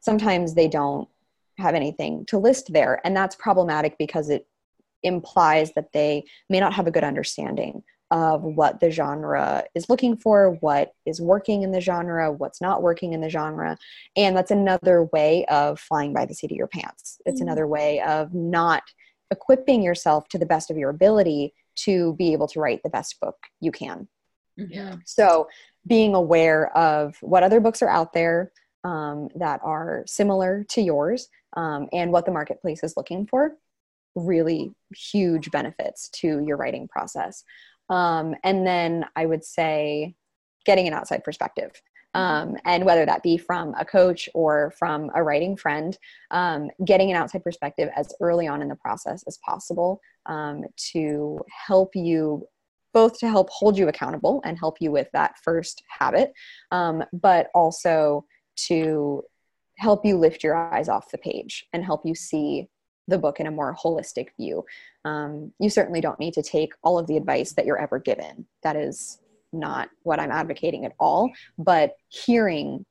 Sometimes 0.00 0.54
they 0.54 0.68
don't 0.68 1.08
have 1.58 1.74
anything 1.74 2.24
to 2.26 2.38
list 2.38 2.72
there 2.72 3.00
and 3.04 3.16
that's 3.16 3.34
problematic 3.36 3.98
because 3.98 4.30
it 4.30 4.46
implies 5.02 5.72
that 5.74 5.92
they 5.92 6.24
may 6.48 6.60
not 6.60 6.74
have 6.74 6.86
a 6.86 6.90
good 6.90 7.04
understanding 7.04 7.82
of 8.10 8.42
what 8.42 8.80
the 8.80 8.90
genre 8.90 9.64
is 9.74 9.88
looking 9.88 10.16
for, 10.16 10.56
what 10.60 10.92
is 11.04 11.20
working 11.20 11.62
in 11.62 11.72
the 11.72 11.80
genre, 11.80 12.32
what's 12.32 12.60
not 12.60 12.82
working 12.82 13.12
in 13.12 13.20
the 13.20 13.28
genre. 13.28 13.76
And 14.16 14.36
that's 14.36 14.50
another 14.50 15.04
way 15.12 15.44
of 15.46 15.78
flying 15.78 16.14
by 16.14 16.24
the 16.24 16.34
seat 16.34 16.50
of 16.50 16.56
your 16.56 16.68
pants. 16.68 17.20
It's 17.26 17.40
mm-hmm. 17.40 17.48
another 17.48 17.66
way 17.66 18.00
of 18.00 18.32
not 18.32 18.82
equipping 19.30 19.82
yourself 19.82 20.26
to 20.28 20.38
the 20.38 20.46
best 20.46 20.70
of 20.70 20.78
your 20.78 20.90
ability 20.90 21.52
to 21.76 22.14
be 22.14 22.32
able 22.32 22.48
to 22.48 22.60
write 22.60 22.82
the 22.82 22.88
best 22.88 23.20
book 23.20 23.36
you 23.60 23.70
can. 23.70 24.08
Yeah. 24.56 24.96
So, 25.04 25.48
being 25.86 26.14
aware 26.14 26.76
of 26.76 27.16
what 27.20 27.42
other 27.42 27.60
books 27.60 27.80
are 27.80 27.88
out 27.88 28.12
there 28.12 28.52
um, 28.84 29.28
that 29.36 29.60
are 29.62 30.02
similar 30.06 30.64
to 30.70 30.82
yours 30.82 31.28
um, 31.56 31.88
and 31.92 32.12
what 32.12 32.26
the 32.26 32.32
marketplace 32.32 32.82
is 32.82 32.94
looking 32.96 33.26
for 33.26 33.56
really 34.14 34.72
huge 34.94 35.50
benefits 35.50 36.08
to 36.10 36.42
your 36.44 36.56
writing 36.56 36.88
process. 36.88 37.44
Um, 37.88 38.34
and 38.44 38.66
then 38.66 39.06
I 39.16 39.26
would 39.26 39.44
say 39.44 40.14
getting 40.64 40.86
an 40.86 40.94
outside 40.94 41.24
perspective. 41.24 41.72
Um, 42.14 42.56
and 42.64 42.84
whether 42.84 43.04
that 43.04 43.22
be 43.22 43.36
from 43.36 43.74
a 43.78 43.84
coach 43.84 44.28
or 44.34 44.72
from 44.78 45.10
a 45.14 45.22
writing 45.22 45.56
friend, 45.56 45.96
um, 46.30 46.70
getting 46.84 47.10
an 47.10 47.16
outside 47.16 47.44
perspective 47.44 47.90
as 47.94 48.12
early 48.20 48.48
on 48.48 48.62
in 48.62 48.68
the 48.68 48.76
process 48.76 49.22
as 49.26 49.38
possible 49.44 50.00
um, 50.26 50.64
to 50.92 51.38
help 51.66 51.90
you 51.94 52.46
both 52.94 53.18
to 53.18 53.28
help 53.28 53.50
hold 53.50 53.76
you 53.76 53.88
accountable 53.88 54.40
and 54.44 54.58
help 54.58 54.78
you 54.80 54.90
with 54.90 55.08
that 55.12 55.36
first 55.44 55.82
habit, 55.88 56.32
um, 56.72 57.04
but 57.12 57.48
also 57.54 58.24
to 58.56 59.22
help 59.76 60.04
you 60.04 60.16
lift 60.16 60.42
your 60.42 60.56
eyes 60.56 60.88
off 60.88 61.10
the 61.10 61.18
page 61.18 61.66
and 61.72 61.84
help 61.84 62.00
you 62.04 62.14
see 62.14 62.66
the 63.08 63.18
book 63.18 63.40
in 63.40 63.46
a 63.46 63.50
more 63.50 63.74
holistic 63.74 64.28
view. 64.38 64.64
Um, 65.04 65.52
you 65.58 65.70
certainly 65.70 66.00
don't 66.00 66.20
need 66.20 66.34
to 66.34 66.42
take 66.42 66.72
all 66.82 66.98
of 66.98 67.06
the 67.06 67.16
advice 67.16 67.52
that 67.52 67.66
you're 67.66 67.80
ever 67.80 67.98
given. 67.98 68.46
That 68.62 68.76
is 68.76 69.18
not 69.52 69.88
what 70.02 70.20
I'm 70.20 70.30
advocating 70.30 70.84
at 70.84 70.92
all. 71.00 71.30
But 71.58 71.96
hearing 72.08 72.84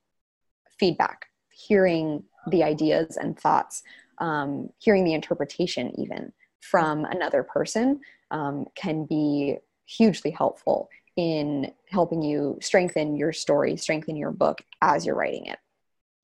feedback, 0.80 1.28
hearing 1.52 2.24
the 2.50 2.64
ideas 2.64 3.18
and 3.18 3.40
thoughts, 3.40 3.84
um, 4.18 4.70
hearing 4.80 5.04
the 5.04 5.14
interpretation 5.14 5.92
even 6.00 6.34
from 6.62 7.06
another 7.06 7.44
person 7.44 8.02
um, 8.32 8.66
can 8.76 9.06
be 9.06 9.58
hugely 9.86 10.32
helpful 10.32 10.90
in 11.16 11.72
helping 11.90 12.22
you 12.22 12.58
strengthen 12.62 13.16
your 13.16 13.34
story, 13.34 13.78
strengthen 13.78 14.16
your 14.16 14.32
book 14.32 14.62
as 14.82 15.06
you're 15.06 15.16
writing 15.16 15.46
it. 15.46 15.58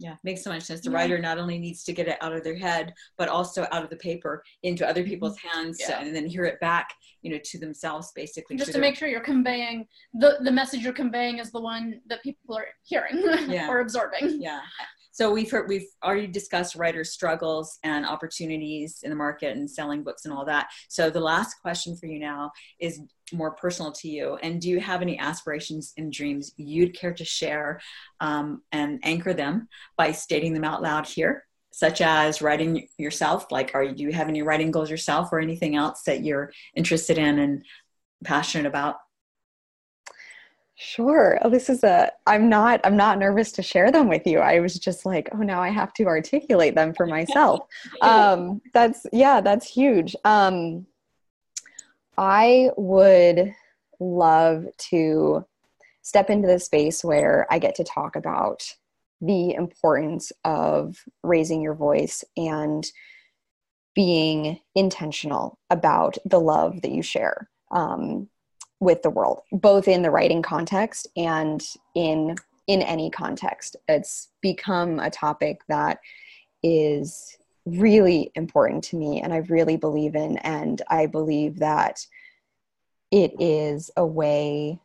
Yeah, 0.04 0.16
makes 0.26 0.44
so 0.44 0.50
much 0.50 0.64
sense. 0.64 0.82
The 0.82 0.92
yeah. 0.92 0.98
writer 0.98 1.18
not 1.18 1.38
only 1.38 1.58
needs 1.58 1.86
to 1.86 1.94
get 1.94 2.10
it 2.10 2.18
out 2.20 2.34
of 2.34 2.44
their 2.44 2.58
head, 2.58 2.94
but 3.18 3.30
also 3.30 3.66
out 3.72 3.86
of 3.86 3.90
the 3.90 3.96
paper 3.96 4.44
into 4.64 4.86
other 4.86 5.00
mm-hmm. 5.00 5.12
people's 5.12 5.38
hands 5.38 5.78
yeah. 5.80 6.02
and 6.02 6.14
then 6.14 6.26
hear 6.26 6.44
it 6.44 6.60
back, 6.60 6.94
you 7.22 7.32
know, 7.32 7.40
to 7.46 7.58
themselves 7.58 8.12
basically. 8.14 8.58
Just 8.58 8.74
to 8.74 8.80
make 8.80 8.98
sure 8.98 9.08
you're 9.08 9.22
conveying 9.22 9.88
the, 10.14 10.40
the 10.42 10.52
message 10.52 10.82
you're 10.82 10.92
conveying 10.92 11.40
is 11.40 11.52
the 11.52 11.62
one 11.62 12.02
that 12.08 12.22
people 12.22 12.58
are 12.58 12.68
hearing 12.84 13.24
yeah. 13.48 13.68
or 13.72 13.80
absorbing. 13.80 14.42
Yeah. 14.42 14.60
So 15.14 15.32
we've 15.32 15.50
heard, 15.50 15.70
we've 15.70 15.88
already 16.04 16.26
discussed 16.26 16.76
writers' 16.76 17.12
struggles 17.12 17.78
and 17.84 18.04
opportunities 18.04 19.02
in 19.04 19.12
the 19.12 19.16
market 19.16 19.56
and 19.56 19.70
selling 19.70 20.04
books 20.04 20.26
and 20.26 20.34
all 20.34 20.44
that. 20.46 20.70
So 20.90 21.12
the 21.12 21.20
last 21.20 21.62
question 21.62 21.96
for 21.96 22.08
you 22.08 22.20
now 22.20 22.52
is 22.80 23.00
more 23.32 23.52
personal 23.52 23.92
to 23.92 24.10
you. 24.10 24.38
And 24.42 24.60
do 24.60 24.70
you 24.70 24.80
have 24.80 25.04
any 25.04 25.20
aspirations 25.20 25.94
and 25.98 26.12
dreams 26.12 26.52
you'd 26.58 26.98
care 26.98 27.14
to 27.14 27.24
share 27.24 27.80
um, 28.22 28.64
and 28.72 29.00
anchor 29.04 29.34
them 29.34 29.68
by 29.98 30.12
stating 30.12 30.54
them 30.54 30.64
out 30.64 30.82
loud 30.82 31.06
here? 31.06 31.46
Such 31.72 32.02
as 32.02 32.42
writing 32.42 32.88
yourself, 32.98 33.52
like, 33.52 33.72
are 33.76 33.84
you, 33.84 33.94
do 33.94 34.04
you 34.04 34.12
have 34.12 34.30
any 34.30 34.42
writing 34.42 34.72
goals 34.72 34.92
yourself, 34.92 35.30
or 35.32 35.40
anything 35.40 35.76
else 35.76 36.04
that 36.04 36.24
you're 36.24 36.52
interested 36.76 37.18
in 37.18 37.40
and 37.40 37.64
passionate 38.24 38.68
about? 38.68 38.98
Sure. 40.84 41.40
Oh, 41.42 41.50
this 41.50 41.70
is 41.70 41.82
a 41.84 42.12
I'm 42.28 42.50
not 42.50 42.82
I'm 42.84 42.98
not 42.98 43.18
nervous 43.18 43.54
to 43.54 43.64
share 43.64 43.90
them 43.90 44.10
with 44.10 44.28
you. 44.28 44.40
I 44.40 44.60
was 44.60 44.78
just 44.78 45.06
like, 45.06 45.30
oh 45.34 45.38
now 45.38 45.62
I 45.62 45.70
have 45.70 45.94
to 45.94 46.08
articulate 46.08 46.76
them 46.76 46.94
for 46.94 47.08
myself. 47.08 47.62
um 48.02 48.62
that's 48.74 49.06
yeah, 49.14 49.40
that's 49.40 49.66
huge. 49.66 50.14
Um 50.26 50.86
I 52.18 52.70
would 52.76 53.56
love 54.02 54.66
to 54.90 55.46
step 56.02 56.30
into 56.30 56.50
the 56.50 56.60
space 56.60 57.02
where 57.02 57.48
I 57.50 57.60
get 57.60 57.76
to 57.76 57.86
talk 57.86 58.18
about 58.18 58.62
the 59.22 59.54
importance 59.54 60.34
of 60.44 60.98
raising 61.24 61.62
your 61.62 61.76
voice 61.76 62.26
and 62.36 62.86
being 63.96 64.60
intentional 64.76 65.58
about 65.70 66.18
the 66.26 66.42
love 66.42 66.82
that 66.82 66.92
you 66.92 67.02
share. 67.02 67.50
Um, 67.72 68.28
with 68.84 69.02
the 69.02 69.10
world 69.10 69.42
both 69.52 69.88
in 69.88 70.02
the 70.02 70.12
writing 70.12 70.42
context 70.42 71.08
and 71.16 71.64
in 71.96 72.36
in 72.66 72.82
any 72.82 73.10
context. 73.10 73.76
It's 73.90 74.30
become 74.42 75.00
a 75.00 75.10
topic 75.10 75.62
that 75.68 76.00
is 76.62 77.38
really 77.66 78.32
important 78.36 78.84
to 78.84 78.98
me 78.98 79.22
and 79.22 79.34
i 79.34 79.38
really 79.38 79.78
believe 79.78 80.16
in 80.16 80.38
and 80.40 80.82
i 80.90 81.06
believe 81.06 81.60
that 81.60 82.06
it 83.10 83.32
is 83.40 83.90
a 83.96 84.06
way 84.06 84.78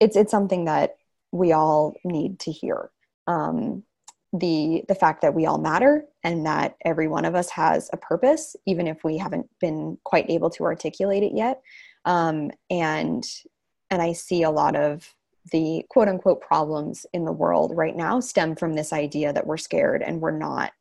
it's 0.00 0.16
it's 0.16 0.30
something 0.30 0.66
that 0.66 0.96
we 1.32 1.52
all 1.52 1.94
need 2.04 2.38
to 2.40 2.52
hear. 2.52 2.90
Um, 3.26 3.84
the 4.32 4.84
the 4.88 4.94
fact 4.94 5.22
that 5.22 5.34
we 5.34 5.46
all 5.46 5.56
matter 5.56 6.04
and 6.24 6.44
that 6.44 6.76
every 6.84 7.08
one 7.08 7.24
of 7.24 7.34
us 7.34 7.48
has 7.48 7.88
a 7.92 7.96
purpose 7.96 8.56
even 8.66 8.86
if 8.86 9.02
we 9.04 9.16
haven't 9.16 9.48
been 9.60 9.96
quite 10.04 10.28
able 10.28 10.50
to 10.50 10.64
articulate 10.64 11.22
it 11.22 11.32
yet 11.32 11.62
um, 12.06 12.50
and 12.70 13.24
and 13.90 14.00
i 14.00 14.12
see 14.12 14.42
a 14.42 14.50
lot 14.50 14.74
of 14.74 15.14
the 15.52 15.84
quote 15.90 16.08
unquote 16.08 16.40
problems 16.40 17.06
in 17.12 17.24
the 17.24 17.32
world 17.32 17.72
right 17.74 17.96
now 17.96 18.18
stem 18.18 18.56
from 18.56 18.74
this 18.74 18.92
idea 18.92 19.32
that 19.32 19.46
we're 19.46 19.56
scared 19.56 20.02
and 20.02 20.20
we're 20.20 20.36
not 20.36 20.72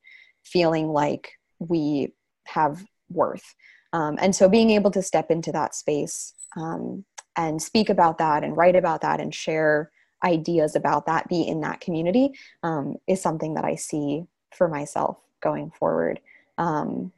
feeling 0.43 0.87
like 0.89 1.33
we 1.59 2.13
have 2.45 2.83
worth. 3.09 3.55
Um, 3.93 4.17
and 4.21 4.35
so 4.35 4.49
being 4.49 4.71
able 4.71 4.91
to 4.91 5.01
step 5.01 5.31
into 5.31 5.51
that 5.51 5.75
space 5.75 6.33
um, 6.55 7.05
and 7.35 7.61
speak 7.61 7.89
about 7.89 8.17
that 8.19 8.43
and 8.43 8.55
write 8.55 8.75
about 8.75 9.01
that 9.01 9.19
and 9.19 9.33
share 9.33 9.91
ideas 10.23 10.75
about 10.75 11.05
that 11.05 11.27
be 11.27 11.41
in 11.41 11.61
that 11.61 11.81
community 11.81 12.31
um, 12.63 12.95
is 13.07 13.21
something 13.21 13.53
that 13.53 13.65
i 13.65 13.75
see 13.75 14.25
for 14.55 14.67
myself 14.67 15.17
going 15.41 15.69
forward. 15.71 16.19
Um, 16.57 17.11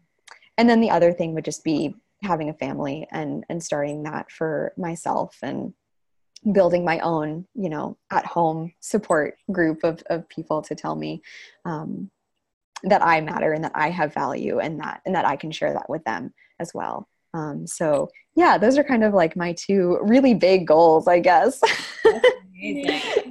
and 0.58 0.70
then 0.70 0.82
the 0.82 0.90
other 0.90 1.14
thing 1.14 1.34
would 1.34 1.46
just 1.46 1.64
be 1.64 1.96
having 2.23 2.49
a 2.49 2.53
family 2.53 3.07
and 3.11 3.44
and 3.49 3.64
starting 3.64 4.03
that 4.03 4.31
for 4.31 4.73
myself 4.77 5.38
and 5.41 5.73
building 6.52 6.85
my 6.85 6.99
own 6.99 7.45
you 7.56 7.69
know 7.69 7.98
at 8.11 8.26
home 8.26 8.72
support 8.80 9.38
group 9.52 9.84
of, 9.84 10.02
of 10.10 10.27
people 10.30 10.61
to 10.61 10.76
tell 10.76 10.95
me 10.95 11.22
um, 11.65 12.10
that 12.84 13.03
i 13.03 13.19
matter 13.22 13.53
and 13.53 13.64
that 13.64 13.72
i 13.76 13.89
have 13.89 14.14
value 14.14 14.60
and 14.60 14.80
that 14.80 15.02
and 15.06 15.14
that 15.15 15.26
i 15.26 15.35
can 15.35 15.52
share 15.52 15.73
that 15.73 15.89
with 15.89 16.03
them 16.03 16.34
as 16.60 16.72
well. 16.73 17.07
Um, 17.34 17.68
so 17.68 18.10
yeah 18.35 18.57
those 18.57 18.77
are 18.77 18.84
kind 18.84 19.03
of 19.03 19.14
like 19.14 19.35
my 19.35 19.53
two 19.53 19.99
really 20.02 20.34
big 20.34 20.65
goals 20.65 21.07
i 21.07 21.19
guess 21.19 21.61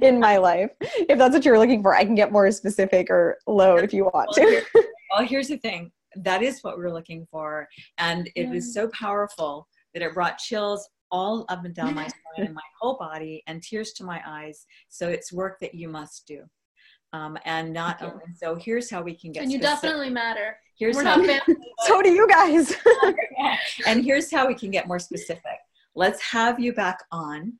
in 0.01 0.19
my 0.21 0.37
life. 0.37 0.71
If 0.79 1.17
that's 1.17 1.33
what 1.33 1.43
you're 1.43 1.59
looking 1.59 1.81
for 1.81 1.95
i 1.95 2.05
can 2.05 2.15
get 2.15 2.31
more 2.31 2.49
specific 2.51 3.09
or 3.09 3.37
low 3.47 3.75
if 3.77 3.93
you 3.93 4.05
want 4.05 4.31
to. 4.35 4.63
Well 5.11 5.25
here's 5.25 5.47
the 5.47 5.57
thing 5.57 5.91
that 6.23 6.41
is 6.41 6.61
what 6.61 6.77
we're 6.77 6.93
looking 6.93 7.25
for. 7.29 7.67
And 7.97 8.27
it 8.35 8.43
yeah. 8.43 8.51
was 8.51 8.73
so 8.73 8.89
powerful 8.89 9.67
that 9.93 10.03
it 10.03 10.13
brought 10.13 10.37
chills 10.37 10.87
all 11.09 11.45
up 11.49 11.63
and 11.63 11.73
down 11.73 11.95
my 11.95 12.07
spine 12.07 12.47
and 12.47 12.53
my 12.53 12.61
whole 12.79 12.97
body 12.97 13.41
and 13.47 13.63
tears 13.63 13.93
to 13.93 14.03
my 14.03 14.21
eyes. 14.25 14.65
So 14.89 15.07
it's 15.07 15.31
work 15.31 15.59
that 15.61 15.73
you 15.73 15.87
must 15.87 16.27
do. 16.27 16.43
Um, 17.13 17.37
and 17.45 17.71
not 17.71 18.01
only, 18.01 18.25
so 18.35 18.55
here's 18.55 18.89
how 18.89 19.01
we 19.01 19.15
can 19.15 19.31
get 19.31 19.43
and 19.43 19.51
you 19.51 19.59
specific. 19.59 19.81
definitely 19.81 20.09
matter 20.09 20.57
here's 20.77 20.95
We're 20.95 21.05
how 21.05 21.23
so 21.85 22.01
do 22.01 22.09
you 22.09 22.27
guys 22.27 22.75
and 23.87 24.03
here's 24.03 24.31
how 24.31 24.47
we 24.47 24.55
can 24.55 24.71
get 24.71 24.87
more 24.87 24.99
specific 24.99 25.57
let's 25.95 26.21
have 26.21 26.59
you 26.59 26.73
back 26.73 26.99
on 27.11 27.53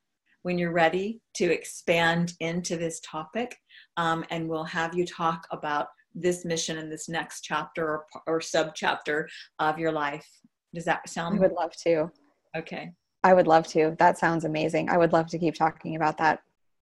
when 0.44 0.58
you're 0.58 0.72
ready 0.72 1.20
to 1.36 1.52
expand 1.52 2.34
into 2.40 2.78
this 2.78 3.00
topic 3.02 3.58
um, 3.98 4.24
and 4.30 4.48
we'll 4.48 4.64
have 4.64 4.96
you 4.96 5.06
talk 5.06 5.48
about 5.52 5.88
this 6.22 6.46
mission 6.46 6.78
and 6.78 6.92
this 6.92 7.08
next 7.08 7.42
chapter 7.42 7.88
or, 7.88 8.06
or 8.26 8.42
sub 8.42 8.76
chapter 8.76 9.30
of 9.60 9.78
your 9.78 9.92
life. 9.92 10.28
Does 10.74 10.86
that 10.86 11.08
sound? 11.10 11.38
I 11.38 11.42
would 11.42 11.54
love 11.54 11.76
to. 11.84 12.12
Okay. 12.56 12.92
I 13.24 13.34
would 13.34 13.48
love 13.48 13.68
to. 13.70 13.96
That 14.00 14.18
sounds 14.18 14.46
amazing. 14.46 14.90
I 14.90 14.98
would 14.98 15.14
love 15.14 15.28
to 15.28 15.40
keep 15.40 15.56
talking 15.56 15.96
about 15.96 16.18
that. 16.18 16.42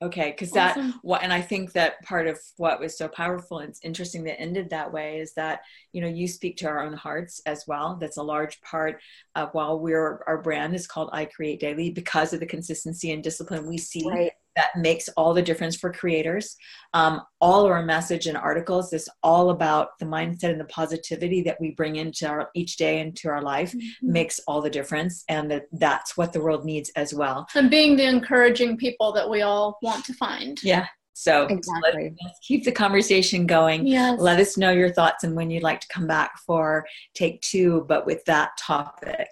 Okay, 0.02 0.32
because 0.32 0.56
awesome. 0.58 0.92
that 0.92 1.00
what, 1.02 1.24
and 1.24 1.32
I 1.32 1.40
think 1.40 1.72
that 1.74 2.02
part 2.04 2.28
of 2.28 2.38
what 2.58 2.82
was 2.82 2.98
so 2.98 3.08
powerful 3.08 3.60
and 3.60 3.70
it's 3.70 3.80
interesting 3.84 4.26
that 4.26 4.40
ended 4.40 4.70
that 4.70 4.92
way 4.92 5.20
is 5.20 5.34
that 5.36 5.62
you 5.94 6.02
know 6.02 6.10
you 6.10 6.28
speak 6.28 6.58
to 6.58 6.68
our 6.68 6.84
own 6.84 6.92
hearts 6.92 7.42
as 7.46 7.64
well. 7.68 7.98
That's 8.02 8.18
a 8.18 8.24
large 8.24 8.60
part 8.62 9.02
of 9.36 9.50
while 9.54 9.80
we're 9.80 10.22
our 10.28 10.42
brand 10.42 10.76
is 10.76 10.88
called 10.88 11.10
I 11.14 11.24
Create 11.24 11.62
Daily 11.62 11.90
because 11.90 12.34
of 12.34 12.42
the 12.42 12.46
consistency 12.46 13.14
and 13.14 13.24
discipline 13.24 13.66
we 13.66 13.78
see 13.78 14.06
right 14.06 14.34
that 14.56 14.76
makes 14.76 15.10
all 15.10 15.34
the 15.34 15.42
difference 15.42 15.76
for 15.76 15.92
creators. 15.92 16.56
Um, 16.94 17.22
all 17.42 17.66
our 17.66 17.84
message 17.84 18.28
and 18.28 18.38
articles 18.38 18.94
is 18.94 19.10
all 19.22 19.50
about 19.50 19.98
the 20.00 20.06
mindset 20.06 20.52
and 20.52 20.60
the 20.60 20.66
positivity 20.66 21.42
that 21.44 21.60
we 21.60 21.72
bring 21.72 21.96
into 21.96 22.28
our 22.28 22.50
each 22.56 22.78
day 22.78 23.00
into 23.00 23.30
our 23.30 23.42
life 23.42 23.74
mm-hmm. 23.74 24.12
makes 24.12 24.40
all 24.48 24.62
the 24.62 24.70
difference, 24.70 25.24
and 25.30 25.50
that 25.52 25.66
that's 25.72 26.16
what 26.18 26.34
the 26.34 26.42
world 26.42 26.66
needs 26.66 26.92
as 26.96 27.14
well. 27.14 27.48
And 27.56 27.70
being 27.70 27.96
the 27.96 28.06
encouraging 28.06 28.78
people 28.78 29.12
that 29.14 29.30
we 29.30 29.42
all 29.42 29.78
want 29.82 30.06
to 30.06 30.14
find. 30.14 30.62
Yeah. 30.64 30.88
So 31.14 31.46
exactly. 31.46 32.16
let's 32.24 32.40
keep 32.42 32.66
the 32.66 32.72
conversation 32.72 33.46
going. 33.46 33.86
Yes. 33.86 34.20
Let 34.20 34.40
us 34.40 34.58
know 34.58 34.72
your 34.72 34.92
thoughts 34.92 35.24
and 35.24 35.36
when 35.36 35.52
you'd 35.52 35.64
like 35.64 35.80
to 35.82 35.88
come 35.88 36.08
back 36.08 36.40
for 36.40 36.86
take 37.14 37.42
two, 37.42 37.86
but 37.88 38.06
with 38.06 38.26
that 38.26 38.58
topic. 38.58 39.28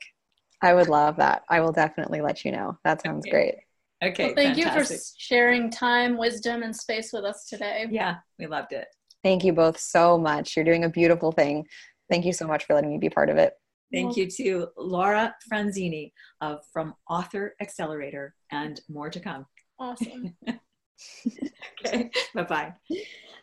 I 0.62 0.76
would 0.76 0.90
love 0.90 1.18
that. 1.18 1.42
I 1.50 1.60
will 1.60 1.72
definitely 1.72 2.22
let 2.22 2.46
you 2.46 2.52
know. 2.52 2.78
That 2.84 3.02
sounds 3.02 3.26
okay. 3.26 3.32
great. 3.32 3.56
Okay. 4.04 4.26
Well, 4.28 4.36
thank 4.36 4.58
fantastic. 4.58 4.92
you 4.92 4.98
for 4.98 5.04
sharing 5.18 5.70
time, 5.70 6.18
wisdom, 6.18 6.64
and 6.64 6.76
space 6.76 7.12
with 7.14 7.24
us 7.24 7.46
today. 7.48 7.86
Yeah, 7.90 8.16
we 8.40 8.48
loved 8.48 8.74
it. 8.74 8.88
Thank 9.24 9.44
you 9.44 9.54
both 9.54 9.80
so 9.80 10.18
much. 10.18 10.56
You're 10.56 10.66
doing 10.66 10.86
a 10.86 10.90
beautiful 10.90 11.32
thing. 11.32 11.68
Thank 12.10 12.26
you 12.26 12.34
so 12.34 12.48
much 12.48 12.66
for 12.66 12.74
letting 12.74 12.90
me 12.90 12.98
be 12.98 13.10
part 13.10 13.30
of 13.30 13.38
it. 13.38 13.54
Thank 13.94 14.16
you 14.16 14.30
to 14.38 14.68
Laura 14.78 15.36
Franzini 15.52 16.14
of 16.40 16.60
From 16.72 16.96
Author 17.10 17.56
Accelerator 17.62 18.34
and 18.52 18.80
more 18.90 19.10
to 19.10 19.20
come. 19.20 19.46
Awesome. 19.80 20.34
okay. 21.86 22.10
Bye 22.34 22.44
bye. 22.44 22.74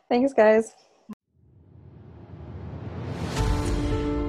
Thanks, 0.09 0.32
guys. 0.32 0.72